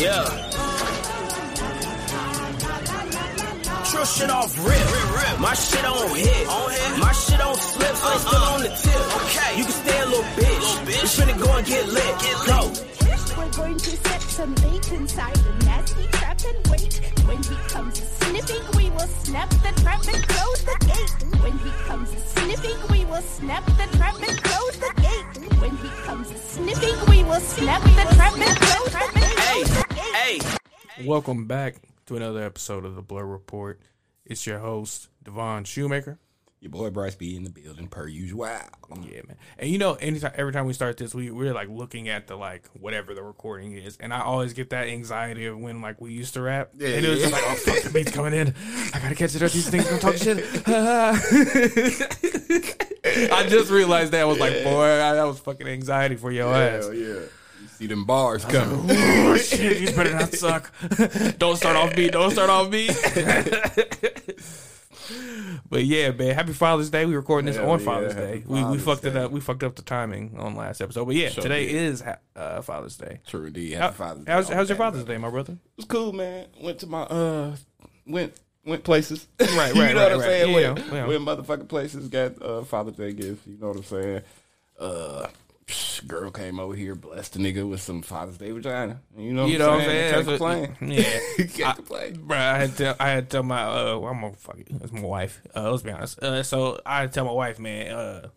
Yeah. 0.00 0.24
Trill 3.84 4.04
shit 4.06 4.30
off 4.30 4.56
rip. 4.64 4.78
rip, 4.78 5.08
rip. 5.12 5.40
My 5.40 5.52
shit 5.52 5.84
on 5.84 6.16
hit. 6.16 6.48
on 6.48 6.70
hit. 6.70 6.98
My 6.98 7.12
shit 7.12 7.40
on 7.40 7.54
slip, 7.54 7.96
so 7.96 8.12
it's 8.12 8.22
still 8.24 8.38
uh-uh. 8.38 8.54
on 8.54 8.62
the 8.62 8.68
tip. 8.70 9.16
Okay. 9.20 9.58
You 9.58 9.64
can 9.64 9.72
stay 9.72 10.00
a 10.00 10.06
little 10.06 10.24
bitch. 10.40 10.60
Little 10.60 10.86
bitch. 10.86 11.02
We 11.02 11.08
finna 11.20 11.38
go 11.44 11.52
and 11.54 11.66
get 11.66 11.86
lit. 11.88 12.18
Get 12.18 12.38
lit. 12.40 12.48
Go. 12.48 12.90
We're 13.36 13.50
going 13.52 13.76
to 13.76 13.90
set 13.90 14.22
some 14.22 14.54
bait 14.54 14.92
inside 14.92 15.38
a 15.38 15.64
nasty 15.66 16.06
trap 16.06 16.38
and 16.48 16.66
wait. 16.68 17.00
When 17.26 17.42
he 17.42 17.56
comes 17.68 18.00
sniffing, 18.00 18.64
we 18.78 18.90
will 18.90 19.10
snap 19.20 19.50
the 19.50 19.72
trap 19.82 20.00
and 20.08 20.28
close 20.28 20.64
the 20.64 20.76
gate. 20.88 21.42
When 21.42 21.58
he 21.58 21.70
comes 21.84 22.08
sniffing, 22.32 22.80
we 22.88 23.04
will 23.04 23.22
snap 23.22 23.66
the 23.66 23.96
trap 23.98 24.16
and 24.16 24.42
close 24.44 24.76
the 24.78 24.92
gate. 25.02 25.60
When 25.60 25.76
he 25.76 25.88
comes 26.06 26.28
sniffing, 26.52 26.98
we 27.10 27.22
will 27.24 27.40
snap 27.40 27.82
the 27.82 28.14
trap 28.16 28.34
and 28.38 28.56
close 28.64 28.92
the 28.92 29.20
gate. 29.20 29.89
Hey, 30.20 30.38
hey. 30.38 31.06
Welcome 31.06 31.46
back 31.46 31.76
to 32.04 32.16
another 32.16 32.42
episode 32.42 32.84
of 32.84 32.94
the 32.94 33.00
Blur 33.00 33.24
Report. 33.24 33.80
It's 34.26 34.46
your 34.46 34.58
host, 34.58 35.08
Devon 35.22 35.64
Shoemaker. 35.64 36.18
Your 36.60 36.70
boy 36.70 36.90
Bryce 36.90 37.14
B 37.14 37.36
in 37.36 37.44
the 37.44 37.48
building 37.48 37.88
per 37.88 38.06
usual. 38.06 38.44
Yeah, 38.44 39.22
man. 39.26 39.38
And 39.58 39.70
you 39.70 39.78
know, 39.78 39.94
anytime 39.94 40.32
every 40.34 40.52
time 40.52 40.66
we 40.66 40.74
start 40.74 40.98
this, 40.98 41.14
we 41.14 41.30
we're 41.30 41.54
like 41.54 41.70
looking 41.70 42.10
at 42.10 42.26
the 42.26 42.36
like 42.36 42.66
whatever 42.78 43.14
the 43.14 43.22
recording 43.22 43.72
is, 43.72 43.96
and 43.98 44.12
I 44.12 44.20
always 44.20 44.52
get 44.52 44.68
that 44.70 44.88
anxiety 44.88 45.46
of 45.46 45.58
when 45.58 45.80
like 45.80 46.02
we 46.02 46.12
used 46.12 46.34
to 46.34 46.42
rap, 46.42 46.72
Yeah, 46.76 46.88
and 46.88 47.06
it 47.06 47.08
was 47.08 47.20
just 47.20 47.32
yeah. 47.32 47.38
like, 47.40 47.50
oh 47.50 47.54
fuck, 47.54 47.82
the 47.82 47.90
beat's 47.90 48.12
coming 48.12 48.34
in, 48.34 48.54
I 48.92 48.98
gotta 49.00 49.14
catch 49.14 49.34
it 49.34 49.42
up. 49.42 49.52
These 49.52 49.70
things 49.70 49.84
gonna 49.86 50.00
talk 50.00 50.16
shit. 50.16 50.44
I 53.32 53.46
just 53.48 53.70
realized 53.70 54.12
that 54.12 54.20
I 54.20 54.24
was 54.24 54.38
like, 54.38 54.64
boy, 54.64 54.86
that 54.86 55.22
was 55.22 55.40
fucking 55.40 55.66
anxiety 55.66 56.16
for 56.16 56.30
your 56.30 56.54
ass. 56.54 56.84
Hell 56.84 56.94
yeah. 56.94 57.20
You 57.80 57.86
see 57.86 57.94
them 57.94 58.04
bars 58.04 58.44
coming. 58.44 58.84
Oh 58.90 59.36
shit, 59.38 59.78
these 59.78 59.92
better 59.92 60.12
not 60.12 60.34
suck. 60.34 60.70
don't 61.38 61.56
start 61.56 61.76
off 61.76 61.96
beat. 61.96 62.12
Don't 62.12 62.30
start 62.30 62.50
off 62.50 62.70
beat. 62.70 62.88
but 65.70 65.84
yeah, 65.84 66.10
man. 66.10 66.34
Happy 66.34 66.52
Father's 66.52 66.90
Day. 66.90 67.06
We 67.06 67.16
recording 67.16 67.46
this 67.46 67.56
Hell 67.56 67.70
on 67.70 67.78
yeah, 67.78 67.84
Father's 67.86 68.14
Day. 68.14 68.44
We 68.46 68.56
we 68.56 68.60
Father's 68.60 68.84
fucked 68.84 69.04
it 69.06 69.16
up. 69.16 69.30
We 69.30 69.40
fucked 69.40 69.62
up 69.62 69.76
the 69.76 69.82
timing 69.82 70.36
on 70.38 70.56
last 70.56 70.82
episode. 70.82 71.06
But 71.06 71.14
yeah, 71.14 71.30
Sure 71.30 71.42
today 71.42 71.68
did. 71.68 71.74
is 71.74 72.04
uh, 72.36 72.60
Father's 72.60 72.98
Day. 72.98 73.20
True 73.26 73.46
indeed. 73.46 73.72
Happy 73.72 73.94
Father's 73.94 74.24
Day. 74.24 74.32
how's 74.32 74.50
how's 74.50 74.68
your 74.68 74.76
Father's 74.76 75.04
brother. 75.04 75.14
Day, 75.14 75.18
my 75.22 75.30
brother? 75.30 75.54
It 75.54 75.58
was 75.78 75.86
cool, 75.86 76.12
man. 76.12 76.48
Went 76.60 76.80
to 76.80 76.86
my 76.86 77.04
uh 77.04 77.56
went 78.06 78.38
went 78.66 78.84
places. 78.84 79.26
Right, 79.40 79.74
you 79.74 79.80
right, 79.80 79.94
know 79.94 79.94
right, 79.94 79.94
what 79.94 80.12
I'm 80.12 80.18
right. 80.18 80.26
saying? 80.26 80.54
Yeah, 80.54 80.72
went, 80.72 80.92
yeah. 80.92 81.06
went 81.06 81.22
motherfucking 81.22 81.68
places, 81.68 82.08
got 82.08 82.42
uh 82.42 82.62
Father's 82.64 82.96
Day 82.96 83.14
gifts, 83.14 83.46
you 83.46 83.56
know 83.56 83.68
what 83.68 83.78
I'm 83.78 83.84
saying? 83.84 84.20
Uh 84.78 85.28
psh, 85.70 86.06
girl 86.06 86.30
came 86.30 86.60
over 86.60 86.74
here, 86.74 86.94
blessed 86.94 87.34
the 87.34 87.38
nigga 87.38 87.68
with 87.68 87.80
some 87.80 88.02
Father's 88.02 88.38
Day 88.38 88.50
vagina. 88.50 89.00
You 89.16 89.32
know 89.32 89.44
what 89.44 89.50
You 89.52 89.58
know 89.58 89.68
what 89.70 89.74
I'm 89.74 89.80
I'm 89.80 89.86
saying? 89.86 90.12
Can't 90.14 90.26
what- 90.26 90.38
complain. 90.78 90.92
yeah. 90.92 91.20
Can't 91.46 91.68
I- 91.68 91.72
complain. 91.72 92.16
Bruh, 92.16 92.36
I 92.36 92.58
had 92.58 92.76
to 92.78 92.96
I 93.00 93.08
had 93.10 93.30
to 93.30 93.34
tell 93.36 93.42
my 93.42 93.62
uh 93.62 93.98
well, 93.98 94.12
I'm 94.12 94.20
gonna 94.20 94.34
fuck 94.34 94.58
it. 94.58 94.68
It's 94.70 94.92
my 94.92 95.00
wife. 95.02 95.40
Uh 95.54 95.70
let's 95.70 95.82
be 95.82 95.90
honest. 95.90 96.18
Uh 96.22 96.42
so 96.42 96.80
I 96.84 97.00
had 97.00 97.12
to 97.12 97.14
tell 97.14 97.24
my 97.24 97.32
wife, 97.32 97.58
man, 97.58 97.92
uh 97.92 98.28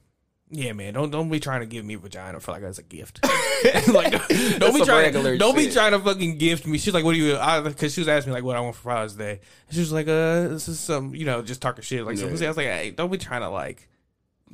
yeah, 0.55 0.71
man, 0.73 0.93
don't 0.93 1.09
don't 1.09 1.29
be 1.29 1.39
trying 1.39 1.61
to 1.61 1.65
give 1.65 1.83
me 1.83 1.95
vagina 1.95 2.39
for 2.39 2.51
like 2.51 2.61
that's 2.61 2.77
a 2.77 2.83
gift. 2.83 3.19
like 3.91 4.11
don't, 4.59 4.73
be 4.75 4.85
trying 4.85 5.11
don't 5.39 5.55
be 5.55 5.71
trying 5.71 5.93
to 5.93 5.99
fucking 5.99 6.37
gift 6.37 6.67
me. 6.67 6.77
She's 6.77 6.93
like, 6.93 7.03
"What 7.03 7.13
do 7.13 7.17
you?" 7.19 7.39
Because 7.63 7.91
she 7.95 8.01
was 8.01 8.07
asking 8.07 8.31
me 8.31 8.35
like, 8.35 8.43
"What 8.43 8.55
I 8.55 8.59
want 8.59 8.75
for 8.75 8.83
Father's 8.83 9.15
Day?" 9.15 9.39
And 9.67 9.73
she 9.73 9.79
was 9.79 9.91
like, 9.91 10.07
"Uh, 10.07 10.49
this 10.49 10.67
is 10.67 10.79
some, 10.79 11.15
you 11.15 11.25
know, 11.25 11.41
just 11.41 11.59
talking 11.59 11.81
shit 11.81 12.05
like 12.05 12.19
Yeah. 12.19 12.27
pussy." 12.27 12.45
I 12.45 12.49
was 12.49 12.57
like, 12.57 12.67
"Hey, 12.67 12.91
don't 12.91 13.11
be 13.11 13.17
trying 13.17 13.41
to 13.41 13.49
like." 13.49 13.89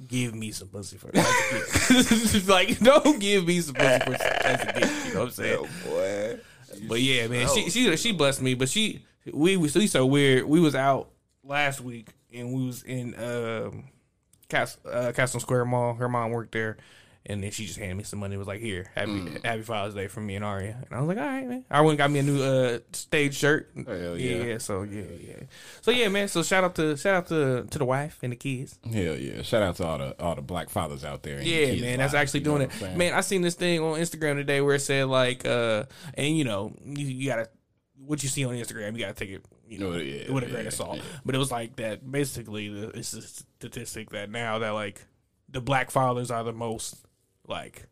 Give 0.08 0.34
me 0.34 0.52
some 0.52 0.70
pussy 0.70 0.98
for 0.98 1.12
like, 2.52 2.80
don't 2.80 3.20
give 3.20 3.46
me 3.46 3.60
some 3.62 3.76
pussy 3.76 4.00
for 4.06 4.14
as 4.16 4.62
a 4.64 4.80
gift. 4.80 5.08
You 5.08 5.14
know 5.14 5.20
what 5.22 5.26
I'm 5.28 5.32
saying? 5.32 5.58
Oh 5.60 5.90
boy. 5.90 6.40
But 6.88 7.02
yeah, 7.02 7.28
man, 7.28 7.48
she 7.54 7.66
Oh. 7.66 7.70
she 7.70 7.98
she 7.98 8.12
blessed 8.12 8.42
me. 8.42 8.54
But 8.54 8.70
she 8.70 9.04
we 9.34 9.58
was 9.58 9.76
we 9.76 9.88
so 9.88 10.06
weird. 10.06 10.46
We 10.46 10.60
was 10.60 10.76
out 10.76 11.10
last 11.44 11.82
week 11.82 12.10
and 12.34 12.54
we 12.54 12.66
was 12.66 12.84
in 12.84 13.14
um 13.22 13.86
Cas- 14.48 14.78
uh, 14.86 15.12
Castle 15.16 15.40
Square 15.40 15.66
Mall. 15.66 15.94
Her 15.96 16.10
mom 16.10 16.32
worked 16.32 16.54
there, 16.54 16.78
and 17.30 17.44
then 17.44 17.52
she 17.52 17.66
just 17.66 17.78
handed 17.78 17.96
me 17.96 18.04
some 18.04 18.20
money. 18.20 18.36
Was 18.36 18.48
like, 18.48 18.60
"Here, 18.60 18.92
happy 18.96 19.12
Mm. 19.12 19.46
Happy 19.46 19.62
Father's 19.62 19.94
Day 19.94 20.08
from 20.08 20.26
me 20.26 20.36
and 20.36 20.44
Aria." 20.44 20.84
And 20.86 20.98
I 20.98 21.00
was 21.00 21.08
like, 21.08 21.18
"All 21.18 21.24
right, 21.24 21.48
man." 21.48 21.66
I 21.70 21.80
went 21.82 21.92
and 21.92 21.98
got 22.00 22.12
me 22.12 22.20
a 22.20 22.24
new 22.24 22.42
uh 22.42 22.80
stage 22.92 23.36
shirt. 23.36 23.72
Hell 23.76 24.18
yeah. 24.18 24.44
yeah. 24.44 24.58
So 24.58 24.82
yeah, 24.84 25.04
yeah. 25.20 25.44
So 25.82 25.92
yeah, 25.92 26.10
man. 26.10 26.28
So 26.28 26.44
shout 26.44 26.64
out 26.64 26.76
to 26.76 26.98
shout 26.98 27.16
out 27.16 27.28
to 27.28 27.66
to 27.70 27.78
the 27.78 27.86
wife 27.86 28.20
and 28.24 28.32
the 28.34 28.36
kids. 28.36 28.78
Hell 28.84 29.16
yeah! 29.16 29.42
Shout 29.44 29.62
out 29.62 29.76
to 29.78 29.86
all 29.86 29.98
the 30.00 30.22
all 30.22 30.36
the 30.36 30.42
black 30.42 30.70
fathers 30.70 31.06
out 31.06 31.24
there. 31.24 31.38
and 31.38 31.46
Yeah, 31.48 31.66
kids 31.68 31.82
man, 31.82 32.00
that's 32.00 32.14
lives, 32.14 32.22
actually 32.22 32.40
doing 32.42 32.64
it. 32.64 32.98
Man, 32.98 33.14
I 33.14 33.22
seen 33.22 33.42
this 33.42 33.56
thing 33.56 33.80
on 33.80 34.00
Instagram 34.00 34.36
today 34.36 34.62
where 34.62 34.76
it 34.76 34.82
said 34.82 35.06
like, 35.08 35.46
uh, 35.46 35.84
and 36.16 36.38
you 36.38 36.44
know, 36.44 36.74
you, 36.84 37.06
you 37.06 37.30
gotta 37.30 37.50
what 38.06 38.24
you 38.24 38.30
see 38.30 38.46
on 38.46 38.56
Instagram, 38.56 38.94
you 38.94 39.00
gotta 39.00 39.14
take 39.14 39.30
it, 39.30 39.46
you 39.68 39.78
know, 39.78 39.94
yeah, 39.98 40.32
with 40.32 40.44
a 40.44 40.48
grain 40.48 40.66
of 40.66 40.74
salt. 40.74 41.00
But 41.24 41.36
it 41.36 41.38
was 41.38 41.52
like 41.52 41.76
that. 41.76 42.10
Basically, 42.10 42.70
the, 42.70 42.88
it's 42.98 43.14
a 43.14 43.22
statistic 43.22 44.10
that 44.12 44.32
now 44.32 44.60
that 44.60 44.72
like 44.72 45.06
the 45.50 45.62
black 45.62 45.92
fathers 45.92 46.32
are 46.32 46.44
the 46.44 46.54
most 46.54 47.06
like 47.50 47.88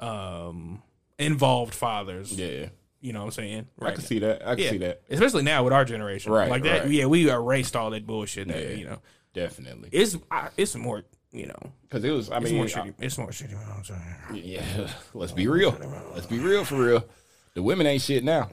um 0.00 0.82
involved 1.18 1.74
fathers. 1.74 2.32
Yeah, 2.38 2.68
You 3.00 3.12
know 3.12 3.20
what 3.20 3.26
I'm 3.26 3.30
saying? 3.32 3.66
I 3.80 3.92
can 3.92 4.02
see 4.02 4.18
that. 4.20 4.46
I 4.46 4.54
can 4.54 4.64
Yeah, 4.64 4.70
see 4.70 4.78
that. 4.78 5.02
especially 5.10 5.42
now 5.42 5.64
with 5.64 5.72
our 5.72 5.84
generation, 5.84 6.32
Right, 6.32 6.50
Like 6.50 6.62
that, 6.64 6.82
right. 6.84 6.90
yeah, 6.90 7.06
we 7.06 7.30
erased 7.30 7.74
all 7.76 7.90
that 7.90 8.06
bullshit. 8.06 8.46
Now, 8.48 8.56
Yeah. 8.56 8.68
you 8.70 8.84
know, 8.86 8.98
Definitely, 9.32 9.90
it's 9.92 10.16
I, 10.30 10.48
it's 10.56 10.74
more, 10.76 11.02
you 11.30 11.46
know, 11.46 11.58
because 11.82 12.02
it 12.04 12.10
was. 12.10 12.30
I 12.30 12.36
it's 12.38 12.46
mean, 12.46 12.54
more 12.56 12.64
I- 12.64 12.68
shitty. 12.68 12.94
It's 13.00 13.18
more 13.18 13.28
shitty. 13.28 13.50
You 13.50 13.54
know 13.56 13.60
what 13.62 13.76
I'm 13.78 13.84
saying? 13.84 14.42
yeah. 14.44 14.88
Let's 15.14 15.32
be 15.32 15.46
real. 15.46 15.78
Let's 16.14 16.26
be 16.26 16.38
real 16.38 16.64
for 16.64 16.76
real. 16.76 17.04
The 17.52 17.62
women 17.62 17.86
ain't 17.86 18.00
shit 18.02 18.24
now. 18.24 18.50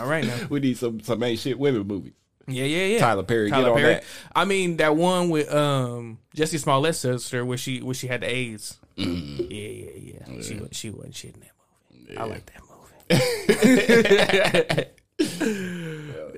All 0.00 0.06
right 0.06 0.24
now. 0.24 0.36
we 0.50 0.60
need 0.60 0.76
some 0.76 1.00
some 1.00 1.22
ain't 1.22 1.38
shit 1.38 1.58
women 1.58 1.86
movies. 1.86 2.12
Yeah, 2.46 2.64
yeah, 2.64 2.84
yeah. 2.86 2.98
Tyler 2.98 3.22
Perry, 3.22 3.48
get 3.50 3.64
on 3.64 3.80
that. 3.80 4.04
I 4.36 4.44
mean 4.44 4.76
that 4.76 4.94
one 4.94 5.30
with 5.30 5.50
um 5.54 6.18
Jussie 6.36 6.62
Smollett's 6.62 6.98
sister 6.98 7.42
where 7.46 7.56
she 7.56 7.80
where 7.80 7.94
she 7.94 8.06
had 8.06 8.20
the 8.20 8.30
AIDS. 8.30 8.78
Mm-hmm. 8.98 9.42
Yeah, 9.50 9.68
yeah, 9.68 9.90
yeah. 10.36 10.42
She 10.42 10.54
wa- 10.56 10.68
she 10.72 10.90
wasn't 10.90 11.14
shit 11.14 11.34
in 11.34 11.40
that 11.40 11.52
movie. 11.92 12.16
I 12.16 12.24
like 12.24 12.46
that 12.46 12.60
movie. 12.60 12.70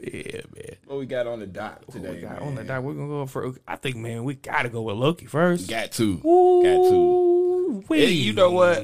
yeah, 0.03 0.41
man. 0.55 0.77
What 0.87 0.99
we 0.99 1.07
got 1.07 1.27
on 1.27 1.41
the 1.41 1.47
dot 1.47 1.83
today? 1.91 2.11
We 2.15 2.21
got 2.21 2.41
man? 2.41 2.43
on 2.49 2.55
the 2.55 2.65
dot. 2.65 2.83
We're 2.83 2.95
gonna 2.95 3.09
go 3.09 3.27
for. 3.27 3.55
I 3.67 3.77
think, 3.77 3.97
man, 3.97 4.25
we 4.25 4.35
gotta 4.35 4.69
go 4.69 4.83
with 4.83 4.97
Loki 4.97 5.27
first. 5.27 5.69
Got 5.69 5.93
to. 5.93 6.17
Got 6.17 6.23
to. 6.23 6.95
Ooh, 6.95 7.85
Hey, 7.89 8.11
you 8.13 8.33
know 8.33 8.51
what? 8.53 8.79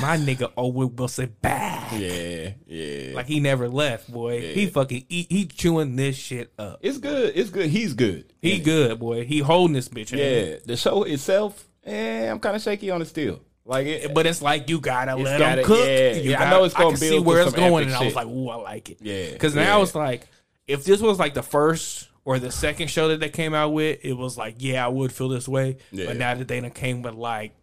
My 0.00 0.16
nigga 0.16 0.52
Owen 0.56 0.94
Wilson 0.94 1.34
back. 1.42 1.92
Yeah, 1.92 2.52
yeah. 2.66 3.12
Like 3.14 3.26
he 3.26 3.40
never 3.40 3.68
left, 3.68 4.10
boy. 4.10 4.40
He 4.54 4.66
fucking 4.66 5.04
he, 5.08 5.26
he 5.28 5.46
chewing 5.46 5.96
this 5.96 6.16
shit 6.16 6.52
up. 6.58 6.78
it's 6.80 6.98
good. 6.98 7.32
It's 7.34 7.50
good. 7.50 7.68
He's 7.70 7.92
good. 7.94 8.32
He 8.40 8.60
good, 8.60 8.98
boy. 9.00 9.24
He 9.24 9.40
holding 9.40 9.74
this 9.74 9.88
bitch. 9.88 10.10
hand. 10.10 10.20
Yeah. 10.20 10.56
The 10.64 10.76
show 10.76 11.02
itself, 11.02 11.66
eh, 11.84 12.30
I'm 12.30 12.38
kind 12.40 12.56
of 12.56 12.62
shaky 12.62 12.90
on 12.90 13.02
it 13.02 13.06
still. 13.06 13.40
Like 13.64 13.86
it, 13.86 14.14
But 14.14 14.26
it's 14.26 14.42
like 14.42 14.68
you 14.68 14.80
gotta 14.80 15.14
let 15.16 15.38
gotta- 15.38 15.56
them 15.56 15.64
cook. 15.64 15.86
yeah, 15.86 16.12
You 16.14 16.30
yeah, 16.30 16.36
I 16.36 16.38
gotta- 16.44 16.50
know 16.50 16.64
it's 16.64 16.74
gonna 16.74 16.88
can 16.90 16.96
see 16.98 17.10
build 17.10 17.26
where 17.26 17.42
it's 17.42 17.52
going, 17.52 17.86
and 17.86 17.94
I 17.94 18.04
was 18.04 18.14
like, 18.14 18.26
"Ooh, 18.26 18.48
I 18.48 18.56
like 18.56 18.90
it." 18.90 18.98
Yeah, 19.00 19.30
because 19.32 19.54
now 19.54 19.76
yeah. 19.78 19.82
it's 19.82 19.94
like, 19.94 20.26
if 20.66 20.84
this 20.84 21.00
was 21.00 21.18
like 21.18 21.34
the 21.34 21.42
first 21.42 22.08
or 22.24 22.38
the 22.38 22.50
second 22.50 22.88
show 22.88 23.08
that 23.08 23.20
they 23.20 23.28
came 23.28 23.54
out 23.54 23.72
with, 23.72 23.98
it 24.02 24.12
was 24.14 24.36
like, 24.36 24.56
yeah, 24.58 24.84
I 24.84 24.88
would 24.88 25.12
feel 25.12 25.28
this 25.28 25.46
way. 25.48 25.76
Yeah. 25.92 26.06
But 26.06 26.16
now 26.16 26.34
that 26.34 26.48
they 26.48 26.60
done 26.60 26.70
came 26.70 27.02
with 27.02 27.14
like 27.14 27.54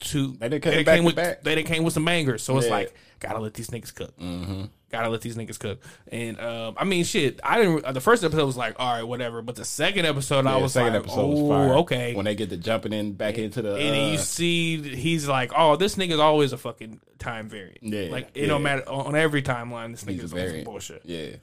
two, 0.00 0.36
They 0.38 0.48
done 0.48 0.60
came 0.60 0.72
done 0.74 0.84
back 0.84 0.98
to 1.00 1.04
with 1.04 1.16
back. 1.16 1.42
they 1.42 1.54
done 1.54 1.64
came 1.64 1.84
with 1.84 1.94
some 1.94 2.04
bangers. 2.04 2.42
So 2.42 2.56
it's 2.58 2.68
like, 2.68 2.94
gotta 3.20 3.38
let 3.38 3.54
these 3.54 3.68
niggas 3.68 3.94
cook. 3.94 4.16
Mm-hmm. 4.18 4.64
Gotta 4.96 5.10
let 5.10 5.20
these 5.20 5.36
niggas 5.36 5.58
cook. 5.58 5.82
And 6.10 6.40
um, 6.40 6.74
I 6.78 6.84
mean, 6.84 7.04
shit. 7.04 7.40
I 7.44 7.58
didn't. 7.58 7.92
The 7.92 8.00
first 8.00 8.24
episode 8.24 8.46
was 8.46 8.56
like, 8.56 8.76
all 8.78 8.94
right, 8.94 9.02
whatever. 9.02 9.42
But 9.42 9.56
the 9.56 9.64
second 9.64 10.06
episode, 10.06 10.46
I 10.46 10.56
was 10.56 10.72
second 10.72 10.94
like, 10.94 11.02
episode 11.02 11.20
oh, 11.20 11.28
was 11.28 11.48
fire. 11.48 11.74
okay. 11.78 12.14
When 12.14 12.24
they 12.24 12.34
get 12.34 12.50
to 12.50 12.56
jumping 12.56 12.92
in 12.92 13.12
back 13.12 13.38
into 13.38 13.62
the 13.62 13.74
And 13.74 13.94
then 13.94 14.12
you 14.12 14.18
uh, 14.18 14.22
see, 14.22 14.80
he's 14.94 15.28
like, 15.28 15.52
"Oh, 15.54 15.76
this 15.76 15.96
nigga's 15.96 16.20
always 16.20 16.52
a 16.52 16.58
fucking 16.58 17.00
time 17.18 17.48
variant. 17.48 17.82
Yeah, 17.82 18.10
like 18.10 18.30
it 18.34 18.42
yeah. 18.42 18.46
don't 18.46 18.62
matter 18.62 18.88
on 18.88 19.14
every 19.14 19.42
timeline. 19.42 19.90
This 19.90 20.04
nigga's 20.04 20.30
some 20.30 20.64
bullshit. 20.64 21.02
Yeah, 21.04 21.36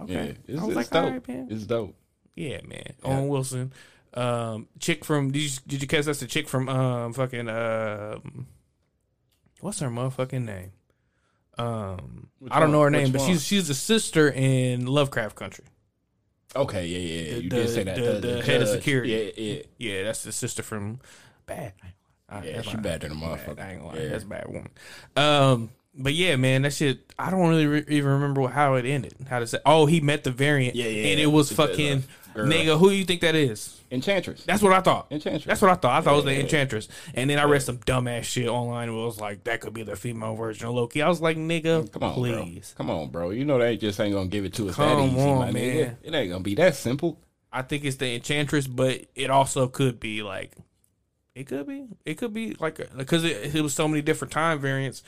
Okay, 0.00 0.12
yeah. 0.12 0.54
It's, 0.54 0.60
I 0.60 0.64
was 0.64 0.76
it's 0.76 0.92
like, 0.92 0.94
all 0.94 1.10
dope. 1.10 1.28
right, 1.28 1.28
man. 1.28 1.48
It's 1.50 1.64
dope. 1.64 1.94
Yeah, 2.34 2.60
man. 2.64 2.94
Owen 3.04 3.28
Wilson, 3.28 3.72
um, 4.14 4.68
chick 4.80 5.04
from 5.04 5.30
did 5.30 5.42
you 5.42 5.50
did 5.66 5.82
you 5.82 5.88
catch 5.88 6.04
that's 6.04 6.20
the 6.20 6.26
chick 6.26 6.48
from 6.48 6.68
um 6.68 7.12
fucking 7.12 7.48
um, 7.48 8.46
what's 9.60 9.80
her 9.80 9.88
motherfucking 9.88 10.44
name? 10.44 10.72
Um, 11.58 12.28
I 12.50 12.60
don't 12.60 12.72
know 12.72 12.80
her 12.82 12.90
Which 12.90 12.92
name, 13.02 13.12
but 13.12 13.20
one? 13.22 13.30
she's 13.30 13.44
she's 13.44 13.68
the 13.68 13.74
sister 13.74 14.28
in 14.30 14.86
Lovecraft 14.86 15.36
Country. 15.36 15.64
Okay, 16.56 16.86
yeah, 16.86 16.98
yeah. 16.98 17.22
yeah. 17.22 17.34
The- 17.36 17.42
you 17.44 17.50
the- 17.50 17.56
did 17.56 17.68
say 17.70 17.82
that. 17.84 17.96
the- 17.96 18.28
the 18.28 18.42
head 18.42 18.62
of 18.62 18.68
security. 18.68 19.10
Yeah, 19.36 19.42
yeah. 19.44 19.62
Yeah, 19.78 20.02
that's 20.04 20.22
the 20.22 20.32
sister 20.32 20.62
from 20.62 21.00
Bad. 21.46 21.72
I- 22.28 22.42
Yeah, 22.44 22.62
she 22.62 22.76
bad 22.76 23.02
than 23.02 23.12
a 23.12 23.14
bad. 23.14 23.22
motherfucker. 23.38 23.60
I 23.60 23.70
ain't 23.72 23.80
gonna 23.82 23.92
lie, 23.94 24.02
Yeah. 24.02 24.08
that's 24.08 24.24
a 24.24 24.26
bad 24.26 24.46
woman. 24.48 24.70
Um, 25.16 25.70
but 25.96 26.14
yeah, 26.14 26.36
man, 26.36 26.62
that 26.62 26.72
shit. 26.72 27.12
I 27.18 27.30
don't 27.30 27.48
really 27.48 27.66
re- 27.66 27.84
even 27.88 28.10
remember 28.12 28.46
how 28.48 28.74
it 28.74 28.86
ended. 28.86 29.14
How 29.28 29.38
to 29.40 29.46
say? 29.46 29.58
Oh, 29.66 29.86
he 29.86 30.00
met 30.00 30.24
the 30.24 30.30
variant, 30.30 30.74
Yeah, 30.74 30.86
yeah, 30.86 31.10
and 31.12 31.20
it 31.20 31.26
was 31.26 31.50
a- 31.50 31.54
fucking. 31.54 32.04
Girl. 32.34 32.46
Nigga, 32.46 32.78
who 32.78 32.90
do 32.90 32.94
you 32.96 33.04
think 33.04 33.20
that 33.22 33.34
is? 33.34 33.80
Enchantress. 33.90 34.44
That's 34.44 34.62
what 34.62 34.72
I 34.72 34.80
thought. 34.80 35.06
Enchantress. 35.10 35.44
That's 35.44 35.62
what 35.62 35.70
I 35.70 35.74
thought. 35.74 35.92
I 35.92 36.00
thought 36.00 36.12
it 36.12 36.16
was 36.16 36.24
the 36.24 36.32
Yeah. 36.34 36.40
Enchantress. 36.40 36.88
And 37.14 37.30
then 37.30 37.38
I 37.38 37.44
read 37.44 37.62
some 37.62 37.78
dumbass 37.78 38.24
shit 38.24 38.48
online. 38.48 38.92
Where 38.92 39.02
it 39.02 39.06
was 39.06 39.20
like 39.20 39.44
that 39.44 39.60
could 39.60 39.72
be 39.72 39.82
the 39.84 39.94
female 39.96 40.34
version 40.34 40.66
of 40.66 40.74
Loki. 40.74 41.00
I 41.02 41.08
was 41.08 41.20
like, 41.20 41.36
nigga, 41.36 41.90
Come 41.92 42.02
on, 42.02 42.14
please. 42.14 42.74
bro. 42.76 42.86
Come 42.86 42.90
on, 42.96 43.08
bro. 43.10 43.30
You 43.30 43.44
know 43.44 43.58
they 43.58 43.76
just 43.76 44.00
ain't 44.00 44.14
gonna 44.14 44.26
give 44.28 44.44
it 44.44 44.52
to 44.54 44.68
us 44.68 44.74
Come 44.74 44.88
that 45.10 45.12
easy, 45.16 45.20
on, 45.28 45.38
my 45.38 45.48
nigga. 45.50 45.52
man. 45.52 45.96
It 46.02 46.14
ain't 46.14 46.30
gonna 46.30 46.42
be 46.42 46.54
that 46.56 46.74
simple. 46.74 47.18
I 47.52 47.62
think 47.62 47.84
it's 47.84 47.96
the 47.96 48.14
Enchantress, 48.16 48.66
but 48.66 49.04
it 49.14 49.30
also 49.30 49.68
could 49.68 50.00
be 50.00 50.22
like, 50.24 50.56
it 51.36 51.44
could 51.44 51.66
be, 51.68 51.84
it 52.04 52.14
could 52.14 52.32
be 52.34 52.56
like 52.58 52.80
because 52.96 53.22
it, 53.24 53.54
it 53.54 53.60
was 53.62 53.74
so 53.74 53.86
many 53.86 54.02
different 54.02 54.32
time 54.32 54.58
variants. 54.58 55.02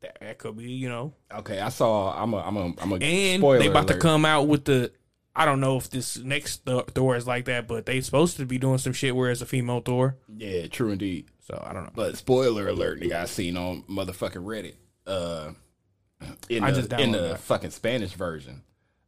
That, 0.00 0.18
that 0.20 0.38
could 0.38 0.56
be, 0.58 0.70
you 0.70 0.88
know. 0.88 1.14
Okay, 1.32 1.60
I 1.60 1.68
saw. 1.70 2.20
I'm 2.20 2.34
a. 2.34 2.38
I'm 2.38 2.56
a. 2.56 2.74
I'm 2.78 2.92
a. 2.92 2.96
And 2.96 3.40
spoiler 3.40 3.58
they 3.60 3.68
about 3.68 3.88
to 3.88 3.96
come 3.96 4.24
out 4.24 4.48
with 4.48 4.64
the. 4.66 4.92
I 5.36 5.44
don't 5.44 5.60
know 5.60 5.76
if 5.76 5.90
this 5.90 6.16
next 6.18 6.64
Thor, 6.64 6.84
Thor 6.84 7.16
is 7.16 7.26
like 7.26 7.46
that, 7.46 7.66
but 7.66 7.86
they 7.86 8.00
supposed 8.00 8.36
to 8.36 8.46
be 8.46 8.58
doing 8.58 8.78
some 8.78 8.92
shit 8.92 9.16
where 9.16 9.30
it's 9.30 9.40
a 9.40 9.46
female 9.46 9.80
Thor. 9.80 10.16
Yeah, 10.36 10.66
true 10.68 10.90
indeed. 10.90 11.26
So 11.40 11.60
I 11.66 11.72
don't 11.72 11.84
know. 11.84 11.90
But 11.94 12.16
spoiler 12.16 12.68
alert, 12.68 13.00
nigga, 13.00 13.14
I 13.14 13.24
seen 13.26 13.56
on 13.56 13.82
motherfucking 13.82 14.44
Reddit. 14.44 14.74
Uh, 15.06 15.52
in 16.48 16.62
I 16.64 16.70
the, 16.70 16.82
just 16.82 16.92
in 16.94 17.12
the 17.12 17.18
that. 17.18 17.40
fucking 17.40 17.70
Spanish 17.70 18.12
version 18.12 18.62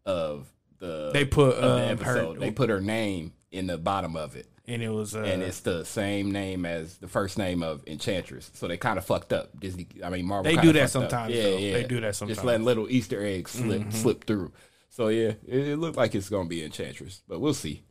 of 0.04 0.46
the 0.78 1.10
They 1.12 1.24
put, 1.24 1.54
of 1.56 1.78
the 1.80 1.86
episode, 1.88 2.34
her- 2.34 2.40
they 2.40 2.50
put 2.50 2.68
her 2.70 2.80
name 2.80 3.32
in 3.50 3.66
the 3.68 3.78
bottom 3.78 4.16
of 4.16 4.36
it, 4.36 4.46
And 4.66 4.82
it 4.82 4.90
was, 4.90 5.14
uh, 5.14 5.20
and 5.20 5.42
it's 5.42 5.60
the 5.60 5.84
same 5.84 6.30
name 6.32 6.66
as 6.66 6.98
the 6.98 7.08
first 7.08 7.38
name 7.38 7.62
of 7.62 7.82
Enchantress. 7.86 8.50
So 8.52 8.68
they 8.68 8.76
kind 8.76 8.98
of 8.98 9.06
fucked 9.06 9.32
up. 9.32 9.58
Disney, 9.58 9.86
I 10.04 10.10
mean 10.10 10.26
Marvel. 10.26 10.52
They 10.52 10.60
do 10.60 10.72
that 10.72 10.90
sometimes, 10.90 11.32
Yeah, 11.32 11.48
yeah. 11.48 11.72
They 11.74 11.84
do 11.84 12.00
that 12.00 12.16
sometimes. 12.16 12.18
Mm-hmm. 12.18 12.28
Just 12.34 12.44
letting 12.44 12.64
little 12.66 12.90
Easter 12.90 13.24
eggs 13.24 13.52
slip 13.52 13.92
slip 13.92 14.24
through. 14.24 14.52
So 14.96 15.08
yeah, 15.08 15.32
it, 15.46 15.68
it 15.68 15.76
looked 15.78 15.98
like 15.98 16.14
it's 16.14 16.30
gonna 16.30 16.48
be 16.48 16.64
Enchantress, 16.64 17.20
but 17.28 17.38
we'll 17.38 17.52
see. 17.52 17.82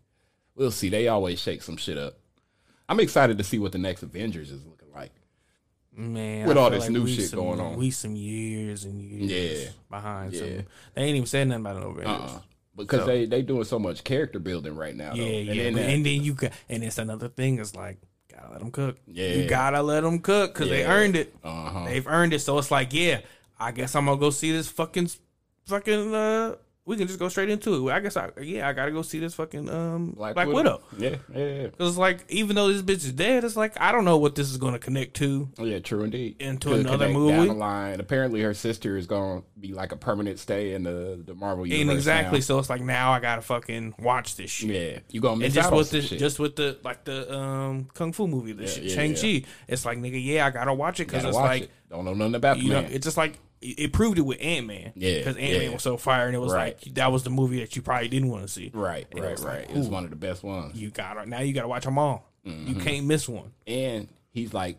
We'll 0.55 0.71
see. 0.71 0.89
They 0.89 1.07
always 1.07 1.39
shake 1.39 1.61
some 1.61 1.77
shit 1.77 1.99
up. 1.99 2.17
I'm 2.89 2.99
excited 2.99 3.37
to 3.37 3.43
see 3.43 3.59
what 3.59 3.73
the 3.73 3.77
next 3.77 4.01
Avengers 4.01 4.49
is 4.49 4.65
looking 4.65 4.87
like. 4.91 5.11
Man, 5.95 6.47
With 6.47 6.57
I 6.57 6.61
all 6.61 6.71
feel 6.71 6.79
this 6.79 6.89
new 6.89 7.03
we 7.03 7.13
shit 7.15 7.29
some- 7.29 7.39
going 7.39 7.59
on. 7.59 7.77
we 7.77 7.91
some 7.91 8.15
years 8.15 8.85
and 8.85 8.99
years 9.01 9.65
Yeah. 9.65 9.69
behind. 9.89 10.33
Yeah. 10.33 10.39
Some, 10.39 10.49
they 10.95 11.03
ain't 11.03 11.15
even 11.17 11.27
saying 11.27 11.49
nothing 11.49 11.61
about 11.65 11.79
no 11.81 11.89
Avengers. 11.91 12.31
Uh-uh. 12.31 12.39
Because 12.75 12.99
So- 13.01 13.05
they 13.05 13.25
they 13.25 13.41
doing 13.43 13.63
so 13.65 13.77
much 13.77 14.03
character 14.03 14.39
building 14.39 14.75
right 14.75 14.95
now. 14.95 15.13
Yeah, 15.13 15.23
though. 15.23 15.29
yeah, 15.29 15.39
And 15.39 15.59
then 15.59 15.73
but- 15.73 15.83
and 15.83 16.05
then 16.05 16.23
you 16.23 16.33
got, 16.33 16.51
and 16.69 16.83
it's 16.83 16.97
another 16.97 17.29
thing. 17.29 17.59
Is 17.59 17.75
like 17.75 17.99
gotta 18.33 18.49
let 18.51 18.59
them 18.61 18.71
cook. 18.71 18.97
Yeah. 19.05 19.27
you 19.35 19.47
gotta 19.47 19.81
let 19.83 20.01
them 20.01 20.19
cook 20.19 20.53
because 20.55 20.69
they 20.69 20.85
earned 20.85 21.15
it. 21.15 21.35
Uh-huh. 21.43 21.85
They've 21.85 22.07
earned 22.07 22.33
it. 22.33 22.39
So 22.39 22.57
it's 22.57 22.71
like, 22.71 22.93
yeah, 22.93 23.21
I 23.59 23.71
guess 23.71 23.95
I'm 23.95 24.05
gonna 24.05 24.19
go 24.19 24.31
see 24.31 24.51
this 24.51 24.67
fucking, 24.67 25.09
fucking. 25.67 26.13
uh 26.15 26.55
We 26.87 26.97
can 26.97 27.07
just 27.07 27.17
go 27.17 27.29
straight 27.29 27.49
into 27.49 27.89
it. 27.89 27.91
I 27.91 27.99
guess 27.99 28.15
I, 28.15 28.29
yeah, 28.41 28.67
I 28.69 28.73
gotta 28.73 28.91
go 28.91 29.01
see 29.01 29.17
this 29.17 29.33
fucking 29.33 29.69
um 29.69 30.11
Black, 30.11 30.35
Widow. 30.35 30.83
Yeah, 30.99 31.15
yeah, 31.33 31.45
yeah. 31.45 31.67
Cause 31.69 31.89
it's 31.89 31.97
like, 31.97 32.23
even 32.29 32.55
though 32.55 32.71
this 32.71 32.83
bitch 32.83 33.03
is 33.05 33.11
dead, 33.11 33.43
it's 33.43 33.55
like 33.55 33.73
I 33.81 33.91
don't 33.91 34.05
know 34.05 34.17
what 34.17 34.35
this 34.35 34.51
is 34.51 34.57
gonna 34.57 34.77
connect 34.77 35.15
to. 35.15 35.49
Oh, 35.57 35.65
yeah, 35.65 35.79
true 35.79 36.03
indeed. 36.03 36.35
Into 36.39 36.69
Could 36.69 36.81
another 36.81 37.09
movie? 37.09 37.35
down 37.35 37.47
the 37.47 37.53
line. 37.55 37.99
Apparently, 37.99 38.41
her 38.41 38.53
sister 38.53 38.97
is 38.97 39.07
to 39.07 39.43
be 39.59 39.73
like 39.73 39.93
a 39.93 39.95
permanent 39.95 40.37
stay 40.37 40.73
in 40.73 40.83
the 40.83 41.19
the 41.25 41.33
Marvel 41.33 41.65
universe. 41.65 41.81
And 41.81 41.91
exactly, 41.97 42.37
now. 42.39 42.43
so 42.43 42.59
it's 42.59 42.69
like 42.69 42.81
now 42.81 43.11
I 43.11 43.19
gotta 43.19 43.41
fucking 43.41 43.95
watch 43.97 44.35
this 44.35 44.51
shit. 44.51 44.69
Yeah, 44.69 44.99
you 45.09 45.21
gonna 45.21 45.37
miss 45.37 45.45
And 45.47 45.53
just 45.55 45.71
out 45.71 45.77
with 45.77 45.89
the 45.89 46.03
shit. 46.03 46.19
just 46.19 46.37
with 46.37 46.55
the 46.55 46.77
like 46.83 47.03
the 47.03 47.35
um 47.35 47.89
kung 47.95 48.11
fu 48.13 48.27
movie, 48.27 48.51
the 48.53 48.63
Yeah, 48.63 48.69
shit, 48.69 48.83
yeah, 48.83 48.93
Shang 48.95 49.15
Chi. 49.15 49.47
It's 49.67 49.85
like 49.85 49.97
nigga, 49.97 50.23
yeah, 50.23 50.45
I 50.45 50.51
gotta 50.51 50.73
watch 50.73 50.99
it 50.99 51.07
because 51.07 51.23
it's 51.23 51.33
watch 51.35 51.45
like 51.49 51.63
it. 51.63 51.71
don't 51.89 52.05
know 52.05 52.13
nothing 52.13 52.35
about 52.35 52.59
you 52.59 52.69
know, 52.69 52.81
it's 52.81 53.05
just 53.05 53.17
like 53.17 53.39
it, 53.61 53.79
it 53.79 53.93
proved 53.93 54.17
it 54.17 54.21
with 54.23 54.37
Ant 54.41 54.67
Man. 54.67 54.91
Yeah, 54.95 55.17
because 55.19 55.37
Ant 55.37 55.51
Man 55.53 55.61
yeah. 55.61 55.69
was 55.69 55.83
so 55.83 55.97
fire, 55.97 56.27
and 56.27 56.35
it 56.35 56.39
was 56.39 56.53
Right. 56.53 56.77
like 56.83 56.93
that 56.95 57.11
was 57.11 57.23
the 57.23 57.29
movie 57.29 57.59
that 57.59 57.75
you 57.75 57.81
probably 57.81 58.07
didn't 58.07 58.29
want 58.29 58.43
to 58.43 58.47
see. 58.47 58.71
right, 58.73 59.07
And 59.11 59.21
right, 59.21 59.31
was 59.31 59.43
right. 59.43 59.67
like, 59.67 59.77
it's 59.77 59.87
ooh. 59.87 59.91
one 59.91 60.03
of 60.03 60.09
the 60.09 60.15
best 60.15 60.43
ones. 60.43 60.75
You 60.79 60.89
got 60.91 61.17
it. 61.17 61.27
now 61.27 61.39
you 61.41 61.53
got 61.53 61.61
to 61.63 61.67
watch 61.67 61.83
them 61.85 61.97
all. 61.97 62.31
Mm-hmm. 62.45 62.67
You 62.67 62.75
can't 62.75 63.05
miss 63.05 63.27
one. 63.27 63.51
and 63.65 64.07
he's 64.31 64.53
like 64.53 64.77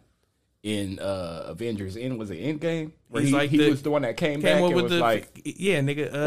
in 0.63 0.99
uh 0.99 1.45
Avengers 1.47 1.97
End 1.97 2.19
was 2.19 2.31
it 2.31 2.39
Endgame? 2.41 2.91
Where 3.09 3.23
He's 3.23 3.31
he, 3.31 3.37
like 3.37 3.51
he 3.51 3.57
the- 3.59 3.71
was 3.71 3.83
the 3.83 3.91
one 3.91 4.03
that 4.03 4.17
came, 4.17 4.41
Came 4.41 4.43
back 4.43 4.63
up 4.63 4.73
with 4.73 4.83
was 4.85 4.93
the 4.93 4.99
like, 4.99 5.41
yeah, 5.45 5.81
nigga. 5.81 6.13
Uh, 6.13 6.27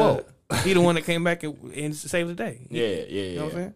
Whoa. 0.50 0.60
he 0.64 0.74
the 0.74 0.82
one 0.82 0.96
that 0.96 1.04
came 1.04 1.24
back 1.24 1.44
and, 1.44 1.56
and 1.76 1.96
saved 1.96 2.30
the 2.30 2.34
day. 2.36 2.66
yeah, 2.70 2.86
yeah, 2.86 2.94
yeah. 3.08 3.22
You 3.22 3.36
know 3.38 3.44
what 3.46 3.52
I'm 3.54 3.58
saying? 3.60 3.74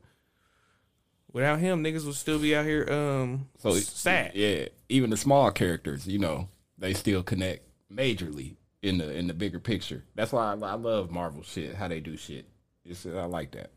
Without 1.31 1.59
him, 1.59 1.83
niggas 1.83 2.05
would 2.05 2.15
still 2.15 2.39
be 2.39 2.55
out 2.55 2.65
here 2.65 2.87
um 2.91 3.49
So 3.59 3.71
sad. 3.71 4.31
Yeah, 4.35 4.65
even 4.89 5.09
the 5.09 5.17
small 5.17 5.49
characters, 5.51 6.07
you 6.07 6.19
know, 6.19 6.47
they 6.77 6.93
still 6.93 7.23
connect 7.23 7.67
majorly 7.91 8.55
in 8.83 8.97
the 8.97 9.11
in 9.17 9.27
the 9.27 9.33
bigger 9.33 9.59
picture. 9.59 10.03
That's 10.13 10.31
why 10.31 10.53
I, 10.53 10.53
I 10.53 10.73
love 10.75 11.09
Marvel 11.09 11.41
shit, 11.41 11.73
how 11.73 11.87
they 11.87 12.01
do 12.01 12.15
shit. 12.17 12.45
It's, 12.85 13.05
I 13.05 13.23
like 13.23 13.51
that. 13.51 13.71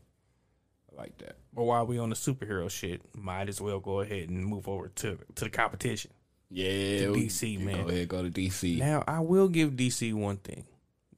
I 0.91 1.01
like 1.01 1.17
that. 1.19 1.37
But 1.53 1.63
while 1.63 1.87
we 1.87 1.97
on 1.97 2.09
the 2.09 2.15
superhero 2.15 2.69
shit, 2.69 3.01
might 3.15 3.49
as 3.49 3.59
well 3.61 3.79
go 3.79 4.01
ahead 4.01 4.29
and 4.29 4.45
move 4.45 4.67
over 4.67 4.89
to 4.89 5.17
to 5.35 5.43
the 5.45 5.49
competition. 5.49 6.11
Yeah, 6.49 7.07
DC, 7.07 7.59
man. 7.59 7.83
Go 7.85 7.89
ahead, 7.89 8.07
go 8.07 8.23
to 8.23 8.29
DC. 8.29 8.77
Now 8.77 9.03
I 9.07 9.21
will 9.21 9.47
give 9.47 9.71
DC 9.71 10.13
one 10.13 10.37
thing. 10.37 10.65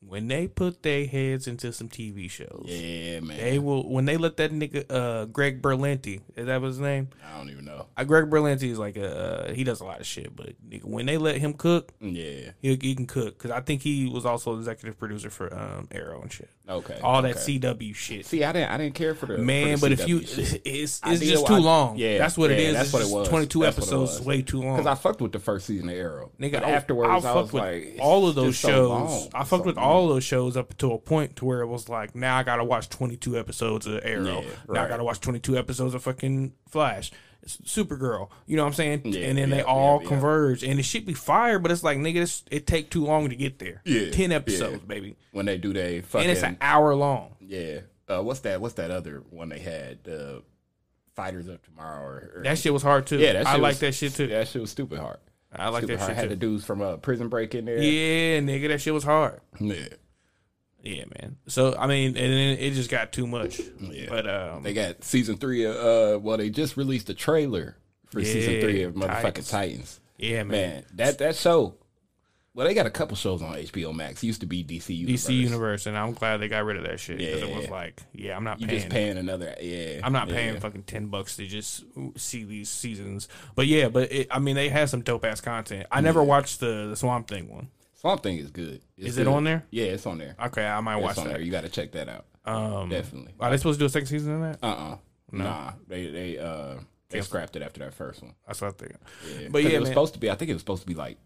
When 0.10 0.28
they 0.28 0.48
put 0.48 0.82
their 0.82 1.06
heads 1.06 1.48
into 1.48 1.72
some 1.72 1.88
TV 1.88 2.30
shows, 2.32 2.66
yeah, 2.66 3.20
man. 3.20 3.38
they 3.38 3.60
will 3.60 3.88
when 3.88 4.06
they 4.06 4.18
let 4.18 4.38
that 4.38 4.52
nigga 4.52 4.86
uh 4.92 5.26
Greg 5.26 5.62
Berlanti, 5.62 6.22
is 6.36 6.48
that 6.48 6.60
was 6.62 6.78
his 6.78 6.80
name? 6.82 7.10
I 7.24 7.38
don't 7.38 7.52
even 7.52 7.66
know. 7.66 7.86
Uh, 7.96 8.04
Greg 8.06 8.26
Berlanti 8.30 8.70
is 8.72 8.80
like 8.80 8.98
a 8.98 9.50
uh, 9.50 9.54
he 9.54 9.64
does 9.64 9.82
a 9.82 9.86
lot 9.86 10.00
of 10.00 10.08
shit, 10.08 10.36
but 10.36 10.54
nigga, 10.68 10.84
when 10.86 11.06
they 11.06 11.18
let 11.18 11.38
him 11.38 11.54
cook, 11.54 11.92
Yeah. 12.02 12.52
he, 12.60 12.78
he 12.82 12.96
can 12.96 13.06
cook 13.06 13.38
because 13.38 13.52
I 13.52 13.62
think 13.62 13.84
he 13.84 14.08
was 14.08 14.26
also 14.26 14.58
executive 14.58 14.98
producer 14.98 15.30
for 15.30 15.54
um 15.54 15.88
Arrow 15.92 16.22
and 16.24 16.34
shit. 16.34 16.50
Okay. 16.68 17.00
All 17.04 17.22
that 17.24 17.36
okay. 17.38 17.60
CW 17.60 17.96
shit. 17.96 18.26
See, 18.28 18.44
I 18.44 18.52
didn't. 18.52 18.72
I 18.72 18.78
didn't 18.78 18.94
care 18.96 19.16
for 19.16 19.26
the 19.26 19.38
Man, 19.40 19.78
for 19.78 19.90
but 19.90 19.98
the 19.98 20.04
if 20.04 20.10
you, 20.10 20.24
shit. 20.26 20.62
it's 20.66 21.02
it's 21.06 21.22
just 21.26 21.48
too 21.48 21.54
I- 21.54 21.58
long. 21.60 21.98
yeah, 21.98 22.18
that's 22.20 22.38
what 22.38 22.52
it 22.52 22.60
is. 22.60 22.74
that's 22.74 22.86
It's 22.90 22.94
what 22.94 23.02
it 23.04 23.10
was. 23.12 23.28
Twenty 23.30 23.48
two 23.48 23.62
That's 23.62 23.78
what 23.78 23.84
it 23.84 23.88
episodes 23.88 24.20
is 24.20 24.22
way 24.26 24.42
too 24.44 24.62
long. 24.62 24.78
Because 24.78 24.86
I 24.88 24.94
fucked 24.96 25.22
with 25.22 25.32
the 25.32 25.40
first 25.40 25.66
season 25.68 25.90
of 25.90 25.96
Arrow. 25.96 26.32
Nigga, 26.40 26.54
but 26.54 26.64
afterwards, 26.64 27.10
I, 27.10 27.18
I, 27.18 27.34
fucked 27.34 27.36
was 27.36 27.54
with 27.54 27.64
like, 27.64 27.98
all 28.00 28.28
of 28.28 28.36
those 28.36 28.56
shows. 28.56 29.30
I 29.34 29.44
fucked 29.46 29.66
with 29.66 29.76
So- 29.76 29.82
all 30.00 30.08
those 30.08 30.24
shows 30.24 30.58
up 30.58 30.76
to 30.78 30.92
a 30.94 30.98
point 30.98 31.36
to 31.38 31.46
where 31.46 31.62
it 31.62 31.68
was 31.68 31.90
like, 31.90 32.16
now 32.16 32.38
I 32.38 32.44
gotta 32.44 32.64
watch 32.64 32.90
twenty 32.90 33.18
two 33.18 33.38
episodes 33.38 33.86
of 33.86 34.00
Arrow. 34.04 34.42
Yeah, 34.42 34.50
Now 34.70 34.86
I 34.86 34.88
gotta 34.88 35.04
watch 35.04 35.20
twenty 35.20 35.40
two 35.40 35.58
episodes 35.58 35.94
of 35.94 36.02
fucking 36.04 36.54
Flash, 36.70 37.12
Supergirl. 37.46 38.30
You 38.46 38.56
know 38.58 38.64
what 38.64 38.70
I'm 38.70 38.74
saying? 38.74 39.02
Yeah, 39.06 39.28
and 39.28 39.38
then 39.38 39.50
they 39.50 39.62
all 39.62 39.98
yeah, 39.98 40.04
yeah. 40.04 40.08
converge, 40.10 40.64
and 40.64 40.80
it 40.80 40.84
should 40.84 41.06
be 41.06 41.14
fire. 41.14 41.60
But 41.60 41.72
it's 41.72 41.84
like, 41.84 41.98
nigga, 41.98 42.16
this, 42.16 42.44
it 42.52 42.66
take 42.68 42.90
too 42.90 43.04
long 43.06 43.30
to 43.30 43.36
get 43.36 43.60
there. 43.60 43.82
Yeah, 43.86 44.10
ten 44.12 44.32
yeah. 44.32 44.38
episodes, 44.38 44.84
baby, 44.86 45.16
when 45.32 45.46
they 45.46 45.58
do 45.58 45.74
they 45.74 46.02
fucking 46.02 46.28
and 46.28 46.32
it's 46.32 46.44
an 46.44 46.58
hour 46.62 46.96
long. 46.96 47.36
yeah. 47.42 47.82
Uh, 48.08 48.24
what's 48.24 48.40
that? 48.40 48.60
What's 48.60 48.74
that 48.74 48.90
other 48.90 49.22
one 49.30 49.50
they 49.50 49.60
had? 49.60 50.04
The 50.04 50.42
Fighters 51.16 51.48
of 51.48 51.62
Tomorrow. 51.62 52.02
Or, 52.04 52.32
or 52.38 52.44
That 52.44 52.58
shit 52.58 52.74
was 52.74 52.82
hard 52.82 53.06
too. 53.06 53.20
yeah, 53.20 53.34
that 53.34 53.46
I 53.46 53.58
like 53.58 53.78
that 53.80 53.94
shit 53.94 54.14
too. 54.16 54.26
That 54.26 54.48
shit 54.48 54.62
was 54.62 54.72
stupid 54.72 54.98
hard. 54.98 55.20
I 55.56 55.70
like 55.70 55.80
stupid 55.84 55.94
that 55.96 56.00
hard. 56.00 56.10
shit 56.12 56.16
Had 56.18 56.24
too. 56.24 56.30
the 56.30 56.36
dudes 56.36 56.66
from 56.66 56.82
uh, 56.82 56.98
Prison 56.98 57.28
Break 57.30 57.56
in 57.56 57.66
there. 57.66 57.78
Yeah, 57.82 58.40
nigga, 58.40 58.68
that 58.70 58.82
shit 58.82 58.94
was 58.94 59.04
hard. 59.04 59.42
yeah. 59.60 59.88
Yeah, 60.82 61.04
man. 61.20 61.36
So 61.48 61.76
I 61.78 61.88
mean, 61.88 62.10
and 62.16 62.16
then 62.16 62.58
it 62.58 62.72
just 62.72 62.90
got 62.90 63.12
too 63.12 63.28
much. 63.28 63.60
Yeah. 63.82 64.06
But 64.10 64.30
um, 64.30 64.64
They 64.64 64.74
got 64.74 65.04
season 65.04 65.36
three. 65.38 65.66
Of, 65.66 65.76
uh, 65.76 66.20
well, 66.20 66.38
they 66.38 66.50
just 66.50 66.78
released 66.78 67.08
the 67.08 67.14
trailer 67.14 67.76
for 68.12 68.24
season 68.24 68.62
three 68.62 68.84
of 68.84 68.94
motherfucking 68.94 69.22
Titans. 69.22 69.50
Titans. 69.50 70.00
yeah, 70.18 70.44
man. 70.44 70.52
Man, 70.52 70.86
that 70.96 71.18
that 71.18 71.36
show. 71.36 71.76
Well, 72.60 72.68
they 72.68 72.74
got 72.74 72.86
a 72.86 72.90
couple 72.90 73.16
shows 73.16 73.42
on 73.42 73.54
HBO 73.56 73.96
Max. 73.96 74.22
It 74.22 74.28
used 74.28 74.42
to 74.42 74.46
be 74.46 74.66
DC 74.66 74.94
Universe. 74.94 75.26
DC 75.28 75.34
Universe, 75.34 75.86
and 75.86 75.98
I'm 75.98 76.12
glad 76.12 76.38
they 76.42 76.50
got 76.50 76.66
rid 76.66 76.76
of 76.76 76.84
that 76.84 77.00
shit 77.00 77.18
because 77.20 77.42
it 77.42 77.56
was 77.56 77.64
Yeah. 77.64 77.72
like, 77.72 78.04
yeah, 78.12 78.36
I'm 78.36 78.44
not 78.44 78.60
You 78.60 78.68
paying. 78.68 78.80
just 78.82 78.92
paying 78.92 79.18
another. 79.18 79.56
Yeah, 79.62 80.02
I'm 80.04 80.12
not 80.12 80.28
yeah. 80.28 80.34
paying 80.34 80.60
fucking 80.60 80.84
ten 80.84 81.08
bucks 81.08 81.38
to 81.38 81.48
just 81.48 81.86
see 82.18 82.44
these 82.44 82.68
seasons. 82.70 83.30
But 83.56 83.68
yeah, 83.68 83.88
but 83.88 84.12
it, 84.12 84.28
I 84.30 84.40
mean, 84.40 84.58
they 84.58 84.68
had 84.68 84.90
some 84.90 85.04
dope 85.04 85.24
ass 85.24 85.40
content. 85.40 85.88
I 85.90 86.02
never 86.02 86.22
watched 86.22 86.60
the, 86.60 86.88
the 86.90 86.98
Swamp 86.98 87.30
Thing 87.30 87.48
one. 87.50 87.70
Swamp 87.96 88.24
Thing 88.24 88.38
is 88.40 88.52
good. 88.52 88.82
It's 88.98 89.08
Is 89.12 89.18
it 89.20 89.24
good. 89.24 89.34
on 89.34 89.46
there? 89.46 89.64
Yeah, 89.72 89.86
it's 89.86 90.06
on 90.06 90.18
there. 90.18 90.36
Okay, 90.48 90.66
I 90.68 90.82
might 90.82 90.98
watch 90.98 91.12
It's 91.12 91.20
on 91.20 91.28
that. 91.28 91.34
there. 91.36 91.42
You 91.42 91.52
got 91.54 91.62
to 91.62 91.70
check 91.70 91.94
that 91.94 92.10
out. 92.10 92.26
Um, 92.44 92.90
Definitely. 92.90 93.36
are 93.40 93.52
they 93.52 93.56
supposed 93.58 93.80
to 93.80 93.84
do 93.84 93.86
a 93.86 93.90
second 93.90 94.08
season 94.08 94.34
of 94.36 94.42
that? 94.42 94.60
Uh 94.62 94.72
uh 94.74 94.98
Nah, 95.32 95.72
they 95.88 96.08
they 96.08 96.38
uh 96.38 96.76
they 97.10 97.22
scrapped 97.22 97.56
it 97.56 97.62
after 97.62 97.80
that 97.80 97.94
first 97.94 98.22
one. 98.22 98.34
That's 98.46 98.60
what 98.60 98.68
I 98.68 98.72
think. 98.72 98.96
Yeah. 99.42 99.48
But 99.50 99.64
yeah, 99.64 99.70
it 99.70 99.80
was 99.80 99.88
man. 99.90 99.94
supposed 99.94 100.14
to 100.16 100.20
be. 100.20 100.30
I 100.30 100.36
think 100.36 100.50
it 100.52 100.54
was 100.56 100.62
supposed 100.62 100.82
to 100.82 100.88
be 100.88 100.94
like 100.96 101.18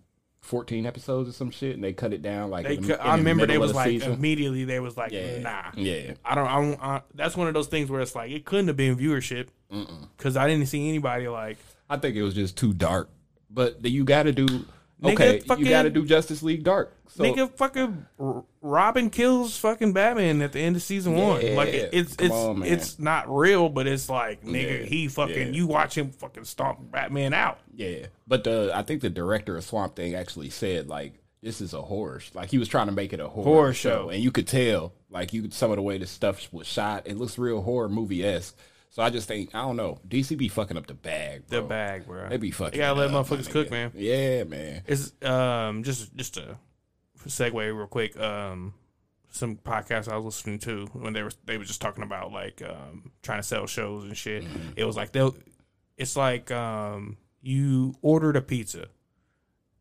14 0.43 0.85
episodes 0.85 1.29
or 1.29 1.31
some 1.31 1.49
shit, 1.51 1.73
and 1.73 1.83
they 1.83 1.93
cut 1.93 2.13
it 2.13 2.21
down 2.21 2.49
like. 2.49 2.65
They, 2.67 2.75
in 2.75 2.83
the, 2.83 2.95
in 2.95 2.99
I 2.99 3.11
the 3.11 3.17
remember 3.17 3.45
they 3.45 3.57
was 3.57 3.71
the 3.71 3.77
like 3.77 3.89
season. 3.89 4.11
immediately 4.11 4.65
they 4.65 4.79
was 4.79 4.97
like, 4.97 5.11
Yeah. 5.13 5.39
nah. 5.39 5.71
Yeah. 5.75 6.13
I 6.25 6.35
don't. 6.35 6.47
I 6.47 6.61
don't. 6.61 6.81
I, 6.81 7.01
that's 7.15 7.35
one 7.37 7.47
of 7.47 7.53
those 7.53 7.67
things 7.67 7.89
where 7.89 8.01
it's 8.01 8.13
like 8.13 8.29
it 8.29 8.43
couldn't 8.45 8.67
have 8.67 8.77
been 8.77 8.97
viewership 8.97 9.47
because 10.17 10.35
I 10.37 10.47
didn't 10.47 10.67
see 10.67 10.87
anybody 10.89 11.27
like. 11.29 11.57
I 11.89 11.97
think 11.97 12.15
it 12.15 12.23
was 12.23 12.33
just 12.35 12.57
too 12.57 12.73
dark. 12.73 13.09
But 13.49 13.81
the, 13.83 13.89
you 13.89 14.03
got 14.03 14.23
to 14.23 14.65
do. 15.03 15.09
Nigga, 15.09 15.13
Okay, 15.13 15.39
fucking- 15.41 15.65
you 15.65 15.69
got 15.71 15.83
to 15.83 15.89
do 15.89 16.05
Justice 16.05 16.41
League 16.43 16.63
Dark. 16.63 16.95
So, 17.09 17.23
nigga, 17.23 17.51
fucking 17.55 18.05
Robin 18.61 19.09
kills 19.09 19.57
fucking 19.57 19.93
Batman 19.93 20.41
at 20.41 20.51
the 20.53 20.59
end 20.59 20.75
of 20.75 20.81
season 20.81 21.15
one. 21.15 21.55
Like 21.55 21.69
it, 21.69 21.89
it's 21.93 22.15
it's 22.17 22.33
on, 22.33 22.63
it's 22.63 22.97
not 22.97 23.33
real, 23.33 23.69
but 23.69 23.85
it's 23.87 24.09
like 24.09 24.43
nigga, 24.43 24.79
Yeah, 24.81 24.85
he 24.85 25.07
fucking 25.07 25.35
yeah. 25.49 25.53
you 25.53 25.67
watch 25.67 25.97
him 25.97 26.11
fucking 26.11 26.45
stomp 26.45 26.91
Batman 26.91 27.33
out. 27.33 27.59
Yeah, 27.75 28.07
but 28.27 28.43
the 28.43 28.71
I 28.73 28.81
think 28.83 29.01
the 29.01 29.09
director 29.09 29.55
of 29.57 29.63
Swamp 29.63 29.95
Thing 29.95 30.15
actually 30.15 30.49
said 30.49 30.87
like 30.87 31.13
this 31.41 31.61
is 31.61 31.73
a 31.73 31.81
horror. 31.81 32.21
Like 32.33 32.49
he 32.49 32.57
was 32.57 32.67
trying 32.67 32.87
to 32.87 32.93
make 32.93 33.13
it 33.13 33.19
a 33.19 33.27
horror, 33.27 33.43
Horror 33.43 33.73
show. 33.73 33.89
show. 34.05 34.09
and 34.09 34.23
you 34.23 34.31
could 34.31 34.47
tell, 34.47 34.93
like 35.11 35.33
you 35.33 35.49
some 35.51 35.69
of 35.71 35.75
the 35.77 35.83
way 35.83 35.97
the 35.97 36.07
stuff 36.07 36.47
was 36.51 36.65
shot. 36.65 37.03
It 37.05 37.17
looks 37.17 37.37
real 37.37 37.61
horror 37.61 37.89
movie 37.89 38.23
esque. 38.25 38.55
So 38.93 39.01
I 39.01 39.09
just 39.09 39.27
think 39.27 39.55
I 39.55 39.61
don't 39.61 39.75
know. 39.75 39.97
DC 40.07 40.37
be 40.37 40.47
fucking 40.47 40.77
up 40.77 40.85
the 40.85 40.93
bag. 40.93 41.47
The 41.47 41.63
bag, 41.63 42.05
bro. 42.05 42.29
They 42.29 42.37
be 42.37 42.51
fucking. 42.51 42.75
You 42.79 42.85
gotta 42.85 42.99
let 42.99 43.11
up, 43.11 43.25
motherfuckers 43.25 43.49
cook, 43.49 43.71
man. 43.71 43.91
Yeah, 43.95 44.43
man. 44.43 44.83
It's 44.85 45.13
um 45.23 45.81
just 45.81 46.15
just 46.15 46.37
a 46.37 46.59
segue 47.27 47.55
real 47.55 47.87
quick. 47.87 48.15
Um, 48.19 48.75
some 49.31 49.55
podcasts 49.55 50.07
I 50.07 50.15
was 50.15 50.25
listening 50.25 50.59
to 50.59 50.85
when 50.93 51.13
they 51.13 51.23
were 51.23 51.31
they 51.43 51.57
were 51.57 51.63
just 51.63 51.81
talking 51.81 52.03
about 52.03 52.31
like 52.31 52.61
um 52.61 53.11
trying 53.23 53.39
to 53.39 53.43
sell 53.43 53.65
shows 53.65 54.03
and 54.03 54.15
shit. 54.15 54.43
It 54.75 54.85
was 54.85 54.95
like 54.95 55.11
they'll. 55.11 55.35
It's 55.97 56.15
like 56.15 56.51
um 56.51 57.17
you 57.41 57.95
ordered 58.03 58.35
a 58.35 58.43
pizza, 58.43 58.89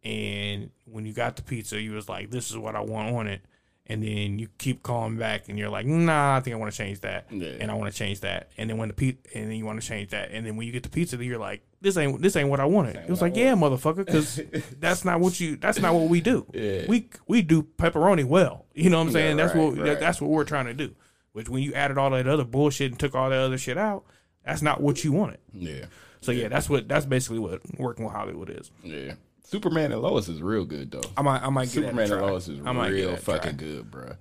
and 0.02 0.70
when 0.86 1.04
you 1.04 1.12
got 1.12 1.36
the 1.36 1.42
pizza, 1.42 1.78
you 1.78 1.92
was 1.92 2.08
like, 2.08 2.30
"This 2.30 2.50
is 2.50 2.56
what 2.56 2.74
I 2.74 2.80
want 2.80 3.14
on 3.14 3.26
it." 3.26 3.42
And 3.86 4.00
then 4.00 4.38
you 4.38 4.48
keep 4.58 4.84
calling 4.84 5.16
back, 5.16 5.48
and 5.48 5.58
you're 5.58 5.68
like, 5.68 5.84
"Nah, 5.86 6.36
I 6.36 6.40
think 6.40 6.54
I 6.54 6.58
want 6.58 6.70
to 6.70 6.78
change 6.78 7.00
that, 7.00 7.26
Yeah. 7.32 7.48
and 7.60 7.68
I 7.68 7.74
want 7.74 7.92
to 7.92 7.98
change 7.98 8.20
that." 8.20 8.48
And 8.56 8.70
then 8.70 8.78
when 8.78 8.86
the 8.88 8.94
pizza, 8.94 9.18
and 9.36 9.50
then 9.50 9.56
you 9.58 9.64
want 9.66 9.80
to 9.82 9.86
change 9.86 10.10
that, 10.10 10.30
and 10.30 10.46
then 10.46 10.54
when 10.56 10.68
you 10.68 10.72
get 10.72 10.84
the 10.84 10.88
pizza, 10.88 11.22
you're 11.22 11.36
like, 11.36 11.62
"This 11.80 11.96
ain't 11.96 12.22
this 12.22 12.36
ain't 12.36 12.48
what 12.48 12.60
I 12.60 12.64
wanted." 12.64 12.94
It 12.94 13.08
was 13.08 13.20
like, 13.20 13.34
"Yeah, 13.34 13.54
motherfucker, 13.54 14.06
because 14.06 14.40
that's 14.80 15.04
not 15.04 15.18
what 15.18 15.40
you. 15.40 15.56
That's 15.56 15.80
not 15.80 15.94
what 15.94 16.08
we 16.08 16.20
do. 16.20 16.46
Yeah. 16.54 16.84
We 16.88 17.08
we 17.26 17.42
do 17.42 17.64
pepperoni 17.76 18.24
well. 18.24 18.66
You 18.72 18.88
know 18.88 18.98
what 18.98 19.08
I'm 19.08 19.12
saying? 19.12 19.36
Yeah, 19.36 19.44
that's 19.44 19.56
right, 19.56 19.64
what 19.64 19.78
right. 19.78 19.98
that's 20.00 20.20
what 20.20 20.30
we're 20.30 20.44
trying 20.44 20.66
to 20.66 20.74
do. 20.74 20.94
Which 21.32 21.48
when 21.48 21.64
you 21.64 21.74
added 21.74 21.98
all 21.98 22.10
that 22.10 22.28
other 22.28 22.44
bullshit 22.44 22.92
and 22.92 23.00
took 23.00 23.16
all 23.16 23.30
that 23.30 23.38
other 23.40 23.58
shit 23.58 23.76
out, 23.76 24.04
that's 24.46 24.62
not 24.62 24.80
what 24.80 25.02
you 25.02 25.10
wanted. 25.10 25.38
Yeah, 25.52 25.86
So 26.20 26.30
yeah, 26.30 26.46
that's 26.46 26.70
what 26.70 26.86
that's 26.88 27.04
basically 27.04 27.40
what 27.40 27.60
working 27.80 28.04
with 28.04 28.14
Hollywood 28.14 28.48
is. 28.48 28.70
yeah. 28.84 29.14
Superman 29.44 29.92
and 29.92 30.00
Lois 30.00 30.28
is 30.28 30.40
real 30.42 30.64
good 30.64 30.90
though. 30.90 31.02
I 31.16 31.22
might 31.22 31.42
I 31.42 31.48
might 31.50 31.64
get 31.64 31.72
Superman 31.72 32.10
and. 32.12 32.20
Lois 32.22 32.48
is 32.48 32.60
I 32.64 32.72
might 32.72 32.88
real 32.90 33.10
that 33.10 33.20
a 33.20 33.24
try. 33.24 33.34
fucking 33.38 33.56
good, 33.56 33.90
bro. 33.90 34.12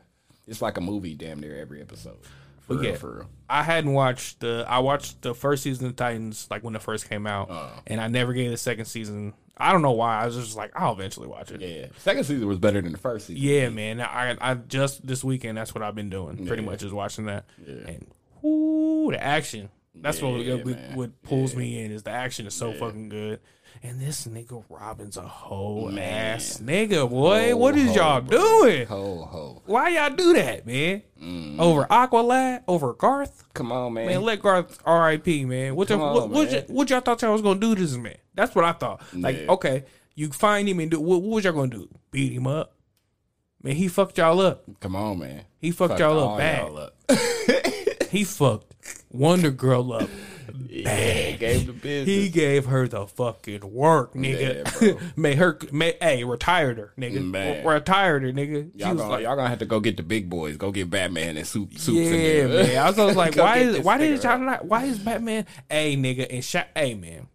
It's 0.48 0.62
like 0.62 0.78
a 0.78 0.82
movie, 0.82 1.14
damn 1.16 1.40
near 1.40 1.56
every 1.60 1.82
episode. 1.82 2.18
For 2.62 2.76
But 2.76 2.82
real, 2.82 2.92
yeah, 2.92 2.98
for 2.98 3.16
real. 3.16 3.30
I 3.50 3.64
hadn't 3.64 3.94
watched 3.94 4.40
the 4.42 4.66
I 4.68 4.80
watched 4.80 5.22
the 5.22 5.34
first 5.34 5.64
season 5.64 5.88
of 5.88 5.96
Titans 5.96 6.48
like 6.50 6.64
when 6.64 6.76
it 6.76 6.82
first 6.82 7.10
came 7.10 7.26
out, 7.28 7.48
Oh. 7.50 7.70
and 7.88 8.02
I 8.02 8.08
never 8.08 8.34
gave 8.34 8.52
the 8.52 8.58
second 8.58 8.86
season. 8.86 9.34
I 9.58 9.72
don't 9.72 9.84
know 9.84 9.92
why. 9.92 10.22
I 10.22 10.26
was 10.26 10.36
just 10.36 10.58
like, 10.58 10.72
I'll 10.76 10.94
eventually 10.94 11.28
watch 11.28 11.52
it. 11.52 11.62
Yeah, 11.62 11.88
second 12.00 12.24
season 12.24 12.48
was 12.48 12.58
better 12.58 12.82
than 12.82 12.92
the 12.94 12.98
first 12.98 13.28
season. 13.28 13.44
Yeah, 13.44 13.70
man. 13.70 14.02
I 14.02 14.36
I 14.42 14.56
just 14.56 15.06
this 15.06 15.24
weekend 15.24 15.58
that's 15.58 15.74
what 15.76 15.84
I've 15.84 15.96
been 15.96 16.10
doing. 16.10 16.46
Pretty 16.48 16.64
Yeah. 16.64 16.70
much 16.70 16.84
is 16.84 16.92
watching 16.92 17.26
that. 17.26 17.46
Yeah. 17.66 17.76
And 17.88 18.08
whoo, 18.42 19.12
the 19.12 19.24
action. 19.24 19.70
That's 19.94 20.22
what 20.22 20.40
Yeah, 20.40 20.56
what, 20.56 20.66
man. 20.66 20.96
what 20.96 21.22
pulls 21.22 21.56
me 21.56 21.82
in 21.84 21.92
is 21.92 22.04
the 22.04 22.12
action 22.12 22.48
is 22.48 22.54
so 22.56 22.74
fucking 22.74 23.10
good. 23.10 23.40
And 23.84 24.00
this 24.00 24.28
nigga 24.28 24.64
Robin's 24.70 25.18
a 25.18 25.22
whole 25.22 25.90
Man. 25.90 26.36
ass 26.36 26.62
nigga, 26.64 27.10
boy. 27.10 27.50
Ho, 27.50 27.58
what 27.58 27.76
is 27.76 27.90
ho, 27.90 27.96
y'all 27.96 28.22
doing? 28.22 28.86
Ho 28.88 29.24
ho. 29.24 29.62
Why 29.66 29.90
y'all 29.90 30.16
do 30.16 30.34
that, 30.34 30.68
man? 30.68 31.02
Mm. 31.22 31.60
Over 31.60 31.86
Aqualad, 31.86 32.62
over 32.68 32.94
Garth. 32.94 33.44
Come 33.54 33.72
on, 33.72 33.94
man. 33.94 34.06
Man, 34.08 34.22
let 34.22 34.42
Garth 34.42 34.78
R.I.P. 34.86 35.46
Man. 35.46 35.76
What, 35.76 35.90
y'all- 35.90 36.02
on, 36.02 36.14
what, 36.14 36.30
what, 36.30 36.52
man. 36.52 36.64
y- 36.68 36.74
what 36.74 36.90
y'all 36.90 37.02
thought 37.02 37.22
y'all 37.24 37.32
was 37.34 37.42
gonna 37.42 37.60
do 37.60 37.74
to 37.74 37.82
this 37.82 37.96
man? 37.98 38.18
That's 38.36 38.54
what 38.54 38.66
I 38.66 38.74
thought. 38.74 39.02
Like, 39.14 39.40
Yeah. 39.42 39.52
okay, 39.54 39.86
you 40.16 40.30
find 40.32 40.70
him 40.70 40.80
and 40.80 40.92
do 40.92 41.00
what, 41.00 41.22
what 41.22 41.36
was 41.36 41.44
y'all 41.44 41.54
gonna 41.54 41.68
do? 41.70 41.90
Beat 42.12 42.34
him 42.34 42.46
up? 42.48 42.74
Man, 43.64 43.76
he 43.76 43.88
fucked 43.88 44.18
y'all 44.18 44.40
up. 44.42 44.64
Come 44.80 44.96
on, 44.96 45.20
man. 45.20 45.44
He 45.60 45.72
fucked 45.72 45.90
Fucked 45.92 46.00
y'all 46.02 46.20
all 46.20 46.34
up 46.34 46.38
bad. 46.38 46.62
y'all 46.68 46.78
up. 46.78 46.96
He 48.12 48.26
fucked 48.26 48.76
Wonder 49.10 49.52
Girl 49.52 49.94
up. 49.94 50.10
Yeah, 50.72 51.32
gave 51.32 51.68
the 51.68 51.74
business. 51.74 52.08
He 52.08 52.30
gave 52.30 52.66
her 52.68 52.88
the 52.88 53.06
fucking 53.06 53.74
work, 53.74 54.14
nigga. 54.14 54.82
Yeah, 54.82 55.10
made 55.18 55.38
her, 55.38 55.60
made, 55.74 55.98
hey, 56.02 56.24
retired 56.24 56.78
her, 56.78 56.94
nigga. 56.98 57.24
Man. 57.24 57.66
Retired 57.66 58.24
her, 58.24 58.32
nigga. 58.32 58.72
Y'all, 58.76 58.96
gonna, 58.96 59.10
like, 59.10 59.24
y'all 59.24 59.36
gonna 59.36 59.50
have 59.50 59.60
to 59.60 59.66
go 59.66 59.82
get 59.82 59.98
the 59.98 60.04
big 60.04 60.30
boys. 60.30 60.56
Go 60.56 60.72
get 60.72 60.90
Batman 60.90 61.36
and 61.36 61.46
soup. 61.46 61.78
Soups 61.78 61.98
yeah, 61.98 62.48
man. 62.48 62.78
I 62.78 62.88
was, 62.88 62.98
I 63.00 63.06
was 63.06 63.16
like, 63.18 63.36
why 63.36 63.58
is 63.58 63.80
why 63.84 63.98
did 63.98 64.24
y'all 64.24 64.40
not? 64.40 64.64
Why 64.64 64.86
is 64.86 64.98
Batman? 64.98 65.46
Hey, 65.70 65.98
nigga, 65.98 66.28
and 66.30 66.44
shot. 66.44 66.68
Hey, 66.74 66.94
man, 66.94 67.28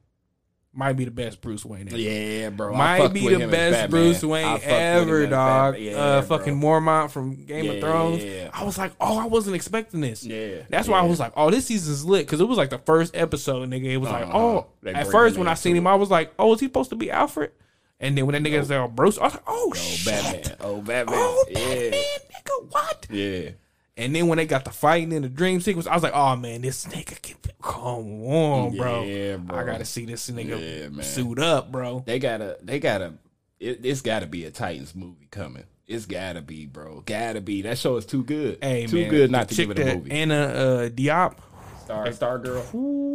might 0.76 0.92
be 0.92 1.04
the 1.06 1.10
best 1.10 1.40
Bruce 1.40 1.64
Wayne. 1.64 1.88
Ever. 1.88 1.96
Yeah, 1.96 2.50
bro. 2.50 2.74
Might 2.74 3.08
be 3.08 3.26
the 3.34 3.46
best 3.48 3.90
Bruce 3.90 4.22
Wayne 4.22 4.44
fucked 4.44 4.64
with 4.66 4.70
him 4.70 5.02
ever, 5.08 5.26
dog. 5.26 5.78
Yeah, 5.78 5.96
uh, 5.96 6.22
fucking 6.22 6.54
Mormont 6.60 7.10
from 7.10 7.34
Game 7.46 7.70
of 7.70 7.80
Thrones. 7.80 8.22
yeah. 8.22 8.50
I 8.52 8.62
was 8.64 8.76
like, 8.78 8.92
oh, 9.00 9.18
I 9.18 9.26
wasn't 9.26 9.56
expecting 9.56 10.00
this. 10.02 10.24
Yeah, 10.24 10.62
that's 10.68 10.86
why 10.88 10.98
I 11.00 11.02
was 11.06 11.18
like, 11.18 11.32
oh, 11.36 11.50
this 11.50 11.66
season's 11.66 12.04
lit 12.04 12.26
because 12.26 12.40
it 12.40 12.44
was 12.44 12.58
like 12.58 12.70
the 12.70 12.78
first 12.78 13.16
episode, 13.16 13.68
nigga. 13.70 13.84
It 13.86 13.96
was 13.96 14.10
like, 14.10 14.26
Uh-huh. 14.26 14.38
oh, 14.38 14.66
They 14.82 14.92
at 14.92 15.06
first 15.08 15.38
when 15.38 15.48
I 15.48 15.54
seen 15.54 15.76
him. 15.76 15.86
I 15.86 15.94
was 15.94 16.10
like, 16.10 16.32
oh, 16.38 16.52
is 16.54 16.60
he 16.60 16.66
supposed 16.66 16.90
to 16.90 16.96
be 16.96 17.10
Alfred? 17.10 17.52
And 17.98 18.16
then 18.16 18.26
when 18.26 18.34
that 18.40 18.48
nigga 18.48 18.62
said, 18.66 18.78
oh, 18.78 18.88
Bruce, 18.88 19.16
I 19.18 19.24
was 19.24 19.32
like, 19.34 19.42
oh, 19.46 19.70
Oh, 19.70 19.74
shit. 19.74 20.04
Batman. 20.06 20.56
Oh, 20.60 20.82
Batman. 20.82 21.18
Oh, 21.18 21.44
yeah. 21.48 21.58
Batman, 21.58 21.92
nigga, 22.30 22.70
what? 22.70 23.06
Yeah. 23.10 23.50
And 23.98 24.14
then 24.14 24.26
when 24.26 24.36
they 24.36 24.46
got 24.46 24.64
the 24.64 24.70
fighting 24.70 25.12
in 25.12 25.22
the 25.22 25.28
dream 25.28 25.60
sequence, 25.60 25.86
I 25.86 25.94
was 25.94 26.02
like, 26.02 26.12
"Oh 26.14 26.36
man, 26.36 26.60
this 26.60 26.84
nigga 26.86 27.20
can 27.22 27.36
come 27.62 28.22
on, 28.24 28.76
bro. 28.76 29.02
Yeah, 29.04 29.36
bro. 29.36 29.58
I 29.58 29.64
gotta 29.64 29.86
see 29.86 30.04
this 30.04 30.28
nigga 30.30 30.92
Yeah, 30.94 31.02
suit 31.02 31.38
up, 31.38 31.72
bro." 31.72 32.02
They 32.04 32.18
gotta, 32.18 32.58
they 32.62 32.78
gotta, 32.78 33.14
it, 33.58 33.80
it's 33.84 34.02
gotta 34.02 34.26
be 34.26 34.44
a 34.44 34.50
Titans 34.50 34.94
movie 34.94 35.28
coming. 35.30 35.64
It's 35.86 36.04
gotta 36.04 36.42
be, 36.42 36.66
bro. 36.66 37.04
Gotta 37.06 37.40
be. 37.40 37.62
That 37.62 37.78
show 37.78 37.96
is 37.96 38.04
too 38.04 38.22
good. 38.24 38.58
Hey, 38.60 38.86
too 38.86 39.02
man, 39.02 39.10
good 39.10 39.30
not 39.30 39.48
to 39.48 39.54
give 39.54 39.70
it 39.70 39.78
a 39.78 39.94
movie. 39.94 40.10
Anna 40.10 40.34
uh, 40.42 40.88
Diop, 40.90 41.38
Star, 41.84 42.12
Star 42.12 42.38
Girl. 42.38 42.62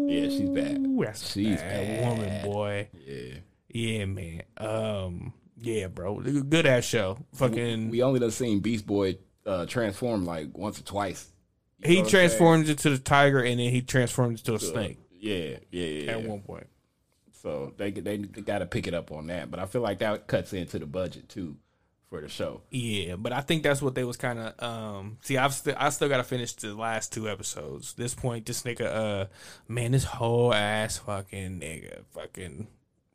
Yeah, 0.09 0.29
she's 0.29 0.50
bad. 0.50 0.83
That's 1.00 1.21
a 1.21 1.31
She's 1.31 1.59
bad, 1.59 2.07
woman, 2.07 2.43
boy. 2.43 2.88
Yeah. 3.05 3.33
Yeah, 3.69 4.05
man. 4.05 4.43
Um, 4.57 5.33
yeah, 5.57 5.88
bro. 5.88 6.19
Good 6.21 6.65
ass 6.65 6.85
show. 6.85 7.17
Fucking, 7.35 7.89
We 7.89 8.01
only 8.01 8.19
done 8.19 8.31
seen 8.31 8.59
Beast 8.61 8.85
Boy 8.88 9.17
uh, 9.51 9.65
transform 9.65 10.25
like 10.25 10.58
once 10.58 10.79
or 10.79 10.84
twice. 10.84 11.27
You 11.79 11.89
he 11.89 12.03
transformed 12.03 12.70
into 12.70 12.89
the 12.89 13.00
tiger, 13.00 13.39
and 13.43 13.60
then 13.60 13.70
he 13.72 13.81
transformed 13.81 14.39
into 14.39 14.55
a 14.55 14.60
snake 14.60 15.00
Yeah, 15.20 15.58
yeah, 15.72 15.86
yeah. 15.86 16.12
at 16.12 16.22
yeah. 16.22 16.27
one 16.27 16.41
point. 16.41 16.67
So 17.41 17.74
they 17.77 17.91
they, 17.91 18.17
they 18.17 18.41
got 18.41 18.60
to 18.60 18.65
pick 18.65 18.88
it 18.88 18.93
up 18.93 19.12
on 19.12 19.27
that. 19.27 19.50
But 19.50 19.60
I 19.60 19.65
feel 19.65 19.81
like 19.81 20.00
that 20.00 20.27
cuts 20.27 20.53
into 20.53 20.79
the 20.79 20.86
budget 20.86 21.27
too 21.27 21.58
for 22.10 22.22
the 22.22 22.27
show. 22.29 22.62
Yeah, 22.70 23.15
but 23.15 23.31
I 23.34 23.41
think 23.41 23.63
that's 23.63 23.81
what 23.81 23.96
they 23.96 24.03
was 24.03 24.17
kind 24.17 24.38
of. 24.38 24.63
Um, 24.63 25.17
see, 25.22 25.38
I've 25.38 25.53
still 25.53 25.75
I 25.77 25.89
still 25.89 26.10
got 26.10 26.17
to 26.17 26.24
finish 26.24 26.53
the 26.53 26.75
last 26.75 27.12
two 27.12 27.27
episodes. 27.27 27.93
This 27.93 28.13
point, 28.13 28.46
this 28.46 28.62
nigga, 28.62 28.86
uh, 28.86 29.25
man, 29.67 29.91
this 29.91 30.03
whole 30.03 30.53
ass 30.53 31.00
fucking 31.00 31.60
nigga, 31.62 32.03
fucking 32.12 32.67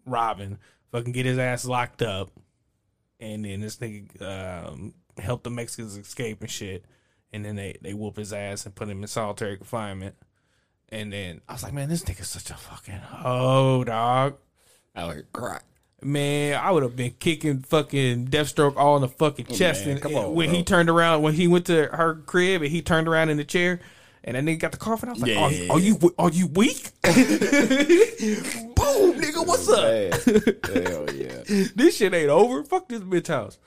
Robin, 0.07 0.59
fucking 0.91 1.13
get 1.13 1.27
his 1.27 1.39
ass 1.39 1.65
locked 1.65 2.03
up, 2.03 2.31
and 3.21 3.45
then 3.45 3.61
this 3.61 3.77
nigga 3.77 4.23
um 4.23 4.95
help 5.19 5.43
the 5.43 5.51
Mexicans 5.51 5.97
escape 5.97 6.41
and 6.41 6.51
shit, 6.51 6.85
and 7.33 7.45
then 7.45 7.57
they 7.57 7.77
they 7.83 7.95
whoop 7.95 8.17
his 8.17 8.33
ass 8.33 8.67
and 8.67 8.75
put 8.75 8.89
him 8.89 9.03
in 9.03 9.07
solitary 9.09 9.57
confinement. 9.57 10.15
And 10.91 11.13
then 11.13 11.41
I 11.49 11.53
was 11.55 11.63
like, 11.65 11.73
man, 11.73 11.89
this 11.89 12.05
nigga's 12.05 12.29
such 12.29 12.51
a 12.51 12.55
fucking 12.55 12.95
hoe, 12.95 13.83
dog. 13.85 14.37
I 14.95 15.05
like 15.05 15.33
cry. 15.33 15.61
Man, 16.03 16.61
I 16.63 16.71
would 16.71 16.83
have 16.85 16.95
been 16.95 17.15
kicking 17.19 17.61
fucking 17.63 18.29
Deathstroke 18.29 18.77
all 18.77 18.97
in 18.97 19.03
the 19.03 19.09
fucking 19.09 19.47
chest. 19.47 19.87
man, 19.87 19.97
and 19.97 20.15
on, 20.15 20.35
when 20.35 20.51
he 20.51 20.63
turned 20.63 20.89
around, 20.91 21.23
when 21.23 21.35
he 21.35 21.49
went 21.49 21.67
to 21.67 21.87
her 21.87 22.15
crib 22.27 22.63
and 22.63 22.71
he 22.71 22.83
turned 22.83 23.09
around 23.09 23.31
in 23.31 23.37
the 23.39 23.45
chair, 23.45 23.81
and 24.23 24.37
that 24.37 24.45
nigga 24.45 24.61
got 24.61 24.73
the 24.73 24.79
coffin, 24.79 25.09
I 25.09 25.13
was 25.13 25.23
like, 25.23 25.31
Yeah. 25.33 25.41
are, 25.41 25.51
you- 25.51 25.71
are 25.73 25.81
you 25.81 26.15
are 26.19 26.31
you 26.31 26.47
weak? 26.49 26.91
Boom, 27.03 27.13
nigga, 29.21 29.47
what's 29.47 29.69
up? 29.69 29.85
Hell 30.87 31.13
yeah. 31.15 31.43
This 31.75 31.97
shit 31.97 32.13
ain't 32.15 32.29
over. 32.31 32.63
Fuck 32.65 32.89
this 32.89 33.01
bitch 33.01 33.29
house. 33.29 33.59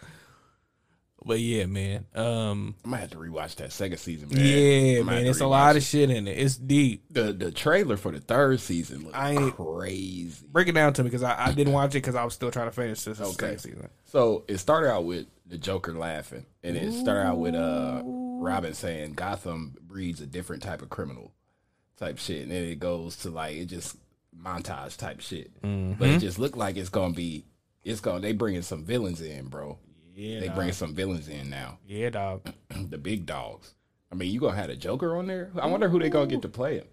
But 1.25 1.39
yeah, 1.39 1.65
man. 1.65 2.05
Um, 2.15 2.75
I 2.85 2.87
might 2.87 2.97
have 2.99 3.11
to 3.11 3.17
rewatch 3.17 3.55
that 3.55 3.71
second 3.73 3.97
season. 3.97 4.29
Man. 4.29 4.37
yeah, 4.39 4.99
I 4.99 5.03
might 5.03 5.13
have 5.13 5.23
man. 5.23 5.25
It's 5.27 5.41
a 5.41 5.47
lot 5.47 5.75
it. 5.75 5.79
of 5.79 5.83
shit 5.83 6.09
in 6.09 6.27
it. 6.27 6.37
It's 6.37 6.55
deep. 6.55 7.03
The 7.11 7.33
the 7.33 7.51
trailer 7.51 7.97
for 7.97 8.11
the 8.11 8.19
third 8.21 8.59
season 8.61 9.03
looks 9.03 9.15
I 9.17 9.31
ain't- 9.33 9.55
crazy. 9.55 10.45
Break 10.51 10.67
it 10.69 10.73
down 10.73 10.93
to 10.93 11.03
me 11.03 11.09
because 11.09 11.23
I, 11.23 11.47
I 11.47 11.51
didn't 11.51 11.73
watch 11.73 11.91
it 11.91 12.01
because 12.01 12.15
I 12.15 12.23
was 12.23 12.33
still 12.33 12.51
trying 12.51 12.67
to 12.67 12.71
finish 12.71 13.03
this 13.03 13.19
Okay. 13.19 13.31
second 13.31 13.59
season. 13.59 13.89
So 14.05 14.43
it 14.47 14.57
started 14.59 14.91
out 14.91 15.05
with 15.05 15.27
the 15.45 15.57
Joker 15.57 15.93
laughing, 15.93 16.45
and 16.63 16.77
it 16.77 16.93
started 16.93 17.27
out 17.27 17.37
with 17.39 17.55
uh 17.55 18.01
Robin 18.05 18.73
saying 18.73 19.13
Gotham 19.13 19.75
breeds 19.81 20.21
a 20.21 20.25
different 20.25 20.63
type 20.63 20.81
of 20.81 20.89
criminal 20.89 21.33
type 21.97 22.17
shit, 22.17 22.43
and 22.43 22.51
then 22.51 22.63
it 22.63 22.79
goes 22.79 23.17
to 23.17 23.29
like 23.29 23.57
it 23.57 23.65
just 23.65 23.97
montage 24.37 24.95
type 24.97 25.19
shit. 25.19 25.51
But 25.61 26.07
it 26.07 26.19
just 26.19 26.39
looked 26.39 26.55
like 26.57 26.77
it's 26.77 26.89
gonna 26.89 27.13
be 27.13 27.45
it's 27.83 27.99
gonna 27.99 28.21
they 28.21 28.31
bringing 28.31 28.61
some 28.61 28.85
villains 28.85 29.21
in, 29.21 29.47
bro. 29.47 29.77
Yeah, 30.19 30.39
They 30.41 30.47
dog. 30.47 30.55
bringing 30.55 30.73
some 30.73 30.93
villains 30.93 31.27
in 31.29 31.49
now, 31.49 31.77
yeah, 31.87 32.09
dog. 32.09 32.41
the 32.89 32.97
big 32.97 33.25
dogs. 33.25 33.73
I 34.11 34.15
mean, 34.15 34.31
you 34.31 34.39
gonna 34.39 34.55
have 34.57 34.69
a 34.69 34.75
Joker 34.75 35.15
on 35.17 35.27
there? 35.27 35.51
I 35.61 35.67
wonder 35.67 35.87
who 35.87 35.99
they 35.99 36.09
gonna 36.09 36.27
get 36.27 36.41
to 36.41 36.49
play 36.49 36.77
him. 36.79 36.87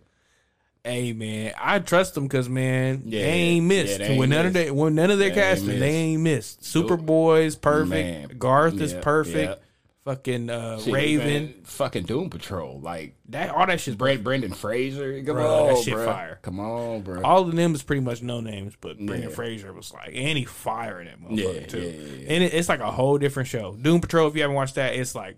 Hey 0.85 1.13
man, 1.13 1.53
I 1.61 1.81
trust 1.81 2.15
them 2.15 2.25
because 2.29 2.49
man, 2.49 3.03
Yeah, 3.07 3.23
they 3.23 3.27
ain't 3.33 3.67
missed. 3.67 3.93
yeah, 3.93 3.99
they 3.99 4.05
ain't 4.13 4.19
when 4.21 4.29
none 4.31 4.45
missed. 4.45 4.47
of 4.49 4.53
their 4.65 4.75
when 4.75 4.95
none 4.95 5.11
of 5.11 5.19
their 5.19 5.31
They 5.31 5.35
ain't 5.41 5.43
casting, 5.49 5.67
they 5.69 5.75
missed. 5.81 5.93
ain't 5.95 6.23
missed. 6.23 6.61
Superboy's 6.63 7.57
perfect. 7.57 7.91
Man. 8.31 8.39
Garth 8.39 8.81
is 8.81 8.95
perfect. 8.95 9.51
yeah. 9.51 9.66
Fucking 10.07 10.49
uh, 10.49 10.79
Shit, 10.81 10.95
Raven. 10.95 11.27
man, 11.27 11.55
fucking 11.65 12.05
Doom 12.05 12.31
Patrol, 12.31 12.81
like 12.81 13.17
That 13.29 13.51
all 13.51 13.67
that 13.67 13.81
shit's 13.81 13.97
Brent 13.97 14.25
Brendan 14.25 14.53
Fraser. 14.55 15.17
Come 15.23 15.35
Bro, 15.35 15.67
on, 15.67 15.75
that 15.75 15.83
shit 15.85 15.93
bro. 15.95 16.07
fire. 16.07 16.39
Come 16.41 16.59
on, 16.61 17.03
bro. 17.03 17.21
all 17.23 17.43
of 17.43 17.55
them 17.55 17.75
is 17.75 17.83
pretty 17.83 18.01
much 18.01 18.23
no 18.23 18.41
names, 18.41 18.75
but 18.81 18.97
Brendan 18.97 19.29
Yeah. 19.29 19.35
Fraser 19.35 19.73
was 19.75 19.93
like, 19.93 20.13
and 20.15 20.39
he 20.39 20.45
fire 20.47 21.01
in 21.01 21.09
that 21.09 21.21
motherfucker 21.21 21.61
Yeah, 21.61 21.67
too. 21.67 21.81
yeah. 21.81 22.33
And 22.35 22.45
it, 22.45 22.55
it's 22.55 22.69
like 22.71 22.81
a 22.81 22.91
whole 22.91 23.19
different 23.19 23.49
show. 23.51 23.75
Doom 23.75 24.01
Patrol, 24.01 24.29
if 24.29 24.35
you 24.37 24.41
haven't 24.43 24.57
watched 24.57 24.77
that, 24.77 24.95
it's 24.95 25.15
like 25.15 25.37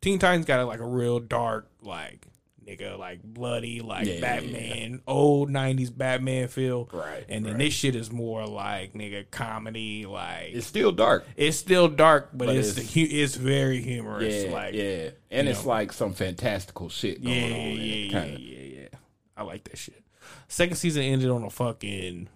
Teen 0.00 0.18
Titans 0.18 0.46
got 0.46 0.58
a, 0.60 0.64
like 0.64 0.80
a 0.80 0.86
real 0.86 1.20
dark, 1.20 1.70
like 1.82 2.26
nigga, 2.66 2.98
like 2.98 3.22
bloody, 3.22 3.80
like 3.80 4.06
Yeah, 4.06 4.14
yeah, 4.14 4.20
Batman, 4.20 5.02
old 5.06 5.50
'90s 5.50 5.96
Batman 5.96 6.48
feel. 6.48 6.88
Right, 6.92 7.24
And 7.28 7.44
then 7.44 7.52
right. 7.54 7.58
this 7.60 7.74
shit 7.74 7.94
is 7.94 8.10
more 8.10 8.46
like 8.46 8.92
nigga 8.94 9.30
comedy, 9.30 10.06
like 10.06 10.50
it's 10.52 10.66
still 10.66 10.92
dark. 10.92 11.26
it's 11.36 11.56
still 11.56 11.88
dark, 11.88 12.30
but, 12.32 12.46
But 12.46 12.56
it's 12.56 12.70
it's- 12.76 12.92
the, 12.92 13.02
it's 13.22 13.34
very 13.36 13.80
humorous. 13.82 14.44
Yeah, 14.44 14.50
like 14.52 14.74
yeah, 14.74 15.10
and 15.30 15.48
it's 15.48 15.62
know. 15.62 15.68
like 15.70 15.92
some 15.92 16.12
fantastical 16.12 16.88
shit 16.88 17.22
going 17.22 17.34
yeah, 17.36 17.44
on. 17.56 17.76
yeah, 17.76 18.22
yeah, 18.22 18.36
yeah, 18.38 18.80
yeah. 18.82 18.88
I 19.36 19.42
like 19.42 19.64
that 19.64 19.78
shit. 19.78 20.02
Second 20.48 20.76
season 20.76 21.02
ended 21.02 21.30
on 21.30 21.42
a 21.44 21.50
fucking 21.50 22.28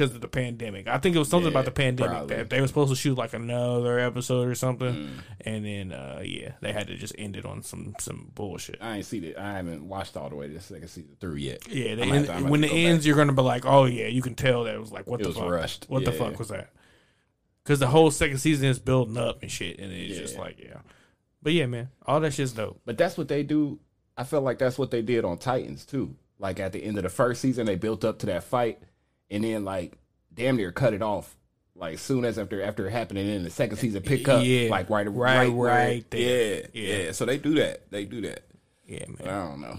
because 0.00 0.14
of 0.14 0.20
the 0.20 0.28
pandemic. 0.28 0.88
I 0.88 0.98
think 0.98 1.14
it 1.14 1.18
was 1.18 1.28
something 1.28 1.46
Yeah, 1.52 1.58
about 1.58 1.64
the 1.66 1.70
pandemic 1.70 2.12
probably. 2.12 2.36
that 2.36 2.50
they 2.50 2.60
were 2.60 2.66
supposed 2.66 2.90
to 2.90 2.96
shoot 2.96 3.16
like 3.18 3.34
another 3.34 3.98
episode 3.98 4.48
or 4.48 4.54
something, 4.54 4.94
Mm. 4.94 5.10
and 5.42 5.64
then 5.64 5.92
uh 5.92 6.22
yeah, 6.24 6.52
they 6.62 6.72
had 6.72 6.86
to 6.88 6.96
just 6.96 7.14
end 7.18 7.36
it 7.36 7.44
on 7.44 7.62
some 7.62 7.94
some 7.98 8.30
bullshit. 8.34 8.78
I 8.80 8.96
ain't 8.96 9.06
seen 9.06 9.24
it. 9.24 9.36
I 9.36 9.52
haven't 9.56 9.86
watched 9.86 10.16
all 10.16 10.28
the 10.30 10.36
way 10.36 10.48
to 10.48 10.54
the 10.54 10.60
second 10.60 10.88
season 10.88 11.16
through 11.20 11.36
yet. 11.36 11.68
Yeah, 11.68 11.94
they 11.96 12.02
I'm 12.02 12.08
gonna 12.08 12.20
have 12.20 12.28
end, 12.30 12.44
to- 12.46 12.50
when 12.50 12.64
it 12.64 12.68
have 12.68 12.76
to 12.76 12.82
go 12.82 12.88
ends, 12.88 12.98
back. 13.04 13.06
you're 13.06 13.16
gonna 13.16 13.32
be 13.34 13.42
like, 13.42 13.66
oh 13.66 13.84
yeah, 13.84 14.06
you 14.06 14.22
can 14.22 14.34
tell 14.34 14.64
that 14.64 14.74
it 14.74 14.80
was 14.80 14.90
like, 14.92 15.06
what 15.06 15.20
It 15.20 15.24
the 15.24 15.28
was 15.30 15.36
fuck, 15.38 15.48
rushed. 15.50 15.84
what 15.88 16.04
the 16.04 16.12
Yeah. 16.12 16.18
fuck 16.18 16.38
was 16.38 16.48
that? 16.48 16.70
Because 17.62 17.78
the 17.78 17.88
whole 17.88 18.10
second 18.10 18.38
season 18.38 18.66
is 18.68 18.78
building 18.78 19.16
up 19.18 19.42
and 19.42 19.50
shit, 19.50 19.78
and 19.78 19.92
it's 19.92 20.16
just 20.18 20.38
like 20.38 20.58
yeah, 20.58 20.78
but 21.42 21.52
yeah, 21.52 21.66
man, 21.66 21.88
all 22.06 22.20
that 22.20 22.32
shit's 22.32 22.52
dope. 22.52 22.80
But 22.84 22.96
that's 22.98 23.18
what 23.18 23.28
they 23.28 23.42
do. 23.42 23.78
I 24.16 24.24
feel 24.24 24.40
like 24.40 24.58
that's 24.58 24.78
what 24.78 24.90
they 24.90 25.02
did 25.02 25.24
on 25.24 25.38
Titans 25.38 25.84
too. 25.84 26.16
Like 26.38 26.58
at 26.58 26.72
the 26.72 26.82
end 26.82 26.96
of 26.96 27.02
the 27.02 27.10
first 27.10 27.42
season, 27.42 27.66
they 27.66 27.76
built 27.76 28.02
up 28.04 28.18
to 28.20 28.26
that 28.26 28.44
fight, 28.44 28.82
and 29.30 29.44
then 29.44 29.64
like 29.64 29.92
damn 30.34 30.56
near 30.56 30.72
cut 30.72 30.94
it 30.94 31.02
off. 31.02 31.36
Like 31.74 31.98
soon 31.98 32.24
as 32.24 32.38
after 32.38 32.62
after 32.62 32.86
it 32.86 32.90
happened, 32.90 33.20
and 33.20 33.28
then 33.28 33.42
the 33.42 33.50
second 33.50 33.78
season 33.78 34.02
pick 34.02 34.28
up. 34.28 34.44
Yeah. 34.44 34.68
like 34.70 34.90
right, 34.90 35.06
Right, 35.08 35.48
right, 35.48 35.52
right 35.52 36.10
there. 36.10 36.20
Yeah, 36.20 36.66
Yeah. 36.72 36.96
yeah, 37.04 37.12
So 37.12 37.24
they 37.24 37.38
do 37.38 37.54
that. 37.54 37.90
They 37.90 38.04
do 38.04 38.20
that. 38.22 38.42
Yeah, 38.86 39.06
man. 39.06 39.16
But 39.18 39.28
I 39.28 39.48
don't 39.48 39.60
know. 39.60 39.78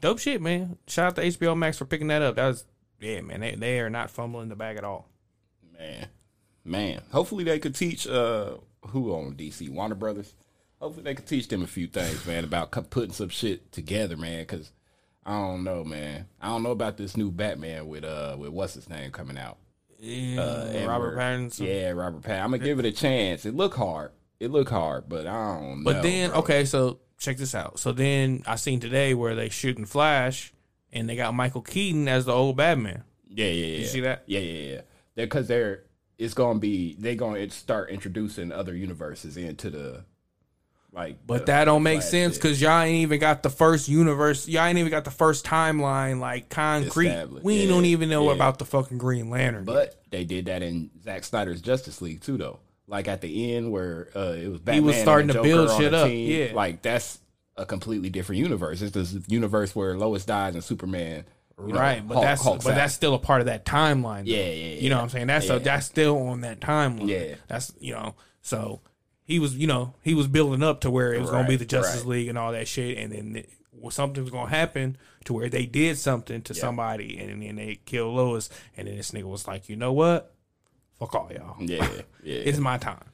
dope 0.00 0.18
shit, 0.20 0.40
man. 0.40 0.78
Shout 0.86 1.06
out 1.08 1.16
to 1.16 1.22
HBO 1.22 1.56
Max 1.56 1.76
for 1.78 1.84
picking 1.84 2.06
that 2.08 2.22
up. 2.22 2.36
That 2.36 2.46
was 2.46 2.64
yeah, 3.00 3.20
man. 3.20 3.40
They 3.40 3.54
they 3.56 3.80
are 3.80 3.90
not 3.90 4.10
fumbling 4.10 4.48
the 4.48 4.56
bag 4.56 4.76
at 4.78 4.84
all. 4.84 5.08
Man, 5.78 6.06
man. 6.64 7.00
Hopefully 7.12 7.44
they 7.44 7.58
could 7.58 7.74
teach 7.74 8.06
uh 8.06 8.56
who 8.88 9.12
on 9.14 9.34
DC 9.34 9.68
Warner 9.68 9.94
Brothers. 9.94 10.34
Hopefully 10.80 11.04
they 11.04 11.14
could 11.14 11.26
teach 11.26 11.48
them 11.48 11.62
a 11.62 11.66
few 11.66 11.86
things, 11.86 12.26
man, 12.26 12.44
about 12.44 12.70
putting 12.90 13.12
some 13.12 13.28
shit 13.30 13.72
together, 13.72 14.16
man. 14.16 14.40
Because 14.40 14.70
I 15.26 15.32
don't 15.32 15.64
know, 15.64 15.84
man. 15.84 16.26
I 16.40 16.48
don't 16.48 16.62
know 16.62 16.70
about 16.70 16.96
this 16.96 17.16
new 17.16 17.30
Batman 17.30 17.86
with 17.86 18.04
uh 18.04 18.36
with 18.38 18.50
what's 18.50 18.74
his 18.74 18.88
name 18.88 19.10
coming 19.10 19.38
out. 19.38 19.58
Yeah, 19.98 20.84
Robert 20.84 21.12
Edward. 21.12 21.18
Pattinson. 21.18 21.66
Yeah, 21.66 21.90
Robert 21.90 22.22
Pattinson. 22.22 22.44
I'm 22.44 22.50
gonna 22.50 22.64
give 22.64 22.78
it 22.78 22.84
a 22.84 22.92
chance. 22.92 23.46
It 23.46 23.54
look 23.54 23.74
hard. 23.74 24.12
It 24.38 24.50
look 24.50 24.68
hard, 24.68 25.08
but 25.08 25.26
I 25.26 25.58
don't 25.58 25.78
know. 25.78 25.92
But 25.92 26.02
then 26.02 26.30
bro. 26.30 26.40
okay, 26.40 26.64
so 26.64 27.00
check 27.18 27.38
this 27.38 27.54
out. 27.54 27.78
So 27.78 27.92
then 27.92 28.42
I 28.46 28.56
seen 28.56 28.80
today 28.80 29.14
where 29.14 29.34
they 29.34 29.48
shooting 29.48 29.86
Flash, 29.86 30.52
and 30.92 31.08
they 31.08 31.16
got 31.16 31.34
Michael 31.34 31.62
Keaton 31.62 32.08
as 32.08 32.26
the 32.26 32.32
old 32.32 32.56
Batman. 32.56 33.04
Yeah, 33.28 33.46
yeah, 33.46 33.66
yeah. 33.66 33.78
You 33.78 33.86
see 33.86 34.00
that? 34.00 34.24
Yeah, 34.26 34.40
yeah, 34.40 34.72
yeah. 34.74 34.80
Because 35.16 35.48
they're 35.48 35.84
it's 36.18 36.34
gonna 36.34 36.58
be 36.58 36.96
they 36.98 37.16
gonna 37.16 37.48
start 37.50 37.90
introducing 37.90 38.52
other 38.52 38.74
universes 38.74 39.36
into 39.36 39.70
the 39.70 40.04
like. 40.94 41.18
But 41.26 41.40
the- 41.40 41.52
that 41.52 41.64
don't 41.64 41.82
make 41.82 42.02
sense 42.02 42.36
because 42.36 42.60
y'all 42.60 42.80
ain't 42.80 43.02
even 43.02 43.18
got 43.20 43.42
the 43.42 43.50
first 43.50 43.88
universe. 43.88 44.48
Y'all 44.48 44.64
ain't 44.64 44.78
even 44.78 44.90
got 44.90 45.04
the 45.04 45.10
first 45.10 45.44
timeline 45.44 46.20
like 46.20 46.48
concrete. 46.48 47.26
We 47.42 47.62
Yeah, 47.62 47.68
don't 47.68 47.84
even 47.84 48.08
know 48.08 48.28
yeah. 48.28 48.34
about 48.36 48.58
the 48.58 48.64
fucking 48.64 48.98
Green 48.98 49.30
Lantern. 49.30 49.64
But 49.64 50.00
they 50.10 50.24
did 50.24 50.46
that 50.46 50.62
in 50.62 50.90
Zack 51.02 51.24
Snyder's 51.24 51.60
Justice 51.60 52.00
League 52.00 52.20
too, 52.20 52.36
though. 52.38 52.58
Like 52.86 53.08
at 53.08 53.20
the 53.22 53.54
end 53.54 53.72
where 53.72 54.08
uh, 54.14 54.32
it 54.38 54.48
was 54.48 54.60
Batman 54.60 54.84
was 54.84 54.96
starting 54.96 55.28
to 55.28 55.42
build 55.42 55.70
shit 55.78 55.94
up, 55.94 56.06
team. 56.08 56.30
yeah. 56.30 56.54
like 56.54 56.82
that's 56.82 57.18
a 57.56 57.64
completely 57.64 58.10
different 58.10 58.40
universe. 58.42 58.82
It's 58.82 58.92
this 58.92 59.16
universe 59.26 59.74
where 59.74 59.96
Lois 59.96 60.24
dies 60.24 60.54
and 60.54 60.62
Superman, 60.62 61.24
you 61.66 61.72
know, 61.72 61.78
right, 61.80 62.06
but 62.06 62.14
Hulk- 62.14 62.24
that's 62.26 62.42
Hulk's 62.42 62.64
but 62.64 62.72
out. 62.72 62.76
that's 62.76 62.92
still 62.94 63.14
a 63.14 63.18
part 63.18 63.40
of 63.40 63.46
that 63.46 63.64
timeline. 63.64 64.26
though. 64.26 64.32
Yeah, 64.32 64.50
yeah, 64.50 64.74
You 64.80 64.90
know 64.90 64.96
what 64.96 65.02
I'm 65.04 65.08
saying? 65.08 65.28
That's 65.28 65.46
Yeah. 65.46 65.54
a, 65.54 65.58
that's 65.60 65.86
still 65.86 66.18
on 66.28 66.42
that 66.42 66.60
timeline. 66.60 67.08
Yeah. 67.08 67.36
that's 67.48 67.72
you 67.80 67.94
know. 67.94 68.14
So 68.42 68.80
he 69.24 69.38
was, 69.38 69.56
you 69.56 69.66
know, 69.66 69.94
he 70.02 70.14
was 70.14 70.26
building 70.28 70.62
up 70.62 70.80
to 70.82 70.90
where 70.90 71.12
it 71.12 71.20
was 71.20 71.30
going 71.30 71.44
to 71.44 71.48
be 71.48 71.56
the 71.56 71.64
Justice 71.64 72.02
right. 72.02 72.08
League 72.10 72.28
and 72.28 72.38
all 72.38 72.52
that 72.52 72.68
shit, 72.68 72.98
and 72.98 73.12
then 73.12 73.36
it, 73.36 73.50
well, 73.72 73.90
something 73.90 74.22
was 74.22 74.30
going 74.30 74.48
to 74.48 74.54
happen 74.54 74.96
to 75.24 75.32
where 75.32 75.48
they 75.48 75.66
did 75.66 75.98
something 75.98 76.42
to 76.42 76.54
somebody, 76.54 77.18
and 77.18 77.42
then 77.42 77.56
they 77.56 77.80
killed 77.86 78.14
Lois, 78.14 78.50
and 78.76 78.86
then 78.86 78.96
this 78.96 79.10
nigga 79.10 79.24
was 79.24 79.46
like, 79.48 79.68
you 79.68 79.76
know 79.76 79.92
what? 79.92 80.34
Fuck 80.98 81.14
all 81.14 81.30
y'all. 81.34 81.56
yeah, 81.60 81.88
yeah. 82.22 82.36
It's 82.36 82.58
my 82.58 82.78
time. 82.78 83.04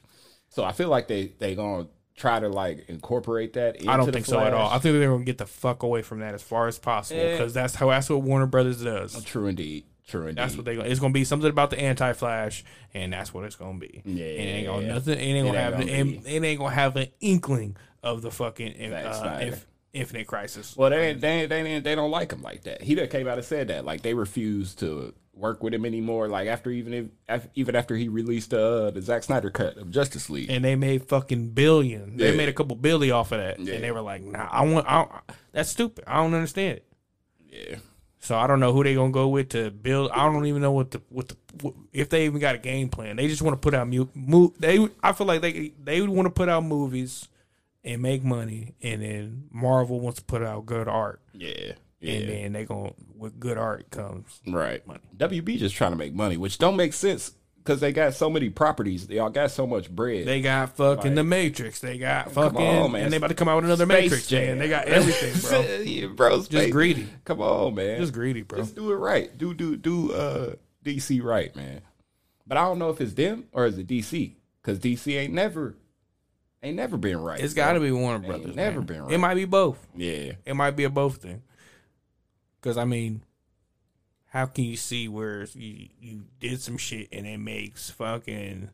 so 0.49 0.65
I 0.65 0.73
feel 0.73 0.89
like 0.89 1.09
they 1.09 1.33
they 1.39 1.55
gonna 1.55 1.87
try 2.17 2.39
to 2.39 2.49
like 2.49 2.85
incorporate 2.89 3.55
that. 3.55 3.77
Into 3.77 3.91
I 3.91 3.97
don't 3.97 4.13
think 4.13 4.27
so 4.27 4.39
at 4.41 4.53
all. 4.53 4.69
I 4.71 4.79
think 4.79 4.93
they're 4.99 5.09
going 5.09 5.21
to 5.21 5.25
get 5.25 5.39
the 5.39 5.47
fuck 5.47 5.83
away 5.83 6.03
from 6.03 6.21
that 6.21 6.35
as 6.35 6.43
far 6.43 6.69
as 6.69 6.79
possible 6.79 7.19
Yeah. 7.21 7.33
because 7.33 7.55
that's 7.55 7.75
how 7.75 7.89
that's 7.89 8.11
what 8.11 8.21
Warner 8.23 8.47
Brothers 8.47 8.83
does. 8.85 9.17
Oh, 9.17 9.21
true 9.21 9.47
indeed. 9.47 9.85
True 10.11 10.23
indeed. 10.23 10.37
That's 10.39 10.57
what 10.57 10.65
they. 10.65 10.75
It's 10.77 10.99
gonna 11.01 11.13
be 11.13 11.25
something 11.25 11.49
about 11.51 11.71
the 11.71 11.79
anti 11.81 12.13
Flash, 12.13 12.65
and 12.93 13.13
that's 13.13 13.33
what 13.33 13.45
it's 13.45 13.57
gonna 13.57 13.79
be. 13.79 14.03
Yeah, 14.05 14.25
and 14.25 14.49
it 14.49 14.53
ain't 14.53 14.67
gonna 14.67 14.87
yeah. 14.87 14.93
nothing. 14.95 15.19
It 15.19 15.23
ain't 15.23 15.39
It 15.39 15.43
gonna 15.43 15.59
ain't 15.59 15.75
have. 15.75 15.87
gonna 15.87 15.93
it, 15.93 16.27
it 16.35 16.45
ain't 16.45 16.59
gonna 16.59 16.75
have 16.75 16.97
an 16.97 17.09
inkling 17.21 17.77
of 18.03 18.23
the 18.23 18.31
fucking 18.31 18.93
uh, 18.93 19.39
inf, 19.43 19.67
Infinite 19.93 20.27
Crisis. 20.27 20.77
Well, 20.77 20.91
they 20.91 21.13
they 21.15 21.47
they 21.47 21.79
they 21.81 21.95
don't 21.95 22.11
like 22.11 22.33
him 22.33 22.43
like 22.43 22.63
that. 22.65 22.83
He 22.83 22.95
done 22.95 23.09
came 23.09 23.29
out 23.29 23.39
and 23.39 23.47
said 23.47 23.69
that 23.69 23.85
like 23.85 24.03
they 24.03 24.15
refuse 24.15 24.75
to 24.77 25.15
work 25.33 25.63
with 25.63 25.73
him 25.73 25.87
anymore. 25.87 26.29
Like 26.29 26.49
after 26.49 26.71
even 26.71 27.13
if 27.29 27.47
even 27.55 27.77
after 27.77 27.97
he 27.97 28.09
released 28.09 28.53
uh, 28.53 28.91
the 28.91 29.01
Zack 29.01 29.23
Snyder 29.23 29.51
cut 29.51 29.77
of 29.77 29.91
Justice 29.91 30.29
League. 30.29 30.51
and 30.51 30.65
they 30.65 30.75
made 30.77 31.09
fucking 31.09 31.51
billion. 31.51 32.17
They 32.17 32.31
Yeah. 32.31 32.37
made 32.37 32.49
a 32.49 32.53
couple 32.53 32.75
billion 32.77 33.15
off 33.15 33.31
of 33.33 33.39
that, 33.39 33.61
Yeah. 33.61 33.75
and 33.75 33.85
they 33.85 33.91
were 33.93 34.01
like, 34.03 34.23
"Nah, 34.23 34.49
I 34.51 34.65
want. 34.65 34.87
I 34.89 34.95
don't, 35.05 35.13
that's 35.53 35.71
stupid. 35.71 36.05
I 36.07 36.17
don't 36.17 36.35
understand 36.35 36.79
it." 36.79 36.87
yeah, 37.53 37.77
So 38.23 38.37
I 38.37 38.47
don't 38.47 38.61
know 38.61 38.73
who 38.73 38.85
they're 38.85 38.95
gonna 38.95 39.11
go 39.13 39.29
with 39.29 39.49
to 39.51 39.71
build. 39.71 40.11
I 40.13 40.31
don't 40.31 40.45
even 40.47 40.61
know 40.61 40.73
what 40.73 40.91
the 40.91 41.01
what 41.09 41.29
the 41.29 41.37
what, 41.63 41.75
if 41.93 42.11
they 42.11 42.27
even 42.27 42.39
got 42.39 42.55
a 42.55 42.59
game 42.59 42.91
plan. 42.91 43.17
They 43.17 43.29
just 43.29 43.41
want 43.41 43.55
to 43.55 43.59
put 43.59 43.75
out 43.75 43.89
mu- 43.89 44.09
mo- 44.15 44.53
They 44.59 44.89
I 45.03 45.13
feel 45.13 45.27
like 45.27 45.41
they 45.41 45.73
they 45.83 46.03
want 46.03 46.27
to 46.27 46.31
put 46.31 46.49
out 46.51 46.63
movies 46.63 47.29
and 47.83 48.03
make 48.03 48.23
money, 48.23 48.75
and 48.83 49.03
then 49.03 49.49
Marvel 49.51 50.01
wants 50.01 50.19
to 50.19 50.25
put 50.27 50.43
out 50.43 50.67
good 50.67 50.87
art, 50.87 51.23
yeah, 51.33 51.73
and 52.03 52.29
then 52.29 52.53
they 52.53 52.67
gonna 52.67 52.93
with 53.17 53.41
good 53.41 53.57
art 53.57 53.91
comes. 53.91 54.41
right. 54.47 54.87
money. 54.87 55.01
WB 55.17 55.57
just 55.57 55.75
trying 55.75 55.93
to 55.93 55.97
make 55.97 56.13
money, 56.13 56.37
which 56.37 56.59
don't 56.59 56.77
make 56.77 56.93
sense 56.93 57.33
because 57.63 57.81
they 57.81 57.93
got 57.93 58.15
so 58.15 58.29
many 58.31 58.49
properties. 58.51 59.07
They 59.07 59.19
all 59.19 59.31
got 59.31 59.51
so 59.51 59.67
much 59.67 59.91
bread. 59.91 60.27
They 60.27 60.41
got 60.41 60.77
fucking 60.77 61.05
Like- 61.11 61.15
the 61.15 61.25
Matrix. 61.25 61.81
They 61.81 61.99
got 61.99 62.27
Come 62.27 62.35
fucking, 62.53 62.59
on, 62.67 62.93
man. 62.93 63.05
and 63.05 63.13
they 63.13 63.19
about 63.19 63.29
to 63.29 63.35
come 63.35 63.49
out 63.49 63.57
with 63.57 63.67
another 63.67 63.85
Space 63.87 64.03
Matrix. 64.11 64.27
Jam. 64.29 64.47
Man, 64.47 64.59
they 64.59 64.69
got 64.69 64.85
everything, 64.89 65.41
bro. 65.51 65.61
yeah, 65.85 66.07
bro. 66.09 66.41
Space- 66.43 66.73
greedy. 66.73 67.07
Come 67.25 67.41
on, 67.41 67.75
man. 67.75 68.01
Just 68.01 68.13
greedy, 68.13 68.43
bro. 68.43 68.59
Just 68.61 68.75
do 68.75 68.91
it 68.93 68.97
right. 68.97 69.37
Do 69.37 69.53
do 69.55 69.77
do 69.77 70.13
uh 70.13 70.55
DC 70.85 71.23
right, 71.23 71.55
man. 71.55 71.83
But 72.47 72.57
I 72.59 72.63
don't 72.65 72.79
know 72.79 72.91
if 72.91 73.01
it's 73.01 73.13
them 73.15 73.45
or 73.53 73.67
is 73.67 73.79
it 73.79 73.87
DC 73.87 74.33
because 74.63 74.79
DC 74.79 75.15
ain't 75.17 75.33
never 75.35 75.77
ain't 76.63 76.77
never 76.77 76.97
been 76.97 77.21
right. 77.21 77.41
It's 77.41 77.55
got 77.55 77.75
to 77.75 77.81
be 77.81 77.93
Warner 77.93 78.27
Brothers. 78.27 78.57
never 78.57 78.79
man. 78.81 78.87
been 78.87 79.03
right. 79.05 79.13
It 79.13 79.19
might 79.19 79.35
be 79.35 79.45
both. 79.45 79.87
Yeah, 79.95 80.33
It 80.45 80.55
might 80.55 80.73
be 80.73 80.85
a 80.85 80.91
both 80.91 81.17
thing. 81.19 81.43
Because 82.61 82.77
I 82.77 82.85
mean, 82.85 83.23
how 84.31 84.47
can 84.47 84.65
you 84.65 84.77
see 84.77 85.09
where 85.09 85.47
you 85.55 85.89
you 86.01 86.25
did 86.39 86.61
some 86.61 86.79
shit 86.79 87.09
and 87.13 87.27
it 87.27 87.39
makes 87.39 87.91
fucking 87.91 88.71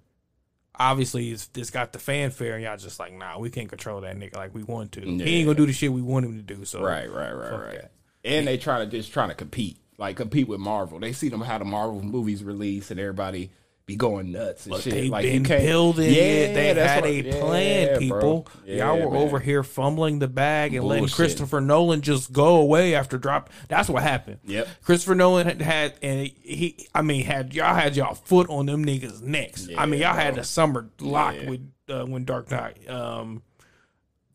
obviously 0.79 1.31
it's, 1.31 1.49
it's 1.55 1.71
got 1.71 1.93
the 1.93 1.99
fanfare 1.99 2.55
and 2.55 2.63
y'all 2.63 2.77
just 2.77 3.01
like 3.01 3.13
nah 3.13 3.39
we 3.39 3.51
can't 3.51 3.69
control 3.69 4.03
that 4.03 4.17
nigga 4.17 4.37
like 4.37 4.55
we 4.55 4.63
want 4.63 4.93
to. 4.93 5.01
He 5.01 5.39
ain't 5.39 5.47
gonna 5.47 5.57
do 5.57 5.67
the 5.67 5.73
shit 5.73 5.93
we 5.93 6.03
want 6.03 6.27
him 6.27 6.37
to 6.37 6.43
do. 6.43 6.65
So 6.65 6.83
right, 6.83 7.11
right, 7.11 7.33
right, 7.33 7.53
right. 7.53 7.73
that. 7.73 7.91
And 8.25 8.47
they 8.47 8.59
try 8.59 8.81
to 8.81 8.87
just 8.87 9.13
trying 9.13 9.29
to 9.29 9.35
compete, 9.35 9.79
like 9.99 10.17
compete 10.17 10.49
with 10.49 10.61
Marvel. 10.61 10.99
They 10.99 11.13
see 11.13 11.29
them 11.29 11.41
how 11.41 11.59
the 11.59 11.65
Marvel 11.65 12.03
movies 12.03 12.45
release 12.45 12.91
and 12.91 13.01
everybody 13.01 13.51
be 13.87 13.95
going 13.95 14.33
nuts 14.33 14.67
and 14.67 14.73
But 14.73 14.83
shit. 14.83 14.93
they've 14.95 15.11
like 15.11 15.23
been 15.25 15.45
building 15.45 16.11
it. 16.11 16.55
They 16.55 16.75
had 16.75 17.03
what- 17.03 17.11
a 17.11 17.23
yeah, 17.23 17.41
plan, 17.41 17.87
bro. 17.89 17.99
people. 17.99 18.49
Yeah, 18.65 18.77
Y'all 18.79 19.01
were 19.07 19.13
man. 19.13 19.23
over 19.23 19.39
here 19.39 19.63
fumbling 19.63 20.19
the 20.19 20.27
bag 20.27 20.75
and 20.75 20.85
letting 20.85 21.07
Christopher 21.09 21.61
Nolan 21.61 22.01
just 22.01 22.33
go 22.33 22.57
away 22.57 22.97
after 22.97 23.17
drop. 23.17 23.49
That's 23.69 23.89
what 23.89 24.03
happened. 24.03 24.41
Yep. 24.45 24.67
Christopher 24.83 25.15
Nolan 25.15 25.47
had, 25.47 25.63
had 25.63 25.95
and 26.03 26.27
he, 26.27 26.89
I 26.97 27.03
mean, 27.03 27.25
had 27.25 27.55
y'all 27.55 27.75
had 27.77 27.95
y'all 27.95 28.15
foot 28.15 28.51
on 28.51 28.67
them 28.67 28.85
niggas' 28.85 29.23
necks. 29.23 29.69
I 29.79 29.87
mean, 29.87 30.01
y'all 30.01 30.15
had 30.15 30.35
bro. 30.35 30.43
the 30.43 30.45
summer 30.49 30.89
locked 31.01 31.43
Yeah. 31.43 31.51
with 31.51 31.71
uh, 31.89 32.05
when 32.07 32.25
Dark 32.25 32.51
Knight, 32.51 32.91
um, 32.91 33.43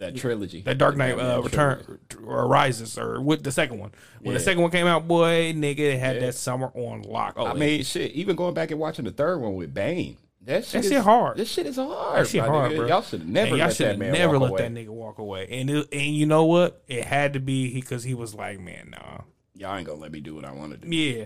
that 0.01 0.15
trilogy, 0.17 0.61
that 0.61 0.77
Dark 0.77 0.97
Knight 0.97 1.17
uh. 1.17 1.41
Return 1.41 1.99
or 2.25 2.47
Rises 2.47 2.97
or 2.97 3.21
with 3.21 3.43
the 3.43 3.51
second 3.51 3.79
one. 3.79 3.91
When 4.21 4.33
the 4.33 4.39
second 4.39 4.61
one 4.61 4.71
came 4.71 4.85
out, 4.87 5.07
boy, 5.07 5.53
nigga 5.53 5.97
had 5.97 6.21
that 6.21 6.35
summer 6.35 6.67
on 6.75 7.03
lock. 7.03 7.35
Oh, 7.37 7.45
I 7.47 7.53
mean, 7.53 7.83
shit. 7.83 8.11
Even 8.11 8.35
going 8.35 8.53
back 8.53 8.71
and 8.71 8.79
watching 8.79 9.05
the 9.05 9.11
third 9.11 9.39
one 9.39 9.55
with 9.55 9.73
Bane, 9.73 10.17
That 10.43 10.65
shit, 10.65 10.81
That 10.81 10.87
shit 10.89 10.97
is- 10.97 11.03
hard. 11.03 11.37
This 11.37 11.49
shit 11.49 11.65
is 11.67 11.75
hard. 11.77 12.19
That 12.19 12.27
shit 12.27 12.41
hard, 12.43 12.71
nigga. 12.71 12.75
bro. 12.77 12.87
Y'all 12.87 13.01
should 13.03 13.27
never 13.29 13.49
and 13.49 13.57
y'all 13.57 13.67
let 13.67 13.75
should 13.75 13.87
that 13.87 13.99
never 13.99 14.33
walk 14.39 14.41
let 14.41 14.49
away. 14.51 14.61
that 14.61 14.73
nigga 14.73 14.89
walk 14.89 15.17
away. 15.19 15.47
And 15.49 15.69
it, 15.69 15.87
and 15.93 16.01
you 16.15 16.25
know 16.25 16.45
what? 16.45 16.81
It 16.87 17.05
had 17.05 17.33
to 17.33 17.39
be 17.39 17.73
because 17.73 18.03
he 18.03 18.13
was 18.15 18.33
like, 18.35 18.59
man, 18.59 18.89
nah, 18.91 19.21
Y'all 19.55 19.75
ain't 19.77 19.85
gonna 19.85 19.99
let 19.99 20.11
me 20.11 20.19
do 20.19 20.33
what 20.33 20.43
I 20.45 20.51
want 20.51 20.71
to 20.71 20.77
do. 20.77 20.95
yeah, 20.95 21.25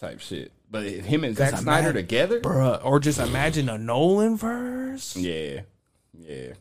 Type 0.00 0.18
shit. 0.20 0.50
But 0.68 0.84
if 0.86 1.04
him 1.04 1.22
and 1.22 1.36
Zack 1.36 1.56
Snyder 1.58 1.88
mad. 1.92 1.94
together. 1.94 2.40
bruh. 2.40 2.84
Or 2.84 2.98
just 2.98 3.20
imagine 3.20 3.68
a 3.68 3.78
Nolan 3.78 4.36
verse. 4.36 5.14
Yeah. 5.16 5.60
Yeah. 6.12 6.54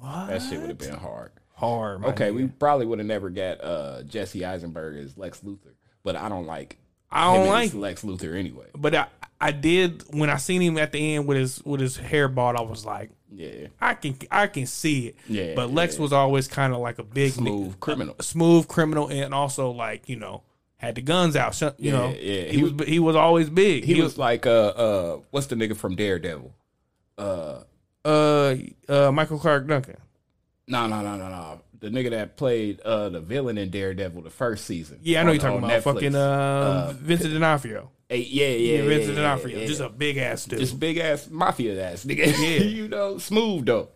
What? 0.00 0.28
That 0.28 0.42
shit 0.42 0.60
would 0.60 0.68
have 0.68 0.78
been 0.78 0.94
hard. 0.94 1.32
hard. 1.54 2.04
Okay, 2.04 2.28
nigga. 2.30 2.34
we 2.34 2.46
probably 2.48 2.86
would 2.86 2.98
have 2.98 3.06
never 3.08 3.30
got 3.30 3.62
uh, 3.62 4.02
Jesse 4.02 4.44
Eisenberg 4.44 4.96
as 5.04 5.16
Lex 5.16 5.40
Luthor, 5.40 5.74
but 6.02 6.16
I 6.16 6.28
don't 6.28 6.46
like. 6.46 6.78
I 7.10 7.32
don't 7.34 7.44
him 7.46 7.52
like 7.52 7.68
as 7.68 7.74
Lex 7.74 8.02
Luthor 8.02 8.36
anyway. 8.38 8.66
But 8.76 8.94
I, 8.94 9.06
I 9.40 9.52
did 9.52 10.02
when 10.14 10.28
I 10.28 10.36
seen 10.36 10.60
him 10.60 10.76
at 10.78 10.92
the 10.92 11.14
end 11.14 11.26
with 11.26 11.38
his 11.38 11.62
with 11.64 11.80
his 11.80 11.96
hair 11.96 12.28
bald. 12.28 12.56
I 12.56 12.62
was 12.62 12.84
like, 12.84 13.10
Yeah, 13.32 13.68
I 13.80 13.94
can 13.94 14.18
I 14.30 14.48
can 14.48 14.66
see 14.66 15.08
it. 15.08 15.16
Yeah, 15.28 15.54
But 15.54 15.72
Lex 15.72 15.96
yeah. 15.96 16.02
was 16.02 16.12
always 16.12 16.48
kind 16.48 16.72
of 16.74 16.80
like 16.80 16.98
a 16.98 17.04
big 17.04 17.32
smooth 17.32 17.72
nigga- 17.74 17.80
criminal. 17.80 18.16
smooth 18.20 18.66
criminal, 18.68 19.08
and 19.08 19.32
also 19.32 19.70
like 19.70 20.08
you 20.08 20.16
know 20.16 20.42
had 20.78 20.94
the 20.96 21.00
guns 21.00 21.36
out. 21.36 21.58
You 21.60 21.72
Yeah, 21.78 21.92
know, 21.92 22.08
yeah. 22.10 22.42
He, 22.42 22.48
He 22.58 22.62
was 22.64 22.88
he 22.88 22.98
was 22.98 23.16
always 23.16 23.48
big. 23.48 23.84
He 23.84 24.02
was 24.02 24.18
like, 24.18 24.44
uh, 24.46 24.50
uh, 24.50 25.20
what's 25.30 25.46
the 25.46 25.54
nigga 25.56 25.76
from 25.76 25.94
Daredevil? 25.96 26.52
Uh, 27.16 27.60
uh 28.06 28.56
uh 28.88 29.12
Michael 29.12 29.38
Clarke 29.38 29.66
Duncan. 29.66 29.96
no, 30.68 30.86
no, 30.86 31.00
no, 31.02 31.16
no, 31.16 31.28
no. 31.28 31.60
The 31.78 31.88
nigga 31.88 32.10
that 32.10 32.36
played 32.36 32.80
uh 32.80 33.08
the 33.10 33.20
villain 33.20 33.58
in 33.58 33.70
Daredevil 33.70 34.22
the 34.22 34.30
first 34.30 34.64
season. 34.64 34.98
Yeah, 35.02 35.20
I 35.20 35.22
know 35.24 35.30
on- 35.30 35.34
you're 35.36 35.42
talking 35.42 35.58
about 35.58 35.70
Netflix. 35.70 35.94
fucking 35.94 36.14
uh, 36.14 36.92
Vincent 36.96 37.32
D'Onofrio. 37.34 37.90
Hey, 38.08 38.18
yeah, 38.20 38.46
yeah, 38.48 38.82
Yeah, 38.82 38.88
Vincent 38.88 39.16
yeah, 39.16 39.22
D'Onofrio, 39.22 39.58
yeah. 39.58 39.66
just 39.66 39.80
a 39.80 39.88
big 39.88 40.16
ass 40.16 40.44
dude. 40.44 40.60
Just 40.60 40.78
big 40.78 40.96
ass 40.98 41.28
mafia 41.30 41.90
ass 41.92 42.04
nigga. 42.04 42.26
Yeah. 42.38 42.62
you 42.66 42.88
know, 42.88 43.18
smooth 43.18 43.66
though. 43.66 43.88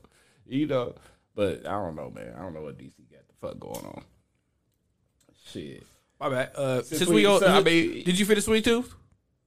You 0.47 0.67
know, 0.67 0.95
but 1.37 1.65
I 1.67 1.71
don't 1.73 1.95
know, 1.95 2.11
man. 2.11 2.35
I 2.37 2.43
don't 2.43 2.53
know 2.55 2.63
what 2.63 2.77
DC 2.77 2.93
got 3.11 3.21
the 3.29 3.35
fuck 3.41 3.61
going 3.61 3.87
on. 3.87 4.03
Shit. 5.53 5.85
My 6.19 6.29
bad. 6.29 6.51
Uh, 6.55 6.83
since, 6.83 7.07
we- 7.09 7.15
we, 7.17 7.27
all, 7.27 7.41
so, 7.41 7.47
I 7.47 7.63
mean- 7.63 8.05
did 8.05 8.19
you 8.19 8.27
finish 8.27 8.45
the 8.45 8.51
Sweet 8.51 8.65
Tooth? 8.65 8.95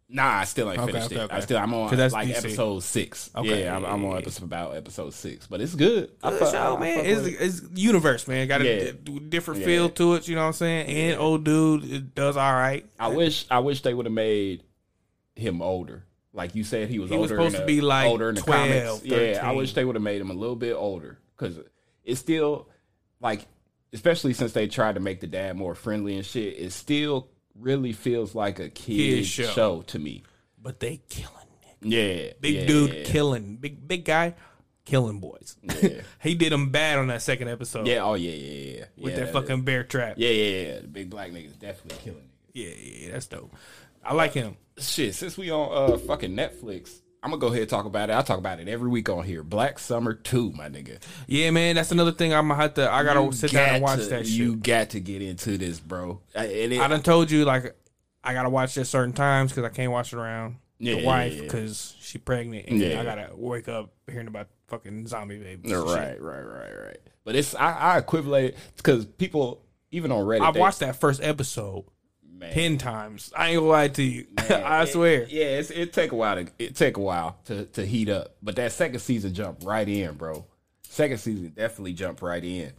Nah, 0.10 0.39
I 0.39 0.44
still 0.44 0.70
ain't 0.70 0.80
Okay, 0.80 0.92
finished 0.92 1.08
okay, 1.12 1.22
it. 1.22 1.24
okay. 1.24 1.36
I 1.36 1.39
still 1.39 1.58
I'm 1.58 1.74
on 1.74 1.89
'Cause 1.89 1.98
that's 1.98 2.13
like 2.13 2.28
DC. 2.28 2.38
episode 2.38 2.84
six. 2.84 3.32
Okay, 3.36 3.63
yeah, 3.63 3.76
I'm, 3.76 3.82
yeah, 3.84 3.92
I'm 3.94 4.06
on 4.06 4.18
episode 4.18 4.44
about 4.44 4.76
episode 4.76 5.13
six, 5.13 5.48
but 5.48 5.60
it's 5.60 5.74
good. 5.74 6.12
I 6.22 6.30
Good 6.30 6.39
fuck- 6.39 6.52
show, 6.52 6.78
man. 6.78 7.06
It's, 7.06 7.26
it. 7.26 7.36
it's 7.39 7.62
universe, 7.74 8.28
man. 8.28 8.48
Got 8.48 8.62
a 8.62 8.66
Yeah. 8.86 8.92
d- 9.02 9.20
different 9.30 9.62
Yeah. 9.62 9.66
feel 9.66 9.89
to 9.89 10.13
it. 10.16 10.28
You 10.28 10.36
know 10.36 10.42
what 10.42 10.48
I'm 10.48 10.54
saying? 10.54 10.88
And 10.88 11.20
old 11.20 11.44
dude 11.44 11.92
it 11.92 12.13
does 12.16 12.38
all 12.38 12.54
right. 12.54 12.86
I 13.00 13.08
wish 13.08 13.46
I 13.50 13.60
wish 13.60 13.82
they 13.82 13.94
would 13.94 14.06
have 14.06 14.13
made 14.13 14.63
him 15.36 15.62
older. 15.63 16.04
Like 16.32 16.54
you 16.54 16.63
said, 16.63 16.89
he 16.89 17.00
was 17.00 17.10
He 17.10 17.16
was 17.18 17.32
older. 17.32 17.42
supposed 17.42 17.56
in 17.56 17.62
to 17.62 17.66
the- 17.68 17.74
be, 17.76 17.82
like, 17.82 18.08
older 18.08 18.30
in 18.30 18.36
the 18.36 18.42
12, 18.42 18.70
comics. 19.02 19.06
Yeah, 19.06 19.39
I 19.48 19.52
wish 19.54 19.74
they 19.74 19.86
would 19.86 19.96
have 19.96 20.04
made 20.04 20.20
him 20.22 20.30
a 20.32 20.34
little 20.36 20.56
bit 20.56 20.74
older 20.74 21.18
because 21.38 21.58
it's 22.04 22.20
still 22.20 22.68
like, 23.20 23.46
especially 23.94 24.34
since 24.34 24.52
they 24.52 24.68
tried 24.68 24.96
to 24.96 25.00
make 25.02 25.22
the 25.22 25.28
dad 25.28 25.56
more 25.56 25.76
friendly 25.76 26.16
and 26.16 26.26
shit. 26.26 26.56
It's 26.58 26.76
still 26.76 27.30
really 27.60 27.94
feels 27.94 28.36
like 28.36 28.60
a 28.60 28.70
kid 28.70 28.96
Kid 28.96 29.26
show. 29.26 29.44
show. 29.44 29.82
to 29.84 30.00
me. 30.00 30.24
But 30.62 30.80
they 30.80 31.02
killing 31.10 31.30
it. 31.63 31.78
Yeah, 31.82 32.34
Big 32.39 32.56
yeah, 32.56 32.66
dude 32.66 33.06
killing. 33.06 33.58
Big 33.58 33.88
big 33.88 34.06
guy 34.06 34.36
killing 34.86 35.20
boys. 35.20 35.56
Yeah. 35.62 36.02
he 36.22 36.36
did 36.36 36.52
them 36.52 36.70
bad 36.70 37.00
on 37.00 37.08
that 37.08 37.22
second 37.22 37.50
episode. 37.50 37.88
Yeah, 37.88 38.04
oh 38.04 38.16
yeah, 38.16 38.32
yeah, 38.32 38.78
yeah. 38.78 38.86
With 38.98 39.13
yeah, 39.13 39.26
that 39.26 39.34
fucking 39.34 39.62
bear 39.63 39.84
trap. 39.84 40.16
Yeah, 40.18 40.30
yeah, 40.30 40.68
yeah. 40.68 40.80
The 40.80 40.88
big 40.88 41.10
black 41.10 41.32
niggas 41.32 41.58
definitely 41.60 42.00
killing 42.04 42.24
niggas. 42.24 42.54
yeah, 42.54 42.70
yeah, 42.70 43.06
yeah, 43.06 43.12
that's 43.13 43.28
dope. 43.28 43.54
I 44.04 44.13
like 44.13 44.34
him. 44.34 44.58
Shit, 44.78 45.16
since 45.16 45.38
we 45.38 45.52
on 45.52 45.94
uh 45.94 45.98
fucking 45.98 46.36
Netflix, 46.36 47.00
I'm 47.23 47.29
gonna 47.29 47.39
go 47.39 47.47
ahead 47.47 47.62
and 47.62 47.69
talk 47.69 47.86
about 47.86 48.09
it. 48.09 48.15
I 48.15 48.21
talk 48.21 48.38
about 48.38 48.59
it 48.59 48.67
every 48.67 48.89
week 48.89 49.07
on 49.09 49.23
here. 49.23 49.43
Black 49.43 49.79
Summer 49.79 50.13
Two, 50.13 50.51
my 50.51 50.67
nigga. 50.69 50.99
Yeah, 51.25 51.51
man, 51.51 51.75
that's 51.75 51.91
another 51.91 52.12
thing 52.12 52.33
I'm 52.33 52.49
gonna 52.49 52.62
have 52.62 52.73
to. 52.75 52.91
I 52.91 53.03
gotta 53.03 53.21
You 53.23 53.31
sit 53.31 53.51
down 53.51 53.75
and 53.75 53.83
watch 53.83 53.99
to- 53.99 54.05
that 54.07 54.27
shit. 54.27 54.36
You 54.36 54.57
got 54.57 54.89
to 54.91 54.99
get 54.99 55.21
into 55.21 55.57
this, 55.57 55.79
bro. 55.79 56.19
I, 56.36 56.45
it, 56.45 56.79
I 56.79 56.88
done 56.89 57.01
told 57.01 57.31
you 57.31 57.45
like 57.45 57.75
I 58.23 58.33
gotta 58.33 58.49
watch 58.49 58.77
it 58.77 58.86
certain 58.86 59.13
times 59.13 59.51
because 59.51 59.63
I 59.63 59.73
can't 59.73 59.91
watch 59.91 60.12
it 60.13 60.17
around 60.17 60.57
Yeah, 60.79 60.95
the 60.95 61.01
yeah, 61.01 61.07
wife 61.07 61.33
yeah. 61.36 61.41
because 61.43 61.95
she 62.01 62.17
pregnant 62.17 62.67
and 62.67 62.77
Yeah. 62.79 62.99
I 62.99 63.03
gotta 63.05 63.29
wake 63.33 63.69
up 63.69 63.93
hearing 64.12 64.27
about 64.27 64.47
fucking 64.67 65.07
zombie 65.07 65.38
babies. 65.38 65.71
right, 65.73 66.21
right, 66.21 66.41
right, 66.41 66.71
right. 66.86 66.97
But 67.23 67.36
it's 67.38 67.55
I, 67.55 67.71
I 67.71 67.97
equivalent 67.99 68.55
because 68.75 69.05
people 69.05 69.62
even 69.91 70.12
on 70.12 70.25
Reddit. 70.25 70.41
I've 70.41 70.57
watched 70.57 70.79
that 70.79 70.97
first 70.97 71.21
episode 71.23 71.86
man, 72.43 72.53
ten 72.53 72.77
times. 72.77 73.32
I 73.36 73.49
ain't 73.49 73.58
gonna 73.60 73.69
lie 73.69 73.88
to 73.89 74.03
you. 74.03 74.27
man, 74.38 74.63
I 74.65 74.84
it- 74.84 74.88
swear. 74.88 75.25
yeah, 75.29 75.45
it's, 75.60 75.69
it 75.71 75.93
take 75.93 76.12
a 76.12 76.15
while 76.15 76.36
to 76.36 76.47
it 76.60 76.75
take 76.75 76.97
a 76.97 77.01
while 77.01 77.38
to 77.45 77.65
to 77.65 77.86
heat 77.86 78.10
up. 78.10 78.36
But 78.41 78.56
that 78.58 78.71
second 78.71 78.99
season 78.99 79.34
jumped 79.34 79.63
right 79.63 79.88
in, 79.88 80.15
bro. 80.15 80.45
Second 80.84 81.17
season 81.19 81.49
definitely 81.56 81.93
jumped 81.93 82.21
right 82.21 82.43
in. 82.43 82.71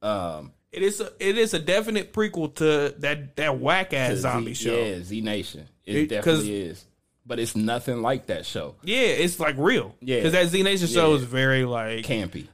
Um, 0.00 0.52
It 0.72 0.82
is 0.82 1.00
a 1.00 1.10
it 1.18 1.36
is 1.36 1.54
a 1.54 1.58
definite 1.58 2.12
prequel 2.12 2.54
to 2.56 2.94
that 2.98 3.36
that 3.36 3.58
whack 3.58 3.92
ass 3.92 4.18
zombie 4.18 4.54
Z, 4.54 4.64
show. 4.68 4.76
Yeah. 4.76 4.84
Yeah, 4.96 5.02
Z 5.02 5.20
Nation. 5.20 5.68
It, 5.84 5.96
It- 5.96 6.08
definitely 6.08 6.62
is. 6.62 6.84
But 7.26 7.38
it's 7.38 7.54
nothing 7.54 8.00
like 8.00 8.28
that 8.28 8.46
show. 8.46 8.76
Yeah, 8.82 9.00
it's 9.00 9.38
like 9.38 9.56
real. 9.58 9.94
Yeah. 10.00 10.16
because 10.16 10.32
that 10.32 10.46
Z 10.48 10.62
Nation 10.62 10.86
show 10.88 11.10
Yeah. 11.10 11.16
is 11.16 11.24
very 11.24 11.66
like 11.66 12.04
Campy. 12.06 12.46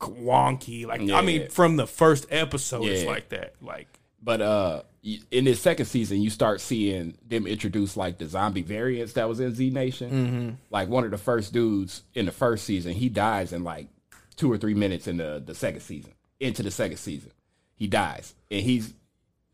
wonky. 0.00 0.86
Like 0.86 1.00
Yeah. 1.02 1.16
I 1.18 1.22
mean, 1.22 1.48
from 1.48 1.76
the 1.76 1.86
first 1.86 2.26
episode, 2.30 2.84
it's 2.86 3.04
like 3.04 3.30
that. 3.30 3.54
Like 3.60 3.88
But 4.22 4.40
uh 4.40 4.82
in 5.02 5.44
this 5.44 5.60
second 5.60 5.86
season, 5.86 6.20
you 6.20 6.30
start 6.30 6.60
seeing 6.60 7.16
them 7.26 7.46
introduce 7.46 7.96
like 7.96 8.18
the 8.18 8.26
zombie 8.26 8.62
variants 8.62 9.12
that 9.14 9.28
was 9.28 9.40
in 9.40 9.54
Z 9.54 9.70
Nation. 9.70 10.10
Mm-hmm. 10.10 10.50
Like 10.70 10.88
one 10.88 11.04
of 11.04 11.10
the 11.10 11.18
first 11.18 11.52
dudes 11.52 12.02
in 12.14 12.26
the 12.26 12.32
first 12.32 12.64
season, 12.64 12.92
he 12.92 13.08
dies 13.08 13.52
in 13.52 13.64
like 13.64 13.88
two 14.36 14.50
or 14.50 14.58
three 14.58 14.74
minutes 14.74 15.06
in 15.06 15.18
the 15.18 15.42
the 15.44 15.54
second 15.54 15.80
season. 15.80 16.12
Into 16.40 16.62
the 16.62 16.70
second 16.70 16.98
season, 16.98 17.32
he 17.74 17.88
dies, 17.88 18.34
and 18.50 18.62
he's 18.62 18.94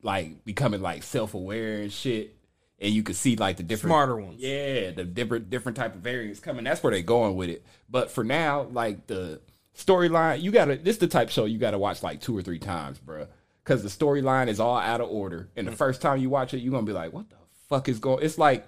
like 0.03 0.45
becoming 0.45 0.83
like 0.83 1.03
self 1.03 1.35
aware 1.35 1.81
and 1.81 1.93
shit. 1.93 2.37
And 2.79 2.93
you 2.93 3.03
can 3.03 3.15
see 3.15 3.37
like 3.37 3.57
the 3.57 3.63
different 3.63 3.93
Smarter 3.93 4.17
ones. 4.17 4.41
Yeah, 4.41 4.91
the 4.91 5.05
different 5.05 5.49
different 5.49 5.77
type 5.77 5.95
of 5.95 6.03
variants 6.03 6.41
coming. 6.41 6.65
That's 6.65 6.83
where 6.83 6.93
they're 6.93 7.03
going 7.03 7.37
with 7.37 7.49
it. 7.49 7.65
But 7.89 8.11
for 8.11 8.25
now, 8.25 8.63
like 8.65 9.07
the 9.07 9.41
storyline, 9.77 10.43
you 10.43 10.51
gotta 10.51 10.77
this 10.77 10.99
the 10.99 11.07
type 11.07 11.31
show 11.31 11.45
you 11.47 11.59
gotta 11.59 11.79
watch 11.79 12.03
like 12.03 12.21
two 12.21 12.37
or 12.37 12.43
three 12.43 12.59
times, 12.59 12.99
bruh. 12.99 13.29
Cause 13.64 13.83
the 13.83 13.88
storyline 13.88 14.48
is 14.48 14.61
all 14.61 14.77
out 14.77 15.00
of 15.00 15.09
order. 15.09 15.48
And 15.57 15.66
the 15.66 15.72
Mm. 15.72 15.77
first 15.77 16.03
time 16.03 16.18
you 16.20 16.29
watch 16.29 16.53
it, 16.53 16.59
you're 16.59 16.70
gonna 16.72 16.85
be 16.87 16.92
like, 16.92 17.12
what 17.14 17.31
the 17.31 17.37
fuck 17.68 17.88
is 17.88 17.98
going 17.98 18.22
It's 18.24 18.37
like 18.37 18.66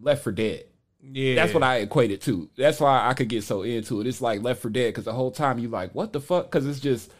Left 0.00 0.22
4 0.24 0.32
Dead. 0.32 0.64
yeah, 1.02 1.34
That's 1.34 1.52
what 1.52 1.62
I 1.62 1.76
equate 1.78 2.10
it 2.10 2.22
to. 2.22 2.48
That's 2.56 2.80
why 2.80 3.06
I 3.06 3.12
could 3.14 3.28
get 3.28 3.44
so 3.44 3.62
into 3.62 4.00
it. 4.00 4.06
It's 4.06 4.20
like 4.22 4.42
Left 4.42 4.62
4 4.62 4.70
Dead 4.70 4.88
because 4.88 5.04
the 5.04 5.12
whole 5.12 5.30
time 5.30 5.58
you're 5.58 5.70
like, 5.70 5.94
what 5.94 6.12
the 6.14 6.20
fuck? 6.20 6.46
Because 6.50 6.66
it's 6.66 6.80
just 6.80 7.10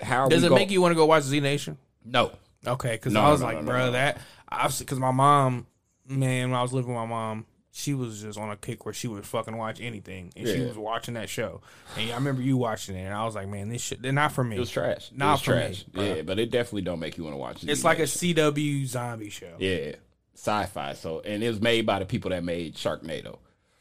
how 0.00 0.28
Does 0.28 0.42
it 0.42 0.48
go- 0.48 0.54
make 0.56 0.70
you 0.70 0.80
want 0.82 0.90
to 0.92 0.96
go 0.96 1.06
watch 1.06 1.22
Z 1.24 1.38
Nation? 1.40 1.78
no. 2.04 2.32
Okay, 2.66 2.92
because 2.92 3.14
No, 3.14 3.22
I 3.22 3.30
was 3.30 3.40
no, 3.40 3.46
like, 3.46 3.58
no, 3.60 3.62
bro, 3.64 3.92
that 3.92 4.20
I've 4.48 4.76
because 4.78 4.98
my 4.98 5.12
mom, 5.12 5.66
man, 6.06 6.50
when 6.50 6.58
I 6.58 6.62
was 6.62 6.74
living 6.74 6.90
with 6.90 6.96
my 6.98 7.06
mom, 7.06 7.46
she 7.80 7.94
was 7.94 8.22
just 8.22 8.38
on 8.38 8.50
a 8.50 8.56
kick 8.56 8.84
where 8.84 8.94
she 8.94 9.08
would 9.08 9.24
fucking 9.26 9.56
watch 9.56 9.80
anything, 9.80 10.32
and 10.36 10.46
she 10.46 10.60
was 10.60 10.76
watching 10.76 11.14
that 11.14 11.28
show. 11.28 11.60
And 11.98 12.10
I 12.10 12.14
remember 12.14 12.42
you 12.42 12.56
watching 12.56 12.94
it, 12.96 13.02
and 13.04 13.14
I 13.14 13.24
was 13.24 13.34
like, 13.34 13.48
man, 13.48 13.68
this 13.68 13.82
shit, 13.82 14.02
not 14.02 14.32
for 14.32 14.44
me. 14.44 14.56
It 14.56 14.60
was 14.60 14.70
trash. 14.70 15.10
It 15.10 15.18
Not 15.18 15.32
was 15.32 15.40
for 15.42 15.54
me, 15.56 15.60
trash. 15.62 15.82
bro. 15.84 16.04
yeah, 16.04 16.22
but 16.22 16.38
it 16.38 16.50
definitely 16.50 16.82
don't 16.82 17.00
make 17.00 17.16
you 17.16 17.24
want 17.24 17.34
to 17.34 17.38
watch 17.38 17.62
it. 17.62 17.68
It's 17.70 17.84
like 17.84 17.98
a 17.98 18.02
CW 18.06 18.86
zombie 18.86 19.30
show. 19.30 19.54
Yeah, 19.58 19.70
Yeah, 19.76 19.92
sci-fi. 20.34 20.92
So, 20.94 21.20
and 21.20 21.42
it 21.42 21.48
was 21.48 21.60
made 21.60 21.86
by 21.86 21.98
the 21.98 22.04
people 22.06 22.30
that 22.30 22.44
made 22.44 22.74
Sharknado. 22.76 23.38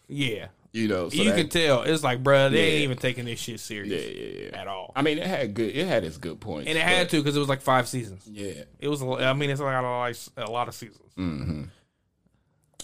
Yeah, 0.08 0.48
you 0.74 0.88
know, 0.88 1.10
so 1.10 1.18
you 1.22 1.30
that- 1.32 1.38
can 1.38 1.50
tell 1.50 1.82
it's 1.84 2.04
like, 2.04 2.24
bro, 2.24 2.50
they 2.50 2.60
ain't 2.60 2.84
even 2.84 2.98
taking 2.98 3.26
this 3.26 3.40
shit 3.40 3.60
serious 3.60 4.04
Yeah, 4.06 4.24
yeah, 4.24 4.50
yeah. 4.52 4.62
at 4.62 4.68
all. 4.68 4.92
I 4.96 5.02
mean, 5.02 5.18
it 5.20 5.26
had 5.28 5.54
good. 5.54 5.76
It 5.76 5.88
had 5.88 6.04
its 6.04 6.18
good 6.18 6.40
points, 6.40 6.68
and 6.68 6.78
it 6.78 6.82
had 6.82 7.08
but- 7.08 7.12
to 7.12 7.18
because 7.18 7.36
it 7.36 7.40
was 7.40 7.50
like 7.50 7.62
five 7.62 7.88
seasons. 7.88 8.24
Yeah, 8.28 8.64
It 8.80 8.88
was, 8.88 9.02
a- 9.02 9.08
I 9.08 9.34
mean, 9.34 9.50
it's 9.50 9.62
like 9.62 9.76
a 9.78 9.82
lot 9.82 10.10
of, 10.12 10.30
a 10.38 10.52
lot 10.52 10.68
of 10.68 10.74
seasons. 10.76 11.00
Mm. 11.18 11.70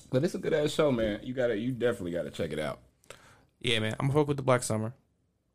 But 0.10 0.24
it's 0.24 0.36
a 0.36 0.40
good 0.40 0.54
ass 0.54 0.72
show, 0.72 0.92
man. 0.92 1.20
You 1.24 1.34
gotta, 1.34 1.58
you 1.58 1.72
definitely 1.72 2.12
gotta 2.12 2.32
check 2.32 2.52
it 2.54 2.60
out. 2.60 2.80
Yeah, 3.60 3.80
man, 3.80 3.96
I'm 4.00 4.08
gonna 4.08 4.20
fuck 4.20 4.28
with 4.28 4.38
the 4.38 4.44
Black 4.44 4.64
Summer. 4.64 4.94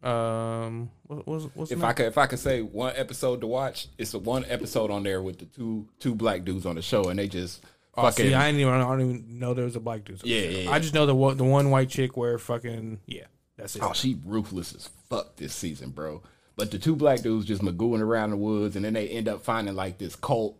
Um, 0.03 0.91
what, 1.07 1.27
what's 1.27 1.45
what's 1.55 1.71
If? 1.71 1.83
I 1.85 1.93
could, 1.93 2.07
if 2.07 2.17
I 2.19 2.27
could 2.27 2.39
say 2.39 2.63
one 2.63 2.95
episode 2.97 3.41
to 3.43 3.47
watch, 3.47 3.89
it's 3.99 4.13
the 4.13 4.19
one 4.19 4.45
episode 4.49 4.91
on 4.91 5.03
there 5.03 5.23
with 5.23 5.39
the 5.39 5.45
two 5.45 5.89
two 5.99 6.15
black 6.15 6.45
dudes 6.45 6.65
on 6.67 6.77
the 6.77 6.83
show, 6.83 7.05
and 7.05 7.19
they 7.19 7.29
just 7.29 7.63
Oh, 7.97 8.03
fucking. 8.03 8.27
see, 8.27 8.35
I 8.35 8.47
didn't 8.47 8.61
even, 8.61 8.73
I 8.73 8.81
don't 8.81 9.01
even 9.01 9.39
know 9.39 9.53
there 9.53 9.65
was 9.65 9.77
a 9.77 9.81
black 9.81 10.05
dude. 10.05 10.21
Yeah, 10.25 10.43
yeah, 10.43 10.59
yeah. 10.61 10.71
I 10.71 10.79
just 10.79 10.95
know 10.95 11.07
the 11.07 11.15
one, 11.15 11.37
the 11.37 11.45
one 11.45 11.71
white 11.71 11.89
chick 11.89 12.17
where 12.17 12.39
fucking 12.39 13.01
yeah, 13.07 13.25
that's 13.57 13.77
it. 13.77 13.83
Oh, 13.83 13.93
she 13.93 14.19
ruthless 14.25 14.75
as 14.75 14.89
fuck 15.09 15.37
this 15.37 15.53
season, 15.55 15.91
bro. 15.91 16.23
But 16.57 16.71
the 16.71 16.79
two 16.79 16.95
black 16.95 17.21
dudes 17.23 17.47
just 17.47 17.63
magooing 17.63 18.01
around 18.01 18.31
the 18.31 18.37
woods, 18.37 18.77
and 18.77 18.85
then 18.85 18.93
they 18.95 19.09
end 19.09 19.29
up 19.29 19.43
finding 19.43 19.75
like 19.75 19.99
this 19.99 20.15
cult 20.15 20.57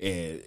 and 0.00 0.42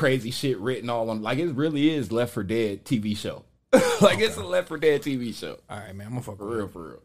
crazy 0.00 0.30
shit 0.30 0.58
written 0.58 0.88
all 0.88 1.10
on. 1.10 1.22
Like 1.22 1.38
it 1.38 1.52
really 1.52 1.94
is 1.94 2.10
Left 2.10 2.32
4 2.32 2.42
Dead 2.44 2.84
TV 2.84 3.16
show. 3.16 3.44
like 4.00 4.18
it's 4.18 4.36
a 4.36 4.42
Left 4.42 4.68
4 4.68 4.78
Dead 4.78 5.02
TV 5.02 5.34
show. 5.34 5.58
All 5.68 5.78
right, 5.78 5.94
man, 5.94 6.06
I'm 6.06 6.12
gonna 6.14 6.22
fuck 6.22 6.38
For 6.38 6.46
real, 6.46 6.68
for 6.68 6.88
real. 6.88 7.02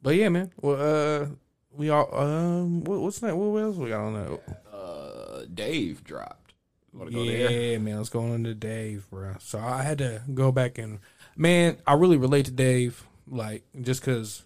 But 0.00 0.16
yeah, 0.16 0.30
man. 0.30 0.50
Well, 0.60 1.22
uh, 1.22 1.26
we 1.70 1.90
all 1.90 2.08
um, 2.18 2.84
what, 2.84 3.00
what's 3.00 3.18
that? 3.20 3.36
What 3.36 3.62
else 3.62 3.76
we 3.76 3.90
got 3.90 4.00
on 4.00 4.14
that? 4.14 4.74
Uh, 4.74 5.44
Dave 5.52 6.02
dropped. 6.02 6.54
Want 6.92 7.10
to 7.10 7.16
go 7.16 7.24
there? 7.24 7.50
yeah, 7.50 7.78
man. 7.78 7.98
Let's 7.98 8.08
go 8.08 8.20
on 8.20 8.44
to 8.44 8.54
Dave, 8.54 9.08
bro. 9.10 9.36
So 9.38 9.58
I 9.58 9.82
had 9.82 9.98
to 9.98 10.22
go 10.34 10.52
back 10.52 10.78
and 10.78 10.98
Man, 11.36 11.78
I 11.86 11.94
really 11.94 12.16
relate 12.16 12.46
to 12.46 12.50
Dave, 12.50 13.06
like 13.26 13.64
just 13.80 14.00
because 14.00 14.44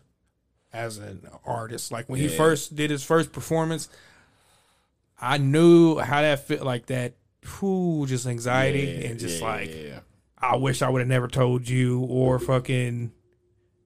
as 0.73 0.99
an 0.99 1.27
artist, 1.45 1.91
like 1.91 2.09
when 2.09 2.21
he 2.21 2.29
first 2.29 2.77
did 2.77 2.91
his 2.91 3.03
first 3.03 3.33
performance, 3.33 3.89
I 5.19 5.39
knew 5.39 5.99
how 5.99 6.23
that 6.23 6.47
felt 6.47 6.63
like 6.63 6.87
that, 6.87 7.15
whew, 7.59 8.07
just 8.07 8.27
anxiety 8.27 8.81
Yeah, 9.01 9.09
and 9.09 9.19
just 9.19 9.41
yeah, 9.41 9.47
like 9.47 9.75
yeah. 9.75 10.01
I 10.39 10.57
wish 10.57 10.83
I 10.83 10.89
would 10.91 11.01
have 11.01 11.09
never 11.09 11.29
told 11.29 11.69
you 11.69 12.01
or 12.01 12.39
fucking. 12.39 13.13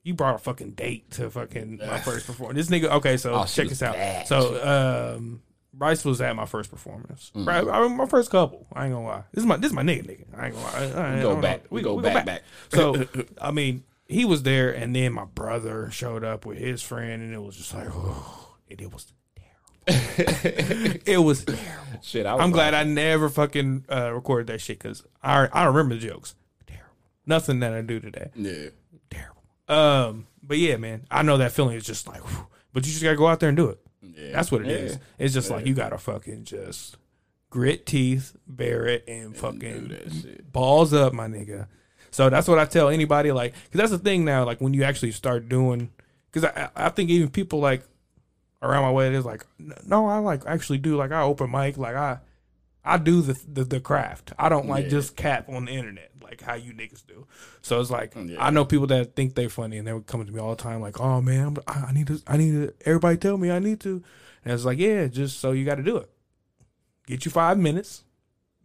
You 0.03 0.15
brought 0.15 0.37
a 0.37 0.39
fucking 0.39 0.73
date 0.73 1.11
to 1.13 1.31
fucking 1.31 1.79
my 1.79 1.99
first 2.01 2.27
performance. 2.27 2.57
This 2.57 2.81
nigga, 2.81 2.91
okay, 2.97 3.17
so 3.19 3.35
Oh, 3.35 3.45
check 3.45 3.69
this 3.69 3.83
out. 3.83 3.95
bad. 3.95 4.27
So, 4.27 5.15
um, 5.19 5.43
Bryce 5.75 6.05
was 6.07 6.21
at 6.23 6.35
my 6.35 6.47
first 6.47 6.71
performance. 6.71 7.31
Mm. 7.35 7.47
Right, 7.47 7.69
I 7.69 7.87
mean, 7.87 7.97
my 7.99 8.07
first 8.07 8.31
couple. 8.31 8.67
I 8.73 8.87
ain't 8.87 8.95
gonna 8.95 9.07
lie. 9.07 9.25
This 9.33 9.43
is 9.43 9.47
my 9.47 9.57
this 9.57 9.71
is 9.71 9.75
my 9.75 9.83
nigga, 9.83 10.07
nigga. 10.07 10.25
I 10.37 10.47
ain't 10.47 10.55
gonna 10.55 10.67
lie. 10.67 11.01
I, 11.03 11.13
I, 11.15 11.19
I 11.19 11.23
go 11.23 11.41
back. 11.41 11.63
know. 11.65 11.69
We 11.71 11.83
go 11.83 12.01
back, 12.01 12.25
back. 12.27 12.43
So, 12.73 13.07
I 13.41 13.51
mean, 13.51 13.85
he 14.09 14.25
was 14.25 14.43
there, 14.43 14.73
and 14.73 14.97
then 14.97 15.13
my 15.13 15.27
brother 15.27 15.91
showed 15.91 16.25
up 16.25 16.45
with 16.47 16.59
his 16.59 16.83
friend, 16.83 17.23
and 17.23 17.33
it 17.33 17.41
was 17.41 17.57
just 17.57 17.73
like, 17.75 17.89
oh, 17.93 18.57
and 18.71 18.81
it 18.81 18.93
was. 18.93 19.13
it 19.87 21.23
was 21.23 21.45
terrible. 21.45 22.01
Shit, 22.03 22.27
I 22.27 22.37
I'm 22.37 22.51
glad 22.51 22.75
I 22.75 22.85
never 22.85 23.29
fucking 23.29 23.85
uh, 23.91 24.13
recorded 24.13 24.47
that 24.49 24.61
shit 24.61 24.79
because 24.79 25.03
I 25.23 25.49
I 25.53 25.65
don't 25.65 25.75
remember 25.75 25.97
the 25.97 26.09
jokes. 26.09 26.35
Terrible. 26.67 26.87
Nothing 27.27 27.61
that 27.61 27.73
I 27.73 27.83
do 27.83 28.01
today. 28.01 28.31
Yeah. 28.35 28.71
Terrible. 29.11 29.43
Um, 29.69 30.27
but 30.43 30.59
yeah, 30.59 30.77
man, 30.77 31.07
I 31.11 31.23
know 31.23 31.37
that 31.37 31.53
feeling 31.53 31.77
is 31.77 31.85
just 31.85 32.09
like, 32.09 32.21
whew, 32.21 32.47
but 32.73 32.87
you 32.87 32.93
just 32.93 33.03
gotta 33.03 33.17
go 33.17 33.27
out 33.27 33.41
there 33.41 33.49
and 33.49 33.57
do 33.57 33.69
it. 33.69 33.79
Yeah. 34.03 34.33
That's 34.33 34.51
what 34.51 34.63
it 34.63 34.69
is. 34.69 34.93
Yeah. 34.93 34.99
It's 35.19 35.35
just 35.35 35.51
like 35.51 35.67
you 35.67 35.75
gotta 35.75 35.99
fucking 35.99 36.45
just 36.45 36.97
grit 37.51 37.85
teeth, 37.85 38.35
bear 38.47 38.87
it, 38.87 39.05
and 39.07 39.37
fucking 39.37 40.45
balls 40.53 40.93
up, 40.93 41.13
my 41.13 41.27
nigga. 41.27 41.67
So 42.11 42.29
that's 42.31 42.49
what 42.49 42.59
I 42.59 42.65
tell 42.65 42.89
anybody. 42.89 43.33
Like, 43.33 43.55
because 43.65 43.79
that's 43.79 43.91
the 43.91 43.99
thing 43.99 44.25
now. 44.25 44.45
Like 44.45 44.61
when 44.61 44.75
you 44.75 44.85
actually 44.85 45.13
start 45.13 45.49
doing, 45.49 45.91
because 46.33 46.51
I 46.51 46.71
I 46.75 46.89
think 46.89 47.11
even 47.11 47.29
people 47.29 47.61
like 47.61 47.85
around 48.63 48.83
my 48.83 48.91
way, 48.93 49.07
it 49.09 49.15
is 49.15 49.25
like, 49.25 49.45
no, 49.87 50.07
I 50.07 50.19
like 50.19 50.43
actually 50.47 50.79
do 50.79 50.97
like 50.97 51.13
I 51.13 51.23
open 51.23 51.51
mic, 51.51 51.77
like 51.79 51.97
I 51.97 52.19
I 52.85 52.99
do 52.99 53.21
the 53.23 53.39
the, 53.49 53.65
the 53.65 53.81
craft. 53.81 54.33
I 54.39 54.49
don't 54.49 54.69
like 54.69 54.85
Yeah. 54.85 54.91
just 54.91 55.17
cap 55.17 55.49
on 55.49 55.67
the 55.67 55.73
internet 55.73 56.11
like 56.23 56.41
how 56.43 56.55
you 56.55 56.73
niggas 56.73 57.05
do. 57.07 57.27
So 57.63 57.81
it's 57.81 57.91
like 57.91 58.15
Yeah. 58.17 58.45
I 58.45 58.51
know 58.51 58.65
people 58.65 58.87
that 58.89 59.17
think 59.17 59.35
they're 59.35 59.49
funny 59.49 59.79
and 59.79 59.87
they 59.87 59.93
would 59.93 60.07
come 60.07 60.25
to 60.25 60.33
me 60.33 60.39
all 60.41 60.55
the 60.55 60.63
time 60.63 60.81
like, 60.81 61.01
oh 61.01 61.21
man, 61.21 61.47
I'm, 61.49 61.57
I 61.67 61.87
I 61.89 61.93
need 61.93 62.07
to 62.07 62.21
I 62.27 62.37
need 62.37 62.53
to 62.53 62.75
everybody 62.87 63.17
tell 63.17 63.37
me 63.37 63.51
I 63.51 63.59
need 63.59 63.81
to, 63.81 64.03
and 64.45 64.55
it's 64.55 64.65
like 64.65 64.79
yeah, 64.79 65.07
just 65.09 65.41
so 65.41 65.53
you 65.53 65.65
got 65.65 65.77
to 65.77 65.83
do 65.83 65.97
it. 65.97 66.11
Get 67.07 67.25
you 67.25 67.31
five 67.31 67.59
minutes, 67.59 68.05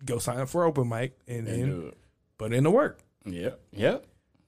go 0.06 0.20
sign 0.20 0.40
up 0.40 0.50
for 0.50 0.64
open 0.66 0.88
mic, 0.88 1.18
and, 1.28 1.48
And 1.48 1.48
then 1.48 1.92
put 2.38 2.54
in 2.54 2.64
the 2.64 2.70
work. 2.72 3.00
Yep. 3.26 3.60
Yep. 3.72 4.06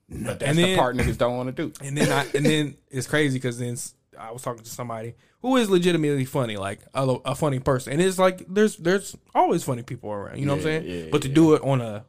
But 0.10 0.40
that's 0.40 0.44
and 0.44 0.58
the 0.58 0.64
then- 0.64 0.78
part 0.78 0.96
niggas 0.96 1.18
don't 1.18 1.36
want 1.36 1.54
to 1.56 1.70
do. 1.70 1.74
And 1.86 1.98
then 1.98 2.12
I 2.12 2.26
and 2.36 2.46
then 2.46 2.78
it's 2.92 3.08
crazy 3.08 3.38
because 3.40 3.58
then 3.58 3.76
I 4.20 4.32
was 4.32 4.42
talking 4.42 4.64
to 4.64 4.70
somebody 4.70 5.16
who 5.42 5.56
is 5.58 5.70
legitimately 5.70 6.26
funny, 6.26 6.58
like 6.58 6.80
a, 6.94 7.04
a 7.26 7.36
funny 7.36 7.60
person, 7.60 7.94
and 7.94 8.02
it's 8.02 8.20
like 8.20 8.46
there's 8.48 8.78
there's 8.78 9.16
always 9.36 9.64
funny 9.64 9.84
people 9.84 10.12
around. 10.12 10.40
You 10.40 10.46
know 10.46 10.54
what 10.54 10.60
I'm 10.60 10.64
saying? 10.64 10.84
yeah, 10.86 11.10
but 11.12 11.22
to 11.24 11.30
do 11.30 11.54
it 11.54 11.62
on 11.64 11.82
a 11.82 12.06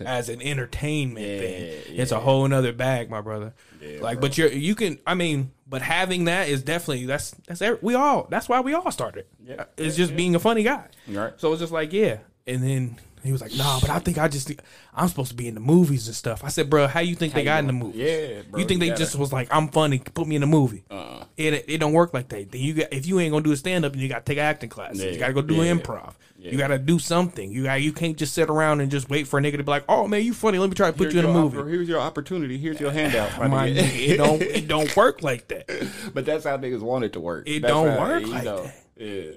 as 0.00 0.30
an 0.30 0.40
entertainment 0.40 1.26
Yeah, 1.26 1.38
thing, 1.38 1.82
it's 1.88 2.12
a 2.12 2.20
whole 2.20 2.48
nother 2.48 2.72
bag, 2.72 3.10
my 3.10 3.20
brother. 3.20 3.52
Yeah, 3.82 4.00
like, 4.00 4.18
bro. 4.18 4.28
but 4.28 4.38
you're 4.38 4.48
you 4.48 4.74
can. 4.74 4.98
I 5.06 5.14
mean, 5.14 5.52
but 5.66 5.82
having 5.82 6.24
that 6.24 6.48
is 6.48 6.62
definitely 6.62 7.06
that's 7.06 7.32
that's 7.46 7.62
we 7.82 7.94
all. 7.94 8.26
That's 8.30 8.48
why 8.48 8.60
we 8.60 8.72
all 8.74 8.90
started. 8.90 9.26
Yeah, 9.44 9.64
it's 9.76 9.98
yeah, 9.98 10.04
just 10.04 10.16
being 10.16 10.34
a 10.34 10.38
funny 10.38 10.62
guy. 10.62 10.86
Right. 11.06 11.34
So 11.36 11.52
it's 11.52 11.60
just 11.60 11.72
like, 11.72 11.92
yeah. 11.92 12.18
And 12.46 12.62
then 12.62 12.98
he 13.22 13.32
was 13.32 13.42
like, 13.42 13.54
nah, 13.54 13.78
but 13.80 13.90
I 13.90 13.98
think 13.98 14.16
I 14.16 14.26
just, 14.26 14.50
I'm 14.94 15.06
supposed 15.08 15.30
to 15.30 15.36
be 15.36 15.46
in 15.46 15.52
the 15.54 15.60
movies 15.60 16.06
and 16.08 16.16
stuff. 16.16 16.42
I 16.42 16.48
said, 16.48 16.70
bro, 16.70 16.86
how 16.86 17.00
you 17.00 17.14
think 17.14 17.34
they 17.34 17.40
you 17.40 17.44
got 17.44 17.58
in 17.60 17.66
the 17.66 17.72
doing? 17.72 17.84
movie? 17.84 17.98
Yeah, 17.98 18.42
bro, 18.50 18.60
You 18.60 18.66
think 18.66 18.82
you 18.82 18.90
they 18.90 18.96
just 18.96 19.14
was 19.14 19.30
like, 19.32 19.48
I'm 19.54 19.68
funny, 19.68 19.98
put 19.98 20.26
me 20.26 20.36
in 20.36 20.42
a 20.42 20.46
movie? 20.46 20.84
Uh-uh. 20.90 21.24
It, 21.36 21.66
it 21.68 21.78
don't 21.78 21.92
work 21.92 22.14
like 22.14 22.28
that. 22.30 22.50
Then 22.50 22.60
you 22.62 22.72
got, 22.74 22.92
if 22.92 23.06
you 23.06 23.20
ain't 23.20 23.30
gonna 23.32 23.44
do 23.44 23.52
a 23.52 23.56
stand 23.58 23.84
up, 23.84 23.94
you 23.94 24.08
got 24.08 24.24
to 24.24 24.32
take 24.32 24.38
acting 24.38 24.70
classes. 24.70 25.02
Yeah, 25.04 25.10
you 25.10 25.18
got 25.18 25.26
to 25.28 25.32
go 25.34 25.42
do 25.42 25.56
yeah, 25.56 25.74
improv. 25.74 26.14
yeah. 26.38 26.50
You 26.50 26.56
got 26.58 26.68
to 26.68 26.78
do 26.78 26.98
something. 26.98 27.50
You 27.52 27.64
got, 27.64 27.82
you 27.82 27.92
can't 27.92 28.16
just 28.16 28.32
sit 28.32 28.48
around 28.48 28.80
and 28.80 28.90
just 28.90 29.10
wait 29.10 29.28
for 29.28 29.38
a 29.38 29.42
nigga 29.42 29.58
to 29.58 29.64
be 29.64 29.70
like, 29.70 29.84
oh 29.88 30.08
man, 30.08 30.22
you 30.24 30.32
funny. 30.32 30.56
Let 30.58 30.70
me 30.70 30.74
try 30.74 30.90
to 30.90 30.96
put 30.96 31.12
Here's 31.12 31.14
you 31.14 31.20
in 31.20 31.26
a 31.26 31.32
movie. 31.32 31.58
here's 31.70 31.88
your 31.88 32.00
opportunity. 32.00 32.56
Here's 32.56 32.80
your 32.80 32.90
handout. 33.00 33.38
my 33.38 33.48
My 33.48 33.68
nigga. 33.68 33.82
nigga, 33.82 34.08
it 34.08 34.16
don't, 34.16 34.42
it 34.42 34.66
don't 34.66 34.96
work 34.96 35.22
like 35.22 35.46
that. 35.48 35.66
but 36.14 36.24
that's 36.24 36.44
how 36.44 36.56
niggas 36.56 36.80
want 36.80 37.04
it 37.04 37.12
to 37.12 37.20
work. 37.20 37.46
It 37.46 37.60
That's 37.60 37.72
don't 37.74 37.90
how- 37.90 38.00
work 38.00 38.26
like 38.26 38.44
know, 38.44 38.62
that. 38.64 38.74
Yeah. 38.96 39.30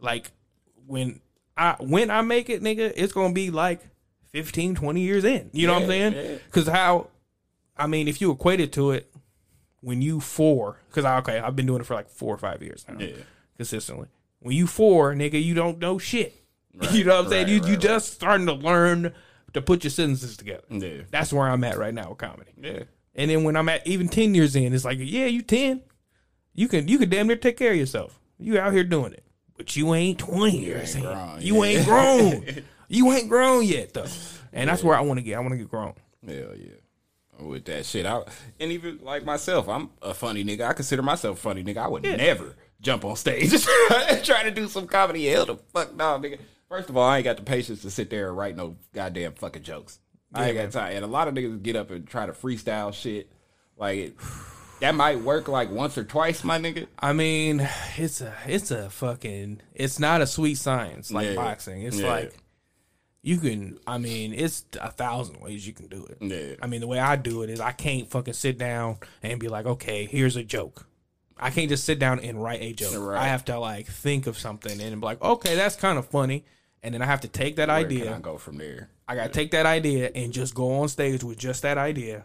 like 0.00 0.30
when 0.86 1.20
I 1.56 1.76
when 1.80 2.10
I 2.10 2.22
make 2.22 2.48
it, 2.50 2.62
nigga, 2.62 2.92
it's 2.96 3.12
gonna 3.12 3.34
be 3.34 3.50
like 3.50 3.80
15, 4.32 4.74
20 4.74 5.00
years 5.00 5.24
in. 5.24 5.50
You 5.52 5.66
know 5.66 5.74
what 5.74 5.82
I'm 5.82 5.90
Yeah, 5.90 6.10
saying? 6.10 6.12
yeah. 6.30 6.38
Because 6.46 6.66
how, 6.68 7.08
I 7.76 7.86
mean, 7.86 8.08
if 8.08 8.20
you 8.20 8.30
equate 8.30 8.60
it 8.60 8.72
to 8.74 8.92
it, 8.92 9.12
when 9.80 10.00
you 10.00 10.20
four, 10.20 10.78
because 10.88 11.04
I 11.04 11.18
okay, 11.18 11.38
I've 11.38 11.56
been 11.56 11.66
doing 11.66 11.80
it 11.80 11.84
for 11.84 11.94
like 11.94 12.08
four 12.08 12.34
or 12.34 12.38
five 12.38 12.62
years 12.62 12.84
now, 12.88 12.98
Yeah. 12.98 13.16
consistently. 13.56 14.08
When 14.40 14.56
you 14.56 14.66
four, 14.66 15.14
nigga, 15.14 15.42
you 15.42 15.54
don't 15.54 15.78
know 15.78 15.98
shit. 15.98 16.34
you 16.92 17.04
know 17.04 17.16
what 17.16 17.24
I'm 17.26 17.30
saying? 17.30 17.46
right, 17.46 17.52
You 17.52 17.56
you 17.66 17.72
right, 17.74 17.80
just 17.80 18.12
starting 18.14 18.46
to 18.46 18.54
learn 18.54 19.12
to 19.52 19.60
put 19.60 19.84
your 19.84 19.90
sentences 19.90 20.36
together. 20.38 20.62
Yeah. 20.70 21.02
That's 21.10 21.32
where 21.32 21.46
I'm 21.48 21.62
at 21.64 21.76
right 21.76 21.92
now 21.92 22.08
with 22.10 22.18
comedy. 22.18 22.52
Yeah. 22.58 22.84
And 23.14 23.30
then 23.30 23.44
when 23.44 23.56
I'm 23.56 23.68
at 23.68 23.86
even 23.86 24.08
ten 24.08 24.34
years 24.34 24.56
in, 24.56 24.72
it's 24.72 24.84
like, 24.86 24.96
yeah, 24.98 25.26
you 25.26 25.42
ten, 25.42 25.82
you 26.54 26.68
can 26.68 26.88
you 26.88 26.96
can 26.98 27.10
damn 27.10 27.26
near 27.26 27.36
take 27.36 27.58
care 27.58 27.72
of 27.72 27.76
yourself. 27.76 28.18
You 28.38 28.58
out 28.58 28.72
here 28.72 28.84
doing 28.84 29.12
it, 29.12 29.24
but 29.62 29.76
you 29.76 29.94
ain't 29.94 30.18
twenty 30.18 30.58
years 30.58 30.96
in. 30.96 31.02
grown, 31.02 31.40
You 31.40 31.62
ain't 31.62 31.86
grown. 31.86 32.44
you 32.88 33.12
ain't 33.12 33.28
grown 33.28 33.64
yet 33.64 33.94
though. 33.94 34.06
And 34.52 34.68
that's 34.68 34.82
where 34.82 34.96
I 34.96 35.02
want 35.02 35.18
to 35.18 35.22
get. 35.22 35.36
I 35.36 35.40
want 35.40 35.52
to 35.52 35.56
get 35.56 35.70
grown. 35.70 35.94
Hell 36.26 36.56
yeah. 36.56 36.74
With 37.38 37.64
that 37.66 37.86
shit 37.86 38.04
out. 38.04 38.26
And 38.58 38.72
even 38.72 38.98
like 39.02 39.24
myself, 39.24 39.68
I'm 39.68 39.90
a 40.02 40.14
funny 40.14 40.42
nigga. 40.42 40.62
I 40.66 40.72
consider 40.72 41.02
myself 41.02 41.38
funny 41.38 41.62
nigga. 41.62 41.76
I 41.76 41.86
would 41.86 42.02
never 42.02 42.56
jump 42.80 43.04
on 43.04 43.14
stage 43.14 43.52
and 44.08 44.24
try 44.24 44.42
to 44.42 44.50
do 44.50 44.66
some 44.66 44.88
comedy. 44.88 45.26
Hell 45.26 45.46
the 45.46 45.56
fuck 45.72 45.94
no, 45.94 46.18
nigga. 46.18 46.40
First 46.68 46.90
of 46.90 46.96
all, 46.96 47.08
I 47.08 47.18
ain't 47.18 47.24
got 47.24 47.36
the 47.36 47.44
patience 47.44 47.82
to 47.82 47.90
sit 47.90 48.10
there 48.10 48.30
and 48.30 48.36
write 48.36 48.56
no 48.56 48.74
goddamn 48.92 49.34
fucking 49.34 49.62
jokes. 49.62 50.00
Yeah, 50.34 50.40
I 50.40 50.48
ain't 50.48 50.56
got 50.56 50.72
time. 50.72 50.96
And 50.96 51.04
a 51.04 51.08
lot 51.08 51.28
of 51.28 51.34
niggas 51.34 51.62
get 51.62 51.76
up 51.76 51.92
and 51.92 52.04
try 52.04 52.26
to 52.26 52.32
freestyle 52.32 52.92
shit. 52.92 53.30
Like 53.76 53.98
it, 53.98 54.16
that 54.82 54.94
might 54.94 55.20
work 55.22 55.48
like 55.48 55.70
once 55.70 55.96
or 55.96 56.04
twice, 56.04 56.44
my 56.44 56.58
nigga. 56.58 56.86
I 56.98 57.12
mean, 57.12 57.66
it's 57.96 58.20
a 58.20 58.34
it's 58.46 58.70
a 58.70 58.90
fucking 58.90 59.60
it's 59.74 59.98
not 59.98 60.20
a 60.20 60.26
sweet 60.26 60.56
science 60.58 61.10
like 61.10 61.28
Yeah. 61.28 61.34
boxing. 61.34 61.82
It's 61.82 61.98
Yeah. 61.98 62.08
like 62.10 62.34
you 63.22 63.38
can. 63.38 63.78
I 63.86 63.98
mean, 63.98 64.32
it's 64.34 64.64
a 64.80 64.90
thousand 64.90 65.40
ways 65.40 65.66
you 65.66 65.72
can 65.72 65.86
do 65.86 66.04
it. 66.06 66.18
Yeah. 66.20 66.56
I 66.60 66.66
mean, 66.66 66.80
the 66.80 66.86
way 66.88 66.98
I 66.98 67.16
do 67.16 67.42
it 67.42 67.50
is 67.50 67.60
I 67.60 67.70
can't 67.72 68.10
fucking 68.10 68.34
sit 68.34 68.58
down 68.58 68.96
and 69.22 69.38
be 69.38 69.48
like, 69.48 69.64
okay, 69.66 70.06
here's 70.06 70.36
a 70.36 70.42
joke. 70.42 70.86
I 71.38 71.50
can't 71.50 71.68
just 71.68 71.84
sit 71.84 71.98
down 71.98 72.20
and 72.20 72.42
write 72.42 72.60
a 72.62 72.72
joke. 72.72 72.94
Right. 72.98 73.20
I 73.22 73.26
have 73.28 73.44
to 73.46 73.58
like 73.58 73.86
think 73.86 74.26
of 74.26 74.38
something 74.38 74.80
and 74.80 75.00
be 75.00 75.04
like, 75.06 75.22
okay, 75.22 75.54
that's 75.54 75.76
kind 75.76 75.98
of 75.98 76.06
funny, 76.06 76.44
and 76.82 76.92
then 76.94 77.02
I 77.02 77.06
have 77.06 77.20
to 77.22 77.28
take 77.28 77.56
that 77.56 77.68
Where 77.68 77.76
idea. 77.78 78.04
can 78.04 78.12
I 78.14 78.18
go 78.20 78.36
from 78.38 78.58
there? 78.58 78.90
I 79.08 79.14
gotta 79.16 79.28
take 79.28 79.50
that 79.52 79.66
idea 79.66 80.10
and 80.14 80.32
just 80.32 80.54
go 80.54 80.80
on 80.80 80.88
stage 80.88 81.22
with 81.24 81.38
just 81.38 81.62
that 81.62 81.78
idea 81.78 82.24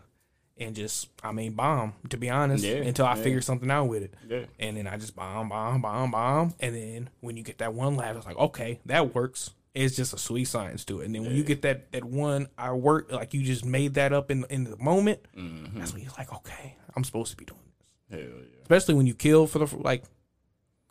and 0.59 0.75
just 0.75 1.09
I 1.23 1.31
mean 1.31 1.53
bomb, 1.53 1.93
to 2.09 2.17
be 2.17 2.29
honest, 2.29 2.63
Yeah, 2.63 2.75
until 2.77 3.05
I 3.05 3.15
yeah. 3.15 3.23
figure 3.23 3.41
something 3.41 3.69
out 3.69 3.85
with 3.85 4.03
it. 4.03 4.13
Yeah. 4.27 4.45
And 4.59 4.77
then 4.77 4.87
I 4.87 4.97
just 4.97 5.15
bomb, 5.15 5.49
bomb, 5.49 5.81
bomb, 5.81 6.11
bomb. 6.11 6.53
And 6.59 6.75
then 6.75 7.09
when 7.21 7.37
you 7.37 7.43
get 7.43 7.59
that 7.59 7.73
one 7.73 7.95
laugh, 7.95 8.15
it's 8.15 8.25
like, 8.25 8.37
okay, 8.37 8.79
that 8.85 9.13
works. 9.13 9.51
It's 9.73 9.95
just 9.95 10.13
a 10.13 10.17
sweet 10.17 10.45
science 10.45 10.83
to 10.85 11.01
it. 11.01 11.05
And 11.05 11.13
then 11.13 11.23
when 11.23 11.35
you 11.35 11.43
get 11.43 11.61
that 11.61 11.91
that 11.91 12.03
one 12.03 12.47
I 12.57 12.71
work 12.73 13.11
like 13.11 13.33
you 13.35 13.43
just 13.43 13.63
made 13.63 13.93
that 13.95 14.11
up 14.13 14.31
in 14.31 14.43
in 14.49 14.63
the 14.63 14.77
moment, 14.77 15.19
Mm-hmm. 15.37 15.77
that's 15.79 15.93
when 15.93 16.01
you're 16.01 16.11
like, 16.17 16.33
okay, 16.33 16.75
I'm 16.95 17.03
supposed 17.03 17.29
to 17.31 17.37
be 17.37 17.45
doing 17.45 17.61
this. 18.09 18.19
Hell 18.19 18.29
yeah. 18.39 18.61
Especially 18.63 18.95
when 18.95 19.05
you 19.05 19.13
kill 19.13 19.45
for 19.45 19.59
the 19.59 19.77
like 19.77 20.03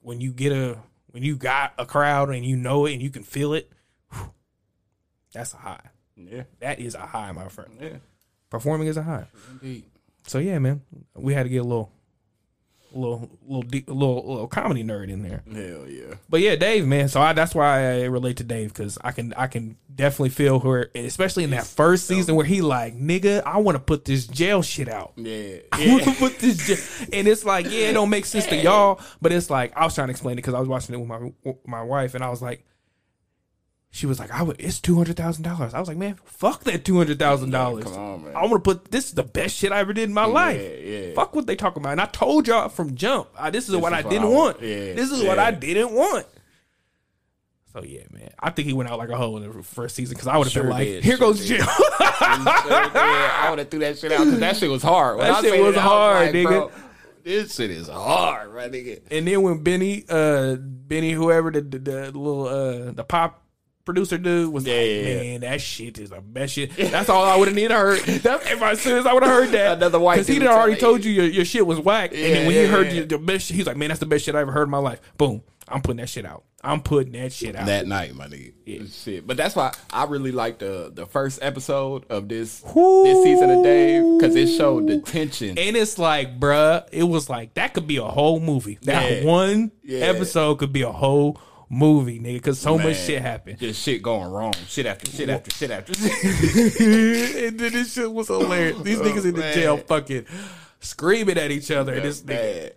when 0.02 0.20
you 0.20 0.32
get 0.32 0.52
a 0.52 0.78
when 1.10 1.24
you 1.24 1.34
got 1.36 1.72
a 1.78 1.86
crowd 1.86 2.28
and 2.30 2.44
you 2.44 2.56
know 2.56 2.86
it 2.86 2.92
and 2.92 3.02
you 3.02 3.10
can 3.10 3.24
feel 3.24 3.54
it, 3.54 3.72
whew, 4.12 4.30
that's 5.32 5.52
a 5.54 5.56
high. 5.56 5.80
Yeah. 6.14 6.44
That 6.60 6.78
is 6.78 6.94
a 6.94 7.00
high, 7.00 7.32
my 7.32 7.48
friend. 7.48 7.72
Yeah. 7.80 7.96
Performing 8.50 8.88
is 8.88 8.96
a 8.96 9.02
high. 9.02 9.26
Indeed. 9.52 9.84
So 10.26 10.38
yeah, 10.38 10.58
man, 10.58 10.82
we 11.14 11.34
had 11.34 11.44
to 11.44 11.48
get 11.48 11.58
a 11.58 11.64
little, 11.64 11.92
little, 12.92 13.30
little, 13.46 13.62
deep, 13.62 13.88
little, 13.88 14.26
little 14.26 14.48
comedy 14.48 14.82
nerd 14.82 15.08
in 15.08 15.22
there. 15.22 15.42
Hell 15.46 15.88
yeah. 15.88 16.14
But 16.28 16.40
yeah, 16.40 16.56
Dave, 16.56 16.86
man. 16.86 17.08
So 17.08 17.20
I, 17.20 17.32
that's 17.32 17.54
why 17.54 18.00
I 18.00 18.04
relate 18.04 18.38
to 18.38 18.44
Dave 18.44 18.72
because 18.72 18.98
I 19.04 19.12
can, 19.12 19.32
I 19.34 19.46
can 19.46 19.76
definitely 19.94 20.30
feel 20.30 20.60
her, 20.60 20.90
especially 20.94 21.44
in 21.44 21.50
that 21.50 21.66
first 21.66 22.06
season 22.06 22.34
where 22.34 22.46
he 22.46 22.60
like, 22.60 22.96
nigga, 22.96 23.42
I 23.44 23.58
want 23.58 23.76
to 23.76 23.82
put 23.82 24.04
this 24.04 24.26
jail 24.26 24.62
shit 24.62 24.88
out. 24.88 25.12
Yeah. 25.16 25.58
I 25.72 25.88
want 25.88 26.04
to 26.04 26.12
put 26.12 26.38
this, 26.38 26.66
jail. 26.66 27.08
and 27.12 27.28
it's 27.28 27.44
like, 27.44 27.66
yeah, 27.66 27.90
it 27.90 27.92
don't 27.92 28.10
make 28.10 28.24
sense 28.26 28.46
to 28.46 28.56
y'all, 28.62 29.00
but 29.22 29.32
it's 29.32 29.50
like 29.50 29.76
I 29.76 29.84
was 29.84 29.94
trying 29.94 30.08
to 30.08 30.12
explain 30.12 30.34
it 30.34 30.36
because 30.36 30.54
I 30.54 30.60
was 30.60 30.68
watching 30.68 30.94
it 30.94 30.98
with 30.98 31.08
my 31.08 31.32
with 31.44 31.56
my 31.66 31.82
wife, 31.82 32.14
and 32.14 32.24
I 32.24 32.30
was 32.30 32.42
like. 32.42 32.64
She 33.96 34.04
was 34.06 34.18
like, 34.18 34.30
"I 34.30 34.42
would. 34.42 34.56
It's 34.60 34.78
two 34.78 34.94
hundred 34.96 35.16
thousand 35.16 35.44
dollars." 35.44 35.72
I 35.72 35.78
was 35.80 35.88
like, 35.88 35.96
"Man, 35.96 36.18
fuck 36.24 36.64
that 36.64 36.84
two 36.84 36.98
hundred 36.98 37.18
thousand 37.18 37.50
dollars. 37.50 37.84
come 37.84 37.94
on, 37.94 38.24
man. 38.24 38.36
I 38.36 38.42
want 38.42 38.62
to 38.62 38.74
put 38.74 38.90
this 38.90 39.06
is 39.06 39.12
the 39.14 39.22
best 39.22 39.56
shit 39.56 39.72
I 39.72 39.78
ever 39.78 39.92
did 39.94 40.04
in 40.04 40.12
my 40.14 40.26
life. 40.26 40.60
yeah. 40.84 41.14
Fuck 41.14 41.34
what 41.34 41.46
they 41.46 41.56
talking 41.56 41.82
about." 41.82 41.92
And 41.92 42.00
I 42.02 42.06
told 42.06 42.46
y'all 42.46 42.68
from 42.68 42.94
jump, 42.94 43.28
I, 43.38 43.48
this 43.48 43.68
is 43.70 43.74
what 43.76 43.92
is 43.94 43.98
I 44.04 44.08
didn't 44.08 44.24
I 44.28 44.28
want. 44.28 44.60
Yeah, 44.60 44.92
this 44.92 45.10
is 45.10 45.22
what. 45.22 45.38
I 45.38 45.50
didn't 45.50 45.92
want. 45.92 46.26
So 47.72 47.82
yeah, 47.84 48.02
man. 48.10 48.30
I 48.38 48.50
think 48.50 48.68
he 48.68 48.74
went 48.74 48.90
out 48.90 48.98
like 48.98 49.08
a 49.08 49.16
hole 49.16 49.36
in 49.38 49.50
the 49.50 49.62
first 49.62 49.94
season 49.96 50.14
because 50.14 50.28
I 50.28 50.36
would 50.36 50.44
have 50.46 50.52
Sure 50.52 50.62
been 50.64 50.72
like, 50.72 50.84
did, 50.86 51.02
"Here 51.04 51.16
sure 51.16 51.28
goes. 51.28 51.46
Jim." 51.46 51.58
yeah, 51.60 51.66
I 52.20 53.46
would 53.50 53.58
have 53.58 53.70
threw 53.70 53.80
that 53.80 53.98
shit 53.98 54.12
out 54.12 54.24
because 54.24 54.40
that 54.40 54.56
shit 54.56 54.70
was 54.70 54.82
hard. 54.82 55.18
When 55.18 55.26
That 55.26 55.36
I 55.36 55.40
shit 55.48 55.62
was 55.62 55.74
it, 55.76 55.80
hard, 55.80 56.26
like, 56.26 56.34
nigga. 56.34 56.44
bro, 56.48 56.70
this 57.24 57.54
shit 57.54 57.70
is 57.70 57.88
hard, 57.88 58.50
right, 58.50 58.70
nigga. 58.70 59.00
and 59.10 59.26
then 59.26 59.42
when 59.42 59.62
Benny, 59.62 60.04
uh, 60.08 60.56
Benny, 60.56 61.12
whoever 61.12 61.50
the 61.50 61.60
the, 61.62 61.78
the 61.78 62.04
little 62.12 62.46
uh 62.46 62.92
the 62.92 63.04
pop 63.04 63.42
producer 63.86 64.18
dude 64.18 64.52
was 64.52 64.66
Yeah, 64.66 64.74
like, 64.74 64.82
yeah, 64.84 64.92
yeah. 65.00 65.20
man, 65.22 65.40
that 65.40 65.60
shit 65.62 65.98
is 65.98 66.10
the 66.10 66.20
best 66.20 66.52
shit. 66.52 66.76
That's 66.76 67.08
all 67.08 67.24
I 67.24 67.36
would 67.36 67.48
have 67.48 67.54
needed 67.54 67.68
to 67.68 67.74
heard. 67.76 68.00
That's 68.22 68.50
if 68.50 68.60
I 68.60 68.72
as 68.72 68.80
soon 68.82 68.98
as 68.98 69.06
I 69.06 69.14
would 69.14 69.22
have 69.22 69.32
heard 69.32 69.50
that. 69.52 69.78
Another 69.78 69.98
white 69.98 70.16
because 70.16 70.26
he 70.28 70.38
done 70.38 70.48
already 70.48 70.76
told 70.78 71.04
you 71.04 71.12
your, 71.12 71.24
your 71.24 71.44
shit 71.46 71.66
was 71.66 71.80
whack, 71.80 72.10
and 72.12 72.20
then 72.20 72.46
when 72.46 72.54
he 72.56 72.64
heard 72.66 72.88
yeah. 72.88 72.92
you 72.94 73.04
the 73.06 73.16
best, 73.18 73.46
shit, 73.46 73.56
he's 73.56 73.66
like, 73.66 73.76
man, 73.78 73.88
that's 73.88 74.00
the 74.00 74.06
best 74.06 74.24
shit 74.24 74.34
I 74.34 74.40
ever 74.40 74.52
heard 74.52 74.64
in 74.64 74.70
my 74.70 74.78
life. 74.78 75.00
Boom, 75.16 75.42
I'm 75.68 75.80
putting 75.80 75.98
that 75.98 76.08
shit 76.08 76.26
out. 76.26 76.44
I'm 76.66 76.80
putting 76.82 77.12
that 77.12 77.32
shit 77.32 77.54
out. 77.54 77.66
That 77.66 77.86
night, 77.86 78.14
my 78.16 78.26
nigga. 78.26 78.92
Shit. 78.92 79.24
But 79.24 79.36
that's 79.36 79.54
why 79.54 79.72
I 79.92 80.04
really 80.04 80.32
like 80.32 80.58
the 80.58 80.90
the 80.92 81.06
first 81.06 81.38
episode 81.40 82.04
of 82.10 82.28
this 82.28 82.64
Woo. 82.74 83.04
this 83.04 83.22
season 83.22 83.50
of 83.50 83.62
Dave 83.62 84.02
because 84.18 84.34
it 84.34 84.48
showed 84.48 84.88
the 84.88 85.00
tension. 85.00 85.56
And 85.56 85.76
it's 85.76 85.96
like, 85.96 86.40
bruh, 86.40 86.84
it 86.90 87.04
was 87.04 87.30
like 87.30 87.54
that 87.54 87.72
could 87.72 87.86
be 87.86 87.98
a 87.98 88.04
whole 88.04 88.40
movie. 88.40 88.78
That 88.82 89.22
Yeah. 89.22 89.24
one 89.24 89.70
Yeah. 89.84 90.00
episode 90.06 90.56
could 90.58 90.72
be 90.72 90.82
a 90.82 90.90
whole 90.90 91.38
movie, 91.68 92.18
nigga, 92.18 92.34
because 92.34 92.58
so 92.58 92.76
Man, 92.76 92.88
much 92.88 92.98
shit 92.98 93.22
happened. 93.22 93.58
Just 93.58 93.82
shit 93.82 94.02
going 94.02 94.30
wrong. 94.30 94.54
Shit 94.68 94.86
after 94.86 95.10
shit 95.10 95.28
after 95.28 95.50
shit 95.50 95.70
after 95.70 95.94
shit. 95.94 96.80
and 97.44 97.58
then 97.58 97.72
this 97.72 97.94
shit 97.94 98.10
was 98.10 98.28
hilarious. 98.28 98.80
These 98.82 99.00
oh, 99.00 99.04
niggas 99.04 99.24
in 99.24 99.34
the 99.34 99.40
man. 99.40 99.54
jail 99.54 99.76
fucking 99.78 100.26
screaming 100.80 101.38
at 101.38 101.50
each 101.50 101.70
other. 101.70 101.94
and 101.94 102.04
this 102.04 102.22
nigga, 102.22 102.72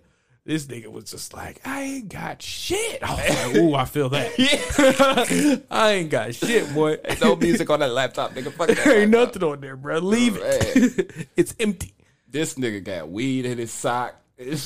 this 0.45 0.65
nigga 0.65 0.87
was 0.87 1.05
just 1.05 1.33
like, 1.33 1.61
I 1.65 1.81
ain't 1.81 2.09
got 2.09 2.41
shit. 2.41 3.03
I 3.03 3.13
was 3.13 3.29
like, 3.29 3.55
ooh, 3.55 3.75
I 3.75 3.85
feel 3.85 4.09
that. 4.09 4.31
Yeah 4.39 5.57
I 5.69 5.91
ain't 5.91 6.09
got 6.09 6.33
shit, 6.33 6.73
boy. 6.73 6.97
no 7.21 7.35
music 7.35 7.69
on 7.69 7.81
that 7.81 7.91
laptop, 7.91 8.33
nigga. 8.33 8.51
Fuck 8.51 8.69
that. 8.69 8.87
Ain't 8.87 9.11
nothing 9.11 9.43
on 9.43 9.61
there, 9.61 9.75
bro. 9.75 9.99
Leave 9.99 10.37
oh, 10.37 10.41
it. 10.43 11.27
it's 11.35 11.55
empty. 11.59 11.93
This 12.27 12.55
nigga 12.55 12.83
got 12.83 13.09
weed 13.09 13.45
in 13.45 13.57
his 13.57 13.71
sock. 13.71 14.15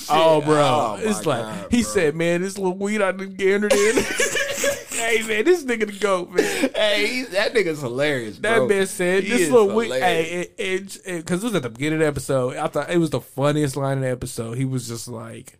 Oh, 0.09 0.41
bro. 0.41 0.55
Oh, 0.61 0.99
it's 0.99 1.25
like, 1.25 1.41
God, 1.41 1.71
he 1.71 1.81
bro. 1.81 1.91
said, 1.91 2.15
man, 2.15 2.41
this 2.41 2.57
little 2.57 2.77
weed 2.77 3.01
I 3.01 3.11
done 3.11 3.33
gathered 3.33 3.73
in. 3.73 3.95
hey, 4.91 5.23
man, 5.27 5.45
this 5.45 5.63
nigga 5.63 5.87
the 5.87 5.97
goat, 5.99 6.31
man. 6.31 6.69
Hey, 6.75 7.07
he's, 7.07 7.29
that 7.29 7.53
nigga's 7.53 7.81
hilarious, 7.81 8.37
That 8.37 8.57
bro. 8.57 8.67
man 8.67 8.85
said 8.87 9.23
He 9.23 9.29
this 9.29 9.41
is 9.41 9.51
little 9.51 9.69
hilarious. 9.69 10.03
hey, 10.05 10.49
it, 10.57 10.97
it, 11.05 11.17
because 11.17 11.43
it 11.43 11.47
was 11.47 11.55
at 11.55 11.63
the 11.63 11.69
beginning 11.69 11.95
of 11.95 11.99
the 12.01 12.07
episode. 12.07 12.55
I 12.57 12.67
thought 12.67 12.89
it 12.91 12.97
was 12.99 13.09
the 13.09 13.21
funniest 13.21 13.75
line 13.75 13.97
in 13.97 14.01
the 14.03 14.09
episode. 14.11 14.57
He 14.57 14.65
was 14.65 14.87
just 14.87 15.07
like, 15.07 15.57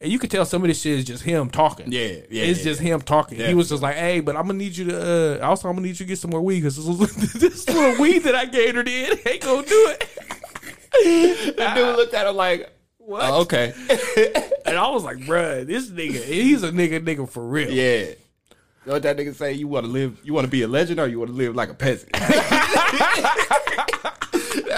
and 0.00 0.10
you 0.12 0.18
could 0.18 0.30
tell 0.30 0.46
some 0.46 0.62
of 0.62 0.68
this 0.68 0.80
shit 0.80 0.98
is 1.00 1.04
just 1.04 1.24
him 1.24 1.50
talking. 1.50 1.90
Yeah, 1.92 2.06
yeah, 2.30 2.44
it's 2.44 2.60
yeah, 2.60 2.64
just 2.64 2.80
him 2.80 3.00
talking. 3.02 3.38
He 3.40 3.52
was 3.54 3.68
just 3.68 3.82
like, 3.82 3.96
hey, 3.96 4.20
but 4.20 4.36
I'm 4.36 4.46
gonna 4.46 4.58
need 4.58 4.76
you 4.76 4.86
to. 4.86 5.42
Uh, 5.42 5.46
also, 5.46 5.68
I'm 5.68 5.74
gonna 5.74 5.86
need 5.86 5.90
you 5.90 5.96
to 5.96 6.04
get 6.06 6.18
some 6.18 6.30
more 6.30 6.40
weed 6.40 6.60
because 6.60 6.76
this, 6.76 7.32
this 7.34 7.68
little 7.68 8.00
weed 8.00 8.20
that 8.20 8.34
I 8.34 8.46
gathered 8.46 8.88
in 8.88 9.18
ain't 9.26 9.42
gonna 9.42 9.66
do 9.66 9.94
it. 9.98 10.08
The 11.56 11.72
dude 11.74 11.96
looked 11.96 12.14
at 12.14 12.26
him 12.26 12.36
like, 12.36 12.70
What? 13.08 13.22
oh, 13.24 13.40
okay. 13.42 13.72
And 14.66 14.76
I 14.76 14.90
was 14.90 15.02
like, 15.02 15.16
bruh, 15.18 15.66
this 15.66 15.88
nigga, 15.88 16.22
he's 16.22 16.62
a 16.62 16.70
nigga, 16.70 17.00
nigga 17.02 17.26
for 17.26 17.42
real. 17.42 17.70
yeah. 17.70 18.00
You 18.08 18.14
know 18.86 18.92
what 18.92 19.02
that 19.04 19.16
nigga 19.16 19.34
say? 19.34 19.54
You 19.54 19.66
want 19.66 19.86
to 19.86 19.92
live? 19.92 20.20
You 20.22 20.34
want 20.34 20.44
to 20.44 20.50
be 20.50 20.60
a 20.60 20.68
legend, 20.68 21.00
or 21.00 21.08
you 21.08 21.18
want 21.18 21.30
to 21.30 21.36
live 21.36 21.56
like 21.56 21.70
a 21.70 21.74
peasant? 21.74 22.12
that 23.48 23.64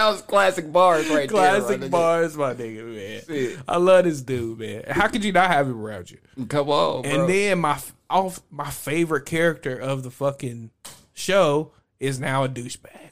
was 0.01 0.23
classic 0.23 0.73
bars 0.73 1.09
right 1.09 1.29
Classic 1.29 1.81
there. 1.81 1.88
nigga. 1.88 1.93
bars, 1.93 2.37
my 2.37 2.55
nigga, 2.55 2.85
man. 2.95 3.23
Shit. 3.27 3.59
I 3.66 3.77
love 3.79 4.05
this 4.05 4.23
dude, 4.23 4.59
man. 4.61 4.85
How 4.88 5.09
could 5.09 5.25
you 5.25 5.33
not 5.33 5.51
have 5.51 5.66
him 5.66 5.81
around 5.81 6.11
you? 6.11 6.19
Come 6.49 6.69
on, 6.71 7.03
bro. 7.03 7.11
And 7.11 7.29
then 7.29 7.59
my 7.61 7.79
off 8.09 8.40
my 8.51 8.71
favorite 8.71 9.27
character 9.27 9.77
of 9.77 10.03
the 10.03 10.11
fucking 10.11 10.71
show 11.12 11.73
is 11.99 12.19
now 12.21 12.45
a 12.45 12.49
douchebag. 12.49 13.11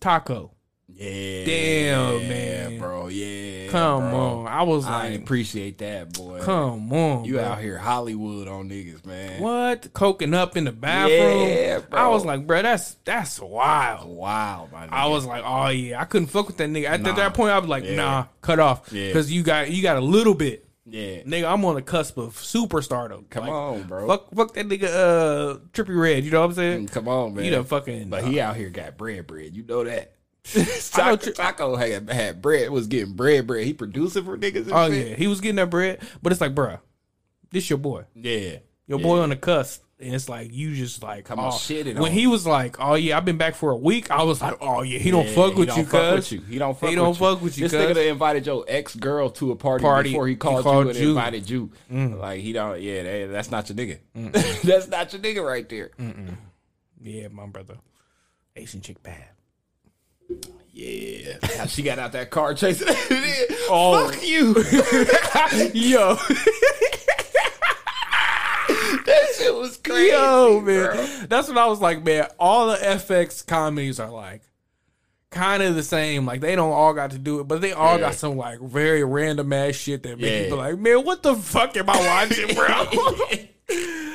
Taco. 0.00 0.52
Yeah, 1.00 1.44
Damn, 1.46 2.28
man. 2.28 2.78
bro. 2.78 3.08
Yeah, 3.08 3.68
Come 3.70 4.10
bro. 4.10 4.18
on. 4.40 4.46
I 4.48 4.62
was 4.64 4.84
like 4.84 4.92
I 4.92 5.08
like, 5.12 5.20
appreciate 5.22 5.78
that, 5.78 6.12
boy. 6.12 6.40
come 6.42 6.92
on. 6.92 7.24
you 7.24 7.34
bro. 7.34 7.44
out 7.44 7.60
here 7.62 7.78
Hollywood 7.78 8.46
on 8.48 8.68
niggas, 8.68 9.06
man. 9.06 9.40
What? 9.40 9.92
Coking 9.94 10.34
up 10.34 10.58
in 10.58 10.64
the 10.64 10.72
bathroom? 10.72 11.48
Yeah, 11.48 11.78
bro. 11.78 11.98
I 11.98 12.08
was 12.08 12.26
like, 12.26 12.46
bro, 12.46 12.60
that's 12.60 12.96
that's 13.06 13.40
wild. 13.40 14.08
Wow, 14.10 14.68
my 14.70 14.86
nigga. 14.88 14.92
I 14.92 15.06
was 15.06 15.24
like, 15.24 15.42
oh 15.46 15.68
yeah, 15.68 16.00
I 16.00 16.04
couldn't 16.04 16.28
fuck 16.28 16.48
with 16.48 16.58
that 16.58 16.68
nigga. 16.68 16.84
At 16.84 17.00
Nah. 17.00 17.12
that 17.14 17.32
point, 17.32 17.50
I 17.50 17.58
was 17.58 17.68
like, 17.68 17.84
Yeah. 17.84 17.94
nah, 17.96 18.24
cut 18.42 18.58
off, 18.58 18.92
Yeah. 18.92 19.06
because 19.06 19.32
you 19.32 19.42
got 19.42 19.70
you 19.70 19.82
got 19.82 19.96
a 19.96 20.00
little 20.02 20.34
bit. 20.34 20.66
yeah. 20.84 21.22
Nigga, 21.22 21.50
I'm 21.50 21.64
on 21.64 21.76
the 21.76 21.82
cusp 21.82 22.18
of 22.18 22.34
superstardom. 22.36 23.30
Come 23.30 23.44
Like, 23.44 23.52
on, 23.52 23.82
bro. 23.84 24.06
Fuck, 24.06 24.34
fuck 24.34 24.52
that 24.54 24.68
nigga, 24.68 24.84
uh, 24.84 25.58
Trippie 25.72 25.98
Redd. 25.98 26.24
You 26.24 26.30
know 26.30 26.40
what 26.40 26.50
I'm 26.50 26.54
saying? 26.54 26.88
Come 26.88 27.08
on, 27.08 27.34
man. 27.34 27.44
You 27.46 27.52
know, 27.52 27.64
fucking. 27.64 28.10
But 28.10 28.24
he 28.24 28.38
out 28.38 28.56
here 28.56 28.68
got 28.68 28.98
bread, 28.98 29.26
bread. 29.26 29.56
You 29.56 29.62
know 29.62 29.82
that. 29.84 30.12
Taco, 30.92 31.16
Taco 31.32 31.76
had, 31.76 32.08
had 32.10 32.42
bread. 32.42 32.70
Was 32.70 32.86
getting 32.86 33.14
bread, 33.14 33.46
bread. 33.46 33.64
He 33.66 33.72
producing 33.72 34.24
for 34.24 34.36
niggas. 34.38 34.64
And 34.64 34.72
oh 34.72 34.90
shit. 34.90 35.08
yeah, 35.10 35.14
he 35.16 35.26
was 35.26 35.40
getting 35.40 35.56
that 35.56 35.70
bread, 35.70 36.00
but 36.22 36.32
it's 36.32 36.40
like, 36.40 36.54
bruh, 36.54 36.80
this 37.50 37.68
your 37.70 37.78
boy, 37.78 38.04
yeah, 38.14 38.56
your 38.86 38.98
boy 38.98 39.18
on 39.20 39.28
the 39.30 39.36
cusp, 39.36 39.82
and 39.98 40.14
it's 40.14 40.28
like 40.28 40.52
you 40.52 40.74
just 40.74 41.02
like, 41.02 41.26
Come 41.26 41.38
on, 41.38 41.48
oh. 41.48 41.54
shitting 41.54 41.94
when 41.96 42.04
on 42.04 42.10
he 42.12 42.26
was 42.26 42.46
like, 42.46 42.76
oh 42.80 42.94
yeah, 42.94 43.16
I've 43.16 43.24
been 43.24 43.36
back 43.36 43.54
for 43.54 43.70
a 43.70 43.76
week. 43.76 44.10
I 44.10 44.22
was 44.22 44.40
like, 44.40 44.56
oh 44.60 44.82
yeah, 44.82 44.98
he 44.98 45.10
don't 45.10 45.28
fuck 45.28 45.52
he 45.52 45.58
with 45.60 45.68
don't 45.68 45.78
you, 45.78 45.84
fuck 45.84 46.14
with 46.14 46.24
cuz. 46.24 46.32
you. 46.32 46.40
He 46.40 46.58
don't 46.58 46.74
fuck 46.78 46.88
He 46.88 46.96
with 46.96 47.04
don't 47.04 47.08
you. 47.14 47.14
fuck 47.34 47.42
with 47.42 47.58
you, 47.58 47.64
This 47.68 47.72
cuz. 47.72 47.80
nigga 47.80 47.94
that 47.94 48.06
invited 48.08 48.46
your 48.46 48.64
ex 48.66 48.94
girl 48.96 49.30
to 49.30 49.52
a 49.52 49.56
party, 49.56 49.82
Party. 49.82 50.10
before 50.10 50.26
he 50.26 50.32
He 50.32 50.36
called, 50.36 50.62
called 50.64 50.84
you 50.86 50.90
and 50.90 50.98
invited 51.10 51.50
you. 51.50 51.70
Mm. 51.92 52.18
Like 52.18 52.40
he 52.40 52.52
don't. 52.52 52.80
Yeah, 52.80 53.02
that, 53.02 53.32
that's 53.32 53.50
not 53.50 53.68
your 53.68 53.76
nigga. 53.76 53.98
that's 54.62 54.88
not 54.88 55.12
your 55.12 55.20
nigga 55.22 55.44
right 55.46 55.68
there. 55.68 55.90
Yeah, 57.02 57.28
my 57.28 57.46
brother, 57.46 57.76
Asian 58.56 58.80
chick 58.80 59.02
bad. 59.02 59.24
Yeah, 60.72 61.36
How 61.58 61.66
she 61.66 61.82
got 61.82 61.98
out 61.98 62.12
that 62.12 62.30
car 62.30 62.54
chasing. 62.54 62.88
Oh. 63.68 64.10
Fuck 64.10 64.26
you. 64.26 64.54
Yo, 65.74 66.14
that 69.04 69.26
shit 69.36 69.54
was 69.54 69.76
crazy. 69.78 70.08
yo, 70.10 70.60
man, 70.60 70.64
bro. 70.94 71.06
that's 71.28 71.48
what 71.48 71.58
I 71.58 71.66
was 71.66 71.80
like, 71.80 72.04
man. 72.04 72.26
All 72.38 72.68
the 72.68 72.76
FX 72.76 73.46
comedies 73.46 74.00
are 74.00 74.10
like. 74.10 74.42
Kind 75.30 75.62
of 75.62 75.76
the 75.76 75.82
same, 75.84 76.26
like 76.26 76.40
they 76.40 76.56
don't 76.56 76.72
all 76.72 76.92
got 76.92 77.12
to 77.12 77.18
do 77.18 77.38
it, 77.38 77.44
but 77.46 77.60
they 77.60 77.70
all 77.72 77.94
Yeah. 77.94 78.00
got 78.06 78.14
some 78.14 78.36
like 78.36 78.58
very 78.60 79.04
random 79.04 79.52
ass 79.52 79.76
shit 79.76 80.02
that 80.02 80.18
make 80.18 80.44
Yeah. 80.44 80.48
be 80.48 80.54
like, 80.56 80.76
man, 80.76 81.04
what 81.04 81.22
the 81.22 81.36
fuck 81.36 81.76
am 81.76 81.88
I 81.88 82.26
watching, 82.28 82.52
bro? 82.56 82.86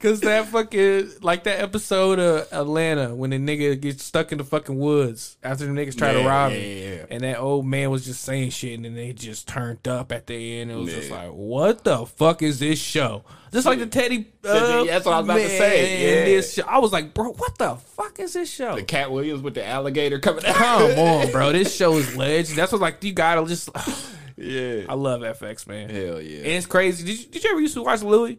Cause 0.00 0.20
that 0.20 0.46
fucking 0.46 1.10
like 1.20 1.44
that 1.44 1.60
episode 1.60 2.18
of 2.18 2.48
Atlanta 2.52 3.14
when 3.14 3.28
the 3.28 3.36
nigga 3.36 3.78
gets 3.78 4.02
stuck 4.02 4.32
in 4.32 4.38
the 4.38 4.44
fucking 4.44 4.78
woods 4.78 5.36
after 5.42 5.66
the 5.66 5.72
niggas 5.72 5.94
try 5.94 6.14
to 6.14 6.26
rob 6.26 6.52
yeah, 6.52 6.58
him, 6.58 6.98
yeah. 7.00 7.06
and 7.10 7.22
that 7.22 7.38
old 7.38 7.66
man 7.66 7.90
was 7.90 8.06
just 8.06 8.22
saying 8.22 8.48
shit, 8.48 8.72
and 8.76 8.86
then 8.86 8.94
they 8.94 9.12
just 9.12 9.46
turned 9.46 9.86
up 9.86 10.10
at 10.10 10.26
the 10.26 10.58
end. 10.58 10.70
It 10.70 10.76
was 10.76 10.94
just 10.94 11.10
like, 11.10 11.28
what 11.28 11.84
the 11.84 12.06
fuck 12.06 12.40
is 12.40 12.60
this 12.60 12.78
show? 12.78 13.24
Just 13.52 13.66
like 13.66 13.78
the 13.78 13.86
Teddy. 13.86 14.26
Uh, 14.42 14.84
That's 14.84 15.04
what 15.04 15.12
I 15.12 15.18
was 15.18 15.26
about 15.26 15.36
to 15.36 15.48
say, 15.50 15.94
in 15.94 16.00
yeah. 16.00 16.24
This 16.24 16.54
show. 16.54 16.62
I 16.66 16.78
was 16.78 16.92
like, 16.92 17.12
bro, 17.12 17.32
what 17.32 17.58
the 17.58 17.74
fuck 17.74 18.18
is 18.20 18.32
this 18.32 18.50
show? 18.50 18.76
The 18.76 18.82
Katt 18.82 19.10
Williams 19.10 19.42
with 19.42 19.52
the 19.52 19.66
alligator 19.66 20.18
coming 20.18 20.46
out. 20.46 20.54
Come 20.54 20.90
on, 20.98 21.30
bro. 21.30 21.52
This 21.52 21.76
show 21.76 21.92
is 21.98 22.16
legend. 22.16 22.56
That's 22.56 22.72
what 22.72 22.80
like 22.80 23.04
you 23.04 23.12
gotta 23.12 23.46
just. 23.46 23.68
yeah. 24.38 24.84
I 24.88 24.94
love 24.94 25.20
FX, 25.20 25.66
man. 25.66 25.90
Hell 25.90 26.22
yeah. 26.22 26.38
And 26.38 26.46
it's 26.46 26.64
crazy. 26.64 27.04
Did 27.04 27.20
you, 27.20 27.26
did 27.26 27.44
you 27.44 27.50
ever 27.50 27.60
used 27.60 27.74
to 27.74 27.82
watch 27.82 28.00
Louis? 28.00 28.38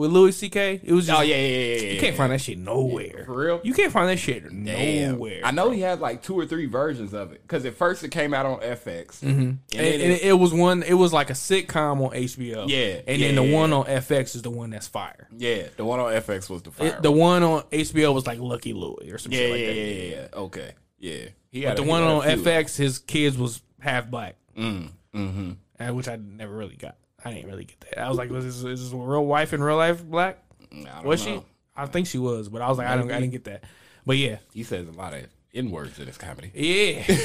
With 0.00 0.12
Louis 0.12 0.32
C.K.? 0.34 0.80
It 0.82 0.92
was 0.94 1.06
just, 1.08 1.18
oh 1.18 1.22
yeah, 1.22 1.36
yeah, 1.36 1.46
yeah, 1.46 1.76
yeah. 1.82 1.92
You 1.92 2.00
can't 2.00 2.16
find 2.16 2.32
that 2.32 2.40
shit 2.40 2.56
nowhere. 2.56 3.24
For 3.26 3.36
real? 3.36 3.60
You 3.62 3.74
can't 3.74 3.92
find 3.92 4.08
that 4.08 4.18
shit 4.18 4.44
Damn. 4.44 5.12
nowhere. 5.12 5.42
I 5.44 5.50
know 5.50 5.70
he 5.70 5.80
had 5.82 6.00
like 6.00 6.22
two 6.22 6.38
or 6.38 6.46
three 6.46 6.64
versions 6.64 7.12
of 7.12 7.32
it 7.32 7.42
because 7.42 7.66
at 7.66 7.74
first 7.74 8.02
it 8.02 8.08
came 8.10 8.32
out 8.32 8.46
on 8.46 8.60
FX, 8.60 9.20
mm-hmm. 9.20 9.28
and, 9.40 9.58
And, 9.74 9.78
and 9.78 10.12
it- 10.12 10.22
it, 10.22 10.32
was 10.32 10.54
one. 10.54 10.82
It 10.84 10.94
was 10.94 11.12
like 11.12 11.28
a 11.28 11.34
sitcom 11.34 12.00
on 12.02 12.12
HBO. 12.16 12.66
Yeah, 12.66 13.02
and 13.06 13.20
yeah, 13.20 13.26
then 13.26 13.34
the 13.34 13.44
yeah, 13.44 13.54
one 13.54 13.72
on 13.74 13.84
FX 13.84 14.34
is 14.36 14.40
the 14.40 14.48
one 14.48 14.70
that's 14.70 14.88
fire. 14.88 15.28
yeah, 15.36 15.64
the 15.76 15.84
one 15.84 16.00
on 16.00 16.10
FX 16.12 16.48
was 16.48 16.62
the 16.62 16.70
fire. 16.70 16.86
It- 16.88 17.02
the 17.02 17.12
one 17.12 17.42
on 17.42 17.62
HBO 17.64 18.14
was 18.14 18.26
like 18.26 18.38
Lucky 18.38 18.72
Louie 18.72 19.10
or 19.10 19.18
some 19.18 19.32
yeah, 19.32 19.38
shit 19.38 19.48
yeah, 19.48 19.52
like 19.52 19.60
yeah, 19.60 19.66
that. 19.66 19.76
yeah, 20.06 20.20
yeah. 20.32 20.40
Okay, 20.40 20.70
yeah. 20.98 21.28
He 21.50 21.62
But 21.64 21.76
the 21.76 21.82
a- 21.82 21.84
he 21.84 21.90
one 21.90 22.02
on. 22.04 22.22
FX, 22.22 22.76
his 22.78 22.98
kids 23.00 23.36
was 23.36 23.60
half 23.80 24.10
black, 24.10 24.36
Mm, 24.56 24.88
mm-hmm. 25.14 25.50
uh, 25.78 25.92
which 25.92 26.08
I 26.08 26.16
never 26.16 26.56
really 26.56 26.76
got. 26.76 26.96
I 27.24 27.32
didn't 27.32 27.50
really 27.50 27.64
get 27.64 27.80
that. 27.80 27.98
I 27.98 28.08
was 28.08 28.18
like, 28.18 28.30
was 28.30 28.44
this, 28.44 28.64
is 28.64 28.90
this 28.90 28.92
a 28.92 28.96
real 28.96 29.24
wife 29.24 29.52
in 29.52 29.62
real 29.62 29.76
life 29.76 30.04
black? 30.04 30.38
I 30.72 31.02
Was 31.02 31.26
know. 31.26 31.40
she? 31.40 31.44
I 31.76 31.86
think 31.86 32.06
she 32.06 32.18
was, 32.18 32.48
but 32.48 32.62
I 32.62 32.68
was 32.68 32.78
like, 32.78 32.86
I 32.88 32.96
don't, 32.96 33.10
I 33.10 33.20
didn't 33.20 33.32
get 33.32 33.44
that. 33.44 33.64
But 34.06 34.16
yeah, 34.16 34.38
He 34.52 34.62
says 34.62 34.88
a 34.88 34.92
lot 34.92 35.14
of 35.14 35.26
n 35.54 35.70
words 35.70 35.98
in 35.98 36.06
his 36.06 36.16
comedy. 36.18 36.50
Yeah. 36.54 37.16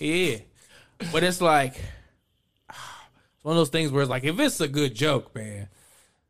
yeah. 0.00 0.38
But 1.12 1.22
it's 1.24 1.40
like 1.40 1.74
it's 2.68 3.44
one 3.44 3.52
of 3.52 3.58
those 3.58 3.68
things 3.68 3.90
where 3.92 4.02
it's 4.02 4.10
like 4.10 4.24
if 4.24 4.38
it's 4.38 4.60
a 4.60 4.68
good 4.68 4.94
joke, 4.94 5.34
man. 5.34 5.68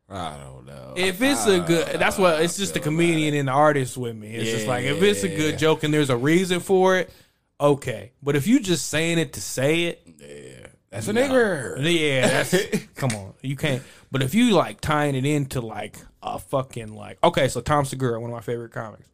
I 0.09 0.37
don't 0.37 0.65
know. 0.65 0.93
If 0.95 1.21
it's 1.21 1.45
a 1.47 1.59
good 1.59 1.99
that's 1.99 2.17
what 2.17 2.41
it's 2.41 2.55
just 2.57 2.73
the 2.73 2.79
comedian 2.79 3.33
and 3.33 3.47
the 3.49 3.51
artist 3.51 3.97
with 3.97 4.15
me. 4.15 4.33
It's 4.35 4.49
just 4.49 4.67
like 4.67 4.85
if 4.85 5.01
it's 5.01 5.23
a 5.23 5.27
good 5.27 5.57
joke 5.59 5.83
and 5.83 5.93
there's 5.93 6.09
a 6.09 6.15
reason 6.17 6.61
for 6.61 6.97
it, 6.97 7.11
okay. 7.59 8.13
But 8.23 8.35
if 8.37 8.47
you 8.47 8.61
just 8.61 8.87
saying 8.87 9.19
it 9.19 9.33
to 9.33 9.41
say 9.41 9.83
it, 9.85 10.07
yeah, 10.19 10.56
that's 10.89 11.07
a 11.07 11.13
nigger. 11.13 11.77
yeah, 11.79 12.27
that's 12.41 12.85
come 12.95 13.11
on. 13.11 13.33
You 13.41 13.55
can't 13.55 13.83
but 14.11 14.23
if 14.23 14.33
you 14.33 14.51
like 14.51 14.81
tying 14.81 15.15
it 15.15 15.25
into 15.25 15.61
like 15.61 15.97
a 16.21 16.39
fucking 16.39 16.93
like 16.93 17.17
okay, 17.23 17.47
so 17.47 17.61
Tom 17.61 17.85
Segura, 17.85 18.19
one 18.19 18.29
of 18.29 18.35
my 18.35 18.41
favorite 18.41 18.71
comics, 18.71 19.07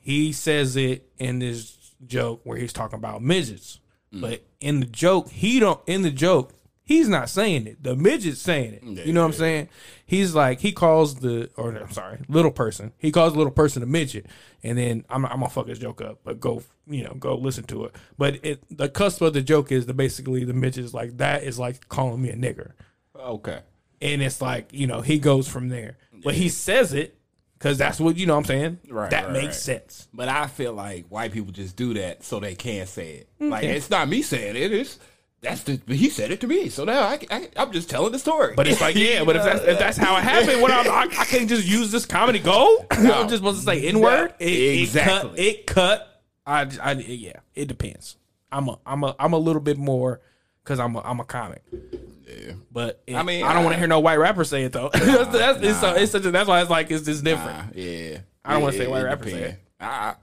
he 0.00 0.32
says 0.32 0.76
it 0.76 1.08
in 1.18 1.38
this 1.38 1.76
joke 2.06 2.40
where 2.44 2.58
he's 2.58 2.72
talking 2.72 2.98
about 2.98 3.22
midgets, 3.22 3.78
mm. 4.12 4.20
but 4.20 4.42
in 4.60 4.80
the 4.80 4.86
joke 4.86 5.28
he 5.30 5.60
don't 5.60 5.80
in 5.86 6.02
the 6.02 6.10
joke 6.10 6.52
he's 6.84 7.08
not 7.08 7.28
saying 7.28 7.66
it. 7.66 7.82
The 7.82 7.94
midget's 7.96 8.40
saying 8.40 8.74
it. 8.74 9.06
you 9.06 9.12
know 9.12 9.20
what 9.22 9.26
I'm 9.28 9.32
saying? 9.32 9.68
He's 10.06 10.34
like 10.34 10.60
he 10.60 10.72
calls 10.72 11.16
the 11.16 11.50
or 11.56 11.74
I'm 11.76 11.90
sorry, 11.92 12.18
little 12.28 12.50
person. 12.50 12.92
He 12.98 13.10
calls 13.12 13.32
the 13.32 13.38
little 13.38 13.52
person 13.52 13.82
a 13.82 13.86
midget, 13.86 14.26
and 14.62 14.76
then 14.78 15.04
I'm 15.10 15.24
I'm 15.24 15.38
gonna 15.40 15.48
fuck 15.48 15.68
his 15.68 15.78
joke 15.78 16.00
up, 16.00 16.20
but 16.24 16.40
go 16.40 16.62
you 16.86 17.04
know 17.04 17.14
go 17.18 17.34
listen 17.36 17.64
to 17.64 17.84
it. 17.86 17.96
But 18.18 18.44
it 18.44 18.62
the 18.70 18.88
cusp 18.88 19.22
of 19.22 19.32
the 19.32 19.42
joke 19.42 19.70
is 19.72 19.86
the 19.86 19.94
basically 19.94 20.44
the 20.44 20.52
midget 20.54 20.84
is 20.84 20.92
like 20.94 21.16
that 21.18 21.42
is 21.44 21.58
like 21.58 21.88
calling 21.88 22.20
me 22.20 22.30
a 22.30 22.36
nigger 22.36 22.72
Okay. 23.18 23.60
and 24.00 24.20
it's 24.22 24.42
like 24.42 24.72
you 24.72 24.86
know 24.86 25.00
he 25.00 25.18
goes 25.18 25.46
from 25.48 25.68
there 25.68 25.96
but 26.24 26.34
he 26.34 26.48
says 26.48 26.92
it 26.92 27.16
because 27.56 27.78
that's 27.78 28.00
what 28.00 28.16
you 28.16 28.26
know 28.26 28.34
what 28.34 28.38
i'm 28.40 28.44
saying 28.46 28.78
Right, 28.88 29.10
that 29.10 29.24
right, 29.26 29.32
makes 29.32 29.44
right. 29.46 29.54
sense 29.54 30.08
But 30.12 30.28
I 30.28 30.48
feel 30.48 30.72
like 30.72 31.06
white 31.08 31.30
people 31.32 31.52
just 31.52 31.76
do 31.76 31.94
that 31.94 32.24
so 32.24 32.40
they 32.40 32.56
can't 32.56 32.88
say 32.88 33.10
it. 33.12 33.28
Mm, 33.40 33.50
like 33.50 33.62
it's 33.64 33.88
not 33.90 34.08
me 34.08 34.22
saying 34.22 34.56
it. 34.56 34.72
It's 34.72 34.98
that's 35.42 35.62
the 35.64 35.80
he 35.88 36.08
said 36.08 36.30
it 36.30 36.40
to 36.42 36.46
me. 36.46 36.68
So 36.68 36.84
now 36.84 37.00
I, 37.02 37.18
I 37.30 37.48
I'm 37.56 37.72
just 37.72 37.90
telling 37.90 38.12
the 38.12 38.18
story. 38.18 38.54
but 38.56 38.66
it's 38.68 38.80
like 38.80 38.94
yeah 38.94 39.24
but 39.24 39.36
if 39.36 39.42
that's, 39.42 39.64
if 39.64 39.78
that's 39.78 39.96
how 39.98 40.16
it 40.16 40.22
happened 40.22 40.62
what 40.62 40.70
I'm, 40.70 40.88
I, 40.90 41.02
I 41.02 41.24
can't 41.24 41.48
just 41.48 41.66
use 41.66 41.90
this 41.90 42.06
comedy 42.06 42.38
gold 42.38 42.86
i'm 42.90 43.28
just 43.28 43.36
supposed 43.36 43.58
to 43.58 43.64
say 43.64 43.86
n-word 43.88 44.34
it, 44.38 44.48
it 44.48 44.80
Exactly. 44.82 45.30
cut 45.30 45.38
it 45.38 45.66
cut 45.66 46.22
I, 46.46 46.68
I 46.80 46.92
yeah 46.92 47.40
it 47.54 47.66
depends 47.66 48.16
i'm 48.52 48.68
a 48.68 48.78
i'm 48.86 49.02
a 49.04 49.16
i'm 49.18 49.32
a 49.32 49.38
little 49.38 49.60
bit 49.60 49.78
more 49.78 50.20
because 50.62 50.78
i'm 50.78 50.94
a, 50.96 51.00
i'm 51.00 51.18
a 51.20 51.24
comic 51.24 51.62
yeah. 51.72 52.52
but 52.70 53.02
it- 53.06 53.14
I 53.16 53.22
mean, 53.24 53.44
I 53.44 53.52
don't 53.52 53.64
want 53.64 53.74
to 53.74 53.78
hear 53.78 53.88
no 53.88 54.00
white 54.00 54.18
rapper 54.18 54.44
say 54.44 54.62
it 54.64 54.72
though. 54.72 54.88
that's, 54.92 55.32
that's, 55.32 55.62
it's, 55.62 55.80
so, 55.80 55.92
it's 55.94 56.12
such 56.12 56.24
a, 56.24 56.30
that's 56.30 56.48
why 56.48 56.60
it's 56.62 56.70
like 56.70 56.90
it's 56.90 57.04
just 57.04 57.22
different. 57.24 57.58
Nah, 57.58 57.82
yeah. 57.82 58.18
I 58.44 58.54
don't 58.54 58.62
wanna 58.62 58.76
say 58.76 58.86
white 58.86 59.02
it 59.02 59.04
rapper 59.06 59.28
say 59.28 59.42
it. 59.42 59.58
I, 59.80 60.14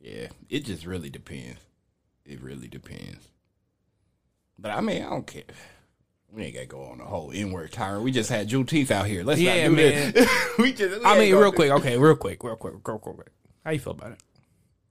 yeah. 0.00 0.28
It 0.48 0.64
just 0.64 0.86
really 0.86 1.10
depends. 1.10 1.60
It 2.24 2.40
really 2.42 2.68
depends. 2.68 3.28
But 4.58 4.72
I 4.72 4.80
mean, 4.80 5.02
I 5.02 5.10
don't 5.10 5.26
care. 5.26 5.42
We 6.30 6.44
ain't 6.44 6.54
gotta 6.54 6.66
go 6.66 6.82
on 6.84 6.98
the 6.98 7.04
whole 7.04 7.32
N 7.34 7.52
word 7.52 7.72
tyrant. 7.72 8.04
We 8.04 8.10
just 8.12 8.28
had 8.28 8.48
Juneteenth 8.48 8.90
out 8.90 9.06
here. 9.06 9.24
Let's 9.24 9.40
Yeah, 9.40 9.62
not 9.68 9.70
do 9.70 9.76
man. 9.76 10.12
this. 10.12 10.30
we 10.58 10.72
just. 10.72 10.98
we 11.00 11.04
I 11.06 11.18
mean, 11.18 11.34
real 11.34 11.52
quick, 11.52 11.70
okay, 11.70 11.96
real 11.96 12.16
quick, 12.16 12.42
real 12.44 12.56
quick, 12.56 12.74
real 12.86 12.98
quick. 12.98 13.28
How 13.64 13.70
you 13.70 13.78
feel 13.78 13.92
about 13.92 14.12
it? 14.12 14.18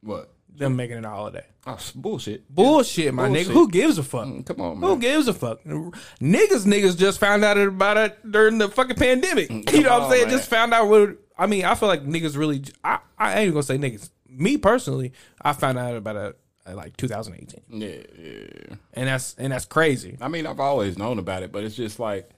What? 0.02 0.32
Them 0.56 0.76
making 0.76 0.98
it 0.98 1.06
a 1.06 1.10
holiday. 1.10 1.46
Oh, 1.68 1.78
bullshit. 1.94 2.50
Bullshit, 2.50 3.14
my 3.14 3.28
Bullshit. 3.28 3.48
nigga. 3.48 3.52
Who 3.52 3.70
gives 3.70 4.00
a 4.00 4.04
fuck? 4.04 4.26
Mm, 4.26 4.46
Come 4.46 4.62
on, 4.62 4.80
man. 4.80 4.90
Who 4.90 4.98
gives 4.98 5.28
a 5.28 5.34
fuck? 5.34 5.64
Niggas, 5.64 6.66
niggas 6.66 6.98
just 6.98 7.20
found 7.20 7.44
out 7.46 7.58
about 7.58 7.98
it 7.98 8.32
during 8.32 8.58
the 8.58 8.70
fucking 8.70 8.96
pandemic. 8.96 9.50
You 9.72 9.82
know 9.84 9.92
what 10.00 10.04
I'm 10.04 10.12
saying? 10.12 10.28
man. 10.30 10.38
Just 10.38 10.50
found 10.50 10.74
out 10.74 10.88
what. 10.88 11.18
I 11.38 11.46
mean, 11.46 11.66
I 11.66 11.76
feel 11.76 11.88
like 11.90 12.04
niggas 12.04 12.36
really. 12.36 12.64
I, 12.84 12.98
I 13.20 13.34
ain't 13.34 13.42
even 13.44 13.54
gonna 13.54 13.64
say 13.64 13.78
niggas. 13.78 14.10
Me 14.28 14.58
personally, 14.58 15.14
I 15.42 15.54
found 15.54 15.78
out 15.78 15.96
about 15.96 16.16
it 16.16 16.38
Uh, 16.68 16.76
like 16.76 16.98
2018, 16.98 17.62
Yeah, 17.82 17.88
yeah. 18.20 18.76
and 18.94 19.08
that's 19.08 19.36
and 19.38 19.54
that's 19.54 19.66
crazy. 19.66 20.18
I 20.20 20.28
mean, 20.28 20.46
I've 20.46 20.60
always 20.60 20.98
known 20.98 21.20
about 21.20 21.44
it, 21.44 21.52
but 21.52 21.64
it's 21.64 21.76
just 21.76 22.00
like 22.00 22.30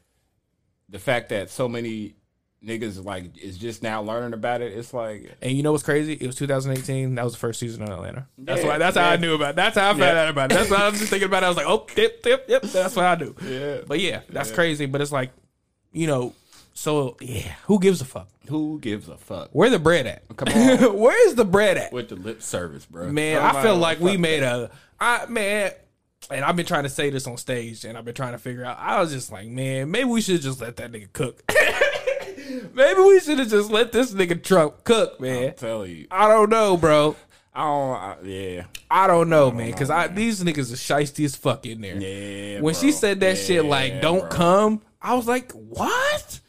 the 0.89 0.99
fact 0.99 1.30
that 1.30 1.49
so 1.49 1.67
many 1.69 2.15
niggas 2.63 3.03
like 3.05 3.38
is 3.38 3.57
just 3.57 3.82
now 3.84 4.01
learning 4.01 4.34
about 4.34 4.61
it. 4.61 4.73
It's 4.77 4.93
like 4.93 5.32
And 5.41 5.53
you 5.55 5.63
know 5.63 5.71
what's 5.71 5.84
crazy? 5.84 6.13
It 6.13 6.27
was 6.27 6.36
2018. 6.36 7.15
That 7.15 7.23
was 7.23 7.32
the 7.34 7.39
first 7.39 7.59
season 7.59 7.84
of 7.84 7.89
Atlanta. 7.89 8.27
That's 8.38 8.61
Yeah, 8.61 8.67
why. 8.67 8.77
That's 8.77 8.97
how 8.97 9.09
I 9.09 9.15
knew 9.15 9.34
about. 9.36 9.51
It. 9.51 9.55
That's 9.55 9.77
how 9.77 9.88
I 9.89 9.91
found 9.91 9.99
Yeah. 10.01 10.23
out 10.23 10.30
about 10.30 10.51
it. 10.51 10.55
That's 10.55 10.69
why 10.69 10.77
I 10.77 10.89
was 10.89 10.99
just 10.99 11.09
thinking 11.09 11.27
about 11.30 11.43
it. 11.43 11.45
I 11.45 11.49
was 11.49 11.57
like, 11.57 11.67
oh, 11.67 11.86
tip, 11.88 12.21
tip, 12.21 12.45
yep. 12.49 12.63
That's 12.63 12.95
what 12.95 13.05
I 13.05 13.15
do. 13.15 13.34
Yeah. 13.45 13.77
But 13.88 13.99
yeah, 14.01 14.21
that's 14.30 14.51
crazy. 14.51 14.86
But 14.88 14.99
it's 15.01 15.11
like, 15.11 15.32
you 15.93 16.07
know, 16.07 16.34
so 16.80 17.17
yeah, 17.19 17.55
who 17.65 17.80
gives 17.80 17.99
a 17.99 18.05
fuck? 18.05 18.30
who 18.47 18.80
gives 18.80 19.07
a 19.07 19.17
fuck 19.17 19.49
Where 19.51 19.69
the 19.69 19.80
bread 19.80 20.07
at? 20.07 20.23
Come 20.36 20.47
on. 20.47 20.97
Where's 20.99 21.36
the 21.36 21.45
bread 21.45 21.77
at? 21.77 21.91
with 21.91 22.09
the 22.09 22.15
lip 22.15 22.41
service, 22.41 22.86
bro? 22.86 23.11
Man, 23.11 23.41
I 23.41 23.61
feel 23.61 23.77
like 23.77 23.99
we 23.99 24.17
made 24.17 24.43
a. 24.43 24.71
I 24.99 25.25
man. 25.27 25.71
And 26.32 26.43
I've 26.43 26.55
been 26.55 26.65
trying 26.65 26.84
to 26.84 26.89
say 26.89 27.09
this 27.09 27.27
on 27.27 27.38
stage, 27.38 27.86
and 27.86 27.97
I've 27.97 28.05
been 28.05 28.13
trying 28.15 28.34
to 28.34 28.38
figure 28.38 28.65
out. 28.65 28.77
I 28.80 29.01
was 29.01 29.11
just 29.11 29.32
like, 29.32 29.47
man, 29.47 29.91
maybe 29.91 30.05
we 30.05 30.21
should 30.21 30.41
just 30.41 30.61
let 30.61 30.75
that 30.77 30.91
nigga 30.91 31.11
cook. 31.13 31.43
maybe 32.73 33.01
we 33.01 33.19
should 33.19 33.39
have 33.39 33.49
just 33.49 33.71
let 33.71 33.91
this 33.91 34.13
nigga 34.13 34.41
Trump 34.41 34.84
cook, 34.84 35.19
man. 35.19 35.55
tell 35.55 35.86
you. 35.86 36.07
I 36.11 36.27
don't 36.27 36.49
know, 36.49 36.77
bro. 36.77 37.15
I 37.53 37.61
don't. 37.61 37.95
I, 37.95 38.15
yeah, 38.23 38.63
I 38.89 39.07
don't 39.07 39.30
know, 39.30 39.51
man, 39.51 39.71
because 39.71 39.89
I 39.89 40.07
these 40.07 40.43
niggas 40.43 40.71
are 40.71 41.01
shiesty 41.01 41.25
as 41.25 41.36
fuck 41.36 41.65
in 41.65 41.82
there. 41.82 41.97
yeah. 41.97 42.61
when 42.61 42.73
bro. 42.73 42.82
she 42.82 42.91
said 42.91 43.19
that 43.19 43.38
shit, 43.38 43.65
like, 43.65 44.01
don't 44.01 44.21
bro. 44.21 44.30
come, 44.30 44.82
I 45.01 45.15
was 45.15 45.27
like, 45.27 45.51
what? 45.51 46.39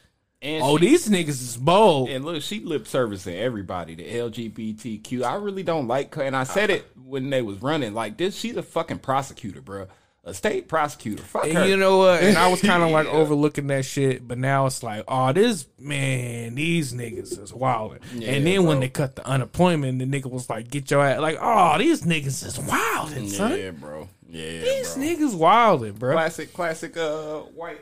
And 0.43 0.62
Oh, 0.62 0.78
she- 0.78 0.86
these 0.88 1.09
niggas 1.09 1.28
is 1.28 1.57
bold. 1.59 2.09
And 2.09 2.24
look, 2.24 2.43
she 2.43 2.61
lip 2.61 2.86
servicing 2.86 3.36
everybody, 3.36 3.95
the 3.95 4.05
LGBTQ. 4.05 5.22
I 5.24 5.34
really 5.34 5.62
don't 5.62 5.86
like 5.86 6.14
her, 6.14 6.22
and 6.22 6.34
I 6.36 6.45
said 6.45 6.70
it 6.70 6.86
when 7.05 7.30
they 7.30 7.43
was 7.43 7.61
running. 7.62 7.93
Like 7.95 8.16
this, 8.16 8.36
she's 8.36 8.57
a 8.57 8.62
fucking 8.62 8.99
prosecutor, 9.01 9.61
bro. 9.61 9.86
A 10.22 10.34
state 10.34 10.68
prosecutor. 10.68 11.22
Fuck 11.22 11.47
her. 11.49 11.66
You 11.66 11.76
know 11.78 11.97
what? 11.99 12.22
And 12.22 12.36
I 12.36 12.49
was 12.49 12.61
kind 12.62 12.82
of 12.82 12.91
like 12.91 13.07
Yeah. 13.07 13.12
overlooking 13.12 13.66
that 13.68 13.84
shit, 13.86 14.26
but 14.28 14.36
now 14.38 14.66
it's 14.66 14.82
like, 14.82 15.05
oh, 15.09 15.32
this 15.32 15.66
man, 15.78 16.55
these 16.55 16.93
niggas 16.93 17.43
is 17.43 17.53
wild. 17.55 17.99
Yeah, 18.14 18.32
and 18.32 18.47
then 18.47 18.64
when 18.64 18.80
they 18.80 18.91
cut 18.91 19.16
the 19.16 19.26
unemployment, 19.26 19.99
the 19.99 20.05
nigga 20.05 20.30
was 20.30 20.49
like, 20.51 20.70
get 20.70 20.91
your 20.91 21.03
ass, 21.05 21.20
like, 21.20 21.38
oh, 21.41 21.78
these 21.78 22.03
niggas 22.03 22.47
is 22.47 22.59
wilding, 22.59 23.28
son. 23.30 23.59
yeah, 23.59 23.70
bro. 23.70 24.09
Yeah, 24.28 24.61
These 24.61 24.95
bro. 24.95 25.03
niggas 25.05 25.34
wilding, 25.34 25.93
bro. 25.95 26.12
Classic, 26.14 26.53
classic. 26.53 26.97
Uh, 26.97 27.38
white. 27.55 27.80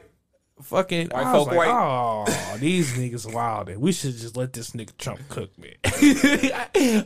Fucking, 0.62 1.08
White 1.08 1.26
I 1.26 1.36
was 1.38 1.46
like, 1.46 1.56
white. 1.56 1.68
oh, 1.70 2.56
these 2.58 2.92
niggas 2.94 3.32
wilding. 3.32 3.80
We 3.80 3.92
should 3.92 4.16
just 4.16 4.36
let 4.36 4.52
this 4.52 4.70
nigga 4.70 4.96
Trump 4.98 5.20
cook, 5.28 5.50
man. 5.58 5.74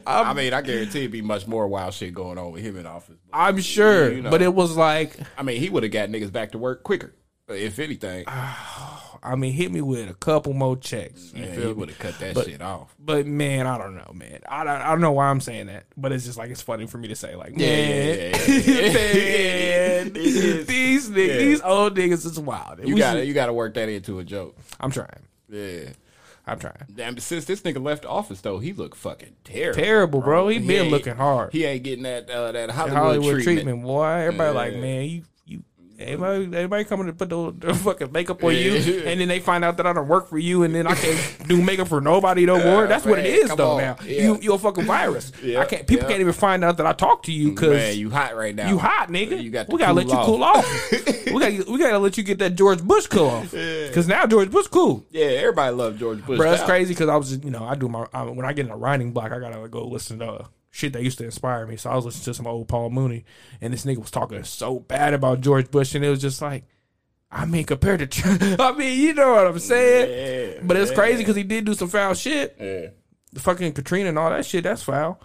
I 0.06 0.32
mean, 0.34 0.52
I 0.54 0.62
guarantee 0.62 1.00
it'd 1.00 1.10
be 1.12 1.22
much 1.22 1.46
more 1.46 1.66
wild 1.68 1.94
shit 1.94 2.14
going 2.14 2.38
on 2.38 2.52
with 2.52 2.62
him 2.62 2.76
in 2.78 2.86
office. 2.86 3.18
I'm 3.32 3.60
sure, 3.60 4.12
You 4.12 4.22
know. 4.22 4.30
but 4.30 4.42
it 4.42 4.54
was 4.54 4.76
like, 4.76 5.16
I 5.36 5.42
mean, 5.42 5.60
he 5.60 5.68
would 5.68 5.82
have 5.82 5.92
got 5.92 6.08
niggas 6.08 6.32
back 6.32 6.52
to 6.52 6.58
work 6.58 6.82
quicker, 6.82 7.14
if 7.48 7.78
anything. 7.78 8.24
I 9.24 9.36
mean, 9.36 9.52
hit 9.52 9.70
me 9.70 9.80
with 9.80 10.10
a 10.10 10.14
couple 10.14 10.52
more 10.52 10.76
checks. 10.76 11.32
You 11.32 11.42
Man, 11.42 11.54
feel 11.54 11.68
he 11.68 11.72
would 11.74 11.88
have 11.90 11.98
cut 11.98 12.18
that 12.18 12.34
But- 12.34 12.46
shit 12.46 12.60
off. 12.60 12.92
But 12.98 13.24
man, 13.26 13.66
I 13.68 13.78
don't 13.78 13.94
know, 13.94 14.10
man. 14.14 14.40
I 14.48 14.64
don't, 14.64 14.80
I 14.82 14.90
don't 14.90 15.00
know 15.00 15.12
why 15.12 15.26
I'm 15.28 15.40
saying 15.40 15.66
that, 15.66 15.84
but 15.96 16.10
it's 16.10 16.24
just 16.24 16.38
like 16.38 16.50
it's 16.50 16.62
funny 16.62 16.86
for 16.86 16.98
me 16.98 17.06
to 17.08 17.14
say, 17.14 17.36
like, 17.36 17.52
Yeah, 17.56 17.66
man, 17.66 18.34
yeah, 18.34 18.54
yeah, 18.56 18.62
yeah. 18.92 20.04
man, 20.04 20.12
these 20.12 21.08
niggas, 21.10 21.28
Yeah. 21.28 21.36
these 21.38 21.60
old 21.62 21.96
niggas 21.96 22.26
is 22.26 22.40
wild. 22.40 22.80
You 22.86 22.94
We 22.94 23.00
got 23.00 23.12
to 23.14 23.20
should- 23.20 23.28
you 23.28 23.34
got 23.34 23.46
to 23.46 23.52
work 23.52 23.74
that 23.74 23.88
into 23.88 24.18
a 24.18 24.24
joke. 24.24 24.56
I'm 24.80 24.90
trying. 24.90 25.08
Yeah. 25.48 25.90
I'm 26.44 26.58
trying. 26.58 26.74
Damn, 26.92 27.16
since 27.18 27.44
this 27.44 27.60
nigga 27.62 27.80
left 27.80 28.04
office 28.04 28.40
though, 28.40 28.58
he 28.58 28.72
look 28.72 28.96
fucking 28.96 29.36
terrible. 29.44 29.80
Terrible, 29.80 30.20
bro. 30.22 30.48
He 30.48 30.58
been 30.58 30.90
looking 30.90 31.14
hard. 31.14 31.52
He 31.52 31.64
ain't 31.64 31.84
getting 31.84 32.02
that 32.02 32.28
uh, 32.28 32.50
that 32.50 32.70
Hollywood, 32.70 32.98
Hollywood 32.98 33.34
treatment. 33.44 33.66
treatment. 33.66 33.82
boy. 33.84 34.04
Everybody 34.04 34.52
like, 34.56 34.74
man, 34.74 35.04
you, 35.04 35.22
everybody, 36.06 36.44
everybody 36.56 36.84
coming 36.84 37.06
to 37.06 37.12
put 37.12 37.28
the, 37.28 37.52
the 37.66 37.74
fucking 37.74 38.12
makeup 38.12 38.42
on 38.44 38.54
you, 38.54 38.72
Yeah. 38.74 39.08
and 39.10 39.20
then 39.20 39.28
they 39.28 39.40
find 39.40 39.64
out 39.64 39.76
that 39.78 39.86
I 39.86 39.92
don't 39.92 40.08
work 40.08 40.28
for 40.28 40.38
you, 40.38 40.62
and 40.62 40.74
then 40.74 40.86
I 40.86 40.94
can't 40.94 41.38
do 41.48 41.60
makeup 41.62 41.88
for 41.88 42.00
nobody 42.00 42.46
no 42.46 42.62
more. 42.62 42.86
That's 42.86 43.04
what 43.04 43.18
it 43.18 43.22
man, 43.22 43.32
is, 43.50 43.56
though. 43.56 43.72
on. 43.72 43.78
Now 43.82 43.96
Yeah. 44.04 44.22
you, 44.22 44.38
you 44.40 44.54
a 44.54 44.58
fucking 44.58 44.84
virus. 44.84 45.32
Yeah, 45.42 45.60
I 45.60 45.64
can't. 45.66 45.86
People 45.86 46.08
can't 46.08 46.20
even 46.20 46.32
find 46.32 46.64
out 46.64 46.76
that 46.78 46.86
I 46.86 46.92
talk 46.92 47.22
to 47.24 47.32
you 47.32 47.50
because 47.50 47.96
you 47.96 48.10
hot 48.10 48.36
right 48.36 48.54
now. 48.54 48.68
You 48.68 48.78
hot, 48.78 49.08
nigga. 49.08 49.42
You 49.42 49.50
got 49.50 49.68
we 49.68 49.78
gotta 49.78 49.94
let 49.94 50.06
you 50.08 50.16
cool 50.24 50.42
off. 50.44 50.90
we 50.92 51.40
got 51.40 51.68
we 51.68 51.78
gotta 51.78 51.98
let 51.98 52.16
you 52.16 52.22
get 52.22 52.38
that 52.38 52.54
George 52.54 52.82
Bush 52.82 53.06
cool 53.06 53.26
off. 53.28 53.54
Because 53.92 54.08
now 54.08 54.24
George 54.26 54.50
Bush 54.50 54.68
cool. 54.68 55.04
Yeah, 55.10 55.26
everybody 55.26 55.74
love 55.74 55.98
George 55.98 56.24
Bush. 56.24 56.38
Bro, 56.38 56.50
that's 56.50 56.62
crazy 56.62 56.94
because 56.94 57.08
I 57.10 57.16
was, 57.16 57.36
you 57.44 57.50
know, 57.50 57.62
I 57.64 57.74
do 57.74 57.88
my 57.88 58.06
I, 58.14 58.22
when 58.22 58.46
I 58.46 58.52
get 58.54 58.64
in 58.66 58.72
a 58.72 58.76
writing 58.76 59.12
block, 59.12 59.32
I 59.32 59.38
gotta 59.38 59.68
go 59.68 59.86
listen 59.86 60.18
to 60.20 60.46
shit 60.72 60.94
that 60.94 61.04
used 61.04 61.18
to 61.18 61.24
inspire 61.24 61.66
me. 61.66 61.76
So 61.76 61.90
I 61.90 61.94
was 61.94 62.04
listening 62.04 62.24
to 62.24 62.34
some 62.34 62.46
old 62.48 62.66
Paul 62.66 62.90
Mooney, 62.90 63.24
and 63.60 63.72
this 63.72 63.84
nigga 63.84 63.98
was 63.98 64.10
talking 64.10 64.42
so 64.42 64.80
bad 64.80 65.14
about 65.14 65.40
George 65.40 65.70
Bush, 65.70 65.94
and 65.94 66.04
it 66.04 66.08
was 66.08 66.20
just 66.20 66.42
like, 66.42 66.64
I 67.30 67.44
mean, 67.44 67.64
compared 67.64 68.00
to, 68.00 68.06
Trump, 68.06 68.42
I 68.58 68.72
mean, 68.72 68.98
you 68.98 69.14
know 69.14 69.34
what 69.34 69.46
I'm 69.46 69.58
saying? 69.58 70.56
Yeah, 70.56 70.60
but 70.64 70.76
it's 70.76 70.90
yeah. 70.90 70.96
crazy 70.96 71.18
because 71.18 71.36
he 71.36 71.44
did 71.44 71.66
do 71.66 71.74
some 71.74 71.88
foul 71.88 72.14
shit. 72.14 72.56
Yeah. 72.58 72.88
The 73.32 73.40
fucking 73.40 73.72
Katrina 73.72 74.08
and 74.08 74.18
all 74.18 74.30
that 74.30 74.44
shit, 74.44 74.64
that's 74.64 74.82
foul. 74.82 75.20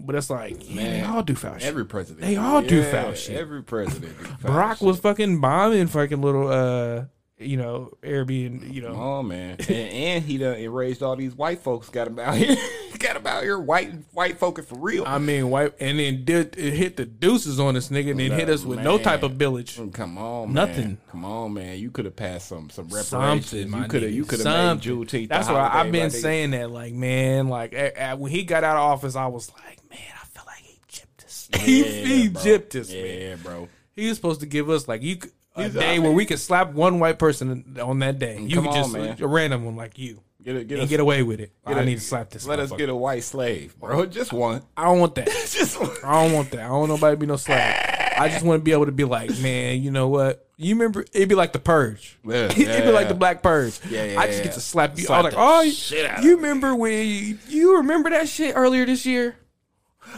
But 0.00 0.16
it's 0.16 0.28
like, 0.28 0.68
yeah, 0.68 0.82
they 0.82 1.00
Man, 1.00 1.10
all 1.10 1.22
do 1.22 1.34
foul 1.34 1.54
shit. 1.54 1.64
Every 1.64 1.86
president. 1.86 2.20
They 2.20 2.36
all 2.36 2.60
do 2.60 2.82
foul 2.82 3.14
shit. 3.14 3.36
Every 3.36 3.62
president. 3.62 4.16
Barack 4.42 4.78
shit. 4.78 4.86
was 4.86 5.00
fucking 5.00 5.40
bombing 5.40 5.86
fucking 5.86 6.20
little 6.20 6.48
uh 6.48 7.04
you 7.40 7.56
know 7.56 7.92
Airbnb 8.02 8.72
you 8.72 8.82
know 8.82 8.94
Oh 8.94 9.22
man, 9.22 9.56
and, 9.60 9.70
and 9.70 10.24
he 10.24 10.38
done 10.38 10.56
erased 10.58 11.02
all 11.02 11.14
these 11.16 11.34
white 11.34 11.60
folks. 11.60 11.88
Got 11.88 12.08
him 12.08 12.18
out 12.18 12.34
here. 12.36 12.56
got 12.98 13.16
him 13.16 13.26
out 13.26 13.42
here. 13.44 13.58
White 13.58 13.92
white 14.12 14.38
folk 14.38 14.62
for 14.64 14.78
real. 14.78 15.04
I 15.06 15.18
mean 15.18 15.48
white 15.50 15.74
and 15.78 15.98
then 15.98 16.24
did 16.24 16.58
it 16.58 16.74
hit 16.74 16.96
the 16.96 17.06
deuces 17.06 17.60
on 17.60 17.74
this 17.74 17.90
nigga 17.90 18.10
and 18.10 18.20
then 18.20 18.32
hit 18.32 18.48
us 18.48 18.64
with 18.64 18.80
no 18.80 18.98
type 18.98 19.22
of 19.22 19.32
village. 19.32 19.78
Come 19.92 20.18
on, 20.18 20.52
man. 20.52 20.54
Nothing. 20.68 20.98
Come 21.10 21.24
on, 21.24 21.54
man. 21.54 21.78
You 21.78 21.90
could 21.90 22.06
have 22.06 22.16
passed 22.16 22.48
some 22.48 22.70
some 22.70 22.86
reparations. 22.86 23.08
Something, 23.50 23.72
you 23.72 23.88
could 23.88 24.02
have 24.02 24.12
you 24.12 24.24
could 24.24 24.40
have 24.40 24.46
made 24.46 24.82
Something. 24.84 25.06
Juneteenth. 25.06 25.28
That's 25.28 25.48
why 25.48 25.68
I've 25.72 25.92
been 25.92 26.10
saying 26.10 26.50
that. 26.50 26.70
Like, 26.70 26.92
man, 26.92 27.48
like 27.48 27.72
a- 27.72 27.92
a- 28.12 28.16
when 28.16 28.32
he 28.32 28.42
got 28.42 28.64
out 28.64 28.76
of 28.76 28.82
office, 28.82 29.14
I 29.16 29.26
was 29.26 29.50
like, 29.64 29.78
man, 29.90 30.00
I 30.20 30.24
feel 30.26 30.42
like 30.46 30.62
he 30.64 30.80
gypped 30.90 31.24
us. 31.24 31.48
he 31.60 31.82
he 31.84 32.28
gypped 32.30 32.74
us, 32.80 32.90
man. 32.92 33.20
Yeah, 33.20 33.34
bro. 33.36 33.68
He 33.94 34.08
was 34.08 34.16
supposed 34.16 34.40
to 34.40 34.46
give 34.46 34.68
us 34.70 34.86
like 34.88 35.02
you 35.02 35.16
could- 35.16 35.32
a 35.58 35.68
day 35.68 35.98
where 35.98 36.12
we 36.12 36.26
could 36.26 36.38
slap 36.38 36.72
one 36.72 36.98
white 36.98 37.18
person 37.18 37.76
on 37.82 37.98
that 38.00 38.18
day. 38.18 38.36
Mm, 38.38 38.48
you 38.48 38.56
Come 38.56 38.64
could 38.64 38.70
on, 38.70 38.76
just 38.76 38.92
man. 38.92 39.16
a 39.20 39.26
random 39.26 39.64
one 39.64 39.76
like 39.76 39.98
you. 39.98 40.22
Get 40.42 40.56
a, 40.56 40.64
get 40.64 40.78
and 40.78 40.88
get 40.88 41.00
away 41.00 41.22
with 41.22 41.40
it. 41.40 41.52
I 41.66 41.72
a- 41.72 41.84
need 41.84 41.96
to 41.96 42.00
slap 42.00 42.30
this. 42.30 42.46
Let 42.46 42.60
us 42.60 42.70
get 42.72 42.88
a 42.88 42.94
white 42.94 43.24
slave, 43.24 43.78
bro. 43.78 44.06
Just 44.06 44.32
one. 44.32 44.62
I 44.76 44.84
don't 44.84 45.00
want 45.00 45.14
that. 45.16 45.26
Just 45.50 45.80
one. 45.80 45.90
I 46.04 46.22
don't 46.22 46.32
want 46.32 46.50
that. 46.52 46.60
I 46.60 46.68
don't 46.68 46.78
want 46.78 46.90
nobody 46.90 47.16
to 47.16 47.20
be 47.20 47.26
no 47.26 47.36
slave. 47.36 47.74
I 48.20 48.28
just 48.28 48.44
want 48.44 48.60
to 48.60 48.64
be 48.64 48.72
able 48.72 48.86
to 48.86 48.92
be 48.92 49.04
like, 49.04 49.30
man, 49.38 49.80
you 49.80 49.90
know 49.90 50.08
what? 50.08 50.48
You 50.56 50.74
remember? 50.74 51.04
It'd 51.12 51.28
be 51.28 51.34
like 51.36 51.52
the 51.52 51.60
purge. 51.60 52.18
Yeah, 52.24 52.46
it'd 52.46 52.56
be 52.56 52.90
like 52.90 53.04
yeah. 53.04 53.08
the 53.08 53.14
black 53.14 53.42
purge. 53.42 53.78
Yeah, 53.88 54.04
yeah, 54.04 54.20
I 54.20 54.26
just 54.26 54.42
get 54.42 54.54
to 54.54 54.60
slap 54.60 54.98
you. 54.98 55.04
Slap 55.04 55.18
I'm 55.18 55.24
like, 55.24 55.34
oh, 55.36 55.70
shit 55.70 56.04
out 56.04 56.18
of 56.18 56.24
you 56.24 56.36
me. 56.36 56.42
remember 56.42 56.74
when? 56.74 57.06
You, 57.06 57.38
you 57.48 57.76
remember 57.76 58.10
that 58.10 58.28
shit 58.28 58.54
earlier 58.56 58.84
this 58.84 59.06
year? 59.06 59.36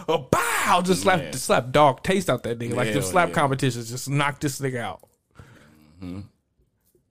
Oh, 0.09 0.29
bow! 0.31 0.83
Just 0.83 1.03
slap, 1.03 1.33
just 1.33 1.45
slap 1.45 1.73
dog 1.73 2.03
taste 2.03 2.31
out 2.31 2.43
that 2.45 2.59
nigga. 2.59 2.75
Like 2.75 2.93
the 2.93 3.03
slap 3.03 3.33
competitions, 3.33 3.91
just 3.91 4.09
knock 4.09 4.41
this 4.41 4.61
nigga 4.61 4.79
out. 4.79 5.03
Mm-hmm. 6.03 6.21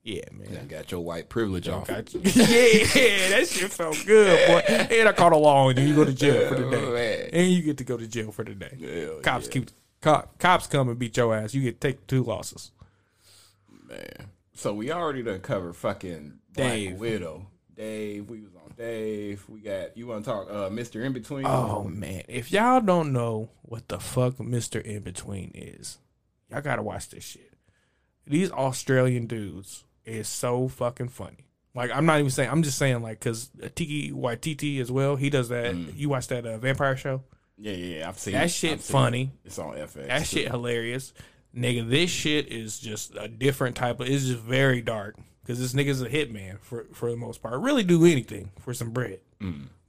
Yeah, 0.04 0.22
man. 0.32 0.58
I 0.62 0.66
got 0.66 0.92
your 0.92 1.02
white 1.02 1.30
privilege 1.30 1.68
off. 1.68 1.88
Got 1.88 2.14
you. 2.14 2.22
yeah, 2.24 3.30
that 3.30 3.48
shit 3.48 3.70
felt 3.70 4.02
good, 4.06 4.48
boy. 4.48 4.60
And 4.68 5.10
I 5.10 5.12
caught 5.12 5.34
a 5.34 5.38
law, 5.38 5.70
and 5.70 5.78
then 5.78 5.88
you 5.88 5.96
go 5.96 6.06
to 6.06 6.14
jail 6.14 6.48
for 6.48 6.56
the 6.56 6.66
Oh, 6.68 6.94
day, 6.96 7.30
and 7.32 7.48
you 7.52 7.62
get 7.62 7.78
to 7.78 7.84
go 7.84 7.98
to 7.98 8.08
jail 8.08 8.32
for 8.32 8.44
the 8.44 8.56
day. 8.56 8.78
Hell 8.80 9.20
cops 9.22 9.46
yeah. 9.48 9.52
keep 9.52 9.70
cop, 10.02 10.40
cops 10.40 10.68
come 10.68 10.90
and 10.90 10.98
beat 10.98 11.18
your 11.18 11.36
ass. 11.36 11.54
You 11.54 11.62
get 11.62 11.82
take 11.82 12.08
two 12.08 12.24
losses. 12.24 12.72
Man. 13.88 14.30
So 14.54 14.74
we 14.74 14.92
already 14.92 15.22
done 15.22 15.42
covered 15.42 15.76
fucking 15.76 16.40
Black 16.54 16.72
Dave. 16.72 16.98
Widow. 16.98 17.48
Dave, 17.76 18.30
we 18.30 18.42
was 18.42 18.56
on 18.56 18.74
Dave. 18.78 19.44
We 19.48 19.60
got 19.60 19.96
you 19.96 20.08
want 20.08 20.26
to 20.26 20.32
talk 20.32 20.48
uh 20.50 20.70
Mr. 20.70 21.06
Inbetween? 21.06 21.46
Oh 21.46 21.84
man, 21.84 22.24
if 22.28 22.52
y'all 22.52 22.82
don't 22.82 23.14
know 23.14 23.50
what 23.62 23.88
the 23.90 24.00
fuck 24.00 24.40
Mister 24.40 24.82
Inbetween 24.82 25.52
is, 25.54 25.98
y'all 26.50 26.62
gotta 26.62 26.82
watch 26.84 27.10
this 27.10 27.24
shit. 27.24 27.49
These 28.30 28.52
Australian 28.52 29.26
dudes 29.26 29.84
is 30.06 30.28
so 30.30 30.68
fucking 30.70 31.10
funny. 31.10 31.48
Like 31.76 31.92
I'm 31.92 32.06
not 32.06 32.20
even 32.20 32.32
saying. 32.32 32.50
I'm 32.50 32.64
just 32.64 32.78
saying 32.78 33.02
like 33.02 33.20
because 33.20 33.50
Taika 33.60 34.14
Waititi 34.14 34.80
as 34.80 34.92
well. 34.92 35.16
He 35.18 35.30
does 35.30 35.50
that. 35.50 35.76
You 35.76 36.10
watch 36.10 36.28
that 36.28 36.46
uh, 36.46 36.58
vampire 36.60 36.96
show? 36.96 37.24
Yeah, 37.58 37.74
yeah, 37.74 37.98
yeah. 38.00 38.08
I've 38.10 38.18
seen 38.20 38.34
That 38.36 38.46
it. 38.46 38.50
shit 38.52 38.74
I've 38.74 38.82
funny. 38.82 39.32
it. 39.44 39.48
It's 39.48 39.60
on 39.60 39.76
FX. 39.76 40.08
That 40.08 40.20
too. 40.20 40.26
shit 40.26 40.48
hilarious. 40.52 41.14
Nigga, 41.56 41.90
this 41.90 42.10
shit 42.10 42.48
is 42.52 42.80
just 42.80 43.16
a 43.20 43.28
different 43.28 43.76
type 43.76 44.00
of. 44.00 44.08
It's 44.08 44.26
just 44.26 44.40
very 44.40 44.82
dark 44.82 45.18
because 45.42 45.60
this 45.60 45.74
nigga's 45.74 46.02
a 46.02 46.08
hitman 46.10 46.60
for 46.62 46.86
for 46.94 47.10
the 47.12 47.18
most 47.18 47.42
part. 47.42 47.60
Really 47.60 47.84
do 47.84 48.06
anything 48.06 48.52
for 48.60 48.74
some 48.74 48.92
bread, 48.92 49.20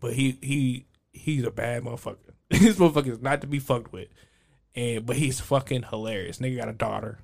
but 0.00 0.14
he 0.14 0.38
he 0.42 0.86
he's 1.12 1.44
a 1.44 1.50
bad 1.50 1.82
motherfucker. 1.82 2.16
this 2.50 2.76
motherfucker 2.76 3.08
is 3.12 3.20
not 3.22 3.40
to 3.42 3.46
be 3.46 3.58
fucked 3.58 3.92
with, 3.92 4.08
and 4.74 5.04
but 5.06 5.16
he's 5.16 5.38
fucking 5.40 5.84
hilarious. 5.90 6.38
Nigga 6.38 6.56
got 6.56 6.68
a 6.68 6.72
daughter, 6.72 7.18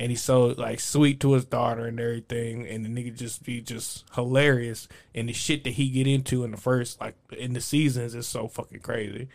and 0.00 0.10
he's 0.10 0.22
so 0.22 0.46
like 0.46 0.80
sweet 0.80 1.20
to 1.20 1.34
his 1.34 1.44
daughter 1.44 1.84
and 1.86 2.00
everything, 2.00 2.66
and 2.66 2.84
the 2.84 2.88
nigga 2.88 3.14
just 3.16 3.44
be 3.44 3.60
just 3.60 4.04
hilarious. 4.14 4.88
And 5.14 5.28
the 5.28 5.32
shit 5.32 5.62
that 5.64 5.70
he 5.74 5.90
get 5.90 6.06
into 6.08 6.42
in 6.42 6.50
the 6.50 6.56
first 6.56 7.00
like 7.00 7.14
in 7.36 7.52
the 7.52 7.60
seasons 7.60 8.14
is 8.16 8.26
so 8.26 8.48
fucking 8.48 8.80
crazy. 8.80 9.28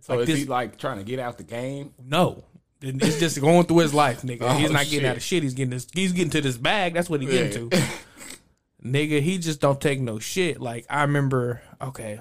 So 0.00 0.14
like 0.14 0.22
is 0.22 0.26
this- 0.28 0.38
he 0.38 0.44
like 0.46 0.78
trying 0.78 0.98
to 0.98 1.04
get 1.04 1.18
out 1.18 1.36
the 1.36 1.44
game? 1.44 1.92
No. 2.02 2.44
It's 2.80 3.18
just 3.18 3.40
going 3.40 3.66
through 3.66 3.78
his 3.78 3.92
life, 3.92 4.22
nigga. 4.22 4.42
Oh, 4.42 4.52
he's 4.54 4.70
not 4.70 4.86
getting 4.88 5.08
out 5.08 5.16
of 5.16 5.22
shit. 5.24 5.42
He's 5.42 5.54
getting 5.54 5.70
this. 5.70 5.88
He's 5.92 6.12
getting 6.12 6.30
to 6.30 6.40
this 6.40 6.56
bag. 6.56 6.94
That's 6.94 7.10
what 7.10 7.20
he 7.20 7.26
getting 7.26 7.70
Yeah. 7.72 7.76
to, 7.80 7.84
nigga. 8.84 9.20
He 9.20 9.38
just 9.38 9.60
don't 9.60 9.80
take 9.80 10.00
no 10.00 10.20
shit. 10.20 10.60
Like 10.60 10.86
I 10.88 11.02
remember, 11.02 11.60
okay, 11.82 12.20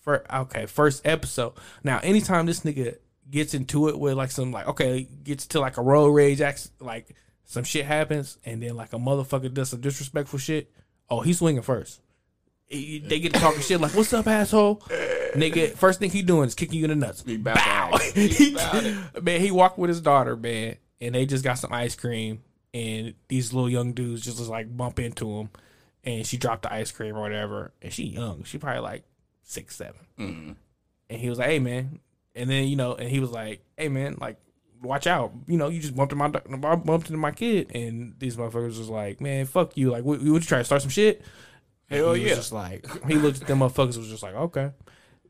for 0.00 0.24
okay, 0.34 0.66
first 0.66 1.06
episode. 1.06 1.52
Now, 1.84 2.00
anytime 2.02 2.46
this 2.46 2.60
nigga 2.62 2.96
gets 3.34 3.52
into 3.54 3.88
it 3.88 3.98
with 3.98 4.14
like 4.14 4.30
some 4.30 4.50
like 4.52 4.66
okay, 4.68 5.06
gets 5.22 5.46
to 5.48 5.60
like 5.60 5.76
a 5.76 5.82
road 5.82 6.08
rage, 6.10 6.40
acts 6.40 6.70
like 6.80 7.14
some 7.44 7.64
shit 7.64 7.84
happens, 7.84 8.38
and 8.44 8.62
then 8.62 8.74
like 8.76 8.92
a 8.94 8.96
motherfucker 8.98 9.52
does 9.52 9.68
some 9.70 9.80
disrespectful 9.82 10.38
shit. 10.38 10.70
Oh, 11.10 11.20
he's 11.20 11.38
swinging 11.38 11.62
first. 11.62 12.00
He- 12.66 12.98
They 13.00 13.20
get 13.20 13.34
to 13.34 13.40
talking 13.40 13.60
shit 13.60 13.80
like, 13.80 13.92
"What's 13.94 14.12
up, 14.14 14.26
asshole?" 14.26 14.76
Nigga, 15.34 15.72
first 15.74 15.98
thing 15.98 16.10
he 16.10 16.22
doing 16.22 16.46
is 16.46 16.54
kicking 16.54 16.78
you 16.78 16.84
in 16.84 16.90
the 16.90 16.96
nuts. 17.06 17.22
He 17.26 17.36
Bow. 17.36 17.98
He 18.14 18.28
He- 18.28 18.54
bout 18.54 18.82
it. 18.84 19.22
man, 19.22 19.40
he 19.40 19.50
walked 19.50 19.78
with 19.78 19.88
his 19.88 20.00
daughter, 20.00 20.36
man, 20.36 20.76
and 21.00 21.14
they 21.14 21.26
just 21.26 21.44
got 21.44 21.58
some 21.58 21.72
ice 21.72 21.94
cream, 21.94 22.42
and 22.72 23.14
these 23.28 23.52
little 23.52 23.68
young 23.68 23.92
dudes 23.92 24.22
just 24.22 24.38
was 24.38 24.48
like 24.48 24.74
bump 24.74 24.98
into 24.98 25.28
him, 25.40 25.50
and 26.04 26.26
she 26.26 26.36
dropped 26.38 26.62
the 26.62 26.72
ice 26.72 26.90
cream 26.90 27.16
or 27.16 27.20
whatever, 27.20 27.72
and 27.82 27.92
she 27.92 28.04
young, 28.04 28.44
she 28.44 28.56
probably 28.58 28.80
like 28.80 29.04
six, 29.42 29.76
7 29.76 29.94
Mm-hmm. 30.18 30.52
and 31.10 31.20
he 31.20 31.28
was 31.28 31.38
like, 31.38 31.48
"Hey, 31.50 31.58
man," 31.58 31.98
and 32.34 32.48
then 32.48 32.68
you 32.68 32.76
know, 32.76 32.94
and 32.94 33.08
he 33.08 33.20
was 33.20 33.30
like, 33.30 33.64
"Hey, 33.76 33.88
man, 33.88 34.16
like." 34.20 34.38
Watch 34.82 35.06
out! 35.06 35.32
You 35.46 35.56
know, 35.56 35.68
you 35.68 35.80
just 35.80 35.96
bumped 35.96 36.12
into 36.12 36.58
my 36.58 36.76
bumped 36.76 37.08
into 37.08 37.16
my 37.16 37.30
kid, 37.30 37.74
and 37.74 38.14
these 38.18 38.36
motherfuckers 38.36 38.76
was 38.76 38.90
like, 38.90 39.18
"Man, 39.18 39.46
fuck 39.46 39.78
you! 39.78 39.90
Like, 39.90 40.04
what, 40.04 40.18
what 40.18 40.26
you 40.26 40.38
trying 40.40 40.60
to 40.60 40.64
start 40.66 40.82
some 40.82 40.90
shit?" 40.90 41.24
Hell 41.88 42.14
he 42.14 42.22
yeah. 42.22 42.28
was 42.30 42.38
just 42.38 42.52
like 42.52 42.86
he 43.06 43.14
looked 43.14 43.42
at 43.42 43.46
them 43.46 43.60
motherfuckers 43.60 43.96
was 43.96 44.08
just 44.08 44.22
like 44.22 44.34
okay 44.34 44.72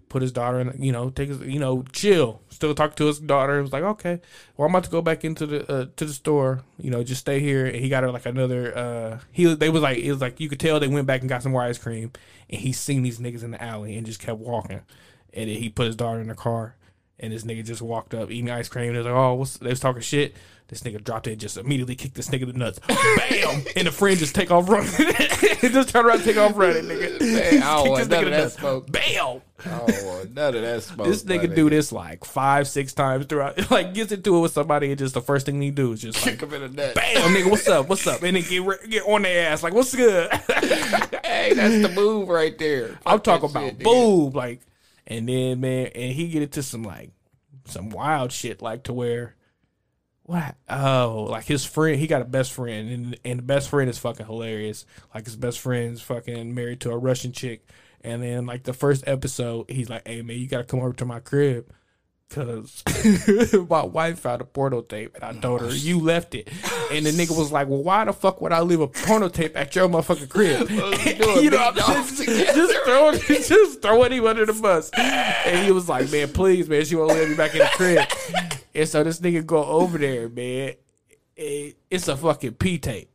put 0.09 0.22
his 0.22 0.30
daughter 0.30 0.61
in 0.61 0.72
you 0.80 0.92
know 0.92 1.11
take 1.11 1.28
his 1.28 1.40
you 1.40 1.59
know 1.59 1.82
chill 1.92 2.40
still 2.48 2.74
talk 2.74 2.94
to 2.94 3.07
his 3.07 3.18
daughter 3.18 3.59
it 3.59 3.62
was 3.62 3.72
like 3.72 3.82
okay 3.82 4.20
well 4.57 4.66
i'm 4.66 4.72
about 4.72 4.84
to 4.84 4.90
go 4.90 5.02
back 5.02 5.24
into 5.24 5.44
the 5.44 5.72
uh, 5.72 5.86
to 5.96 6.05
the 6.05 6.12
store 6.12 6.62
you 6.78 6.90
know 6.90 7.02
just 7.02 7.22
stay 7.22 7.40
here 7.40 7.66
and 7.66 7.76
he 7.76 7.88
got 7.88 8.05
her 8.05 8.12
like 8.12 8.24
another 8.24 8.76
uh 8.78 9.18
he 9.32 9.52
they 9.55 9.68
was 9.68 9.82
like 9.82 9.98
it 9.98 10.12
was 10.12 10.20
like 10.20 10.38
you 10.38 10.48
could 10.48 10.61
tell 10.61 10.78
they 10.78 10.86
went 10.86 11.07
back 11.07 11.20
and 11.20 11.28
got 11.28 11.42
some 11.42 11.50
more 11.50 11.62
ice 11.62 11.78
cream 11.78 12.12
and 12.48 12.61
he 12.61 12.72
seen 12.72 13.02
these 13.02 13.18
niggas 13.18 13.42
in 13.42 13.50
the 13.50 13.62
alley 13.62 13.96
and 13.96 14.07
just 14.07 14.20
kept 14.20 14.38
walking 14.38 14.82
and 15.32 15.50
then 15.50 15.57
he 15.57 15.68
put 15.68 15.86
his 15.86 15.96
daughter 15.96 16.20
in 16.20 16.28
the 16.28 16.34
car 16.34 16.76
and 17.20 17.32
this 17.32 17.44
nigga 17.44 17.64
just 17.64 17.82
walked 17.82 18.14
up 18.14 18.30
eating 18.30 18.50
ice 18.50 18.68
cream. 18.68 18.92
They 18.92 18.98
was 18.98 19.06
like, 19.06 19.14
"Oh, 19.14 19.34
what's?" 19.34 19.56
They 19.58 19.70
was 19.70 19.80
talking 19.80 20.02
shit. 20.02 20.34
This 20.68 20.82
nigga 20.82 21.04
dropped 21.04 21.26
it, 21.26 21.32
and 21.32 21.40
just 21.40 21.58
immediately 21.58 21.94
kicked 21.94 22.14
this 22.14 22.30
nigga 22.30 22.42
in 22.44 22.48
the 22.52 22.58
nuts. 22.58 22.78
Bam! 22.88 23.62
and 23.76 23.86
the 23.86 23.92
friend 23.92 24.18
just 24.18 24.34
take 24.34 24.50
off 24.50 24.66
running. 24.68 24.90
just 25.60 25.90
turn 25.90 26.06
around, 26.06 26.16
and 26.16 26.24
take 26.24 26.38
off 26.38 26.56
running, 26.56 26.84
nigga. 26.84 27.20
Man, 27.20 27.62
I 27.62 27.76
don't 27.76 27.88
want 27.90 28.08
this 28.08 28.08
nigga 28.08 28.10
none 28.10 28.24
of 28.24 28.30
that 28.30 28.42
nuts. 28.42 28.54
smoke. 28.58 28.90
Bam! 28.90 29.42
Oh, 29.66 30.24
none 30.32 30.54
of 30.56 30.62
that 30.62 30.82
smoke. 30.82 31.06
This 31.06 31.22
nigga 31.24 31.54
do 31.54 31.68
this 31.68 31.92
like 31.92 32.24
five, 32.24 32.66
six 32.66 32.92
times 32.94 33.26
throughout. 33.26 33.70
Like 33.70 33.92
gets 33.94 34.10
into 34.12 34.36
it 34.36 34.40
with 34.40 34.52
somebody, 34.52 34.88
and 34.88 34.98
just 34.98 35.12
the 35.14 35.20
first 35.20 35.44
thing 35.46 35.60
he 35.60 35.70
do 35.70 35.92
is 35.92 36.00
just 36.00 36.24
like, 36.24 36.38
Kick 36.38 36.48
him 36.50 36.54
in 36.62 36.74
the 36.74 36.82
nuts. 36.82 36.94
"Bam, 36.94 37.34
nigga, 37.34 37.50
what's 37.50 37.68
up? 37.68 37.88
What's 37.88 38.06
up?" 38.06 38.22
And 38.22 38.34
then 38.36 38.42
get 38.42 38.62
re- 38.62 38.88
get 38.88 39.02
on 39.06 39.22
their 39.22 39.50
ass 39.50 39.62
like, 39.62 39.74
"What's 39.74 39.94
good?" 39.94 40.32
Hey, 40.32 41.52
that's 41.54 41.82
the 41.82 41.92
move 41.94 42.28
right 42.28 42.56
there. 42.58 42.98
I'm 43.04 43.20
talking 43.20 43.50
about 43.50 43.64
shit, 43.64 43.78
boob, 43.82 44.34
like, 44.34 44.60
and 45.07 45.28
then 45.28 45.61
man, 45.61 45.88
and 45.94 46.12
he 46.12 46.28
get 46.28 46.42
into 46.42 46.62
some 46.62 46.82
like 46.82 47.11
some 47.66 47.90
wild 47.90 48.32
shit, 48.32 48.62
like 48.62 48.84
to 48.84 48.92
where 48.92 49.34
what? 50.24 50.57
Oh, 50.70 51.26
like 51.30 51.44
his 51.44 51.66
friend, 51.66 51.98
he 51.98 52.07
got 52.07 52.22
a 52.22 52.26
best 52.26 52.52
friend, 52.52 52.88
and 52.90 53.20
and 53.24 53.38
the 53.40 53.42
best 53.42 53.68
friend 53.68 53.90
is 53.90 53.98
fucking 53.98 54.26
hilarious. 54.26 54.86
Like 55.14 55.26
his 55.26 55.36
best 55.36 55.61
friend's 55.61 56.00
fucking 56.00 56.55
married 56.55 56.80
to 56.80 56.90
a 56.90 56.98
Russian 56.98 57.32
chick, 57.32 57.68
and 58.02 58.22
then 58.22 58.46
like 58.46 58.62
the 58.64 58.72
first 58.72 59.05
episode, 59.07 59.70
he's 59.70 59.90
like, 59.90 60.07
"Hey 60.09 60.22
man, 60.22 60.38
you 60.38 60.48
gotta 60.48 60.64
come 60.64 60.80
over 60.80 60.94
to 60.94 61.05
my 61.05 61.20
crib." 61.20 61.70
Cause 62.30 62.82
my 63.70 63.84
wife 63.84 64.18
found 64.20 64.40
a 64.40 64.44
porno 64.44 64.80
tape 64.80 65.14
and 65.14 65.22
I 65.22 65.40
told 65.40 65.60
her 65.60 65.72
you 65.72 66.00
left 66.00 66.34
it, 66.34 66.48
and 66.90 67.06
the 67.06 67.10
nigga 67.10 67.36
was 67.36 67.52
like, 67.52 67.68
"Well, 67.68 67.82
why 67.82 68.04
the 68.04 68.12
fuck 68.12 68.40
would 68.40 68.50
I 68.50 68.60
leave 68.60 68.80
a 68.80 68.88
porno 68.88 69.28
tape 69.28 69.56
at 69.56 69.76
your 69.76 69.88
motherfucking 69.88 70.30
crib?" 70.30 70.68
you 71.42 71.50
know, 71.50 71.58
I'm 71.64 71.74
just, 71.76 72.24
just 72.26 72.74
throwing, 72.84 73.18
just 73.20 73.82
throwing 73.82 74.10
him 74.12 74.26
under 74.26 74.46
the 74.46 74.52
bus. 74.54 74.90
And 74.96 75.64
he 75.64 75.70
was 75.70 75.88
like, 75.88 76.10
"Man, 76.10 76.32
please, 76.32 76.68
man, 76.68 76.84
she 76.84 76.96
won't 76.96 77.10
let 77.10 77.28
me 77.28 77.36
back 77.36 77.52
in 77.52 77.60
the 77.60 77.70
crib." 77.74 78.02
And 78.74 78.88
so 78.88 79.04
this 79.04 79.20
nigga 79.20 79.46
go 79.46 79.62
over 79.64 79.98
there, 79.98 80.28
man. 80.28 80.74
It- 81.36 81.76
it's 81.90 82.08
a 82.08 82.16
fucking 82.16 82.54
P 82.54 82.78
tape. 82.78 83.10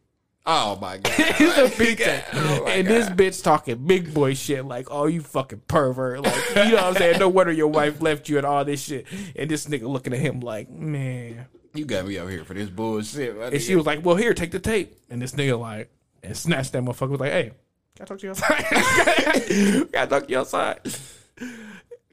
Oh 0.52 0.80
my 0.82 0.97
god. 1.04 1.14
It's 1.18 1.58
a 1.60 1.78
P 1.78 1.95
tape. 2.04 2.24
Oh 2.34 2.66
and 2.66 2.88
this 2.88 3.08
bitch 3.08 3.43
talking 3.43 3.86
big 3.86 4.16
boy 4.16 4.34
shit 4.34 4.66
like, 4.66 4.88
"Oh, 4.89 5.06
you 5.06 5.22
fucking 5.22 5.62
pervert!" 5.68 6.24
Like, 6.24 6.50
you 6.56 6.72
know 6.72 6.76
what 6.76 6.84
I'm 6.84 6.95
saying? 6.95 7.20
No 7.20 7.30
wonder 7.30 7.52
your 7.54 7.68
wife 7.68 8.02
left 8.02 8.28
you 8.30 8.38
and 8.38 8.47
all 8.47 8.66
this 8.66 8.82
shit. 8.82 9.06
And 9.36 9.50
this 9.50 9.68
nigga 9.68 9.84
looking 9.84 10.12
at 10.12 10.20
him 10.20 10.39
like, 10.39 10.68
"Man." 10.68 11.45
You 11.76 11.86
got 11.86 12.08
me 12.08 12.18
up 12.18 12.28
here 12.30 12.43
for 12.43 12.56
this 12.56 12.68
bullshit. 12.68 13.38
my 13.38 13.45
And 13.45 13.62
she 13.62 13.76
was 13.76 13.86
like, 13.86 14.04
"Well, 14.04 14.16
here, 14.16 14.34
take 14.34 14.50
the 14.50 14.60
tape." 14.60 14.97
And 15.12 15.22
this 15.22 15.34
nigga 15.34 15.60
like, 15.60 15.91
and 16.24 16.36
snatched 16.36 16.72
that 16.72 16.82
motherfucker 16.82 17.10
was 17.10 17.20
like, 17.20 17.32
"Hey, 17.32 17.52
can 17.95 18.04
I 18.04 18.06
talk 18.06 18.18
to 18.18 18.26
you 18.26 18.32
outside? 18.32 18.66
can 18.66 19.89
I 19.93 20.06
talk 20.08 20.26
to 20.26 20.32
you 20.32 20.39
outside?" 20.39 20.80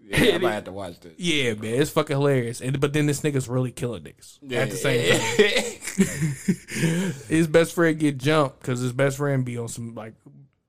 Yeah, 0.09 0.35
I 0.35 0.39
might 0.43 0.53
have 0.53 0.65
to 0.65 0.73
watch 0.73 1.01
this. 1.01 1.15
Yeah, 1.19 1.55
man, 1.55 1.81
it's 1.81 1.91
fucking 1.91 2.17
hilarious. 2.17 2.61
And 2.61 2.79
but 2.81 2.93
then 2.93 3.07
this 3.07 3.21
nigga's 3.23 3.49
really 3.49 3.73
killing 3.73 4.03
niggas 4.05 4.39
at 4.53 4.71
the 4.71 4.77
same 4.77 5.19
time. 5.19 5.97
His 7.29 7.47
best 7.47 7.75
friend 7.75 7.99
get 7.99 8.19
jumped 8.19 8.61
because 8.61 8.81
his 8.81 8.93
best 8.93 9.17
friend 9.17 9.45
be 9.45 9.57
on 9.59 9.69
some 9.69 9.95
like 9.95 10.15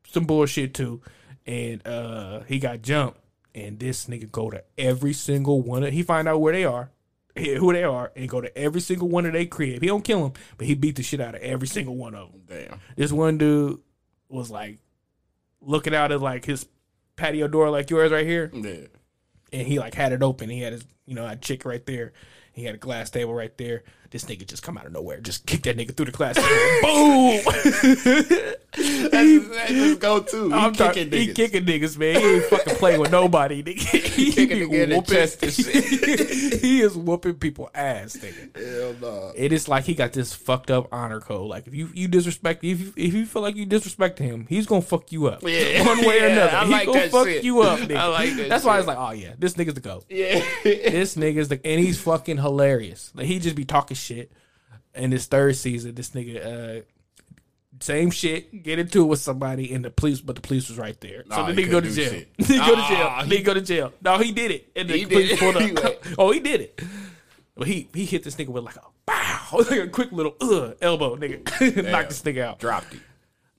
some 0.07 0.25
bullshit 0.25 0.73
too, 0.73 1.01
and 1.45 1.85
uh 1.85 2.41
he 2.47 2.59
got 2.59 2.81
jumped. 2.81 3.19
And 3.53 3.79
this 3.79 4.05
nigga 4.05 4.31
go 4.31 4.51
to 4.51 4.63
every 4.77 5.13
single 5.13 5.61
one 5.61 5.83
of 5.83 5.91
he 5.91 6.03
find 6.03 6.27
out 6.27 6.39
where 6.41 6.53
they 6.53 6.63
are, 6.65 6.91
who 7.35 7.73
they 7.73 7.83
are, 7.83 8.11
and 8.15 8.29
go 8.29 8.39
to 8.39 8.55
every 8.57 8.81
single 8.81 9.09
one 9.09 9.25
of 9.25 9.33
their 9.33 9.45
crib. 9.47 9.81
He 9.81 9.87
don't 9.87 10.03
kill 10.03 10.23
them, 10.23 10.33
but 10.57 10.67
he 10.67 10.75
beat 10.75 10.95
the 10.95 11.03
shit 11.03 11.19
out 11.19 11.35
of 11.35 11.41
every 11.41 11.67
single 11.67 11.95
one 11.95 12.13
of 12.15 12.31
them. 12.31 12.41
Damn. 12.47 12.79
This 12.95 13.11
one 13.11 13.37
dude 13.37 13.79
was 14.29 14.51
like 14.51 14.77
looking 15.61 15.95
out 15.95 16.11
at 16.11 16.21
like 16.21 16.45
his 16.45 16.67
patio 17.15 17.47
door 17.47 17.69
like 17.71 17.89
yours 17.89 18.11
right 18.11 18.27
here 18.27 18.51
Yeah. 18.53 18.85
And 19.51 19.67
he 19.67 19.79
like 19.79 19.93
had 19.93 20.11
it 20.11 20.23
open. 20.23 20.49
He 20.49 20.61
had 20.61 20.73
his, 20.73 20.85
you 21.05 21.15
know, 21.15 21.27
a 21.27 21.35
chick 21.35 21.65
right 21.65 21.85
there. 21.85 22.13
He 22.53 22.63
had 22.63 22.75
a 22.75 22.79
glass 22.79 23.09
table 23.09 23.33
right 23.33 23.55
there. 23.57 23.83
This 24.09 24.25
nigga 24.25 24.45
just 24.47 24.63
come 24.63 24.77
out 24.77 24.85
of 24.85 24.91
nowhere, 24.93 25.19
just 25.19 25.45
kick 25.45 25.63
that 25.63 25.77
nigga 25.77 25.95
through 25.95 26.05
the 26.07 26.11
table. 26.11 26.41
Boom! 26.81 28.47
That's, 28.77 29.47
that's 29.49 29.71
his 29.71 29.95
go-to. 29.97 30.47
He 30.49 30.53
I'm 30.53 30.71
kicking 30.73 30.85
talking, 30.85 31.11
he 31.11 31.27
niggas. 31.29 31.35
kicking 31.35 31.65
niggas, 31.65 31.97
man. 31.97 32.21
He 32.21 32.27
ain't 32.27 32.43
fucking 32.45 32.75
playing 32.75 32.99
with 32.99 33.11
nobody. 33.11 33.63
Nigga. 33.63 33.79
He 34.17 34.31
Kicking 34.31 34.59
be 34.59 34.65
nigga 34.77 34.83
in 34.83 34.89
the 34.89 34.95
whooping- 34.97 35.49
shit. 35.51 36.61
he 36.61 36.81
is 36.81 36.95
whooping 36.95 37.35
people 37.35 37.69
ass, 37.73 38.17
nigga. 38.17 38.55
Hell 38.55 38.95
no. 39.01 39.31
It 39.35 39.51
is 39.51 39.67
like 39.67 39.85
he 39.85 39.93
got 39.95 40.13
this 40.13 40.33
fucked 40.33 40.69
up 40.71 40.87
honor 40.91 41.19
code. 41.19 41.47
Like 41.49 41.67
if 41.67 41.73
you 41.73 41.89
you 41.93 42.07
disrespect, 42.07 42.63
if 42.63 42.79
you, 42.79 42.93
if 42.95 43.13
you 43.13 43.25
feel 43.25 43.41
like 43.41 43.55
you 43.55 43.65
disrespect 43.65 44.19
him, 44.19 44.45
he's 44.47 44.67
gonna 44.67 44.81
fuck 44.81 45.11
you 45.11 45.27
up. 45.27 45.41
Yeah. 45.43 45.85
one 45.85 46.05
way 46.05 46.23
or 46.23 46.27
another. 46.27 46.55
I 46.55 46.65
He 46.65 46.71
like 46.71 46.85
gonna 46.87 47.09
fuck 47.09 47.27
shit. 47.27 47.43
you 47.43 47.61
up. 47.61 47.79
Nigga. 47.79 47.95
I 47.97 48.07
like 48.07 48.35
that 48.35 48.49
That's 48.49 48.63
why 48.63 48.75
I 48.75 48.77
was 48.77 48.87
like, 48.87 48.97
oh 48.97 49.11
yeah, 49.11 49.33
this 49.39 49.53
nigga's 49.55 49.73
the 49.73 49.81
goat. 49.81 50.05
Yeah. 50.09 50.39
This 50.63 51.15
nigga's 51.15 51.47
the 51.47 51.59
and 51.65 51.79
he's 51.79 51.99
fucking 52.01 52.37
hilarious. 52.37 53.11
Like 53.15 53.25
he 53.25 53.39
just 53.39 53.55
be 53.55 53.65
talking 53.65 53.95
shit. 53.97 54.31
In 54.95 55.09
this 55.11 55.25
third 55.27 55.55
season, 55.55 55.93
this 55.95 56.11
nigga 56.11 56.79
uh 56.79 56.81
same 57.79 58.09
shit, 58.09 58.63
get 58.63 58.79
into 58.79 59.03
it 59.03 59.05
with 59.05 59.19
somebody 59.19 59.71
and 59.73 59.85
the 59.85 59.91
police 59.91 60.19
but 60.21 60.35
the 60.35 60.41
police 60.41 60.67
was 60.69 60.77
right 60.79 60.99
there. 61.01 61.23
So 61.29 61.35
Nah, 61.35 61.47
the 61.51 61.53
he 61.53 61.63
nigga 61.67 61.71
go 61.71 61.81
to 61.81 61.91
jail. 61.91 62.09
shit. 62.09 62.29
he 62.37 62.57
go 62.57 62.75
to 62.75 62.81
jail. 62.87 63.07
Ah, 63.11 63.23
he, 63.23 63.41
go 63.43 63.53
to 63.53 63.61
jail. 63.61 63.93
No, 64.01 64.17
he 64.17 64.31
did 64.31 64.51
it. 64.51 64.71
And 64.75 64.89
the 64.89 64.97
He 64.97 65.05
police 65.05 65.29
did 65.29 65.39
pulled 65.39 65.57
up. 65.57 66.03
oh, 66.17 66.31
he 66.31 66.39
did 66.39 66.61
it. 66.61 66.81
But 67.55 67.67
he 67.67 67.87
he 67.93 68.05
hit 68.05 68.23
this 68.23 68.35
nigga 68.35 68.47
with 68.47 68.63
like 68.63 68.77
a 68.77 68.81
bow, 69.05 69.57
like 69.69 69.79
a 69.79 69.87
quick 69.87 70.11
little 70.11 70.35
uh 70.41 70.73
elbow, 70.81 71.15
nigga. 71.17 71.91
Knocked 71.91 72.09
this 72.09 72.21
nigga 72.23 72.41
out. 72.43 72.59
Dropped 72.59 72.93
it. 72.95 73.01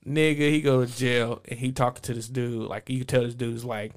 Nigga, 0.05 0.37
he 0.49 0.61
go 0.61 0.85
to 0.85 0.91
jail 0.97 1.41
and 1.47 1.59
he 1.59 1.71
talking 1.71 2.01
to 2.03 2.13
this 2.13 2.27
dude. 2.27 2.67
Like 2.67 2.89
you 2.89 2.97
can 2.99 3.07
tell 3.07 3.23
this 3.23 3.35
dude's 3.35 3.63
like 3.63 3.93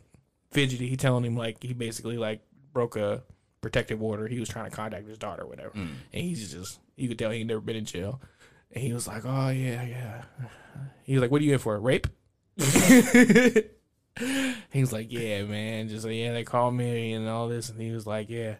fidgety. 0.53 0.88
He 0.88 0.97
telling 0.97 1.24
him 1.24 1.36
like 1.36 1.62
he 1.62 1.72
basically 1.72 2.18
like 2.18 2.40
broke 2.72 2.97
a 2.97 3.22
protective 3.62 4.02
order. 4.02 4.28
He 4.28 4.38
was 4.38 4.50
trying 4.50 4.68
to 4.68 4.76
contact 4.76 5.08
his 5.08 5.16
daughter 5.16 5.44
or 5.44 5.48
whatever. 5.48 5.70
Mm. 5.70 5.94
And 6.12 6.22
he's 6.22 6.52
just 6.52 6.78
you 6.96 7.08
could 7.08 7.18
tell 7.18 7.30
he 7.30 7.38
ain't 7.38 7.48
never 7.48 7.62
been 7.62 7.76
in 7.76 7.86
jail. 7.86 8.20
And 8.72 8.84
he 8.84 8.92
was 8.92 9.08
like, 9.08 9.24
Oh 9.24 9.48
yeah, 9.48 9.82
yeah. 9.82 10.22
He 11.04 11.14
was 11.14 11.22
like, 11.22 11.30
What 11.30 11.40
are 11.40 11.44
you 11.44 11.54
in 11.54 11.58
for? 11.58 11.78
Rape? 11.80 12.06
he 12.56 13.64
was 14.80 14.92
like, 14.92 15.10
Yeah, 15.10 15.44
man. 15.44 15.88
Just 15.88 16.04
like, 16.04 16.14
yeah, 16.14 16.32
they 16.32 16.44
called 16.44 16.74
me 16.74 17.14
and 17.14 17.26
all 17.28 17.48
this 17.48 17.70
and 17.70 17.80
he 17.80 17.90
was 17.92 18.06
like, 18.06 18.28
Yeah. 18.28 18.56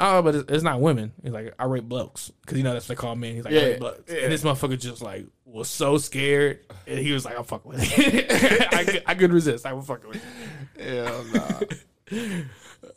Oh, 0.00 0.22
but 0.22 0.34
it's, 0.36 0.52
it's 0.52 0.62
not 0.62 0.80
women. 0.80 1.12
He's 1.22 1.32
like, 1.32 1.52
I 1.58 1.64
rape 1.64 1.84
blokes 1.84 2.30
because 2.42 2.56
you 2.56 2.62
know 2.64 2.72
that's 2.72 2.88
what 2.88 2.96
they 2.96 3.00
call 3.00 3.16
men. 3.16 3.34
He's 3.34 3.44
like, 3.44 3.54
I 3.54 3.56
Yeah, 3.56 3.64
rape 3.64 3.80
blokes. 3.80 4.12
yeah. 4.12 4.20
And 4.20 4.32
this 4.32 4.42
motherfucker 4.44 4.78
just 4.78 5.02
like 5.02 5.26
was 5.44 5.68
so 5.68 5.98
scared, 5.98 6.60
and 6.86 6.98
he 6.98 7.10
was 7.12 7.24
like, 7.24 7.36
I'm 7.36 7.44
fucking 7.44 7.70
with 7.72 7.80
it. 7.98 8.72
I, 8.74 8.84
could- 8.84 9.02
I 9.06 9.14
could 9.14 9.32
resist. 9.32 9.66
I 9.66 9.72
was 9.72 9.86
fucking 9.86 10.08
with 10.08 10.22
it. 10.76 10.88
Hell 10.88 11.24
no. 11.34 11.60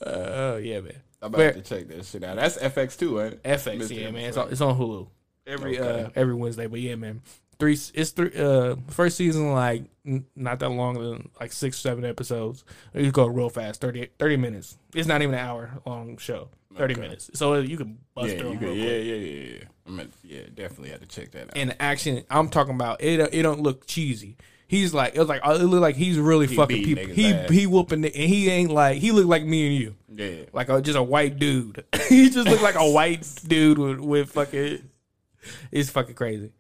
Oh 0.05 0.57
yeah, 0.57 0.81
man. 0.81 1.01
I'm 1.21 1.27
about 1.27 1.37
Fair- 1.37 1.53
to 1.53 1.61
check 1.61 1.87
that 1.89 2.05
shit 2.05 2.23
out. 2.23 2.35
That's 2.37 2.57
FX 2.57 2.97
too, 2.97 3.21
ain't? 3.21 3.43
FX, 3.43 3.77
Mr. 3.77 3.95
yeah, 4.01 4.11
man. 4.11 4.25
It's 4.25 4.37
on, 4.37 4.51
it's 4.51 4.61
on 4.61 4.77
Hulu 4.77 5.07
every 5.47 5.79
Okay. 5.79 6.03
uh 6.05 6.09
every 6.15 6.33
Wednesday. 6.33 6.67
But 6.67 6.79
yeah, 6.79 6.95
man, 6.95 7.21
three. 7.59 7.73
It's 7.93 8.09
three. 8.11 8.31
Uh, 8.35 8.75
first 8.87 9.17
season 9.17 9.51
like 9.53 9.83
n- 10.05 10.25
not 10.35 10.59
that 10.59 10.69
long, 10.69 10.95
than 10.95 11.29
like 11.39 11.51
six 11.51 11.77
seven 11.77 12.05
episodes. 12.05 12.63
You 12.93 13.11
go 13.11 13.27
real 13.27 13.49
fast, 13.49 13.81
30, 13.81 14.09
30 14.17 14.37
minutes. 14.37 14.77
It's 14.95 15.07
not 15.07 15.21
even 15.21 15.35
an 15.35 15.41
hour 15.45 15.71
long 15.85 16.17
show. 16.17 16.49
Thirty 16.75 16.93
Okay. 16.93 17.01
minutes, 17.01 17.29
so 17.33 17.55
you 17.59 17.75
can 17.75 17.97
bust 18.15 18.29
Yeah, 18.29 18.37
through 18.39 18.51
you 18.53 18.57
them 18.59 18.63
real 18.69 18.77
yeah, 18.77 18.83
quick. 18.85 19.05
yeah, 19.05 19.13
yeah, 19.15 19.53
yeah. 19.57 19.63
I 19.85 19.89
mean, 19.89 20.09
yeah, 20.23 20.41
definitely 20.55 20.89
had 20.89 21.01
to 21.01 21.05
check 21.05 21.31
that 21.31 21.43
out. 21.49 21.51
And 21.57 21.71
the 21.71 21.81
action, 21.81 22.23
I'm 22.29 22.47
talking 22.47 22.75
about 22.75 23.01
it. 23.03 23.19
It 23.33 23.41
don't 23.43 23.61
look 23.61 23.85
cheesy. 23.85 24.37
He's 24.71 24.93
like 24.93 25.15
it 25.15 25.19
was 25.19 25.27
like 25.27 25.41
it 25.45 25.65
looked 25.65 25.81
like 25.81 25.97
he's 25.97 26.17
really 26.17 26.47
fucking 26.47 26.85
people. 26.85 27.03
He 27.13 27.33
ass. 27.33 27.49
he 27.49 27.67
whooping 27.67 28.05
it, 28.05 28.15
and 28.15 28.23
he 28.29 28.49
ain't 28.49 28.71
like 28.71 28.99
he 28.99 29.11
looked 29.11 29.27
like 29.27 29.43
me 29.43 29.67
and 29.67 29.75
you. 29.75 29.95
yeah, 30.15 30.45
like 30.53 30.69
a, 30.69 30.81
just 30.81 30.97
a 30.97 31.03
white 31.03 31.37
dude. 31.37 31.83
he 32.07 32.29
just 32.29 32.47
looked 32.47 32.63
like 32.63 32.75
a 32.75 32.89
white 32.93 33.29
dude 33.45 33.77
with, 33.77 33.99
with 33.99 34.31
fucking. 34.31 34.81
It's 35.73 35.89
fucking 35.89 36.15
crazy. 36.15 36.53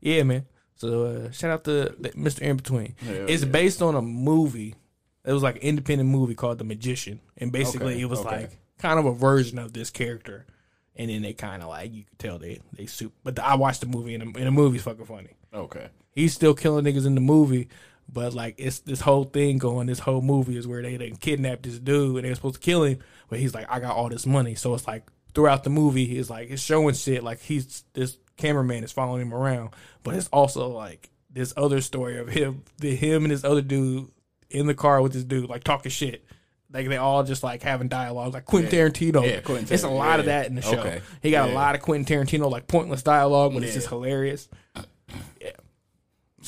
Yeah, 0.00 0.22
man. 0.22 0.46
So 0.76 1.06
uh, 1.06 1.30
shout 1.32 1.50
out 1.50 1.64
to 1.64 1.92
Mr. 1.98 2.40
Inbetween. 2.40 2.96
Hell 3.00 3.26
It's 3.28 3.42
yeah. 3.42 3.50
based 3.50 3.82
on 3.82 3.96
a 3.96 4.02
movie. 4.02 4.76
It 5.24 5.32
was 5.32 5.42
like 5.42 5.56
an 5.56 5.62
independent 5.62 6.08
movie 6.08 6.36
called 6.36 6.58
The 6.58 6.64
Magician, 6.64 7.18
and 7.36 7.50
basically 7.50 7.94
Okay, 7.94 8.02
it 8.02 8.08
was 8.08 8.20
okay. 8.20 8.42
like 8.42 8.58
kind 8.78 9.00
of 9.00 9.06
a 9.06 9.12
version 9.12 9.58
of 9.58 9.72
this 9.72 9.90
character. 9.90 10.46
And 10.94 11.10
then 11.10 11.22
they 11.22 11.32
kind 11.32 11.64
of 11.64 11.68
like 11.68 11.92
you 11.92 12.04
could 12.04 12.18
tell 12.20 12.38
they 12.38 12.60
they 12.74 12.86
soup. 12.86 13.12
But 13.24 13.34
the, 13.34 13.44
I 13.44 13.56
watched 13.56 13.80
the 13.80 13.88
movie 13.88 14.14
and 14.14 14.22
the, 14.22 14.38
and 14.38 14.46
the 14.46 14.52
movie's 14.52 14.82
fucking 14.82 15.06
funny 15.06 15.30
okay. 15.52 15.88
He's 16.16 16.34
still 16.34 16.54
killing 16.54 16.84
niggas 16.84 17.06
in 17.06 17.14
the 17.14 17.20
movie, 17.20 17.68
but 18.12 18.34
like 18.34 18.56
it's 18.58 18.80
this 18.80 19.02
whole 19.02 19.24
thing 19.24 19.58
going. 19.58 19.86
This 19.86 20.00
whole 20.00 20.22
movie 20.22 20.56
is 20.56 20.66
where 20.66 20.82
they 20.82 20.96
they 20.96 21.10
kidnapped 21.10 21.62
this 21.62 21.78
dude 21.78 22.16
and 22.16 22.24
they're 22.24 22.34
supposed 22.34 22.56
to 22.56 22.60
kill 22.60 22.82
him, 22.82 22.98
but 23.28 23.38
he's 23.38 23.54
like, 23.54 23.66
I 23.70 23.78
got 23.78 23.94
all 23.94 24.08
this 24.08 24.26
money. 24.26 24.56
So 24.56 24.74
it's 24.74 24.88
like 24.88 25.06
throughout 25.34 25.62
the 25.62 25.70
movie, 25.70 26.06
he's 26.06 26.28
like 26.28 26.50
it's 26.50 26.62
showing 26.62 26.94
shit 26.94 27.22
like 27.22 27.40
he's 27.40 27.84
this 27.92 28.18
cameraman 28.36 28.82
is 28.82 28.90
following 28.90 29.22
him 29.22 29.34
around, 29.34 29.70
but 30.02 30.14
it's 30.14 30.28
also 30.28 30.68
like 30.68 31.10
this 31.30 31.52
other 31.56 31.80
story 31.80 32.18
of 32.18 32.28
him, 32.28 32.64
the 32.78 32.96
him 32.96 33.24
and 33.24 33.30
this 33.30 33.44
other 33.44 33.62
dude 33.62 34.08
in 34.50 34.66
the 34.66 34.74
car 34.74 35.02
with 35.02 35.12
this 35.12 35.24
dude 35.24 35.48
like 35.48 35.62
talking 35.62 35.90
shit. 35.90 36.24
Like 36.72 36.88
they 36.88 36.96
all 36.96 37.22
just 37.22 37.42
like 37.42 37.62
having 37.62 37.88
dialogue, 37.88 38.34
like 38.34 38.44
Quentin 38.44 38.70
Tarantino. 38.70 39.24
Yeah, 39.24 39.40
Quentin 39.40 39.72
it's 39.72 39.84
a 39.84 39.86
Tarantino, 39.86 39.98
lot 39.98 40.20
of 40.20 40.26
that 40.26 40.46
in 40.46 40.56
the 40.56 40.62
show. 40.62 40.78
Okay. 40.78 41.00
He 41.22 41.30
got 41.30 41.48
a 41.48 41.52
lot 41.52 41.74
of 41.74 41.80
Quentin 41.80 42.04
Tarantino 42.04 42.50
like 42.50 42.66
pointless 42.66 43.02
dialogue, 43.02 43.54
but 43.54 43.62
it's 43.62 43.74
just 43.74 43.88
hilarious. 43.88 44.48
Uh, 44.74 44.82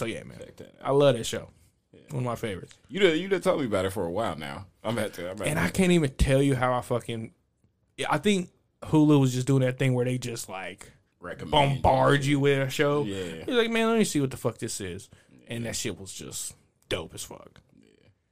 Yeah. 0.07 0.15
So 0.15 0.19
yeah, 0.19 0.23
man, 0.25 0.39
Check 0.39 0.57
that 0.57 0.67
out. 0.81 0.89
I 0.89 0.91
love 0.93 1.17
that 1.17 1.25
show. 1.25 1.49
One 2.11 2.21
of 2.21 2.25
my 2.27 2.37
favorites. 2.37 2.75
You 2.89 3.01
done, 3.01 3.19
you 3.19 3.29
done 3.29 3.41
told 3.43 3.61
me 3.61 3.67
about 3.67 3.85
it 3.85 3.91
for 3.91 4.05
a 4.05 4.11
while 4.11 4.37
now. 4.37 4.67
I'm 4.83 4.99
at 4.99 5.13
to. 5.15 5.31
I'm 5.31 5.41
at 5.43 5.49
And 5.49 5.57
to- 5.59 5.63
I 5.63 5.69
can't 5.69 5.93
even 5.93 6.11
tell 6.11 6.41
you 6.43 6.55
how 6.55 6.73
I 6.73 6.81
fucking. 6.81 7.33
Yeah, 7.97 8.07
I 8.11 8.19
think 8.19 8.49
Hulu 8.83 9.21
was 9.21 9.35
just 9.35 9.47
doing 9.47 9.63
that 9.63 9.79
thing 9.79 9.93
where 9.95 10.05
they 10.05 10.17
just 10.19 10.49
like 10.49 10.91
recommend 11.21 11.51
bombard 11.83 12.25
you 12.25 12.41
with 12.41 12.59
a 12.67 12.71
show. 12.71 13.03
Yeah. 13.03 13.45
He's 13.45 13.55
like, 13.55 13.71
man, 13.71 13.89
let 13.89 13.99
me 13.99 14.05
see 14.05 14.21
what 14.21 14.31
the 14.31 14.37
fuck 14.37 14.59
this 14.59 14.81
is, 14.81 15.09
and 15.49 15.67
that 15.67 15.77
shit 15.77 15.99
was 16.01 16.13
just 16.13 16.55
dope 16.89 17.13
as 17.15 17.25
fuck. 17.25 17.61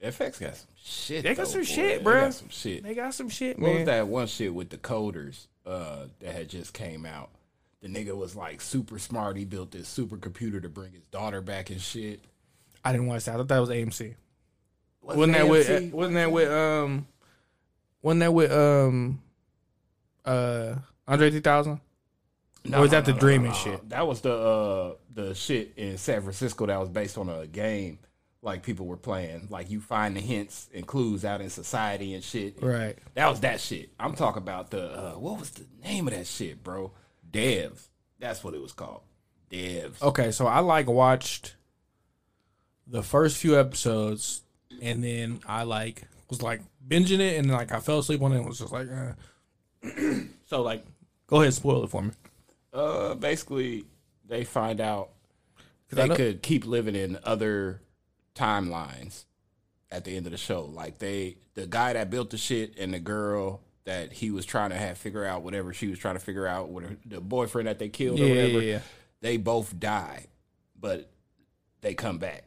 Yeah. 0.00 0.10
FX 0.10 0.38
got 0.40 0.56
some 0.56 0.68
shit. 0.82 1.22
They 1.24 1.34
got 1.34 1.46
though, 1.46 1.50
some 1.50 1.60
boy. 1.62 1.64
shit, 1.66 2.04
They 2.04 2.14
got 2.14 2.34
some 2.34 2.48
shit. 2.48 2.82
They 2.82 2.94
got 2.94 3.14
some 3.14 3.28
shit, 3.28 3.58
What 3.58 3.74
was 3.74 3.86
that 3.86 4.08
one 4.08 4.26
shit 4.26 4.54
with 4.54 4.68
the 4.70 4.78
coders 4.78 5.46
uh, 5.66 6.04
that 6.20 6.32
had 6.34 6.48
just 6.48 6.72
came 6.72 7.04
out? 7.04 7.30
The 7.86 8.04
nigga 8.04 8.16
was 8.16 8.34
like 8.34 8.60
super 8.60 8.98
smart. 8.98 9.36
He 9.36 9.44
built 9.44 9.70
this 9.70 9.86
super 9.86 10.16
computer 10.16 10.60
to 10.60 10.68
bring 10.68 10.92
his 10.92 11.06
daughter 11.06 11.40
back 11.40 11.70
and 11.70 11.80
shit. 11.80 12.20
I 12.84 12.90
didn't 12.90 13.06
watch 13.06 13.26
that. 13.26 13.34
I 13.34 13.36
thought 13.38 13.48
that 13.48 13.58
was 13.60 13.70
AMC. 13.70 14.14
Was 15.02 15.16
Wasn't 15.16 15.36
it 15.36 15.38
that 15.38 15.48
with? 15.48 15.92
Wasn't 15.92 16.14
that 16.16 16.32
with? 16.32 16.50
Um, 16.50 17.06
wasn't 18.02 18.20
that 18.20 18.34
with? 18.34 18.50
Um, 18.50 19.22
uh, 20.24 20.74
Andre 21.06 21.30
3000. 21.30 21.80
No, 22.64 22.78
or 22.78 22.80
was 22.80 22.90
no, 22.90 22.96
that 22.96 23.04
the 23.04 23.12
no, 23.12 23.14
no, 23.14 23.20
dream 23.20 23.42
no, 23.42 23.50
and 23.50 23.56
no. 23.56 23.62
shit? 23.62 23.88
That 23.90 24.06
was 24.06 24.20
the 24.22 24.34
uh, 24.34 24.94
the 25.14 25.34
shit 25.36 25.74
in 25.76 25.96
San 25.96 26.22
Francisco 26.22 26.66
that 26.66 26.80
was 26.80 26.88
based 26.88 27.16
on 27.18 27.28
a 27.28 27.46
game. 27.46 28.00
Like 28.42 28.64
people 28.64 28.86
were 28.86 28.96
playing, 28.96 29.46
like 29.48 29.70
you 29.70 29.80
find 29.80 30.16
the 30.16 30.20
hints 30.20 30.68
and 30.74 30.86
clues 30.86 31.24
out 31.24 31.40
in 31.40 31.50
society 31.50 32.14
and 32.14 32.22
shit. 32.22 32.60
Right. 32.60 32.96
That 33.14 33.28
was 33.28 33.40
that 33.40 33.60
shit. 33.60 33.90
I'm 33.98 34.14
talking 34.14 34.42
about 34.42 34.70
the 34.70 34.86
uh, 34.86 35.12
what 35.12 35.38
was 35.38 35.50
the 35.50 35.66
name 35.84 36.08
of 36.08 36.14
that 36.14 36.26
shit, 36.26 36.64
bro? 36.64 36.92
Devs. 37.36 37.88
That's 38.18 38.42
what 38.42 38.54
it 38.54 38.62
was 38.62 38.72
called. 38.72 39.02
Devs. 39.50 40.00
Okay, 40.02 40.30
so 40.30 40.46
I 40.46 40.60
like 40.60 40.86
watched 40.86 41.56
the 42.86 43.02
first 43.02 43.36
few 43.36 43.58
episodes, 43.58 44.42
and 44.82 45.02
then 45.02 45.40
I 45.46 45.64
like 45.64 46.02
was 46.28 46.42
like 46.42 46.62
binging 46.86 47.20
it, 47.20 47.38
and 47.38 47.50
like 47.50 47.72
I 47.72 47.80
fell 47.80 47.98
asleep 47.98 48.22
on 48.22 48.32
it. 48.32 48.38
and 48.38 48.46
Was 48.46 48.58
just 48.58 48.72
like, 48.72 48.88
uh. 48.90 49.12
so 50.46 50.62
like, 50.62 50.84
go 51.26 51.40
ahead, 51.40 51.54
spoil 51.54 51.84
it 51.84 51.90
for 51.90 52.02
me. 52.02 52.10
Uh, 52.72 53.14
basically, 53.14 53.84
they 54.26 54.44
find 54.44 54.80
out 54.80 55.10
they 55.90 56.08
could 56.08 56.42
keep 56.42 56.66
living 56.66 56.96
in 56.96 57.18
other 57.24 57.80
timelines 58.34 59.24
at 59.90 60.04
the 60.04 60.16
end 60.16 60.26
of 60.26 60.32
the 60.32 60.38
show. 60.38 60.64
Like 60.64 60.98
they, 60.98 61.36
the 61.54 61.66
guy 61.66 61.92
that 61.92 62.10
built 62.10 62.30
the 62.30 62.38
shit 62.38 62.76
and 62.78 62.92
the 62.92 62.98
girl 62.98 63.60
that 63.86 64.12
he 64.12 64.30
was 64.30 64.44
trying 64.44 64.70
to 64.70 64.76
have 64.76 64.98
figure 64.98 65.24
out 65.24 65.42
whatever 65.42 65.72
she 65.72 65.86
was 65.88 65.98
trying 65.98 66.16
to 66.16 66.20
figure 66.20 66.46
out, 66.46 66.68
with 66.70 66.84
her, 66.84 66.96
the 67.06 67.20
boyfriend 67.20 67.66
that 67.68 67.78
they 67.78 67.88
killed 67.88 68.20
or 68.20 68.28
whatever. 68.28 68.60
yeah, 68.60 68.72
yeah. 68.74 68.78
They 69.22 69.36
both 69.38 69.78
die, 69.80 70.26
but 70.78 71.08
they 71.80 71.94
come 71.94 72.18
back 72.18 72.44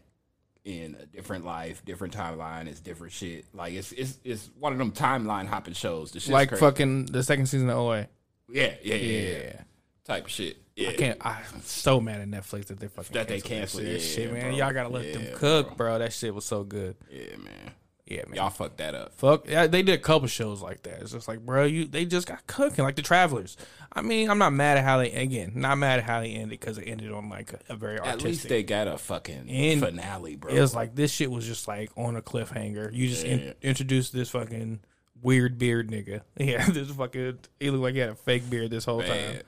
in 0.66 0.96
a 1.02 1.06
different 1.06 1.46
life, 1.46 1.84
different 1.86 2.14
timeline. 2.16 2.68
It's 2.68 2.80
different 2.80 3.14
shit. 3.14 3.46
Like 3.54 3.74
it's 3.74 3.92
it's 3.94 4.20
it's 4.24 4.50
one 4.60 4.72
of 4.74 4.78
them 4.78 4.92
timeline 4.92 5.48
hopping 5.48 5.74
shows. 5.74 6.12
The 6.12 6.32
Like 6.32 6.50
crazy. 6.50 6.60
fucking 6.60 7.06
the 7.08 7.24
second 7.24 7.48
season 7.48 7.70
of 7.70 7.78
OA. 7.78 8.08
yeah, 8.52 8.74
yeah, 8.84 8.96
yeah, 8.96 8.96
yeah, 8.96 9.38
Yeah. 9.38 9.62
type 10.06 10.26
of 10.26 10.32
shit. 10.32 10.58
Yeah, 10.76 10.90
I 10.90 10.94
can't. 10.94 11.26
I'm 11.26 11.62
so 11.64 12.00
mad 12.00 12.22
at 12.22 12.28
Netflix 12.30 12.66
that 12.68 12.80
they 12.80 12.88
fucking 12.88 13.14
That 13.14 13.28
they 13.28 13.42
canceled 13.42 13.84
that 13.86 13.92
yeah, 13.94 13.98
shit, 14.00 14.32
man. 14.32 14.50
bro. 14.50 14.56
Y'all 14.58 14.74
gotta 14.74 14.90
let 14.90 15.12
them 15.14 15.24
Yeah, 15.24 15.34
cook, 15.36 15.76
bro. 15.76 16.00
That 16.00 16.14
shit 16.14 16.34
was 16.36 16.46
so 16.46 16.64
good. 16.64 16.96
yeah, 17.12 17.36
man. 17.38 17.72
Yeah, 18.10 18.24
man. 18.28 18.38
Y'all 18.38 18.50
fucked 18.50 18.78
that 18.78 18.96
up. 18.96 19.14
Fuck, 19.14 19.48
yeah, 19.48 19.68
they 19.68 19.84
did 19.84 19.94
a 19.94 20.02
couple 20.02 20.28
shows 20.28 20.64
like 20.64 20.82
that. 20.84 21.02
It's 21.02 21.12
just 21.12 21.28
like, 21.28 21.46
bro, 21.46 21.66
you 21.66 21.86
they 21.86 22.06
just 22.06 22.28
got 22.28 22.46
cooking 22.48 22.84
like 22.84 22.96
the 22.96 23.04
Travelers. 23.04 23.56
I 23.94 24.02
mean, 24.02 24.32
I'm 24.32 24.40
not 24.40 24.52
mad 24.52 24.78
at 24.78 24.84
how 24.84 24.98
they 24.98 25.12
again, 25.12 25.52
not 25.54 25.78
mad 25.78 26.00
at 26.00 26.06
how 26.06 26.20
they 26.22 26.32
ended 26.32 26.50
because 26.50 26.80
it 26.80 26.86
ended 26.86 27.12
on 27.12 27.30
like 27.30 27.54
a, 27.54 27.74
a 27.74 27.76
very 27.76 28.00
artistic. 28.00 28.20
At 28.20 28.26
least 28.26 28.50
they 28.50 28.64
got 28.64 28.88
a 28.88 28.98
fucking 28.98 29.80
finale, 29.80 30.36
bro. 30.36 30.52
it 30.52 30.60
was 30.60 30.74
like 30.74 30.96
this 30.96 31.12
shit 31.12 31.30
was 31.30 31.46
just 31.46 31.68
like 31.68 31.92
on 31.96 32.16
a 32.16 32.22
cliffhanger. 32.22 32.92
You 32.92 33.10
just 33.10 33.24
in, 33.24 33.54
introduced 33.62 34.12
this 34.12 34.32
fucking 34.32 34.80
weird 35.22 35.60
beard 35.60 35.92
nigga. 35.92 36.22
Yeah, 36.38 36.68
this 36.68 36.90
fucking 36.90 37.38
he 37.60 37.70
looked 37.70 37.84
like 37.84 37.94
he 37.94 38.00
had 38.00 38.10
a 38.10 38.16
fake 38.16 38.50
beard 38.50 38.72
this 38.72 38.86
whole 38.86 39.00
Man. 39.00 39.34
time. 39.36 39.44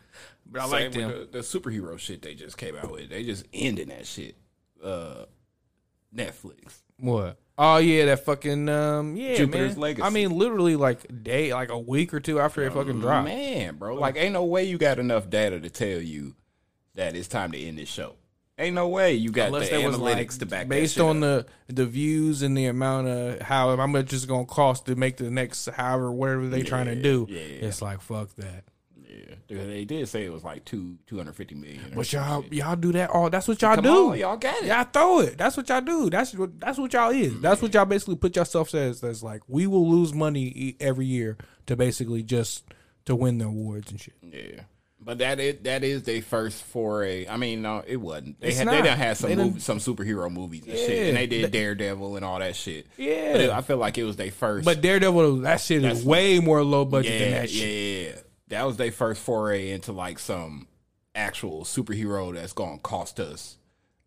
But 0.46 0.62
I 0.62 0.64
Same 0.66 0.72
liked 0.72 0.96
with 0.96 1.04
him. 1.04 1.10
The, 1.10 1.26
the 1.32 1.40
superhero 1.40 1.98
shit 1.98 2.22
they 2.22 2.36
just 2.36 2.58
came 2.58 2.76
out 2.76 2.92
with. 2.92 3.10
They 3.10 3.24
just 3.24 3.46
ending 3.54 3.88
that 3.88 4.06
shit. 4.06 4.36
Uh, 4.84 5.26
Netflix. 6.16 6.82
What? 7.02 7.38
Oh 7.58 7.78
yeah, 7.78 8.06
that 8.06 8.26
fucking 8.26 8.70
um 8.70 9.16
yeah, 9.16 9.36
Jupiter's 9.36 9.76
man. 9.76 9.82
Legacy. 9.82 10.04
I 10.04 10.10
mean, 10.10 10.32
literally 10.32 10.76
like 10.76 11.24
day, 11.24 11.54
like 11.54 11.70
a 11.70 11.78
week 11.78 12.14
or 12.14 12.20
two 12.20 12.40
after 12.40 12.64
it 12.64 12.74
fucking 12.74 13.02
dropped. 13.02 13.28
Man, 13.28 13.76
bro, 13.76 13.96
like 13.96 14.16
ain't 14.18 14.34
no 14.34 14.46
way 14.46 14.64
you 14.64 14.78
got 14.78 14.98
enough 15.00 15.30
data 15.30 15.60
to 15.60 15.70
tell 15.70 16.02
you 16.02 16.36
that 16.96 17.16
it's 17.16 17.28
time 17.28 17.52
to 17.52 17.60
end 17.60 17.78
this 17.78 17.90
show. 17.90 18.16
Ain't 18.58 18.76
no 18.76 18.88
way 18.90 19.16
you 19.16 19.32
got 19.32 19.48
Unless 19.48 19.70
the 19.70 19.78
there 19.78 19.88
analytics 19.88 19.92
was 19.92 20.00
like 20.00 20.30
to 20.40 20.46
back 20.46 20.68
based 20.68 20.96
that 20.96 21.02
shit 21.02 21.10
on 21.10 21.24
up. 21.24 21.48
the 21.68 21.74
the 21.74 21.86
views 21.86 22.42
and 22.42 22.56
the 22.56 22.66
amount 22.66 23.08
of 23.08 23.42
how 23.42 23.76
how 23.76 23.88
much 23.88 24.14
it's 24.14 24.26
gonna 24.26 24.46
cost 24.46 24.86
to 24.86 24.96
make 24.96 25.18
the 25.18 25.30
next 25.30 25.68
however 25.70 26.12
whatever 26.12 26.48
they 26.48 26.62
trying 26.64 26.86
to 26.86 26.96
do. 26.96 27.28
yeah. 27.30 27.40
It's 27.40 27.82
like 27.82 28.02
fuck 28.02 28.36
that. 28.36 28.64
Yeah, 29.50 29.66
they 29.66 29.86
did 29.86 30.08
say 30.08 30.26
it 30.26 30.32
was 30.32 30.44
like 30.44 30.64
two 30.66 30.98
two 31.08 31.18
hundred 31.18 31.36
fifty 31.36 31.56
million. 31.56 31.92
But 31.96 32.12
y'all 32.14 32.44
shit. 32.44 32.54
y'all 32.54 32.76
do 32.76 32.92
that 32.94 33.10
all. 33.10 33.30
That's 33.30 33.48
what 33.48 33.62
y'all 33.62 33.76
Come 33.76 33.84
do. 33.84 34.12
on, 34.12 34.18
y'all 34.18 34.38
get 34.38 34.64
it. 34.64 34.68
Y'all 34.68 34.86
throw 34.86 35.20
it. 35.20 35.38
That's 35.38 35.58
what 35.58 35.68
y'all 35.68 35.82
do. 35.82 36.10
That's 36.10 36.34
what 36.34 36.60
that's 36.60 36.78
what 36.78 36.94
y'all 36.94 37.12
is. 37.12 37.40
That's 37.40 37.58
mm-hmm. 37.58 37.66
what 37.66 37.74
y'all 37.74 37.86
basically 37.86 38.16
put 38.16 38.36
yourself 38.36 38.74
as. 38.74 39.02
That's 39.02 39.24
like 39.24 39.42
we 39.48 39.68
will 39.68 39.90
lose 39.90 40.14
money 40.14 40.76
every 40.80 41.06
year 41.06 41.38
to 41.66 41.76
basically 41.76 42.24
just 42.24 42.64
to 43.06 43.16
win 43.16 43.38
the 43.40 43.46
awards 43.46 43.92
and 43.92 44.00
shit. 44.00 44.16
Yeah. 44.22 44.62
But 45.04 45.18
that 45.18 45.40
is 45.40 45.58
that 45.64 45.84
is 45.84 46.04
their 46.04 46.22
first 46.22 46.62
foray. 46.62 47.28
I 47.28 47.36
mean, 47.38 47.64
no, 47.64 47.84
it 47.88 47.98
wasn't. 47.98 48.40
They 48.40 48.50
It's 48.50 48.60
had 48.60 48.68
not. 48.68 48.74
they 48.74 48.82
done 48.84 48.98
had 48.98 49.18
some 49.18 49.34
movie, 49.34 49.60
some 49.60 49.80
superhero 49.80 50.32
movies 50.32 50.64
and 50.68 50.78
shit, 50.78 51.08
and 51.08 51.18
they 51.18 51.26
did 51.26 51.52
Daredevil 51.52 52.18
and 52.18 52.24
all 52.24 52.38
that 52.38 52.56
shit. 52.56 52.86
Yeah. 52.98 53.32
but 53.32 53.42
it, 53.42 53.50
I 53.50 53.62
feel 53.62 53.78
like 53.78 53.98
it 53.98 54.04
was 54.04 54.16
their 54.16 54.30
first. 54.30 54.64
But 54.64 54.82
Daredevil, 54.82 55.38
that 55.38 55.60
shit 55.60 55.82
That's- 55.82 56.02
is 56.02 56.06
way 56.06 56.40
more 56.40 56.64
low 56.64 56.86
budget 56.86 57.14
yeah, 57.14 57.20
than 57.20 57.30
yeah, 57.30 57.40
that 57.40 57.50
shit. 57.50 57.68
yeah, 57.68 58.10
yeah. 58.10 58.22
That 58.52 58.66
was 58.66 58.76
their 58.76 58.92
first 58.92 59.22
foray 59.22 59.72
into 59.72 59.94
like 59.94 60.20
some 60.20 60.68
actual 61.16 61.64
superhero 61.64 62.34
that's 62.34 62.52
gonna 62.52 62.80
cost 62.80 63.18
us 63.18 63.58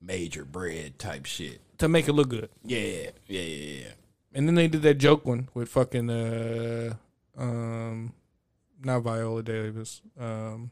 major 0.02 0.44
bread 0.44 0.98
type 0.98 1.24
shit. 1.24 1.60
To 1.78 1.88
make 1.88 2.08
it 2.08 2.12
look 2.12 2.28
good. 2.28 2.50
Yeah, 2.62 2.78
yeah, 2.78 3.10
yeah, 3.26 3.40
yeah. 3.40 3.86
And 4.34 4.46
then 4.46 4.54
they 4.54 4.68
did 4.68 4.82
that 4.82 4.98
joke 4.98 5.24
one 5.24 5.48
with 5.54 5.70
fucking 5.70 6.10
uh 6.10 6.94
um 7.38 8.12
not 8.82 9.00
Viola 9.00 9.42
Davis. 9.42 10.02
Um 10.20 10.70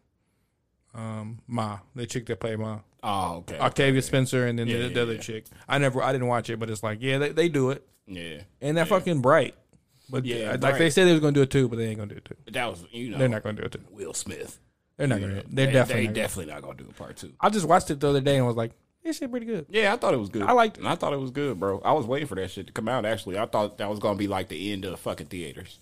um 0.94 1.40
Ma, 1.48 1.78
the 1.94 2.06
chick 2.06 2.26
that 2.26 2.40
played 2.40 2.58
Ma. 2.58 2.80
Oh, 3.02 3.36
okay. 3.36 3.58
Octavia 3.58 4.02
Spencer 4.02 4.46
and 4.46 4.58
then 4.58 4.68
Yeah, 4.68 4.88
the, 4.88 4.92
yeah, 4.92 5.00
other 5.02 5.14
yeah. 5.14 5.20
chick. 5.20 5.46
I 5.66 5.78
never 5.78 6.02
I 6.02 6.12
didn't 6.12 6.28
watch 6.28 6.50
it, 6.50 6.58
but 6.58 6.68
it's 6.68 6.82
like, 6.82 6.98
yeah, 7.00 7.16
they, 7.16 7.30
they 7.30 7.48
do 7.48 7.70
it. 7.70 7.86
Yeah, 8.06 8.42
And 8.60 8.76
that 8.76 8.88
fucking 8.88 9.22
bright. 9.22 9.54
But 10.12 10.24
Yeah, 10.24 10.36
yeah, 10.36 10.50
like 10.50 10.60
Bright. 10.60 10.78
they 10.78 10.90
said 10.90 11.06
they 11.08 11.12
was 11.12 11.20
gonna 11.20 11.32
do 11.32 11.42
it 11.42 11.50
too, 11.50 11.68
but 11.68 11.76
they 11.78 11.86
ain't 11.88 11.96
gonna 11.98 12.10
do 12.10 12.16
it 12.18 12.24
too. 12.24 12.36
that 12.52 12.70
was 12.70 12.84
you 12.92 13.10
know 13.10 13.18
They're 13.18 13.28
not 13.28 13.42
gonna 13.42 13.56
do 13.56 13.64
it 13.64 13.72
too. 13.72 13.80
Will 13.90 14.14
Smith. 14.14 14.60
They're 14.98 15.06
not 15.08 15.20
gonna. 15.20 15.36
know, 15.36 15.42
They're 15.50 15.66
they, 15.66 15.72
definitely. 15.72 16.02
they 16.02 16.06
not 16.06 16.14
gonna. 16.14 16.22
definitely 16.22 16.52
not 16.52 16.62
gonna 16.62 16.74
do 16.76 16.86
a 16.88 16.92
part 16.92 17.16
two. 17.16 17.32
I 17.40 17.48
just 17.48 17.66
watched 17.66 17.90
it 17.90 17.98
the 17.98 18.08
other 18.10 18.20
day 18.20 18.36
and 18.36 18.46
was 18.46 18.54
like, 18.56 18.72
this 19.02 19.18
shit 19.18 19.30
pretty 19.30 19.46
good. 19.46 19.66
Yeah, 19.68 19.92
I 19.92 19.96
thought 19.96 20.14
it 20.14 20.18
was 20.18 20.28
good. 20.28 20.42
I 20.42 20.52
liked 20.52 20.78
it. 20.78 20.84
I 20.84 20.94
thought 20.94 21.12
it 21.12 21.18
was 21.18 21.32
good, 21.32 21.58
bro. 21.58 21.80
I 21.84 21.92
was 21.92 22.06
waiting 22.06 22.28
for 22.28 22.34
that 22.36 22.50
shit 22.52 22.68
to 22.68 22.72
come 22.72 22.88
out. 22.88 23.04
Actually, 23.04 23.38
I 23.38 23.46
thought 23.46 23.78
that 23.78 23.88
was 23.88 23.98
gonna 23.98 24.18
be 24.18 24.28
like 24.28 24.48
the 24.48 24.72
end 24.72 24.84
of 24.84 25.00
fucking 25.00 25.26
theaters. 25.26 25.80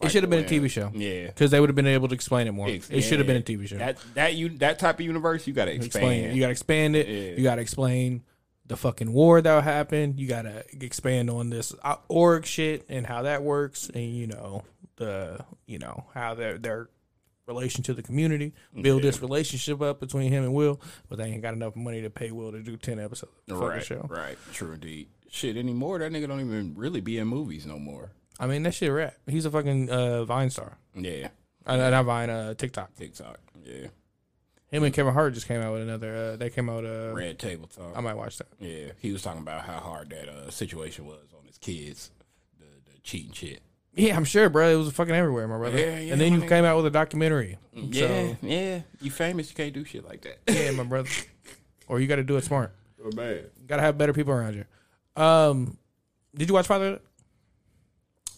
It 0.00 0.10
should 0.10 0.22
have 0.22 0.30
been 0.30 0.44
a 0.44 0.48
TV 0.48 0.68
show. 0.70 0.90
Yeah. 0.94 1.26
because 1.26 1.50
they 1.50 1.60
would 1.60 1.68
have 1.68 1.76
been 1.76 1.86
able 1.86 2.08
to 2.08 2.14
explain 2.14 2.46
it 2.46 2.52
more. 2.52 2.68
Ex- 2.68 2.90
it 2.90 3.02
should 3.02 3.18
have 3.18 3.26
been 3.26 3.36
a. 3.36 3.42
TV 3.42 3.66
show. 3.68 3.76
That 3.76 3.98
that 4.14 4.34
you 4.34 4.50
that 4.58 4.78
type 4.78 4.98
of 4.98 5.04
universe, 5.06 5.46
you 5.46 5.52
got 5.52 5.66
to 5.66 5.72
expand. 5.72 5.86
explain 5.86 6.24
it. 6.24 6.34
You 6.34 6.40
got 6.40 6.46
to 6.46 6.52
expand 6.52 6.96
it. 6.96 7.08
Yeah. 7.08 7.36
You 7.36 7.42
got 7.42 7.56
to 7.56 7.62
explain 7.62 8.22
the 8.66 8.76
fucking 8.76 9.12
war 9.12 9.40
that 9.40 9.64
happened. 9.64 10.18
You 10.18 10.26
got 10.28 10.42
to 10.42 10.64
expand 10.80 11.30
on 11.30 11.50
this 11.50 11.74
uh, 11.82 11.96
orc 12.08 12.46
shit 12.46 12.86
and 12.88 13.06
how 13.06 13.22
that 13.22 13.42
works, 13.42 13.90
and 13.94 14.04
you 14.04 14.26
know 14.26 14.62
the 14.96 15.44
you 15.66 15.78
know 15.78 16.06
how 16.14 16.34
their 16.34 16.58
their 16.58 16.88
relation 17.46 17.82
to 17.84 17.92
the 17.94 18.02
community. 18.02 18.54
Build 18.80 19.02
this 19.02 19.20
relationship 19.20 19.82
up 19.82 20.00
between 20.00 20.32
him 20.32 20.44
and 20.44 20.54
Will, 20.54 20.80
but 21.08 21.18
they 21.18 21.24
ain't 21.24 21.42
got 21.42 21.52
enough 21.54 21.76
money 21.76 22.00
to 22.02 22.08
pay 22.10 22.30
Will 22.30 22.52
to 22.52 22.62
do 22.62 22.76
ten 22.76 22.98
episodes 22.98 23.32
of 23.50 23.58
the 23.58 23.66
right, 23.66 23.84
show. 23.84 24.06
right, 24.08 24.38
true 24.52 24.72
indeed. 24.72 25.08
Shit, 25.30 25.56
anymore 25.56 25.98
that 25.98 26.12
nigga 26.12 26.28
don't 26.28 26.40
even 26.40 26.74
really 26.76 27.00
be 27.00 27.18
in 27.18 27.26
movies 27.28 27.66
no 27.66 27.78
more. 27.78 28.12
I 28.40 28.46
mean 28.46 28.62
that 28.62 28.74
shit 28.74 28.90
rap. 28.90 29.14
He's 29.26 29.44
a 29.44 29.50
fucking 29.50 29.90
uh, 29.90 30.24
Vine 30.24 30.48
star. 30.50 30.78
Yeah, 30.94 31.28
Uh, 31.66 31.76
not 31.76 32.04
Vine, 32.04 32.30
uh, 32.30 32.54
TikTok. 32.54 32.94
TikTok. 32.94 33.38
Yeah, 33.64 33.88
Him 34.74 34.82
and 34.84 34.92
Kevin 34.94 35.12
Hart 35.14 35.34
just 35.34 35.46
came 35.46 35.60
out 35.60 35.72
with 35.72 35.82
another. 35.82 36.14
Uh, 36.14 36.36
they 36.36 36.50
came 36.50 36.68
out. 36.68 36.84
Uh, 36.84 37.12
Red 37.14 37.38
Table 37.38 37.68
Talk. 37.68 37.92
I 37.96 38.00
might 38.00 38.14
watch 38.14 38.38
that. 38.38 38.48
yeah, 38.58 38.88
he 38.98 39.12
was 39.12 39.22
talking 39.22 39.40
about 39.42 39.64
how 39.64 39.78
hard 39.78 40.10
that 40.10 40.28
uh, 40.28 40.50
situation 40.50 41.06
was 41.06 41.32
on 41.38 41.46
his 41.46 41.58
kids, 41.58 42.10
the 42.58 42.64
the 42.92 42.98
cheating 43.02 43.32
shit. 43.32 43.60
Yeah, 43.94 44.16
I'm 44.16 44.24
sure, 44.24 44.48
bro. 44.48 44.68
It 44.70 44.74
was 44.76 44.90
fucking 44.92 45.14
everywhere, 45.14 45.46
my 45.46 45.56
brother. 45.58 45.78
Yeah, 45.78 45.98
yeah, 46.00 46.12
and 46.12 46.20
then 46.20 46.32
you 46.32 46.40
came 46.48 46.64
out 46.64 46.76
with 46.76 46.86
a 46.86 46.90
documentary. 46.90 47.58
Yeah, 47.72 48.08
So, 48.08 48.36
yeah. 48.42 48.80
You 49.00 49.10
famous, 49.12 49.48
you 49.50 49.54
can't 49.54 49.72
do 49.72 49.84
shit 49.84 50.04
like 50.04 50.22
that. 50.22 50.38
yeah, 50.48 50.70
my 50.72 50.82
brother. 50.84 51.10
Or 51.86 52.00
you 52.00 52.06
got 52.06 52.16
to 52.16 52.24
do 52.24 52.36
it 52.38 52.44
smart. 52.44 52.74
Or 53.04 53.10
bad. 53.10 53.50
You 53.60 53.66
got 53.68 53.76
to 53.76 53.82
have 53.82 53.98
better 53.98 54.14
people 54.14 54.32
around 54.32 54.54
you. 54.54 55.22
Um, 55.22 55.76
did 56.34 56.48
you 56.48 56.54
watch 56.54 56.66
Father? 56.66 56.98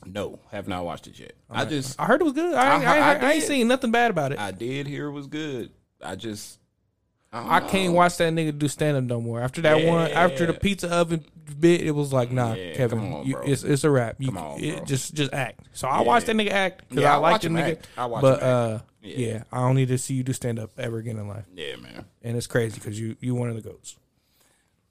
No, 0.04 0.38
have 0.50 0.68
not 0.68 0.84
watched 0.84 1.06
it 1.06 1.18
yet. 1.18 1.32
I 1.50 1.64
just 1.64 1.98
I 1.98 2.06
heard 2.06 2.20
it 2.20 2.24
was 2.24 2.32
good. 2.32 2.54
I, 2.54 2.60
I- 2.60 2.84
I, 2.84 2.96
I, 2.98 2.98
I 2.98 3.14
I 3.28 3.32
ain't 3.32 3.40
did. 3.40 3.46
seen 3.46 3.68
nothing 3.68 3.90
bad 3.92 4.10
about 4.10 4.32
it. 4.32 4.38
I 4.38 4.50
did 4.50 4.86
hear 4.86 5.06
it 5.06 5.12
was 5.12 5.26
good. 5.26 5.70
I 6.06 6.14
just 6.16 6.58
don't 7.32 7.48
I 7.50 7.60
can't 7.60 7.92
watch 7.92 8.16
that 8.18 8.32
nigga 8.32 8.56
do 8.58 8.68
stand 8.68 8.96
up 8.96 9.04
no 9.04 9.20
more. 9.20 9.40
After 9.40 9.60
that 9.62 9.84
one, 9.84 10.10
after 10.10 10.46
the 10.46 10.54
pizza 10.54 10.90
oven 10.90 11.24
bit, 11.58 11.82
it 11.82 11.90
was 11.90 12.12
like, 12.12 12.30
nah, 12.30 12.54
Yeah, 12.54 12.74
Kevin, 12.74 13.12
on, 13.12 13.26
you, 13.26 13.38
it's 13.44 13.62
it's 13.62 13.84
a 13.84 13.90
wrap. 13.90 14.16
You, 14.18 14.28
Come 14.28 14.38
on, 14.38 14.60
it- 14.62 14.86
just 14.86 15.14
just 15.14 15.32
act. 15.32 15.60
So 15.72 15.88
I 15.88 16.00
watched 16.00 16.26
that 16.26 16.36
nigga 16.36 16.50
act 16.50 16.88
because 16.88 17.02
Yeah, 17.02 17.12
I 17.12 17.16
I 17.16 17.18
like 17.18 17.40
the 17.42 17.48
nigga. 17.48 17.72
act. 17.72 17.88
I 17.96 18.06
watch 18.06 18.22
but 18.22 18.42
uh, 18.42 18.78
yeah. 19.02 19.16
Yeah. 19.16 19.42
I 19.52 19.58
don't 19.58 19.74
need 19.76 19.88
to 19.88 19.98
see 19.98 20.14
you 20.14 20.22
do 20.22 20.32
stand 20.32 20.58
up 20.58 20.70
ever 20.78 20.98
again 20.98 21.18
in 21.18 21.28
life. 21.28 21.44
Yeah, 21.54 21.76
man. 21.76 22.04
And 22.22 22.36
it's 22.36 22.46
crazy 22.46 22.76
because 22.78 22.98
you 22.98 23.16
you 23.20 23.34
one 23.34 23.50
of 23.50 23.56
the 23.56 23.62
goats. 23.62 23.96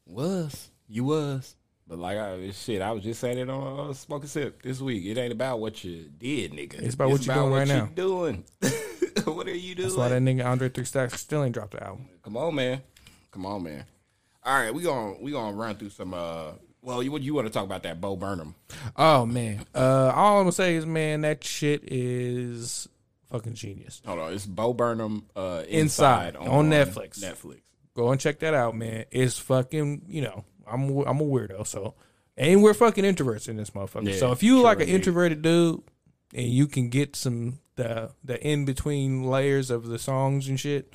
Was 0.06 0.70
you 0.88 1.04
was, 1.04 1.56
but 1.88 1.98
like 1.98 2.18
I 2.18 2.52
shit, 2.52 2.82
I 2.82 2.92
was 2.92 3.04
just 3.04 3.20
saying 3.20 3.40
it 3.40 3.50
on 3.50 3.90
uh, 3.90 3.94
Smoke 3.94 4.22
and 4.22 4.30
Sip 4.30 4.62
this 4.62 4.80
week. 4.80 5.04
It 5.06 5.18
ain't 5.18 5.32
about 5.34 5.60
what 5.60 5.84
you 5.84 6.10
did, 6.20 6.52
nigga. 6.52 6.80
It's 6.82 6.94
about 6.94 7.10
what 7.10 7.26
you 7.26 7.34
doing 7.34 7.52
right 7.52 7.68
now. 7.68 7.86
Doing. 7.96 8.44
what 9.26 9.48
are 9.48 9.56
you 9.56 9.76
doing? 9.76 9.88
That's 9.88 9.98
why 9.98 10.10
that 10.10 10.22
nigga 10.22 10.46
Andre 10.46 10.70
Three 10.70 10.86
Stacks 10.86 11.20
still 11.20 11.44
ain't 11.44 11.54
dropped 11.54 11.72
the 11.72 11.84
album. 11.84 12.08
Come 12.24 12.38
on, 12.38 12.56
man. 12.56 12.82
Come 13.32 13.46
on, 13.46 13.64
man. 13.64 13.86
All 14.44 14.58
right, 14.58 14.74
we 14.74 14.84
gonna 14.84 15.16
we 15.20 15.32
gonna 15.32 15.56
run 15.56 15.76
through 15.76 15.90
some. 15.90 16.14
uh 16.14 16.52
Well, 16.82 17.02
you 17.02 17.18
you 17.18 17.34
want 17.34 17.48
to 17.48 17.54
talk 17.54 17.64
about 17.64 17.84
that 17.84 18.00
Bo 18.00 18.16
Burnham? 18.16 18.56
Oh 18.96 19.26
man, 19.26 19.66
uh, 19.74 20.12
all 20.14 20.38
I'm 20.38 20.44
gonna 20.44 20.52
say 20.52 20.76
is, 20.76 20.86
man, 20.86 21.22
that 21.22 21.44
shit 21.44 21.82
is 21.92 22.88
fucking 23.32 23.56
genius. 23.56 24.02
Hold 24.06 24.20
on, 24.20 24.34
it's 24.34 24.46
Bo 24.46 24.74
Burnham 24.74 25.26
uh, 25.36 25.64
Inside, 25.68 26.36
inside, 26.36 26.48
on 26.48 26.70
Netflix. 26.70 27.20
Netflix. 27.20 27.62
Go 27.96 28.12
and 28.12 28.20
check 28.20 28.40
that 28.40 28.54
out, 28.54 28.76
man. 28.76 29.06
It's 29.10 29.40
fucking, 29.40 30.04
you 30.08 30.22
know, 30.22 30.44
I'm 30.68 30.90
I'm 31.00 31.20
a 31.20 31.24
weirdo, 31.24 31.66
so 31.66 31.96
and 32.38 32.62
we're 32.62 32.74
fucking 32.74 33.04
introverts 33.04 33.48
in 33.48 33.56
this 33.58 33.72
motherfucker. 33.72 34.12
Yeah, 34.12 34.18
so 34.18 34.32
if 34.32 34.44
you 34.44 34.58
sure 34.58 34.64
like 34.64 34.78
an 34.78 34.82
indeed. 34.84 34.96
introverted 34.96 35.42
dude 35.42 35.82
and 36.36 36.46
you 36.48 36.68
can 36.68 36.90
get 36.90 37.16
some 37.16 37.60
the 37.76 38.12
the 38.24 38.40
in 38.48 38.66
between 38.66 39.24
layers 39.24 39.72
of 39.72 39.88
the 39.88 39.98
songs 39.98 40.48
and 40.48 40.60
shit, 40.60 40.94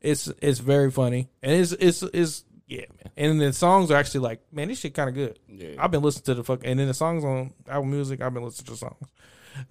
it's 0.00 0.28
it's 0.40 0.60
very 0.60 0.90
funny 0.90 1.28
and 1.42 1.52
it's 1.52 1.72
it's 1.72 2.02
it's 2.04 2.44
yeah, 2.68 2.86
man. 3.04 3.12
And 3.16 3.40
the 3.40 3.52
songs 3.52 3.90
are 3.90 3.96
actually 3.96 4.20
like, 4.20 4.40
man, 4.52 4.68
this 4.68 4.78
shit 4.78 4.94
kind 4.94 5.08
of 5.10 5.14
good. 5.14 5.38
Yeah. 5.48 5.74
I've 5.78 5.90
been 5.90 6.00
listening 6.02 6.24
to 6.26 6.34
the 6.36 6.44
fuck, 6.44 6.60
and 6.64 6.78
then 6.80 6.86
the 6.86 6.94
songs 6.94 7.22
on 7.24 7.52
Apple 7.68 7.84
Music, 7.84 8.22
I've 8.22 8.32
been 8.32 8.44
listening 8.44 8.66
to 8.74 8.76
songs. 8.76 9.08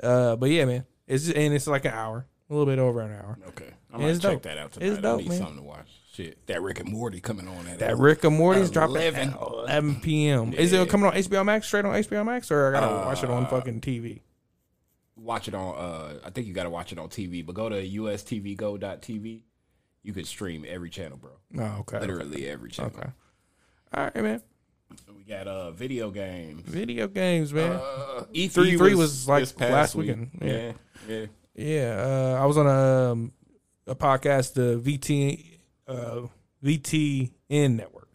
Uh, 0.04 0.36
but 0.36 0.50
yeah, 0.52 0.66
man, 0.66 0.86
it's 1.08 1.28
and 1.30 1.54
it's 1.54 1.66
like 1.66 1.86
an 1.86 1.94
hour, 1.94 2.28
a 2.50 2.54
little 2.54 2.68
bit 2.68 2.78
over 2.78 3.02
an 3.02 3.12
hour. 3.14 3.40
Okay, 3.50 3.72
I'm 3.92 4.02
it's 4.02 4.20
check 4.20 4.34
dope. 4.34 4.44
that 4.44 4.58
out 4.60 4.66
It's 4.68 4.78
tonight. 4.78 4.98
I 5.00 5.02
dope, 5.02 5.22
need 5.22 5.30
man. 5.30 5.38
something 5.40 5.56
to 5.58 5.64
watch. 5.64 5.88
Shit, 6.14 6.46
that 6.48 6.62
Rick 6.62 6.80
and 6.82 6.92
Morty 6.92 7.22
coming 7.22 7.48
on 7.48 7.66
at 7.68 7.80
That 7.80 7.98
Rick 7.98 8.24
and 8.26 8.36
Morty's 8.38 8.70
dropping 8.70 8.98
11. 8.98 9.30
at 9.30 9.42
11 9.42 10.02
p.m. 10.02 10.54
Is 10.54 10.74
it 10.74 10.90
coming 10.90 11.08
on 11.08 11.14
HBO 11.14 11.44
Max, 11.46 11.66
straight 11.68 11.86
on 11.86 11.94
HBO 11.96 12.24
Max, 12.26 12.52
or 12.52 12.68
I 12.76 12.80
gotta 12.80 12.96
watch 13.08 13.24
it 13.24 13.30
Uh, 13.30 13.34
on 13.34 13.48
fucking 13.48 13.80
TV? 13.82 14.20
Watch 15.22 15.48
it 15.48 15.54
on. 15.56 15.76
uh 15.76 16.20
I 16.26 16.30
think 16.30 16.48
you 16.48 16.54
got 16.54 16.64
to 16.64 16.70
watch 16.70 16.92
it 16.92 17.00
on 17.00 17.10
TV. 17.10 17.46
But 17.46 17.56
go 17.56 17.70
to 17.70 17.76
ustvgo.tv. 17.76 19.42
You 20.04 20.14
could 20.14 20.26
stream 20.28 20.66
every 20.68 20.90
channel, 20.90 21.18
bro. 21.18 21.32
Oh, 21.60 21.80
okay. 21.82 22.00
Literally 22.00 22.48
every 22.48 22.72
channel. 22.72 22.92
Okay. 22.98 23.10
All 23.94 24.04
right, 24.06 24.16
man. 24.16 24.42
We 25.16 25.24
got 25.24 25.48
uh 25.48 25.72
video 25.72 26.10
games. 26.12 26.62
Video 26.64 27.08
games, 27.08 27.54
man. 27.54 27.74
Uh, 27.74 28.26
E3, 28.34 28.78
E3 28.78 28.96
was, 28.96 29.28
like, 29.28 29.44
past 29.56 29.60
last 29.72 29.96
week. 29.96 30.08
weekend. 30.08 30.32
Yeah, 30.42 30.48
Yeah. 30.48 30.72
yeah. 31.08 31.26
yeah, 31.56 32.04
uh, 32.38 32.40
I 32.42 32.46
was 32.46 32.58
on 32.58 32.68
a 32.68 33.12
um, 33.12 33.32
a 33.88 33.96
podcast, 33.96 34.54
the 34.54 34.80
VT 34.84 35.46
uh, 35.88 36.22
VTN 36.64 37.76
network. 37.76 38.10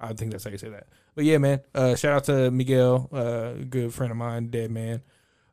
I 0.00 0.12
think 0.14 0.30
that's 0.32 0.44
how 0.44 0.50
you 0.50 0.58
say 0.58 0.68
that. 0.70 0.86
But 1.14 1.24
yeah, 1.24 1.38
man. 1.38 1.60
Uh, 1.74 1.94
shout 1.96 2.12
out 2.12 2.24
to 2.24 2.50
Miguel, 2.50 3.08
uh, 3.12 3.52
good 3.68 3.92
friend 3.94 4.10
of 4.10 4.16
mine, 4.18 4.48
dead 4.48 4.70
man. 4.70 5.02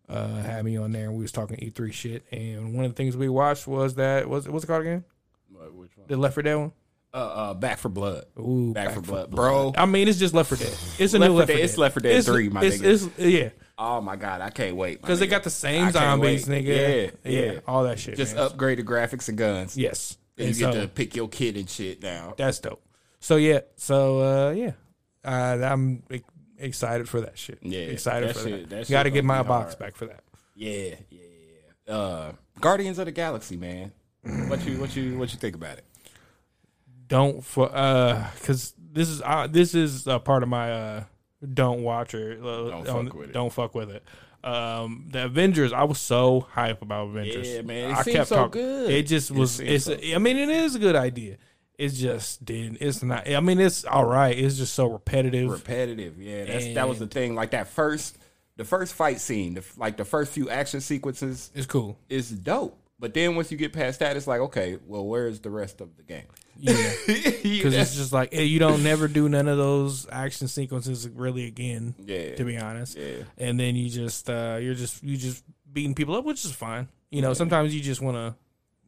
Uh, 0.09 0.41
had 0.41 0.65
me 0.65 0.77
on 0.77 0.91
there, 0.91 1.05
and 1.05 1.15
we 1.15 1.21
was 1.21 1.31
talking 1.31 1.57
E3 1.57 1.93
shit. 1.93 2.23
And 2.31 2.75
one 2.75 2.85
of 2.85 2.91
the 2.91 2.95
things 2.95 3.15
we 3.15 3.29
watched 3.29 3.67
was 3.67 3.95
that 3.95 4.27
was 4.27 4.47
what's 4.47 4.65
it 4.65 4.67
called 4.67 4.81
again? 4.81 5.03
What, 5.49 5.73
which 5.73 5.97
one? 5.97 6.07
The 6.07 6.17
Left 6.17 6.33
4 6.33 6.43
Dead 6.43 6.55
one. 6.55 6.71
Uh, 7.13 7.17
uh, 7.17 7.53
Back 7.53 7.77
4 7.77 7.91
Blood. 7.91 8.25
Ooh, 8.39 8.73
Back, 8.73 8.93
for 8.93 9.01
Blood, 9.01 9.29
bro. 9.29 9.71
I 9.77 9.85
mean, 9.85 10.07
it's 10.07 10.17
just 10.17 10.33
Left 10.33 10.49
4 10.49 10.57
Dead. 10.57 10.75
It's 10.97 11.13
a 11.13 11.19
Left 11.19 11.29
new 11.29 11.35
4 11.35 11.37
Left 11.37 11.37
4 11.37 11.45
Dead- 11.45 11.47
Dead. 11.47 11.63
it's 11.63 11.77
Left 11.77 11.93
4 11.93 12.01
Dead 12.01 12.25
3, 12.25 12.49
my 12.49 12.63
it's, 12.63 12.77
nigga. 12.77 12.85
It's, 12.85 13.19
yeah. 13.19 13.49
Oh 13.77 14.01
my 14.01 14.15
god, 14.15 14.41
I 14.41 14.49
can't 14.49 14.75
wait. 14.75 15.01
because 15.01 15.19
they 15.19 15.27
got 15.27 15.43
the 15.43 15.49
same 15.49 15.91
zombies, 15.91 16.47
wait. 16.47 16.65
nigga. 16.65 17.13
Yeah, 17.23 17.31
yeah. 17.31 17.59
all 17.67 17.83
that 17.83 17.99
shit. 17.99 18.17
Just 18.17 18.35
man. 18.35 18.49
upgraded 18.49 18.83
graphics 18.83 19.29
and 19.29 19.37
guns. 19.37 19.77
Yes, 19.77 20.17
And 20.37 20.47
And 20.47 20.57
you 20.57 20.65
get 20.65 20.81
to 20.81 20.87
pick 20.87 21.15
your 21.15 21.27
kid 21.27 21.57
and 21.57 21.69
shit 21.69 22.01
now. 22.01 22.33
That's 22.37 22.59
dope. 22.59 22.83
So 23.19 23.37
yeah, 23.37 23.61
so 23.75 24.19
uh, 24.19 24.51
yeah, 24.51 24.71
uh, 25.25 25.59
I'm 25.63 26.03
excited 26.63 27.07
for 27.09 27.21
that 27.21 27.37
shit. 27.37 27.59
Yeah, 27.61 27.79
excited 27.81 28.29
that 28.29 28.35
for 28.35 28.47
shit- 28.49 28.69
that. 28.69 28.87
that 28.87 28.89
Got 28.89 29.03
to 29.03 29.09
get 29.11 29.23
my 29.25 29.43
box 29.43 29.73
hard. 29.73 29.79
back 29.79 29.95
for 29.95 30.05
that. 30.07 30.23
Yeah, 30.55 30.95
yeah, 31.09 31.19
yeah. 31.87 31.93
Uh, 31.93 32.31
Guardians 32.59 32.99
of 32.99 33.05
the 33.05 33.11
Galaxy, 33.11 33.57
man. 33.57 33.91
What 34.47 34.65
you 34.65 34.79
what 34.79 34.95
you 34.95 35.17
what 35.17 35.33
you 35.33 35.39
think 35.39 35.55
about 35.55 35.77
it? 35.79 35.85
Don't 37.07 37.43
for 37.43 37.69
uh, 37.73 38.25
because 38.39 38.73
this 38.77 39.09
is 39.09 39.21
uh, 39.21 39.47
this 39.47 39.75
is 39.75 40.07
a 40.07 40.19
part 40.19 40.43
of 40.43 40.49
my 40.49 40.71
uh, 40.71 41.03
don't 41.53 41.83
watch 41.83 42.13
or 42.13 42.31
uh, 42.33 42.69
Don't 42.69 42.87
on- 42.89 43.05
fuck 43.07 43.13
with 43.15 43.29
it. 43.29 43.33
Don't 43.33 43.51
fuck 43.53 43.75
with 43.75 43.89
it. 43.91 44.03
Um, 44.43 45.07
the 45.09 45.25
Avengers, 45.25 45.71
I 45.71 45.83
was 45.83 45.99
so 45.99 46.41
hype 46.51 46.81
about 46.81 47.07
Avengers. 47.09 47.47
Yeah, 47.49 47.61
man, 47.61 47.91
it 47.91 47.97
I 47.97 48.01
seemed 48.03 48.27
so 48.27 48.47
good. 48.49 48.89
It 48.91 49.03
just 49.07 49.31
was. 49.31 49.51
seemed 49.53 49.69
It's. 49.69 49.85
so- 49.85 49.97
I 50.01 50.17
mean, 50.17 50.37
it 50.37 50.49
is 50.49 50.75
a 50.75 50.79
good 50.79 50.95
idea. 50.95 51.37
It's 51.77 51.97
just 51.97 52.45
didn't. 52.45 52.77
It's 52.81 53.01
not. 53.01 53.29
I 53.29 53.39
mean, 53.39 53.59
it's 53.59 53.83
all 53.85 54.05
right. 54.05 54.37
It's 54.37 54.57
just 54.57 54.73
so 54.73 54.87
repetitive. 54.87 55.49
Repetitive, 55.49 56.21
yeah. 56.21 56.45
That's 56.45 56.73
that 56.75 56.87
was 56.87 56.99
the 56.99 57.07
thing. 57.07 57.35
Like 57.35 57.51
that 57.51 57.67
first, 57.67 58.17
the 58.57 58.63
first 58.63 58.93
fight 58.93 59.19
scene, 59.19 59.55
the, 59.55 59.63
like 59.77 59.97
the 59.97 60.05
first 60.05 60.31
few 60.31 60.49
action 60.49 60.81
sequences, 60.81 61.51
it's 61.55 61.65
cool. 61.65 61.97
It's 62.09 62.29
dope. 62.29 62.79
But 62.99 63.13
then 63.13 63.35
once 63.35 63.51
you 63.51 63.57
get 63.57 63.73
past 63.73 63.99
that, 63.99 64.15
it's 64.15 64.27
like, 64.27 64.39
okay, 64.39 64.77
well, 64.87 65.05
where's 65.05 65.41
the 65.41 65.49
rest 65.49 65.81
of 65.81 65.97
the 65.97 66.03
game? 66.03 66.27
Yeah. 66.57 66.91
Because 67.43 67.73
because 67.73 67.73
it's 67.75 67.95
just 67.95 68.13
like 68.13 68.33
eh, 68.33 68.41
you 68.41 68.59
don't 68.59 68.83
never 68.83 69.07
do 69.07 69.27
none 69.27 69.47
of 69.47 69.57
those 69.57 70.07
action 70.09 70.47
sequences 70.47 71.07
really 71.09 71.45
again. 71.45 71.95
Yeah. 71.99 72.35
to 72.35 72.43
be 72.45 72.57
honest. 72.57 72.97
Yeah. 72.97 73.23
and 73.37 73.59
then 73.59 73.75
you 73.75 73.89
just 73.89 74.29
uh, 74.29 74.57
you're 74.61 74.73
just 74.73 75.03
you 75.03 75.17
just 75.17 75.43
beating 75.71 75.95
people 75.95 76.15
up, 76.15 76.23
which 76.23 76.45
is 76.45 76.51
fine. 76.51 76.87
You 77.09 77.21
know, 77.21 77.33
sometimes 77.33 77.75
you 77.75 77.81
just 77.81 78.01
want 78.01 78.17
to, 78.17 78.35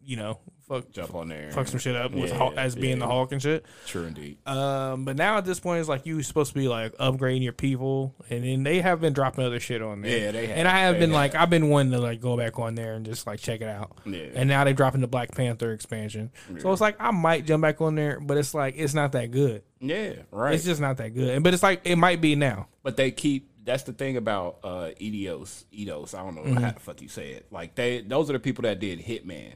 you 0.05 0.17
know, 0.17 0.39
fuck 0.67 0.91
jump 0.91 1.13
on 1.15 1.27
there, 1.29 1.51
fuck 1.51 1.67
some 1.67 1.79
shit 1.79 1.95
up 1.95 2.11
with 2.11 2.29
Yeah, 2.31 2.49
as 2.57 2.75
being 2.75 2.99
the. 2.99 3.05
Hulk 3.07 3.31
and 3.31 3.41
shit. 3.41 3.65
True 3.87 4.03
indeed. 4.05 4.37
Um, 4.47 5.05
but 5.05 5.15
now 5.15 5.37
at 5.37 5.45
this 5.45 5.59
point, 5.59 5.79
it's 5.79 5.89
like 5.89 6.05
you 6.05 6.21
supposed 6.23 6.53
to 6.53 6.59
be 6.59 6.67
like 6.67 6.95
upgrading 6.97 7.43
your 7.43 7.53
people, 7.53 8.15
and 8.29 8.43
then 8.43 8.63
they 8.63 8.81
have 8.81 9.01
been 9.01 9.13
dropping 9.13 9.43
other 9.45 9.59
shit 9.59 9.81
on 9.81 10.01
there. 10.01 10.17
Yeah, 10.17 10.31
they 10.31 10.47
have. 10.47 10.57
And 10.57 10.67
I 10.67 10.79
have 10.81 10.95
They 10.95 10.99
been 11.01 11.09
have. 11.11 11.15
like, 11.15 11.35
I've 11.35 11.49
been 11.49 11.69
wanting 11.69 11.91
to 11.93 11.99
like 11.99 12.21
go 12.21 12.37
back 12.37 12.57
on 12.59 12.75
there 12.75 12.93
and 12.95 13.05
just 13.05 13.25
like 13.27 13.39
check 13.39 13.61
it 13.61 13.67
out. 13.67 13.97
Yeah. 14.05 14.25
And 14.35 14.47
now 14.49 14.63
they're 14.63 14.73
dropping 14.73 15.01
the 15.01 15.07
Black 15.07 15.31
Panther 15.35 15.71
expansion, 15.71 16.31
so 16.59 16.71
it's 16.71 16.81
like 16.81 16.95
I 16.99 17.11
might 17.11 17.45
jump 17.45 17.61
back 17.61 17.81
on 17.81 17.95
there, 17.95 18.19
but 18.19 18.37
it's 18.37 18.53
like 18.53 18.75
it's 18.77 18.93
not 18.93 19.11
that 19.13 19.31
good. 19.31 19.63
Yeah, 19.79 20.13
right. 20.31 20.53
It's 20.55 20.63
just 20.65 20.81
not 20.81 20.97
that 20.97 21.13
good. 21.13 21.43
But 21.43 21.53
it's 21.53 21.61
like 21.63 21.81
it 21.83 21.95
might 21.97 22.21
be 22.21 22.35
now. 22.35 22.67
But 22.83 22.97
they 22.97 23.11
keep. 23.11 23.49
That's 23.63 23.81
the 23.81 23.93
thing 23.93 24.15
about 24.15 24.59
uh 24.63 24.91
Eidos. 25.01 25.65
Eidos. 25.73 26.13
I 26.13 26.23
don't 26.23 26.35
know 26.35 26.41
Mm-hmm. 26.43 26.57
how 26.57 26.71
the 26.71 26.79
fuck 26.79 27.01
you 27.01 27.07
say 27.07 27.31
it. 27.31 27.47
Like 27.51 27.73
they, 27.73 28.01
those 28.01 28.29
are 28.29 28.33
the 28.33 28.39
people 28.39 28.61
that 28.61 28.79
did 28.79 28.99
Hitman. 28.99 29.53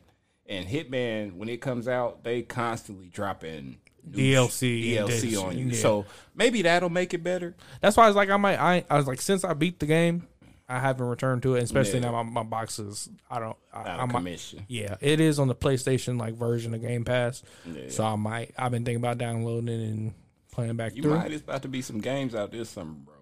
And 0.49 0.67
Hitman, 0.67 1.35
when 1.35 1.47
it 1.47 1.61
comes 1.61 1.87
out, 1.87 2.23
they 2.23 2.41
constantly 2.41 3.07
dropping 3.07 3.77
DLC 4.09 4.95
DLC 4.97 5.41
on 5.41 5.55
you. 5.57 5.67
yeah. 5.67 5.75
So 5.79 6.05
maybe 6.35 6.63
that'll 6.63 6.89
make 6.89 7.13
it 7.13 7.23
better. 7.23 7.55
That's 7.81 7.95
why 7.95 8.05
I 8.05 8.07
was 8.07 8.15
like, 8.15 8.29
I 8.31 8.37
might. 8.37 8.59
I, 8.59 8.83
I 8.89 8.97
was 8.97 9.05
like, 9.07 9.21
since 9.21 9.43
I 9.43 9.53
beat 9.53 9.79
the 9.79 9.85
game, 9.85 10.27
I 10.67 10.79
haven't 10.79 11.05
returned 11.05 11.43
to 11.43 11.53
it. 11.55 11.61
Especially 11.63 11.99
Yeah. 11.99 12.09
now 12.11 12.23
my, 12.23 12.41
my 12.41 12.43
boxes. 12.43 13.09
I 13.29 13.39
don't. 13.39 13.55
I, 13.71 13.87
Out 13.89 13.99
of 13.99 14.09
commission. 14.09 14.65
Yeah, 14.67 14.95
it 15.01 15.19
is 15.19 15.37
on 15.37 15.47
the 15.47 15.55
PlayStation 15.55 16.19
like 16.19 16.33
version 16.33 16.73
of 16.73 16.81
Game 16.81 17.05
Pass. 17.05 17.43
Yeah. 17.65 17.83
So 17.89 18.03
I 18.03 18.15
might. 18.15 18.53
I've 18.57 18.71
been 18.71 18.83
thinking 18.83 19.01
about 19.01 19.19
downloading 19.19 19.69
and 19.69 20.13
playing 20.51 20.77
back 20.77 20.95
You 20.95 21.03
through. 21.03 21.15
might. 21.19 21.31
It's 21.31 21.43
about 21.43 21.61
to 21.61 21.67
be 21.67 21.83
some 21.83 21.99
games 21.99 22.33
out 22.33 22.51
this 22.51 22.69
summer, 22.69 22.93
bro. 22.93 23.13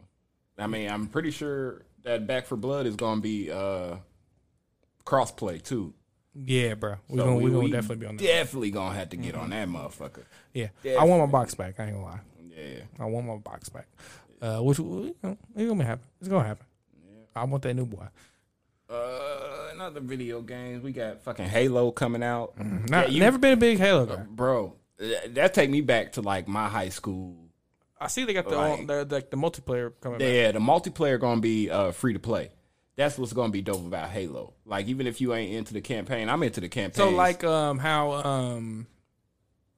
I 0.58 0.68
mean, 0.68 0.90
I'm 0.90 1.08
pretty 1.08 1.32
sure 1.32 1.82
that 2.04 2.26
Back 2.26 2.46
4 2.46 2.58
Blood 2.58 2.86
is 2.86 2.96
gonna 2.96 3.20
be 3.20 3.52
uh 3.52 3.98
crossplay 5.06 5.62
too. 5.62 5.94
Yeah, 6.46 6.76
bro. 6.76 6.96
We're 7.10 7.18
So 7.20 7.24
gonna 7.26 7.36
we- 7.38 7.44
we're 7.50 7.62
gonna 7.62 7.70
definitely 7.74 7.96
be 7.98 8.06
on 8.08 8.18
that. 8.18 8.24
Definitely 8.24 8.72
gonna 8.72 8.96
have 8.96 9.10
to 9.10 9.18
get 9.18 9.36
on 9.36 9.50
that 9.50 9.68
motherfucker. 9.68 10.24
Yeah, 10.54 10.68
I 11.00 11.04
want 11.04 11.22
my 11.22 11.32
box 11.32 11.56
back. 11.56 11.80
I 11.80 11.86
ain't 11.86 11.94
gonna 11.96 12.06
lie. 12.06 12.20
Yeah. 12.56 12.80
I 13.00 13.06
want 13.06 13.26
my 13.28 13.38
box 13.38 13.70
back. 13.70 13.88
Uh, 14.42 14.60
which 14.60 14.78
you 14.80 15.16
know, 15.24 15.38
it's 15.56 15.68
gonna 15.70 15.84
happen. 15.84 16.06
It's 16.20 16.30
gonna 16.30 16.48
happen. 16.48 16.66
I 17.36 17.44
want 17.46 17.64
that 17.64 17.74
new 17.74 17.86
boy. 17.86 18.06
Uh, 18.90 19.70
another 19.74 20.00
video 20.00 20.42
games. 20.42 20.84
We 20.84 20.92
got 20.92 21.22
fucking 21.22 21.46
Halo 21.46 21.92
coming 21.92 22.24
out. 22.24 22.54
Not, 22.58 23.08
Yeah, 23.08 23.14
you- 23.14 23.20
never 23.20 23.38
been 23.38 23.54
a 23.54 23.58
big 23.58 23.78
Halo 23.80 24.06
guy. 24.06 24.24
bro. 24.30 24.74
That 25.30 25.54
take 25.54 25.70
me 25.70 25.82
back 25.82 26.14
to 26.14 26.22
like 26.22 26.48
my 26.48 26.68
high 26.70 26.90
school. 26.90 27.36
I 28.00 28.08
see 28.08 28.26
they 28.26 28.34
got 28.34 28.48
the 28.48 28.56
Like- 28.56 28.88
the, 28.88 29.04
the, 29.06 29.26
the 29.32 29.38
multiplayer 29.38 29.92
coming 30.02 30.20
back. 30.20 30.28
Yeah, 30.28 30.52
the 30.52 30.60
multiplayer 30.60 31.20
gonna 31.20 31.42
be 31.42 31.70
uh, 31.70 31.92
free 31.92 32.14
to 32.14 32.20
play. 32.20 32.50
That's 32.98 33.18
what's 33.18 33.32
gonna 33.32 33.52
be 33.54 33.62
dope 33.62 33.86
about 33.86 34.10
Halo. 34.10 34.54
Like 34.66 34.88
even 34.88 35.08
if 35.08 35.22
you 35.22 35.34
ain't 35.34 35.54
into 35.54 35.74
the 35.74 35.82
campaign, 35.82 36.28
I'm 36.30 36.44
into 36.44 36.60
the 36.60 36.68
campaign. 36.70 36.96
So 36.98 37.10
like 37.10 37.44
um 37.44 37.78
how 37.78 38.12
um 38.14 38.88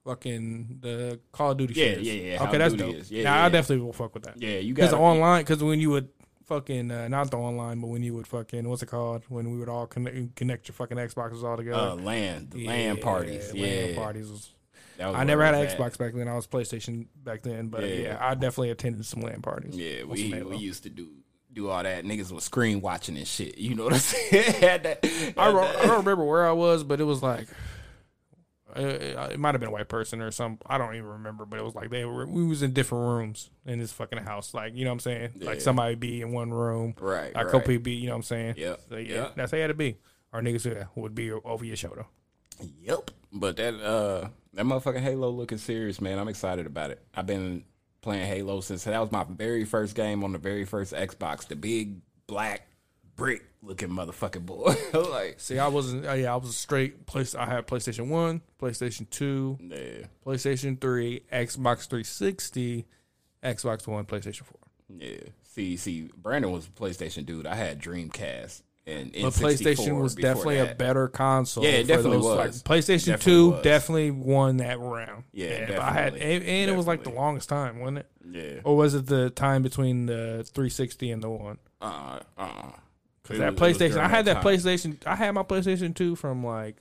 fucking 0.05 0.80
the 0.82 1.20
Call 1.32 1.51
of 1.51 1.57
Duty 1.57 1.74
Yeah, 1.76 1.86
shit 1.86 1.97
is. 1.99 2.07
yeah, 2.07 2.13
yeah, 2.13 2.43
Okay, 2.47 2.57
that's 2.57 2.74
Duty 2.74 2.91
dope. 2.91 2.95
is. 3.01 3.11
Yeah, 3.11 3.24
Yeah, 3.24 3.36
yeah. 3.36 3.45
I 3.45 3.49
definitely 3.49 3.86
will 3.86 3.93
fuck 3.93 4.13
with 4.13 4.24
that. 4.24 4.41
yeah, 4.41 4.57
you 4.59 4.74
Because 4.74 4.91
got 4.91 5.01
online, 5.01 5.41
because 5.43 5.63
when 5.63 5.80
you 5.80 5.89
would 5.91 6.09
fucking 6.45 6.89
uh, 6.89 7.07
not 7.09 7.30
the 7.30 7.38
online, 7.38 7.80
but 7.82 7.88
when 7.88 8.01
you 8.01 8.13
would 8.15 8.26
fucking 8.26 8.67
what's 8.67 8.82
it 8.82 8.88
called? 8.88 9.24
When 9.30 9.51
we 9.51 9.57
would 9.59 9.70
all 9.70 9.86
connect, 9.86 10.36
connect 10.36 10.67
your 10.67 10.74
fucking 10.74 10.97
Xboxes 10.97 11.43
all 11.43 11.57
together. 11.57 11.78
uh, 11.78 11.95
LAN, 11.95 12.47
the 12.49 12.65
LAN 12.65 12.97
parties. 12.97 13.51
Yeah, 13.53 13.65
LAN 13.67 13.95
parties. 13.95 14.30
Was, 14.32 14.51
I 14.99 15.24
never 15.24 15.45
had 15.45 15.53
an. 15.55 15.65
Xbox 15.67 15.97
back 15.97 16.13
then. 16.13 16.28
I 16.28 16.36
was 16.36 16.47
PlayStation 16.47 17.07
back 17.24 17.41
then, 17.43 17.67
but 17.67 17.84
yeah, 17.84 17.95
Yeah. 17.95 18.17
I 18.20 18.34
definitely 18.34 18.72
attended 18.72 19.05
some 19.05 19.22
LAN 19.22 19.41
parties. 19.41 19.76
Yeah, 19.78 20.03
we 20.05 20.41
we 20.43 20.57
used 20.57 20.84
to 20.84 20.89
do 20.89 21.09
do 21.64 21.70
all 21.70 21.84
that. 21.84 22.03
Niggas 22.05 22.32
was 22.32 22.43
screen 22.43 22.82
watching 22.82 23.18
and 23.18 23.28
shit. 23.28 23.57
You 23.57 23.76
know 23.76 23.86
what 23.86 23.93
I'm 23.93 23.99
saying? 23.99 24.53
Had 24.53 24.84
that- 24.84 24.99
I, 25.38 25.45
had 25.45 25.53
ro- 25.55 25.62
that- 25.64 25.76
I 25.78 25.86
don't 25.88 25.97
remember 25.99 26.24
where 26.26 26.47
I 26.47 26.51
was, 26.53 26.84
but 26.84 26.99
it 26.99 27.05
was 27.05 27.22
like 27.24 27.47
uh, 28.76 28.82
it 29.32 29.39
might 29.39 29.55
have 29.55 29.60
been 29.60 29.70
a 29.70 29.72
white 29.72 29.88
person 29.88 30.22
or 30.22 30.30
some. 30.30 30.60
I 30.66 30.78
don't 30.78 30.93
even 30.93 31.07
remember, 31.07 31.43
but 31.45 31.57
it 31.60 31.64
was 31.66 31.74
like 31.74 31.89
they 31.89 32.05
were. 32.05 32.28
We 32.28 32.45
was 32.45 32.62
in 32.62 32.72
different 32.72 33.03
rooms 33.03 33.49
in 33.66 33.80
this 33.80 33.91
fucking 33.91 34.20
house. 34.20 34.53
Like 34.53 34.76
you 34.76 34.84
know 34.86 34.91
what 34.91 34.95
I'm 34.95 34.99
saying? 34.99 35.30
Like 35.39 35.60
somebody 35.60 35.95
be 35.95 36.22
in 36.22 36.32
one 36.32 36.51
room, 36.51 36.93
Right, 36.99 37.32
A 37.34 37.39
right. 37.39 37.45
couple 37.45 37.62
people 37.62 37.84
be. 37.84 37.93
You 37.93 38.07
know 38.07 38.14
what 38.14 38.18
I'm 38.18 38.24
saying? 38.24 38.55
Yep, 38.57 38.82
So, 38.89 38.97
yeah, 38.97 39.14
yep. 39.16 39.36
that's 39.36 39.51
how 39.51 39.57
it 39.57 39.62
had 39.62 39.68
to 39.68 39.74
be. 39.74 39.97
Our 40.34 40.41
niggas 40.41 40.88
would 40.95 41.16
be 41.16 41.32
over 41.32 41.66
your 41.66 41.76
shoulder. 41.76 42.05
Yep. 42.84 43.10
But 43.34 43.57
that 43.57 43.74
uh 43.82 44.30
that 44.53 44.66
motherfucking 44.66 45.01
Halo 45.01 45.30
looking 45.32 45.57
serious, 45.57 45.99
man. 45.99 46.20
I'm 46.20 46.28
excited 46.28 46.68
about 46.68 46.91
it. 46.91 47.01
I've 47.16 47.26
been 47.26 47.64
playing 48.02 48.26
Halo 48.28 48.62
since 48.62 48.84
that 48.86 49.00
was 49.00 49.12
my 49.12 49.26
very 49.28 49.66
first 49.66 49.95
game 49.95 50.24
on 50.24 50.32
the 50.32 50.38
very 50.38 50.66
first 50.66 50.93
Xbox, 50.93 51.47
the 51.47 51.56
big 51.56 52.02
black 52.28 52.68
brick 53.16 53.43
looking 53.62 53.89
motherfucking 53.89 54.45
boy. 54.45 54.76
like 55.12 55.39
See, 55.39 55.60
I 55.60 55.68
wasn't. 55.68 56.06
Uh, 56.08 56.14
yeah, 56.14 56.34
I 56.34 56.38
was 56.38 56.56
straight. 56.56 57.06
Place. 57.06 57.36
I 57.36 57.45
had 57.45 57.68
PlayStation 57.68 58.08
One, 58.08 58.41
PlayStation 58.62 59.10
Two, 59.10 59.58
Yeah. 59.62 60.06
PlayStation 60.26 60.80
Three, 60.80 61.22
Xbox 61.32 61.88
360, 61.89 62.86
Xbox 63.43 63.88
One, 63.88 64.06
PlayStation 64.06 64.43
Four. 64.43 64.60
Yeah. 64.97 65.18
See, 65.43 65.76
see, 65.78 66.10
Brandon 66.16 66.52
was 66.52 66.68
a 66.68 66.70
PlayStation 66.70 67.26
dude. 67.26 67.45
I 67.47 67.56
had 67.56 67.82
Dreamcast 67.82 68.62
and 68.90 69.12
But 69.12 69.20
N64 69.20 69.42
PlayStation 69.42 70.02
was 70.02 70.16
definitely 70.16 70.58
a 70.60 70.76
better 70.76 71.08
console. 71.08 71.64
Yeah, 71.64 71.72
it 71.72 71.88
definitely 71.88 72.18
those, 72.18 72.26
like, 72.26 72.48
was. 72.48 72.64
PlayStation 72.64 73.06
Definitely 73.06 73.32
Two 73.32 73.50
was. 73.52 73.62
definitely 73.64 74.12
won 74.12 74.58
that 74.58 74.80
round. 74.80 75.24
Yeah, 75.32 75.66
but 75.68 75.80
I 75.80 75.92
had, 75.92 76.14
definitely. 76.14 76.36
and, 76.36 76.46
and 76.46 76.72
it 76.72 76.76
was 76.76 76.88
like 76.88 77.04
the 77.04 77.12
longest 77.12 77.50
time, 77.50 77.80
wasn't 77.80 78.00
it? 78.00 78.08
Yeah. 78.32 78.62
Or 78.64 78.78
was 78.78 78.94
it 78.94 79.06
the 79.06 79.30
time 79.30 79.64
between 79.64 80.06
the 80.06 80.46
360 80.54 81.12
and 81.12 81.24
the 81.24 81.30
one? 81.30 81.58
Uh 81.82 82.20
uh. 82.38 82.72
Because 83.24 83.40
that 83.40 83.56
PlayStation, 83.56 83.98
I 83.98 84.08
had 84.08 84.26
that 84.26 84.44
PlayStation. 84.44 84.98
I 85.06 85.16
had 85.16 85.32
my 85.32 85.44
PlayStation 85.44 85.96
Two 85.96 86.16
from 86.16 86.44
like 86.44 86.78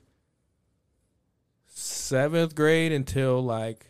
seventh 1.66 2.54
grade 2.54 2.90
until 2.92 3.42
like 3.42 3.87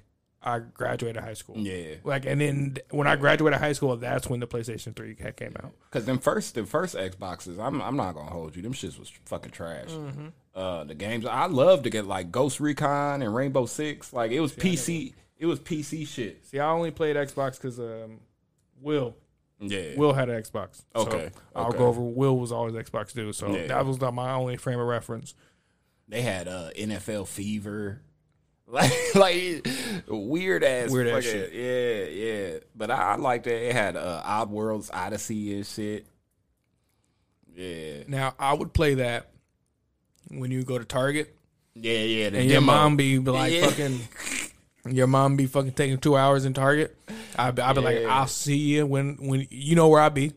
I 0.48 0.58
graduated 0.60 1.22
high 1.22 1.34
school. 1.34 1.56
Yeah. 1.58 1.96
Like, 2.04 2.24
and 2.26 2.40
then 2.40 2.78
when 2.90 3.06
I 3.06 3.16
graduated 3.16 3.60
high 3.60 3.72
school, 3.72 3.96
that's 3.96 4.28
when 4.28 4.40
the 4.40 4.46
PlayStation 4.46 4.96
Three 4.96 5.14
came 5.14 5.54
out. 5.62 5.72
Cause 5.90 6.04
them 6.04 6.18
first, 6.18 6.54
the 6.54 6.64
first 6.64 6.96
Xboxes, 6.96 7.58
I'm 7.58 7.80
I'm 7.82 7.96
not 7.96 8.14
gonna 8.14 8.30
hold 8.30 8.56
you. 8.56 8.62
Them 8.62 8.72
shits 8.72 8.98
was 8.98 9.12
fucking 9.26 9.52
trash. 9.52 9.88
Mm-hmm. 9.90 10.28
Uh, 10.54 10.84
the 10.84 10.94
games 10.94 11.24
I 11.26 11.46
loved 11.46 11.84
to 11.84 11.90
get 11.90 12.06
like 12.06 12.32
Ghost 12.32 12.58
Recon 12.60 13.22
and 13.22 13.34
Rainbow 13.34 13.66
Six. 13.66 14.12
Like 14.12 14.30
it 14.32 14.40
was 14.40 14.52
PC. 14.52 15.14
It 15.36 15.46
was 15.46 15.60
PC 15.60 16.06
shit. 16.08 16.46
See, 16.46 16.58
I 16.58 16.68
only 16.70 16.90
played 16.90 17.14
Xbox 17.14 17.52
because 17.52 17.78
um, 17.78 18.18
Will 18.80 19.14
Yeah. 19.60 19.94
Will 19.96 20.12
had 20.12 20.28
an 20.28 20.42
Xbox. 20.42 20.82
So 20.96 21.02
Okay, 21.02 21.30
I'll 21.54 21.72
go 21.72 21.86
over. 21.86 22.00
Will 22.00 22.38
was 22.38 22.50
always 22.50 22.74
Xbox 22.74 23.12
dude, 23.12 23.34
so 23.34 23.54
Yeah. 23.54 23.66
that 23.68 23.86
was 23.86 24.00
my 24.00 24.32
only 24.32 24.56
frame 24.56 24.80
of 24.80 24.86
reference. 24.88 25.34
They 26.08 26.22
had 26.22 26.48
uh 26.48 26.70
NFL 26.76 27.28
Fever. 27.28 28.00
Like 28.72 28.92
like 29.14 29.66
weird 30.08 30.62
ass 30.62 30.90
Weird 30.90 31.08
ass 31.08 31.24
fucking- 31.24 31.48
Yeah, 31.54 32.04
yeah. 32.04 32.58
But 32.76 32.90
I, 32.90 33.12
I 33.12 33.16
liked 33.16 33.46
it. 33.46 33.62
It 33.62 33.72
had 33.72 33.96
uh 33.96 34.22
Oddworld's 34.22 34.90
Odyssey 34.92 35.54
and 35.54 35.66
shit. 35.66 36.06
Yeah. 37.56 38.02
Now 38.06 38.34
I 38.38 38.52
would 38.52 38.72
play 38.72 38.94
that 38.94 39.30
when 40.28 40.50
you 40.50 40.64
go 40.64 40.78
to 40.78 40.84
Target 40.84 41.34
Yeah, 41.74 41.92
yeah. 41.98 42.26
And 42.26 42.36
your 42.36 42.60
demo. 42.60 42.66
mom 42.66 42.96
be 42.96 43.18
like 43.18 43.52
Yeah. 43.52 43.66
fucking. 43.68 44.00
Your 44.90 45.06
mom 45.06 45.36
be 45.36 45.46
fucking 45.46 45.72
taking 45.72 45.98
two 45.98 46.16
hours 46.16 46.44
in 46.44 46.54
Target. 46.54 46.96
I'd 47.38 47.54
be, 47.56 47.62
I'd 47.62 47.74
be 47.74 47.80
like, 47.82 48.04
I'll 48.04 48.26
see 48.26 48.56
you 48.56 48.86
when 48.86 49.16
when 49.20 49.46
you 49.50 49.76
know 49.76 49.88
where 49.88 50.00
I 50.00 50.08
be. 50.08 50.32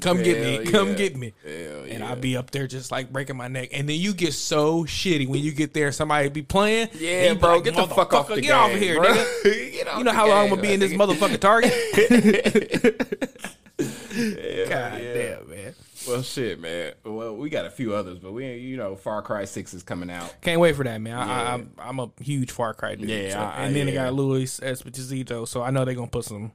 Come 0.00 0.22
get 0.22 0.36
Hell 0.36 0.64
me, 0.64 0.70
come 0.70 0.94
get 0.94 1.16
me. 1.16 1.32
Hell 1.44 1.80
And 1.84 1.98
yeah. 2.00 2.08
I'll 2.08 2.16
be 2.16 2.36
up 2.36 2.50
there 2.50 2.66
just 2.66 2.90
like 2.90 3.12
breaking 3.12 3.36
my 3.36 3.48
neck. 3.48 3.70
And 3.72 3.88
then 3.88 3.98
you 3.98 4.12
get 4.14 4.32
so 4.32 4.84
shitty 4.84 5.28
when 5.28 5.40
you 5.42 5.52
get 5.52 5.72
there. 5.74 5.92
Somebody 5.92 6.28
be 6.28 6.42
playing. 6.42 6.88
Yeah, 6.98 7.34
be 7.34 7.38
bro, 7.40 7.54
like, 7.56 7.64
get 7.64 7.74
the 7.76 7.86
fuck 7.86 8.12
off 8.12 8.28
the 8.28 8.34
"Motherfucker, 8.34 8.42
Get 8.42 8.50
off 8.52 8.72
of 8.72 8.78
here, 8.78 8.96
bro. 9.00 9.08
nigga. 9.12 9.72
Get 9.72 9.98
You 9.98 10.04
know 10.04 10.12
how 10.12 10.28
long 10.28 10.44
I'm 10.44 10.48
gonna 10.50 10.62
be 10.62 10.72
in 10.72 10.80
this 10.80 10.92
motherfucking 10.92 11.40
target? 11.40 11.72
God 13.78 15.00
yeah. 15.02 15.14
damn, 15.14 15.50
man. 15.50 15.74
Well, 16.08 16.22
shit, 16.22 16.60
man. 16.60 16.92
Well, 17.04 17.34
we 17.36 17.50
got 17.50 17.66
a 17.66 17.70
few 17.70 17.94
others, 17.94 18.18
but 18.18 18.32
we, 18.32 18.54
you 18.54 18.76
know, 18.76 18.94
Far 18.96 19.22
Cry 19.22 19.44
Six 19.44 19.74
is 19.74 19.82
coming 19.82 20.08
out. 20.10 20.32
Can't 20.40 20.60
wait 20.60 20.76
for 20.76 20.84
that, 20.84 21.00
man. 21.00 21.16
I, 21.16 21.22
I, 21.22 21.26
Yeah. 21.26 21.54
I'm 21.54 21.70
I'm 21.78 21.98
a 22.00 22.10
huge 22.20 22.50
Far 22.52 22.74
Cry 22.74 22.94
dude. 22.94 23.08
Yeah, 23.10 23.30
so- 23.32 23.38
I- 23.40 23.64
and 23.64 23.74
then 23.76 23.86
they 23.86 23.92
got 23.92 24.14
Luis 24.14 24.60
Esposito, 24.60 25.46
so 25.48 25.62
I 25.62 25.70
know 25.70 25.84
they're 25.84 25.94
gonna 25.94 26.06
put 26.06 26.24
some 26.24 26.52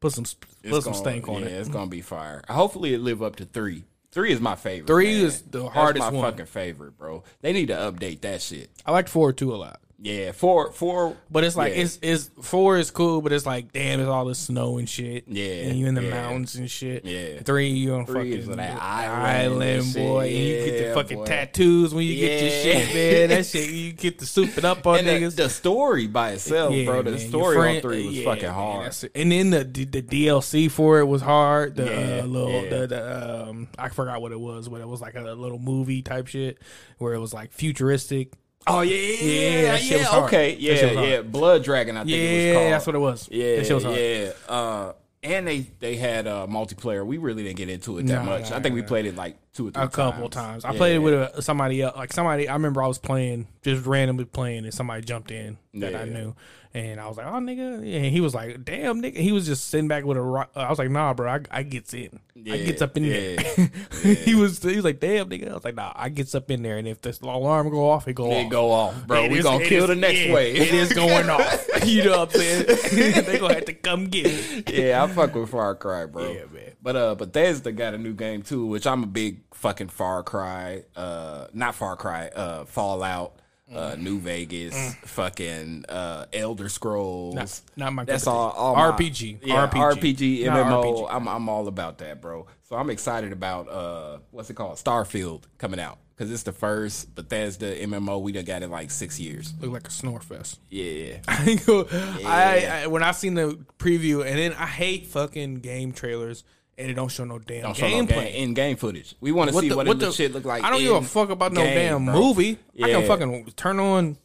put 0.00 0.12
some 0.12 0.24
It's 0.24 0.34
put 0.70 0.82
some 0.82 0.92
gonna- 0.92 1.04
stank 1.04 1.28
on 1.28 1.42
yeah, 1.42 1.48
it. 1.48 1.52
it's 1.52 1.68
gonna 1.68 1.90
be 1.90 2.00
fire. 2.00 2.42
Hopefully, 2.48 2.94
it 2.94 3.00
live 3.00 3.22
up 3.22 3.36
to 3.36 3.44
three. 3.44 3.84
Three 4.12 4.32
is 4.32 4.40
my 4.40 4.56
favorite. 4.56 4.88
Three 4.88 5.14
man. 5.18 5.26
is 5.26 5.42
the 5.42 5.60
That's 5.62 5.72
hardest 5.74 6.06
my 6.06 6.18
one. 6.18 6.30
fucking 6.32 6.46
favorite, 6.46 6.98
bro. 6.98 7.22
They 7.42 7.52
need 7.52 7.66
to 7.68 7.74
update 7.74 8.22
that 8.22 8.42
shit. 8.42 8.70
I 8.84 8.90
liked 8.90 9.08
four 9.08 9.32
too 9.32 9.54
a 9.54 9.56
lot. 9.56 9.80
Yeah, 10.02 10.32
four, 10.32 10.72
four. 10.72 11.14
But 11.30 11.44
it's 11.44 11.56
like 11.56 11.74
yeah. 11.74 11.82
it's 11.82 11.98
it's 12.00 12.30
four 12.40 12.78
is 12.78 12.90
cool, 12.90 13.20
but 13.20 13.32
it's 13.32 13.44
like 13.44 13.70
damn, 13.70 14.00
it's 14.00 14.08
all 14.08 14.24
the 14.24 14.34
snow 14.34 14.78
and 14.78 14.88
shit. 14.88 15.24
Yeah, 15.28 15.44
and 15.68 15.78
you 15.78 15.86
in 15.88 15.94
the 15.94 16.02
yeah. 16.04 16.10
mountains 16.10 16.54
and 16.56 16.70
shit. 16.70 17.04
Yeah. 17.04 17.40
three 17.42 17.68
you 17.68 17.94
on 17.94 18.06
Three 18.06 18.30
fucking 18.30 18.32
is 18.32 18.56
that 18.56 18.80
island 18.80 19.62
island, 19.62 19.62
and 19.62 19.84
shit. 19.84 19.96
boy. 20.08 20.24
and 20.26 20.32
you 20.34 20.64
get 20.64 20.88
the 20.88 20.94
fucking 20.94 21.18
boy. 21.18 21.26
tattoos 21.26 21.92
when 21.92 22.06
you 22.06 22.16
get 22.16 22.40
your 22.40 22.50
shit, 22.50 22.94
man. 22.94 23.28
That 23.28 23.44
shit 23.44 23.68
you 23.74 23.92
get 23.92 24.18
the 24.18 24.24
soup 24.24 24.56
it 24.56 24.64
up 24.64 24.86
on 24.86 25.00
and 25.00 25.06
niggas. 25.06 25.36
the 25.36 25.50
story 25.50 26.06
by 26.06 26.30
itself, 26.30 26.72
Yeah, 26.72 26.86
bro. 26.86 27.02
The 27.02 27.10
man, 27.10 27.20
story 27.20 27.56
friend- 27.56 27.76
on 27.76 27.82
three 27.82 28.06
was 28.06 28.16
yeah, 28.18 28.24
fucking 28.24 28.48
hard. 28.48 28.86
that's 28.86 29.04
it. 29.04 29.12
And 29.14 29.30
then 29.30 29.50
the 29.50 29.64
the 29.64 30.00
DLC 30.02 30.70
for 30.70 31.00
it 31.00 31.04
was 31.04 31.20
hard. 31.20 31.76
The 31.76 31.84
Yeah, 31.84 32.22
uh, 32.22 32.26
little 32.26 32.62
yeah. 32.64 32.70
the, 32.70 32.86
the 32.86 33.42
um 33.48 33.68
I 33.78 33.90
forgot 33.90 34.22
what 34.22 34.32
it 34.32 34.40
was, 34.40 34.66
but 34.70 34.80
it 34.80 34.88
was 34.88 35.02
like 35.02 35.14
a 35.14 35.20
little 35.20 35.58
movie 35.58 36.00
type 36.00 36.26
shit 36.28 36.56
where 36.96 37.12
it 37.12 37.18
was 37.18 37.34
like 37.34 37.52
futuristic. 37.52 38.32
Oh 38.66 38.82
yeah, 38.82 38.94
Yeah, 38.94 39.22
yeah, 39.22 39.62
that 39.72 39.80
shit 39.80 40.00
yeah. 40.02 40.18
Okay, 40.24 40.56
yeah, 40.58 40.74
shit 40.74 40.88
was 40.90 40.96
hard. 40.96 41.08
yeah. 41.08 41.22
Blood 41.22 41.64
Dragon, 41.64 41.96
I 41.96 42.00
think 42.04 42.10
it 42.12 42.20
was 42.34 42.44
Yeah, 42.44 42.54
called. 42.54 42.72
that's 42.72 42.86
what 42.86 42.94
it 42.96 42.98
was. 42.98 43.28
Yeah, 43.32 43.56
That 43.56 43.66
shit 43.66 43.74
was 43.74 43.84
hard. 43.84 43.98
yeah. 43.98 44.32
Uh, 44.48 44.92
and 45.22 45.46
they 45.46 45.60
they 45.80 45.96
had 45.96 46.26
uh, 46.26 46.46
multiplayer. 46.48 47.04
We 47.04 47.18
really 47.18 47.42
didn't 47.42 47.56
get 47.58 47.68
into 47.68 47.98
it 47.98 48.06
that 48.06 48.24
much. 48.24 48.52
I 48.52 48.60
think 48.60 48.74
we 48.74 48.82
played 48.82 49.04
it 49.06 49.16
like 49.16 49.36
two 49.52 49.68
or 49.68 49.70
three 49.70 49.82
a 49.82 49.88
couple 49.88 50.28
times. 50.30 50.64
I 50.64 50.72
Yeah. 50.72 50.78
played 50.78 50.94
it 50.96 50.98
with 51.00 51.12
a, 51.14 51.42
somebody 51.42 51.82
else. 51.82 51.94
Like 51.96 52.12
somebody, 52.12 52.48
I 52.48 52.54
remember 52.54 52.82
I 52.82 52.86
was 52.86 52.98
playing, 52.98 53.46
just 53.62 53.84
randomly 53.86 54.24
playing, 54.24 54.64
and 54.64 54.72
somebody 54.72 55.02
jumped 55.02 55.30
in 55.30 55.58
that 55.74 55.94
I 55.94 56.04
knew, 56.04 56.34
and 56.72 57.00
I 57.00 57.08
was 57.08 57.16
like, 57.16 57.26
"Oh, 57.26 57.32
nigga," 57.40 57.84
yeah, 57.84 57.98
and 57.98 58.06
he 58.06 58.20
was 58.20 58.34
like, 58.34 58.64
"Damn, 58.64 59.02
nigga." 59.02 59.16
He 59.16 59.32
was 59.32 59.44
just 59.46 59.68
sitting 59.68 59.88
back 59.88 60.04
with 60.04 60.16
a. 60.16 60.22
ro- 60.22 60.44
I 60.54 60.70
was 60.70 60.78
like, 60.78 60.90
"Nah, 60.90 61.14
bro, 61.14 61.28
I, 61.30 61.40
I 61.50 61.62
gets 61.64 61.92
in. 61.94 62.20
I 62.36 62.58
gets 62.58 62.80
up 62.80 62.96
in 62.96 63.04
yeah, 63.04 63.42
there." 63.56 64.14
he 64.14 64.34
was 64.34 64.62
he 64.62 64.76
was 64.76 64.84
like, 64.84 65.00
"Damn, 65.00 65.28
nigga." 65.28 65.50
I 65.50 65.54
was 65.54 65.64
like, 65.64 65.74
"Nah, 65.74 65.92
I 65.96 66.08
gets 66.10 66.34
up 66.34 66.50
in 66.50 66.62
there, 66.62 66.78
and 66.78 66.86
if 66.86 67.00
this 67.02 67.20
alarm 67.20 67.70
go 67.70 67.90
off, 67.90 68.06
it 68.06 68.12
go 68.14 68.30
It 68.30 68.44
off." 68.46 68.50
go 68.50 68.70
off, 68.70 69.06
bro. 69.06 69.24
It 69.24 69.32
we 69.32 69.38
is- 69.38 69.44
gonna 69.44 69.64
kill 69.64 69.82
is- 69.84 69.88
the 69.88 69.96
next 69.96 70.20
yeah, 70.26 70.34
wave. 70.34 70.56
It 70.60 70.74
is 70.74 70.92
going 70.92 71.28
off. 71.28 71.66
You 71.84 72.04
know 72.04 72.18
what 72.20 72.34
I'm 72.34 72.40
saying? 72.40 72.66
they 73.24 73.38
gonna 73.38 73.54
have 73.54 73.64
to 73.64 73.72
come 73.72 74.04
get 74.08 74.26
it. 74.26 74.70
yeah, 74.70 75.02
I 75.02 75.06
fuck 75.08 75.34
with 75.34 75.48
Far 75.48 75.74
Cry, 75.74 76.04
bro. 76.04 76.30
Yeah, 76.30 76.44
man. 76.52 76.72
But 76.82 76.94
uh, 76.94 77.14
Bethesda 77.14 77.72
got 77.72 77.94
a 77.94 77.98
new 77.98 78.12
game 78.12 78.42
too, 78.42 78.66
which 78.66 78.86
I'm 78.86 79.02
a 79.02 79.06
big 79.06 79.40
fucking 79.54 79.88
Far 79.88 80.22
Cry. 80.22 80.82
Uh, 80.94 81.46
not 81.54 81.74
Far 81.74 81.96
Cry. 81.96 82.28
Uh, 82.28 82.64
Fallout. 82.66 83.39
Uh, 83.72 83.94
New 83.98 84.18
Vegas, 84.18 84.94
fucking 85.04 85.84
uh, 85.88 86.26
Elder 86.32 86.68
Scrolls. 86.68 87.34
Mm. 87.34 87.36
Not- 87.36 87.60
not 87.76 87.92
my 87.92 88.04
That's 88.04 88.26
all. 88.26 88.50
all 88.50 88.74
my- 88.76 88.90
RPG. 88.90 89.38
yeah, 89.42 89.68
RPG. 89.68 90.00
RPG, 90.00 90.42
MMO. 90.44 90.82
RPG. 90.84 91.06
I'm 91.10 91.28
I'm 91.28 91.48
all 91.48 91.68
about 91.68 91.98
that, 91.98 92.20
bro. 92.20 92.46
So 92.68 92.76
I'm 92.76 92.90
excited 92.90 93.32
about 93.32 93.68
uh, 93.68 94.18
what's 94.30 94.50
it 94.50 94.54
called, 94.54 94.76
Starfield 94.76 95.42
coming 95.58 95.78
out 95.80 95.98
because 96.16 96.30
it's 96.32 96.42
the 96.42 96.52
first 96.52 97.14
Bethesda 97.14 97.74
MMO 97.76 98.20
we 98.20 98.32
done 98.32 98.44
got 98.44 98.62
in 98.62 98.70
like 98.70 98.90
six 98.90 99.18
years. 99.18 99.54
Look 99.60 99.72
like 99.72 99.88
a 99.88 99.90
snore 99.90 100.20
fest. 100.20 100.60
Yeah, 100.68 101.18
I 101.28 101.54
go. 101.66 101.86
I, 102.24 102.82
I 102.82 102.86
when 102.88 103.02
I 103.02 103.12
seen 103.12 103.34
the 103.34 103.58
preview, 103.78 104.24
and 104.26 104.38
then 104.38 104.52
I 104.52 104.66
hate 104.66 105.06
fucking 105.06 105.56
game 105.60 105.92
trailers, 105.92 106.44
and 106.78 106.90
it 106.90 106.94
don't 106.94 107.10
show 107.10 107.24
no 107.24 107.38
damn 107.38 107.62
don't 107.62 107.76
show 107.76 107.88
no 107.88 107.94
gameplay. 107.94 108.08
game, 108.32 108.34
in 108.48 108.54
game 108.54 108.76
footage. 108.76 109.14
We 109.20 109.32
want 109.32 109.50
to 109.52 109.58
see 109.60 109.70
what, 109.72 109.98
the, 109.98 110.10
shit 110.12 110.32
look 110.32 110.44
like. 110.44 110.62
I 110.64 110.70
don't 110.70 110.80
give 110.80 110.94
a 110.94 111.02
fuck 111.02 111.30
about 111.30 111.52
no 111.52 111.62
game, 111.62 111.74
damn 111.74 112.04
bro. 112.06 112.14
movie. 112.14 112.58
I 112.82 112.90
can 112.90 113.06
fucking 113.06 113.52
turn 113.56 113.78
on 113.80 114.16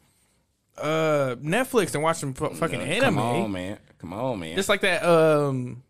uh 0.77 1.35
Netflix 1.41 1.93
and 1.93 2.03
watch 2.03 2.17
some 2.17 2.33
fu- 2.33 2.49
fucking 2.49 2.81
anime. 2.81 3.15
Come 3.15 3.19
on, 3.19 3.51
man. 3.51 3.77
Come 3.99 4.13
on, 4.13 4.39
man. 4.39 4.57
It's 4.59 4.69
like 4.69 4.81
that 4.81 5.03
um 5.03 5.83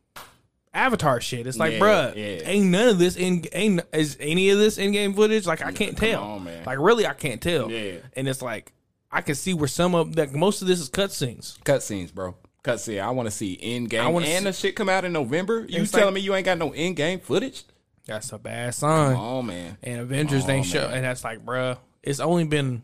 Avatar 0.73 1.21
shit. 1.21 1.47
It's 1.47 1.57
like, 1.57 1.73
Yeah, 1.73 1.79
bruh, 1.79 2.15
yeah. 2.15 2.47
ain't 2.49 2.65
none 2.67 2.89
of 2.89 2.99
this 2.99 3.15
in 3.15 3.45
ain't 3.53 3.81
is 3.93 4.17
any 4.19 4.49
of 4.49 4.59
this 4.59 4.77
in 4.77 4.91
game 4.91 5.13
footage. 5.13 5.45
Like 5.47 5.63
I 5.65 5.71
can't 5.71 5.97
tell. 5.97 6.21
on, 6.23 6.43
man. 6.43 6.65
Like 6.65 6.79
really, 6.79 7.07
I 7.07 7.13
can't 7.13 7.41
tell. 7.41 7.71
Yeah. 7.71 7.97
and 8.13 8.27
it's 8.27 8.41
like 8.41 8.73
I 9.11 9.21
can 9.21 9.35
see 9.35 9.53
where 9.53 9.67
some 9.67 9.95
of 9.95 10.15
like 10.17 10.33
most 10.33 10.61
of 10.61 10.67
this 10.67 10.79
is 10.79 10.89
cutscenes. 10.89 11.57
cutscenes, 11.61 12.13
bro. 12.13 12.35
Cutscene. 12.65 13.01
I 13.01 13.09
want 13.11 13.27
to 13.27 13.31
see 13.31 13.53
in 13.53 13.85
game. 13.85 14.01
I 14.01 14.07
wanna 14.07 14.25
And 14.27 14.39
see- 14.39 14.43
the 14.45 14.53
shit 14.53 14.75
come 14.75 14.89
out 14.89 15.05
in 15.05 15.13
November. 15.13 15.65
You 15.69 15.83
It's 15.83 15.91
telling 15.91 16.07
like- 16.07 16.13
me 16.15 16.21
you 16.21 16.33
ain't 16.35 16.45
got 16.45 16.57
no 16.57 16.71
in 16.73 16.93
game 16.93 17.19
footage? 17.19 17.63
That's 18.05 18.31
a 18.33 18.37
bad 18.37 18.75
sign. 18.75 19.15
Oh 19.17 19.41
man. 19.41 19.77
and 19.83 19.99
Avengers 20.01 20.47
ain't 20.49 20.65
show, 20.65 20.87
and 20.87 21.03
that's 21.03 21.23
like, 21.23 21.43
bruh, 21.45 21.77
it's 22.03 22.19
only 22.19 22.43
been 22.45 22.83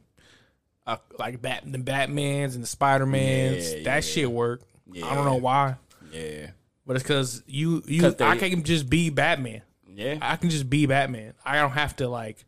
uh, 0.87 0.97
like 1.19 1.41
Bat 1.41 1.63
the 1.71 1.77
Batman's 1.77 2.55
and 2.55 2.63
the 2.63 2.67
Spider 2.67 3.05
Mans. 3.05 3.71
Yeah, 3.71 3.83
that 3.83 3.95
yeah. 3.95 3.99
shit 4.01 4.31
work. 4.31 4.61
I 4.95 5.13
don't 5.13 5.25
know 5.25 5.35
why, 5.35 5.75
Yeah. 6.11 6.47
but 6.87 6.95
it's 6.95 7.03
because 7.03 7.43
you 7.45 7.83
you 7.85 8.01
'Cause 8.01 8.15
they- 8.15 8.25
I 8.25 8.37
can 8.37 8.63
just 8.63 8.89
be 8.89 9.09
Batman. 9.11 9.61
Yeah. 9.93 10.17
I 10.21 10.37
can 10.37 10.49
just 10.49 10.69
be 10.69 10.85
Batman. 10.87 11.33
I 11.45 11.57
don't 11.59 11.71
have 11.71 11.95
to 11.97 12.07
like. 12.07 12.45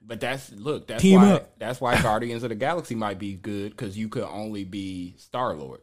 But 0.00 0.20
that's 0.20 0.52
look. 0.52 0.86
That's 0.86 1.02
Team 1.02 1.20
why. 1.22 1.32
up. 1.32 1.58
That's 1.58 1.80
why 1.80 2.00
Guardians 2.00 2.44
of 2.44 2.50
the 2.50 2.54
Galaxy 2.54 2.94
might 2.94 3.18
be 3.18 3.34
good 3.34 3.72
because 3.72 3.98
you 3.98 4.08
could 4.08 4.22
only 4.24 4.62
be 4.62 5.14
Star 5.18 5.56
Lord. 5.56 5.80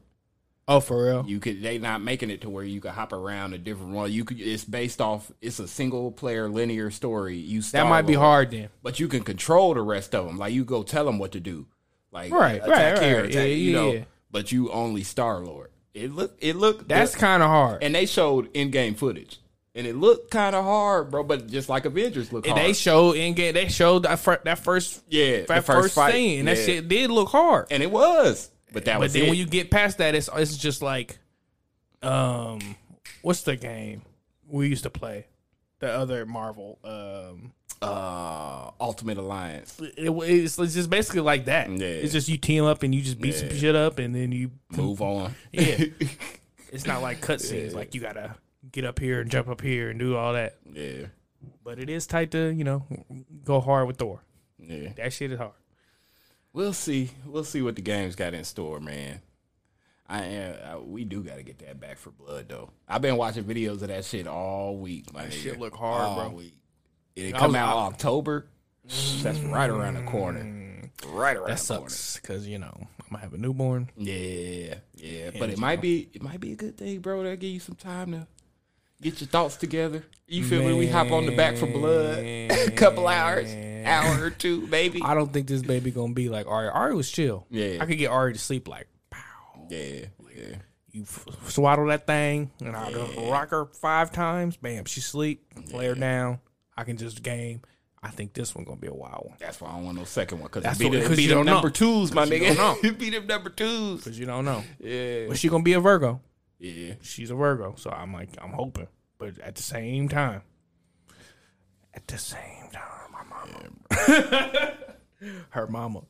Oh, 0.68 0.80
for 0.80 1.03
real? 1.05 1.26
You 1.28 1.39
could. 1.41 1.61
They 1.61 1.78
not 1.78 2.01
making 2.01 2.30
it 2.30 2.41
to 2.41 2.49
where 2.49 2.64
you 2.64 2.80
could 2.80 2.91
hop 2.91 3.11
around 3.11 3.53
a 3.53 3.57
different 3.57 3.91
one. 3.91 4.11
You 4.11 4.24
could. 4.24 4.39
It's 4.39 4.64
based 4.64 5.01
off. 5.01 5.30
It's 5.41 5.59
a 5.59 5.68
single 5.68 6.11
player 6.11 6.47
linear 6.47 6.89
story. 6.89 7.36
You 7.38 7.61
that 7.64 7.88
might 7.88 8.03
be 8.03 8.14
hard 8.14 8.51
then. 8.51 8.70
but 8.82 8.99
you 8.99 9.07
can 9.09 9.24
control 9.24 9.74
the 9.74 9.82
rest 9.82 10.16
of 10.16 10.26
them. 10.26 10.38
Like 10.38 10.53
you 10.53 10.64
go 10.64 10.84
tell 10.84 11.03
them 11.05 11.20
what 11.20 11.34
to 11.34 11.41
do, 11.41 11.66
like 12.11 12.32
Right, 12.32 12.61
attack 12.64 12.95
right, 12.97 13.03
here, 13.03 13.16
right. 13.18 13.26
attack, 13.26 13.36
Yeah, 13.36 13.53
you 13.55 13.74
know. 13.74 13.91
yeah. 13.91 14.03
But 14.32 14.51
you 14.53 14.72
only 14.72 15.03
Star 15.03 15.39
Lord. 15.41 15.70
It 15.93 16.11
look, 16.14 16.36
it 16.39 16.55
looked. 16.55 16.88
That's 16.88 17.14
kind 17.14 17.43
of 17.43 17.49
hard. 17.49 17.84
and 17.84 17.93
they 17.93 18.05
showed 18.05 18.49
in 18.55 18.72
game 18.72 18.95
footage, 18.95 19.39
and 19.76 19.86
it 19.86 19.95
looked 19.97 20.32
kind 20.32 20.55
of 20.55 20.64
hard, 20.64 21.11
bro. 21.11 21.24
But 21.24 21.47
just 21.47 21.68
like 21.70 21.84
Avengers 21.86 22.32
look 22.32 22.47
And 22.47 22.57
hard. 22.57 22.70
they 22.70 22.74
showed 22.74 23.18
in 23.18 23.34
game. 23.34 23.53
They 23.53 23.68
showed 23.68 24.03
that, 24.03 24.18
fir- 24.20 24.41
that 24.45 24.59
first 24.59 25.03
Yeah, 25.09 25.41
that 25.47 25.66
first, 25.66 25.68
first 25.68 25.95
fight, 25.95 26.14
thing, 26.14 26.39
and 26.39 26.47
that 26.47 26.57
shit 26.57 26.88
did 26.88 27.11
look 27.11 27.30
hard. 27.30 27.68
and 27.70 27.84
it 27.84 27.91
was, 27.91 28.49
but 28.74 28.84
that 28.86 28.95
But 28.95 28.99
was 29.01 29.13
then 29.13 29.24
it. 29.24 29.30
when 29.30 29.38
you 29.38 29.45
get 29.45 29.71
past 29.71 29.99
that, 29.99 30.15
it's 30.15 30.30
it's 30.36 30.57
just 30.57 30.82
like, 30.82 31.17
um, 32.01 32.59
what's 33.21 33.43
the 33.43 33.55
game 33.55 34.01
we 34.47 34.67
used 34.67 34.84
to 34.84 34.89
play? 34.89 35.28
The 35.80 35.91
other 35.91 36.26
Marvel, 36.26 36.80
um, 36.84 37.51
uh, 37.82 38.71
Ultimate 38.80 39.17
Alliance. 39.17 39.80
it, 39.82 39.93
it's, 40.09 40.57
it's 40.57 40.74
just 40.74 40.89
basically 40.89 41.21
like 41.21 41.45
that. 41.45 41.69
Yeah. 41.69 41.86
It's 41.88 42.13
just 42.13 42.30
you 42.30 42.38
team 42.38 42.63
up 42.63 42.84
and 42.84 42.93
you 42.95 43.01
just 43.01 43.19
beat 43.19 43.36
some 43.36 43.49
shit 43.53 43.76
up, 43.76 43.99
and 43.99 44.13
then 44.15 44.32
you 44.32 44.51
Move 44.71 45.01
on. 45.01 45.36
yeah. 45.51 45.84
it's 46.71 46.86
not 46.86 47.01
like 47.01 47.21
cutscenes 47.21 47.74
like 47.74 47.93
you 47.93 48.01
gotta 48.01 48.36
get 48.71 48.86
up 48.86 48.97
here 48.99 49.19
and 49.21 49.30
jump 49.30 49.47
up 49.49 49.61
here 49.61 49.89
and 49.89 49.99
do 49.99 50.15
all 50.15 50.34
that. 50.34 50.55
Yeah, 50.71 51.07
But 51.63 51.80
it 51.80 51.89
is 51.89 52.07
tight 52.07 52.32
to 52.32 52.49
you 52.49 52.63
know 52.63 52.86
go 53.43 53.59
hard 53.59 53.88
with 53.88 53.97
Thor. 53.97 54.21
yeah. 54.57 54.89
That 54.95 55.11
shit 55.13 55.32
is 55.32 55.38
hard. 55.38 55.51
We'll 56.54 56.74
see. 56.74 57.10
We'll 57.26 57.43
see 57.43 57.62
what 57.62 57.76
the 57.76 57.82
game's 57.82 58.16
got 58.16 58.34
in 58.34 58.43
store, 58.43 58.80
man. 58.80 59.22
I, 60.08 60.36
uh, 60.36 60.80
we 60.82 61.06
do 61.06 61.24
got 61.24 61.38
to 61.38 61.43
get 61.43 61.60
that 61.60 61.80
Back 61.80 61.97
4 61.97 62.14
Blood 62.14 62.49
though. 62.49 62.70
I've 62.88 63.01
been 63.01 63.18
watching 63.18 63.43
videos 63.45 63.82
of 63.82 63.88
that 63.88 64.06
shit 64.06 64.28
all 64.28 64.78
week. 64.78 65.12
My 65.14 65.24
nigga. 65.26 65.32
shit 65.32 65.60
look 65.60 65.76
hard, 65.76 66.01
all 66.04 66.16
bro. 66.30 66.38
Week. 66.38 66.54
It 67.16 67.34
come 67.36 67.51
was- 67.54 67.56
out 67.56 67.78
I- 67.78 67.82
October. 67.88 68.45
That's 69.22 69.39
right 69.39 69.70
around 69.70 69.95
the 69.95 70.04
corner. 70.04 70.82
Right 71.08 71.38
around 71.38 71.49
That 71.49 71.60
sucks 71.60 72.18
because 72.18 72.45
you 72.47 72.60
know 72.60 72.74
I'm 72.76 72.88
gonna 73.10 73.22
have 73.24 73.34
a 73.34 73.38
newborn. 73.38 73.89
Yeah, 73.97 74.76
yeah. 74.93 75.32
But 75.39 75.47
you 75.47 75.54
it 75.54 75.58
might 75.58 75.82
be 75.82 76.10
it 76.14 76.22
might 76.22 76.39
be 76.41 76.51
a 76.51 76.56
good 76.56 76.78
thing, 76.78 76.99
bro. 76.99 77.24
That 77.24 77.39
give 77.39 77.49
you 77.49 77.60
some 77.62 77.76
time 77.76 78.12
to 78.12 78.28
get 79.04 79.22
your 79.22 79.28
thoughts 79.28 79.56
together. 79.56 80.04
You 80.28 80.43
feel 80.43 80.64
me? 80.64 80.74
We 80.74 80.88
hop 80.88 81.12
on 81.12 81.26
the 81.26 81.36
Back 81.36 81.58
4 81.58 81.68
Blood. 81.70 82.20
a 82.24 82.72
couple 82.72 83.08
hours, 83.08 83.54
hour 83.86 84.24
or 84.26 84.30
two, 84.30 84.66
maybe. 84.68 85.01
I 85.04 85.14
don't 85.14 85.32
think 85.32 85.47
this 85.47 85.62
baby 85.62 85.91
gonna 85.91 86.14
be 86.14 86.30
like 86.30 86.47
Ari. 86.47 86.70
Ari 86.70 86.95
was 86.95 87.12
chill. 87.12 87.45
Yeah. 87.49 87.78
I 87.82 87.86
could 87.86 87.97
get 87.97 88.08
Ari 88.08 88.34
to 88.34 88.39
sleep 88.39 88.68
like 88.68 88.88
pow. 89.10 89.20
Yeah, 89.70 90.06
yeah. 90.36 90.56
you 90.91 91.04
f- 91.04 91.26
swaddle 91.49 91.86
that 91.88 92.08
thing 92.08 92.51
and 92.62 92.76
I 92.76 92.91
just 92.91 93.18
rock 93.18 93.49
her 93.49 93.66
five 93.66 94.12
times. 94.12 94.58
Bam, 94.58 94.86
she 94.86 95.01
sleep. 95.01 95.45
Lay 95.74 95.88
her 95.88 95.95
down. 95.95 96.39
I 96.76 96.84
can 96.86 96.97
just 96.97 97.22
game. 97.22 97.62
I 98.01 98.10
think 98.10 98.34
this 98.34 98.54
one 98.56 98.64
gonna 98.66 98.78
be 98.82 98.88
a 98.88 98.93
wild 98.93 99.26
one 99.30 99.38
That's 99.39 99.62
why 99.62 99.70
I 99.70 99.74
don't 99.76 99.86
want 99.86 99.97
no 99.97 100.04
second 100.04 100.39
one 100.39 100.49
because 100.51 100.66
it 100.66 100.80
be, 100.80 100.86
what- 100.89 100.91
the, 100.93 101.01
'cause 101.04 101.12
it 101.12 101.16
be 101.18 101.24
you 101.24 101.30
them 101.30 101.38
don't 101.39 101.45
know. 101.45 101.54
number 101.54 101.70
twos, 101.70 102.12
my 102.12 102.26
nigga. 102.26 102.78
it 102.84 102.97
be 102.97 103.10
them 103.12 103.28
number 103.28 103.49
twos. 103.49 103.99
because 104.04 104.20
you 104.20 104.26
don't 104.26 104.43
know. 104.45 104.64
Yeah, 104.80 105.28
But 105.28 105.38
she 105.38 105.47
gonna 105.49 105.64
be 105.64 105.74
a 105.74 105.80
Virgo. 105.80 106.20
Yeah. 106.64 106.93
She's 107.01 107.30
a 107.32 107.36
Virgo, 107.36 107.76
so 107.78 107.89
I'm 107.91 108.14
like 108.14 108.30
I'm 108.41 108.51
hoping. 108.51 108.88
But 109.18 109.39
at 109.39 109.55
the 109.55 109.64
same 109.64 110.09
time, 110.09 110.41
At 111.93 112.07
the 112.07 112.18
same 112.18 112.70
time, 112.72 113.11
my 113.11 113.24
mama. 113.30 114.74
Her 115.51 115.68
mama. 115.68 116.01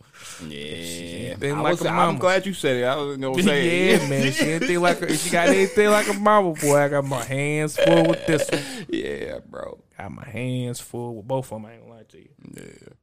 Yeah, 0.47 1.35
I 1.39 1.51
like 1.61 1.79
was- 1.79 1.85
I'm 1.85 2.17
glad 2.17 2.47
you 2.47 2.53
said 2.55 2.77
it. 2.77 2.83
I 2.83 2.95
was 2.95 3.17
gonna 3.17 3.43
say 3.43 3.89
yeah, 3.91 3.95
it. 3.97 4.09
man. 4.09 4.31
She 4.31 4.51
anything 4.53 4.81
like 4.81 4.99
her, 4.99 5.09
she 5.13 5.29
got 5.29 5.49
anything 5.49 5.89
like 5.91 6.07
a 6.09 6.13
mama, 6.13 6.53
boy. 6.53 6.77
I 6.77 6.87
got 6.89 7.05
my 7.05 7.23
hands 7.23 7.77
full 7.77 8.07
with 8.07 8.25
this 8.25 8.49
one. 8.49 8.85
yeah, 8.89 9.37
bro. 9.47 9.79
Got 9.99 10.11
my 10.13 10.25
hands 10.27 10.79
full 10.79 11.15
with 11.17 11.27
both 11.27 11.51
of 11.51 11.61
them. 11.61 11.65
I 11.67 11.73
ain't 11.73 11.81
gonna 11.83 11.93
lie 11.93 12.03
to 12.09 12.17
you. 12.17 12.29
Yeah. 12.55 12.93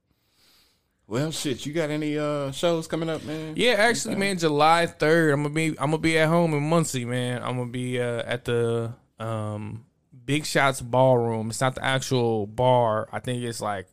Well, 1.11 1.32
shit. 1.32 1.66
You 1.66 1.72
got 1.72 1.90
any 1.90 2.16
uh 2.16 2.52
shows 2.52 2.86
coming 2.86 3.11
up, 3.11 3.24
man? 3.24 3.54
Yeah, 3.56 3.72
actually, 3.72 4.14
man, 4.14 4.38
July 4.38 4.86
third, 4.86 5.32
I'm 5.32 5.42
gonna 5.42 5.52
be 5.52 5.70
I'm 5.70 5.90
gonna 5.90 5.98
be 5.98 6.16
at 6.16 6.28
home 6.28 6.54
in 6.54 6.62
Muncie, 6.62 7.04
man. 7.04 7.42
I'm 7.42 7.56
gonna 7.56 7.68
be 7.68 8.00
uh, 8.00 8.22
at 8.24 8.44
the 8.44 8.94
um, 9.18 9.86
Big 10.24 10.46
Shots 10.46 10.80
Ballroom. 10.80 11.50
It's 11.50 11.61
not 11.61 11.74
the 11.74 11.84
actual 11.84 12.46
bar. 12.46 13.08
I 13.12 13.18
think 13.18 13.42
it's 13.42 13.61
like 13.61 13.88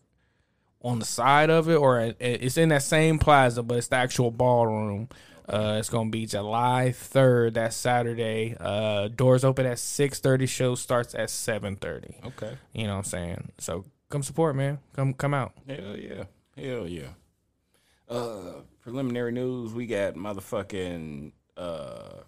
on 0.84 1.00
the 1.00 1.06
side 1.06 1.50
of 1.50 1.68
it, 1.70 1.78
or 1.78 2.14
it's 2.20 2.56
in 2.56 2.70
that 2.70 2.84
same 2.84 3.18
plaza, 3.18 3.64
but 3.64 3.80
it's 3.80 3.88
the 3.88 3.96
actual 3.96 4.30
ballroom. 4.30 5.10
Uh, 5.50 5.78
it's 5.80 5.90
gonna 5.90 6.12
be 6.12 6.28
July 6.28 6.92
third. 6.92 7.56
That's 7.56 7.76
Saturday. 7.76 8.56
Uh, 8.60 9.08
doors 9.08 9.44
open 9.44 9.66
at 9.66 9.80
six 9.80 10.20
thirty. 10.20 10.46
Show 10.46 10.76
starts 10.76 11.16
at 11.16 11.32
seven 11.32 11.78
thirty. 11.78 12.16
Okay. 12.24 12.56
You 12.74 12.84
know 12.84 12.92
what 12.92 12.98
I'm 12.98 13.04
saying? 13.06 13.52
So 13.58 13.86
come 14.10 14.22
support, 14.22 14.56
man. 14.56 14.78
Come 14.94 15.16
come 15.16 15.34
out. 15.34 15.54
Hell 15.68 15.98
yeah. 15.98 16.26
Hell 16.58 16.88
yeah. 16.88 17.10
Uh 18.10 18.62
preliminary 18.82 19.32
news, 19.32 19.74
we 19.74 19.86
got 19.86 20.16
motherfucking 20.16 21.32
uh 21.56 22.22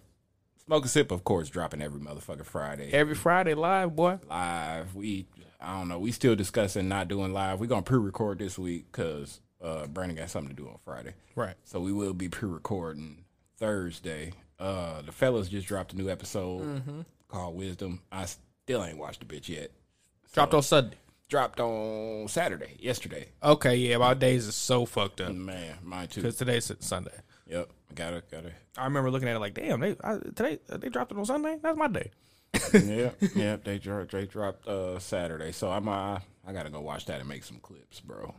Smoke 0.66 0.84
a 0.84 0.88
Sip, 0.88 1.10
of 1.10 1.24
course, 1.24 1.48
dropping 1.48 1.82
every 1.82 2.00
motherfucking 2.00 2.44
Friday. 2.44 2.90
Every 2.92 3.14
Friday 3.16 3.54
live, 3.54 3.96
boy. 3.96 4.18
live. 4.28 4.94
We 4.94 5.26
I 5.60 5.78
don't 5.78 5.88
know. 5.88 5.98
We 5.98 6.12
still 6.12 6.36
discussing 6.36 6.88
not 6.88 7.08
doing 7.08 7.32
live. 7.32 7.60
We're 7.60 7.66
gonna 7.66 7.82
pre-record 7.82 8.38
this 8.38 8.58
week 8.58 8.86
because 8.92 9.40
uh, 9.62 9.86
Brandon 9.86 10.16
got 10.16 10.30
something 10.30 10.54
to 10.54 10.62
do 10.62 10.68
on 10.68 10.78
Friday. 10.84 11.14
Right. 11.34 11.54
So 11.64 11.80
we 11.80 11.92
will 11.92 12.14
be 12.14 12.28
pre-recording 12.28 13.24
Thursday. 13.58 14.32
Uh, 14.58 15.02
the 15.02 15.12
fellas 15.12 15.48
just 15.48 15.66
dropped 15.66 15.92
a 15.92 15.96
new 15.96 16.08
episode 16.08 16.62
Mm-hmm. 16.62 17.00
called 17.28 17.56
Wisdom. 17.56 18.00
I 18.12 18.26
still 18.26 18.84
ain't 18.84 18.98
watched 18.98 19.20
the 19.20 19.26
bitch 19.34 19.48
yet. 19.48 19.70
Dropped 20.32 20.54
on 20.54 20.62
Sunday. 20.62 20.96
Dropped 21.30 21.60
on 21.60 22.26
Saturday, 22.26 22.76
yesterday. 22.80 23.28
Okay, 23.40 23.76
yeah, 23.76 23.98
my 23.98 24.14
days 24.14 24.48
is 24.48 24.56
so 24.56 24.84
fucked 24.84 25.20
up 25.20 25.32
Man, 25.32 25.76
mine 25.80 26.08
too. 26.08 26.22
because 26.22 26.34
today's 26.34 26.72
Sunday. 26.80 27.14
Yep, 27.46 27.70
gotta 27.94 28.24
got 28.32 28.46
it. 28.46 28.52
I 28.76 28.82
remember 28.82 29.12
looking 29.12 29.28
at 29.28 29.36
it 29.36 29.38
like, 29.38 29.54
damn, 29.54 29.78
they 29.78 29.94
I, 30.02 30.16
today 30.18 30.58
they 30.68 30.88
dropped 30.88 31.12
it 31.12 31.18
on 31.18 31.24
Sunday. 31.24 31.56
That's 31.62 31.78
my 31.78 31.86
day. 31.86 32.10
yeah, 32.74 33.10
yeah. 33.36 33.56
They 33.62 33.78
dropped. 33.78 34.10
They 34.10 34.26
dropped 34.26 34.66
uh, 34.66 34.98
Saturday, 34.98 35.52
so 35.52 35.70
I'm. 35.70 35.88
Uh, 35.88 36.18
I 36.44 36.52
gotta 36.52 36.68
go 36.68 36.80
watch 36.80 37.06
that 37.06 37.20
and 37.20 37.28
make 37.28 37.44
some 37.44 37.58
clips, 37.60 38.00
bro. 38.00 38.34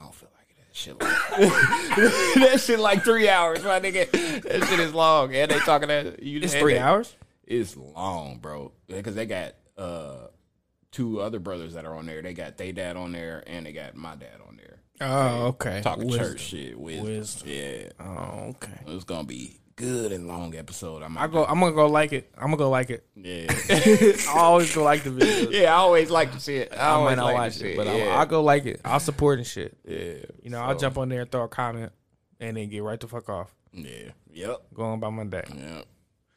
I 0.00 0.02
don't 0.02 0.12
feel 0.12 0.30
like 0.36 0.50
it. 0.50 0.56
That 0.66 0.76
shit. 0.76 1.00
Like, 1.00 2.40
that 2.50 2.60
shit 2.60 2.80
like 2.80 3.04
three 3.04 3.28
hours, 3.28 3.62
my 3.62 3.78
nigga. 3.78 4.10
That 4.42 4.64
shit 4.66 4.80
is 4.80 4.92
long, 4.92 5.32
and 5.36 5.48
they 5.52 5.60
talking 5.60 5.86
that 5.86 6.20
you. 6.20 6.40
It's 6.40 6.52
three 6.52 6.72
they- 6.74 6.80
hours. 6.80 7.14
It's 7.46 7.76
long, 7.76 8.38
bro. 8.38 8.72
Because 8.88 9.14
they 9.14 9.26
got 9.26 9.54
uh 9.78 10.26
two 10.96 11.20
other 11.20 11.38
brothers 11.38 11.74
that 11.74 11.84
are 11.84 11.94
on 11.94 12.06
there. 12.06 12.22
They 12.22 12.32
got 12.32 12.56
they 12.56 12.72
dad 12.72 12.96
on 12.96 13.12
there, 13.12 13.44
and 13.46 13.66
they 13.66 13.72
got 13.72 13.94
my 13.94 14.16
dad 14.16 14.40
on 14.48 14.56
there. 14.56 14.78
Oh, 15.00 15.48
okay. 15.48 15.82
Talking 15.82 16.06
Wisdom. 16.06 16.24
church 16.26 16.40
shit. 16.40 16.78
Wisdom. 16.78 17.04
Wisdom. 17.04 17.48
Yeah, 17.50 17.88
Oh, 18.00 18.54
okay. 18.54 18.80
it's 18.86 19.04
gonna 19.04 19.24
be 19.24 19.60
good 19.76 20.10
and 20.10 20.26
long 20.26 20.54
episode. 20.56 21.02
I'm. 21.02 21.18
I 21.18 21.26
go. 21.26 21.44
I'm 21.44 21.60
gonna 21.60 21.74
go 21.74 21.86
like 21.86 22.14
it. 22.14 22.32
I'm 22.38 22.44
gonna 22.46 22.56
go 22.56 22.70
like 22.70 22.88
it. 22.88 23.06
Yeah. 23.14 23.46
I 24.34 24.38
always 24.38 24.74
go 24.74 24.82
like 24.82 25.02
the 25.04 25.10
video. 25.10 25.50
yeah, 25.50 25.74
I 25.74 25.76
always 25.76 26.10
like 26.10 26.32
to 26.32 26.40
see 26.40 26.56
it. 26.56 26.72
I, 26.72 26.96
I 26.98 27.04
might 27.04 27.16
not 27.16 27.26
like 27.26 27.34
watch 27.34 27.60
it, 27.60 27.76
but 27.76 27.86
yeah. 27.86 28.16
I'll, 28.18 28.24
go 28.24 28.42
like 28.42 28.64
it. 28.64 28.80
I'll 28.86 28.98
support 29.00 29.38
and 29.38 29.46
shit. 29.46 29.76
Yeah. 29.84 30.14
You 30.42 30.48
know, 30.48 30.60
I'll 30.60 30.78
jump 30.78 30.96
on 30.96 31.10
there 31.10 31.20
and 31.20 31.30
throw 31.30 31.44
a 31.44 31.48
comment, 31.48 31.92
and 32.40 32.56
then 32.56 32.70
get 32.70 32.82
right 32.82 32.98
the 32.98 33.06
fuck 33.06 33.28
off. 33.28 33.54
Yeah. 33.74 34.12
Yep. 34.32 34.62
Go 34.72 34.82
on 34.84 35.00
by 35.00 35.10
my 35.10 35.24
day. 35.24 35.44
Yep. 35.54 35.84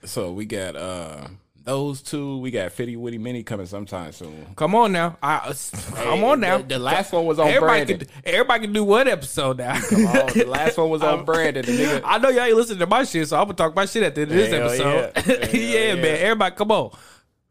So 0.04 0.34
we 0.34 0.46
got 0.46 0.76
uh 0.76 1.28
those 1.70 2.02
two. 2.02 2.40
We 2.40 2.50
got 2.50 2.72
Fitty 2.72 2.96
Witty 2.96 3.20
Mini 3.20 3.44
coming 3.44 3.68
sometime 3.68 4.12
soon. 4.12 4.48
Come 4.56 4.74
on 4.74 4.92
now. 4.92 5.18
I, 5.22 5.36
uh, 5.36 5.54
come 5.94 6.24
on 6.24 6.40
now. 6.40 6.58
The, 6.58 6.64
the 6.64 6.80
last 6.80 7.12
one 7.14 7.26
was 7.26 7.38
on 7.38 7.48
everybody 7.48 7.86
Brandon. 7.86 8.08
can. 8.08 8.22
Everybody 8.26 8.64
can 8.66 8.74
do 8.74 8.84
one 8.84 9.08
episode 9.08 9.60
now. 9.60 9.76
Oh, 9.76 10.30
the 10.34 10.46
last 10.48 10.78
one 10.78 10.90
was 10.90 11.04
on 11.04 11.26
Brandon. 11.26 11.64
The 11.64 11.72
nigga. 11.72 12.02
I 12.04 12.18
know 12.18 12.30
y'all 12.30 12.46
ain't 12.46 12.56
listening 12.56 12.80
to 12.80 12.88
my 12.88 13.04
shit, 13.04 13.28
so 13.28 13.38
I'm 13.38 13.44
gonna 13.44 13.54
talk 13.54 13.76
my 13.76 13.86
shit 13.86 14.02
at 14.02 14.16
the 14.16 14.22
end 14.22 14.32
of 14.32 14.38
this 14.38 14.52
Hell 14.52 14.70
episode. 14.70 15.54
yeah. 15.54 15.60
Yeah, 15.60 15.88
Hell 15.90 15.98
man. 15.98 16.16
Everybody, 16.20 16.56
come 16.56 16.72
on. 16.72 16.98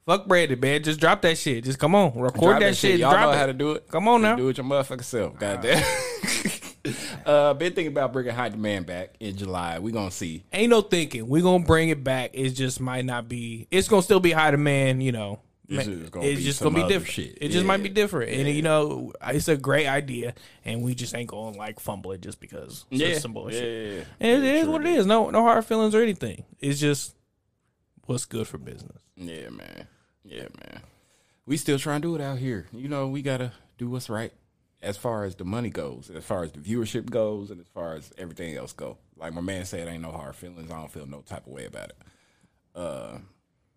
Fuck 0.05 0.27
Brandon, 0.27 0.59
man. 0.59 0.83
Just 0.83 0.99
drop 0.99 1.23
that 1.23 1.39
shit. 1.39 1.64
Just 1.64 1.79
come 1.79 1.95
on. 1.95 2.19
Record 2.19 2.41
Drop 2.41 2.61
that, 2.61 2.77
shit. 2.77 2.99
Y'all 2.99 3.12
drop 3.12 3.27
know 3.27 3.33
it. 3.33 3.37
how 3.37 3.47
to 3.47 3.53
do 3.53 3.73
it. 3.73 3.89
Come 3.89 4.09
on 4.09 4.23
now. 4.23 4.35
Do 4.37 4.49
it 4.49 4.57
your 4.57 4.66
motherfucking 4.66 5.05
self. 5.05 5.39
Goddamn. 5.39 5.85
uh, 7.29 7.53
been 7.53 7.74
thinking 7.74 7.93
about 7.93 8.12
bringing 8.12 8.35
High 8.35 8.49
Demand 8.49 8.87
back 8.87 9.14
in 9.20 9.37
July. 9.37 9.79
We 9.79 9.93
gonna 9.93 10.11
see. 10.11 10.45
Ain't 10.51 10.70
no 10.70 10.81
thinking. 10.81 11.29
we 11.29 11.43
gonna 11.43 11.62
bring 11.62 11.91
it 11.91 12.03
back. 12.03 12.31
It 12.33 12.51
just 12.51 12.81
might 12.81 13.05
not 13.05 13.29
be. 13.29 13.68
It's 13.70 13.87
gonna 13.87 14.03
still 14.03 14.18
be 14.18 14.33
high 14.33 14.51
demand, 14.51 15.03
you 15.03 15.12
know. 15.12 15.41
It's 15.68 15.85
just 15.85 16.11
gonna 16.11 16.24
it's 16.24 16.41
be 16.41 16.45
just 16.47 16.62
gonna 16.62 16.74
be 16.74 16.89
different. 16.89 17.12
shit. 17.12 17.39
It 17.43 17.51
just 17.51 17.66
might 17.66 17.83
be 17.83 17.91
different, 17.91 18.33
and 18.33 18.49
you 18.49 18.62
know, 18.62 19.12
it's 19.26 19.49
a 19.49 19.59
great 19.59 19.87
idea, 19.87 20.33
and 20.64 20.83
we 20.83 20.95
just 20.95 21.14
ain't 21.14 21.29
gonna 21.29 21.59
like 21.59 21.79
fumble 21.79 22.12
it 22.12 22.22
just 22.22 22.41
because 22.41 22.87
it's 22.91 23.01
just 23.01 23.20
some 23.20 23.35
bullshit. 23.35 23.62
Yeah, 23.62 23.93
yeah, 23.93 23.99
yeah. 23.99 24.05
And 24.20 24.45
it 24.45 24.55
is 24.55 24.66
what 24.66 24.87
it 24.87 24.95
is. 24.95 25.05
No, 25.05 25.29
no 25.29 25.43
hard 25.43 25.66
feelings 25.66 25.95
or 25.95 26.01
anything. 26.01 26.45
It's 26.61 26.81
just 26.81 27.14
what's 28.07 28.24
good 28.24 28.49
for 28.49 28.57
business. 28.57 28.97
Yeah, 29.16 29.51
man. 29.51 29.87
Yeah, 30.24 30.47
man. 30.64 30.81
We 31.45 31.59
still 31.59 31.79
trying 31.79 32.01
to 32.01 32.09
do 32.09 32.14
it 32.14 32.22
out 32.22 32.39
here. 32.39 32.66
You 32.72 32.89
know, 32.89 33.09
we 33.09 33.20
gotta 33.20 33.53
do 33.76 33.91
what's 33.91 34.09
right 34.09 34.33
as 34.83 34.97
far 34.97 35.24
as 35.24 35.35
the 35.37 35.45
money 35.45 35.70
goes, 35.70 36.11
as 36.11 36.24
far 36.24 36.45
as 36.45 36.53
the 36.53 36.61
viewership 36.61 37.11
goes, 37.11 37.51
and 37.51 37.61
as 37.61 37.66
far 37.68 37.95
as 37.95 38.12
everything 38.16 38.57
else 38.57 38.72
go. 38.72 38.99
Like 39.16 39.35
my 39.35 39.41
man 39.41 39.64
said, 39.64 39.89
I 39.89 39.93
ain't 39.93 40.03
no 40.03 40.12
hard 40.12 40.37
feelings. 40.37 40.70
I 40.70 40.76
don't 40.76 40.91
feel 40.91 41.07
no 41.07 41.20
type 41.20 41.47
of 41.47 41.53
way 41.53 41.64
about 41.64 41.91
it. 41.91 41.97
Uh, 42.74 43.18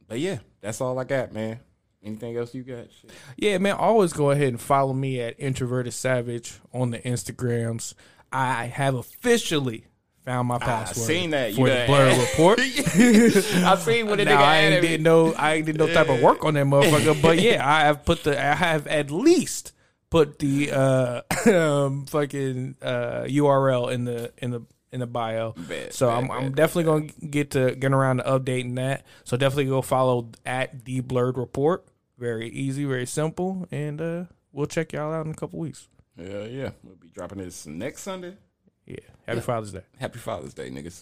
but 0.07 0.19
yeah, 0.19 0.39
that's 0.61 0.81
all 0.81 0.99
I 0.99 1.03
got, 1.03 1.33
man. 1.33 1.59
Anything 2.03 2.35
else 2.35 2.53
you 2.53 2.63
got? 2.63 2.87
Shit. 2.91 3.11
Yeah, 3.37 3.57
man. 3.59 3.75
Always 3.75 4.13
go 4.13 4.31
ahead 4.31 4.49
and 4.49 4.59
follow 4.61 4.93
me 4.93 5.21
at 5.21 5.39
Introverted 5.39 5.93
Savage 5.93 6.59
on 6.73 6.91
the 6.91 6.99
Instagrams. 6.99 7.93
I 8.31 8.65
have 8.65 8.95
officially 8.95 9.85
found 10.23 10.47
my 10.47 10.57
password. 10.57 11.05
seen 11.05 11.29
that. 11.31 11.53
for 11.53 11.67
You 11.67 11.73
the 11.73 11.83
Blur 11.87 12.19
report. 12.19 12.59
I 13.65 13.75
seen 13.77 14.07
what 14.07 14.17
the 14.17 14.25
now, 14.25 14.41
I 14.41 14.57
ain't 14.57 14.81
did 14.81 15.01
no, 15.01 15.33
I 15.33 15.55
ain't 15.55 15.65
did 15.65 15.77
no 15.77 15.91
type 15.91 16.09
of 16.09 16.21
work 16.21 16.43
on 16.43 16.53
that 16.55 16.65
motherfucker. 16.65 17.21
but 17.21 17.39
yeah, 17.41 17.67
I 17.67 17.81
have 17.81 18.05
put 18.05 18.23
the, 18.23 18.39
I 18.39 18.55
have 18.55 18.87
at 18.87 19.11
least 19.11 19.73
put 20.11 20.37
the 20.37 20.71
uh, 20.71 21.21
um, 21.49 22.05
fucking 22.05 22.75
uh, 22.83 23.23
URL 23.25 23.91
in 23.91 24.03
the 24.05 24.31
in 24.37 24.51
the 24.51 24.61
in 24.91 24.99
the 24.99 25.07
bio. 25.07 25.55
So 25.95 26.09
I'm, 26.09 26.29
I'm 26.29 26.53
definitely 26.53 26.83
gonna 26.83 27.29
get 27.31 27.51
to 27.51 27.73
get 27.73 27.91
around 27.91 28.17
to 28.17 28.23
updating 28.23 28.75
that. 28.75 29.05
So 29.23 29.37
definitely 29.37 29.65
go 29.65 29.81
follow 29.81 30.29
at 30.45 30.85
the 30.85 30.99
Blurred 30.99 31.37
Report. 31.37 31.83
Very 32.19 32.49
easy, 32.49 32.85
very 32.85 33.07
simple, 33.07 33.67
and 33.71 33.99
uh, 33.99 34.25
we'll 34.51 34.67
check 34.67 34.93
y'all 34.93 35.11
out 35.11 35.25
in 35.25 35.31
a 35.31 35.35
couple 35.35 35.57
weeks. 35.57 35.87
Yeah, 36.15 36.43
yeah. 36.43 36.69
We'll 36.83 36.95
be 36.97 37.09
dropping 37.09 37.39
this 37.39 37.65
next 37.65 38.03
Sunday. 38.03 38.35
Yeah, 38.85 38.97
happy 39.25 39.39
Father's 39.39 39.71
Day. 39.71 39.81
Happy 39.97 40.19
Father's 40.19 40.53
Day, 40.53 40.69
niggas. 40.69 41.01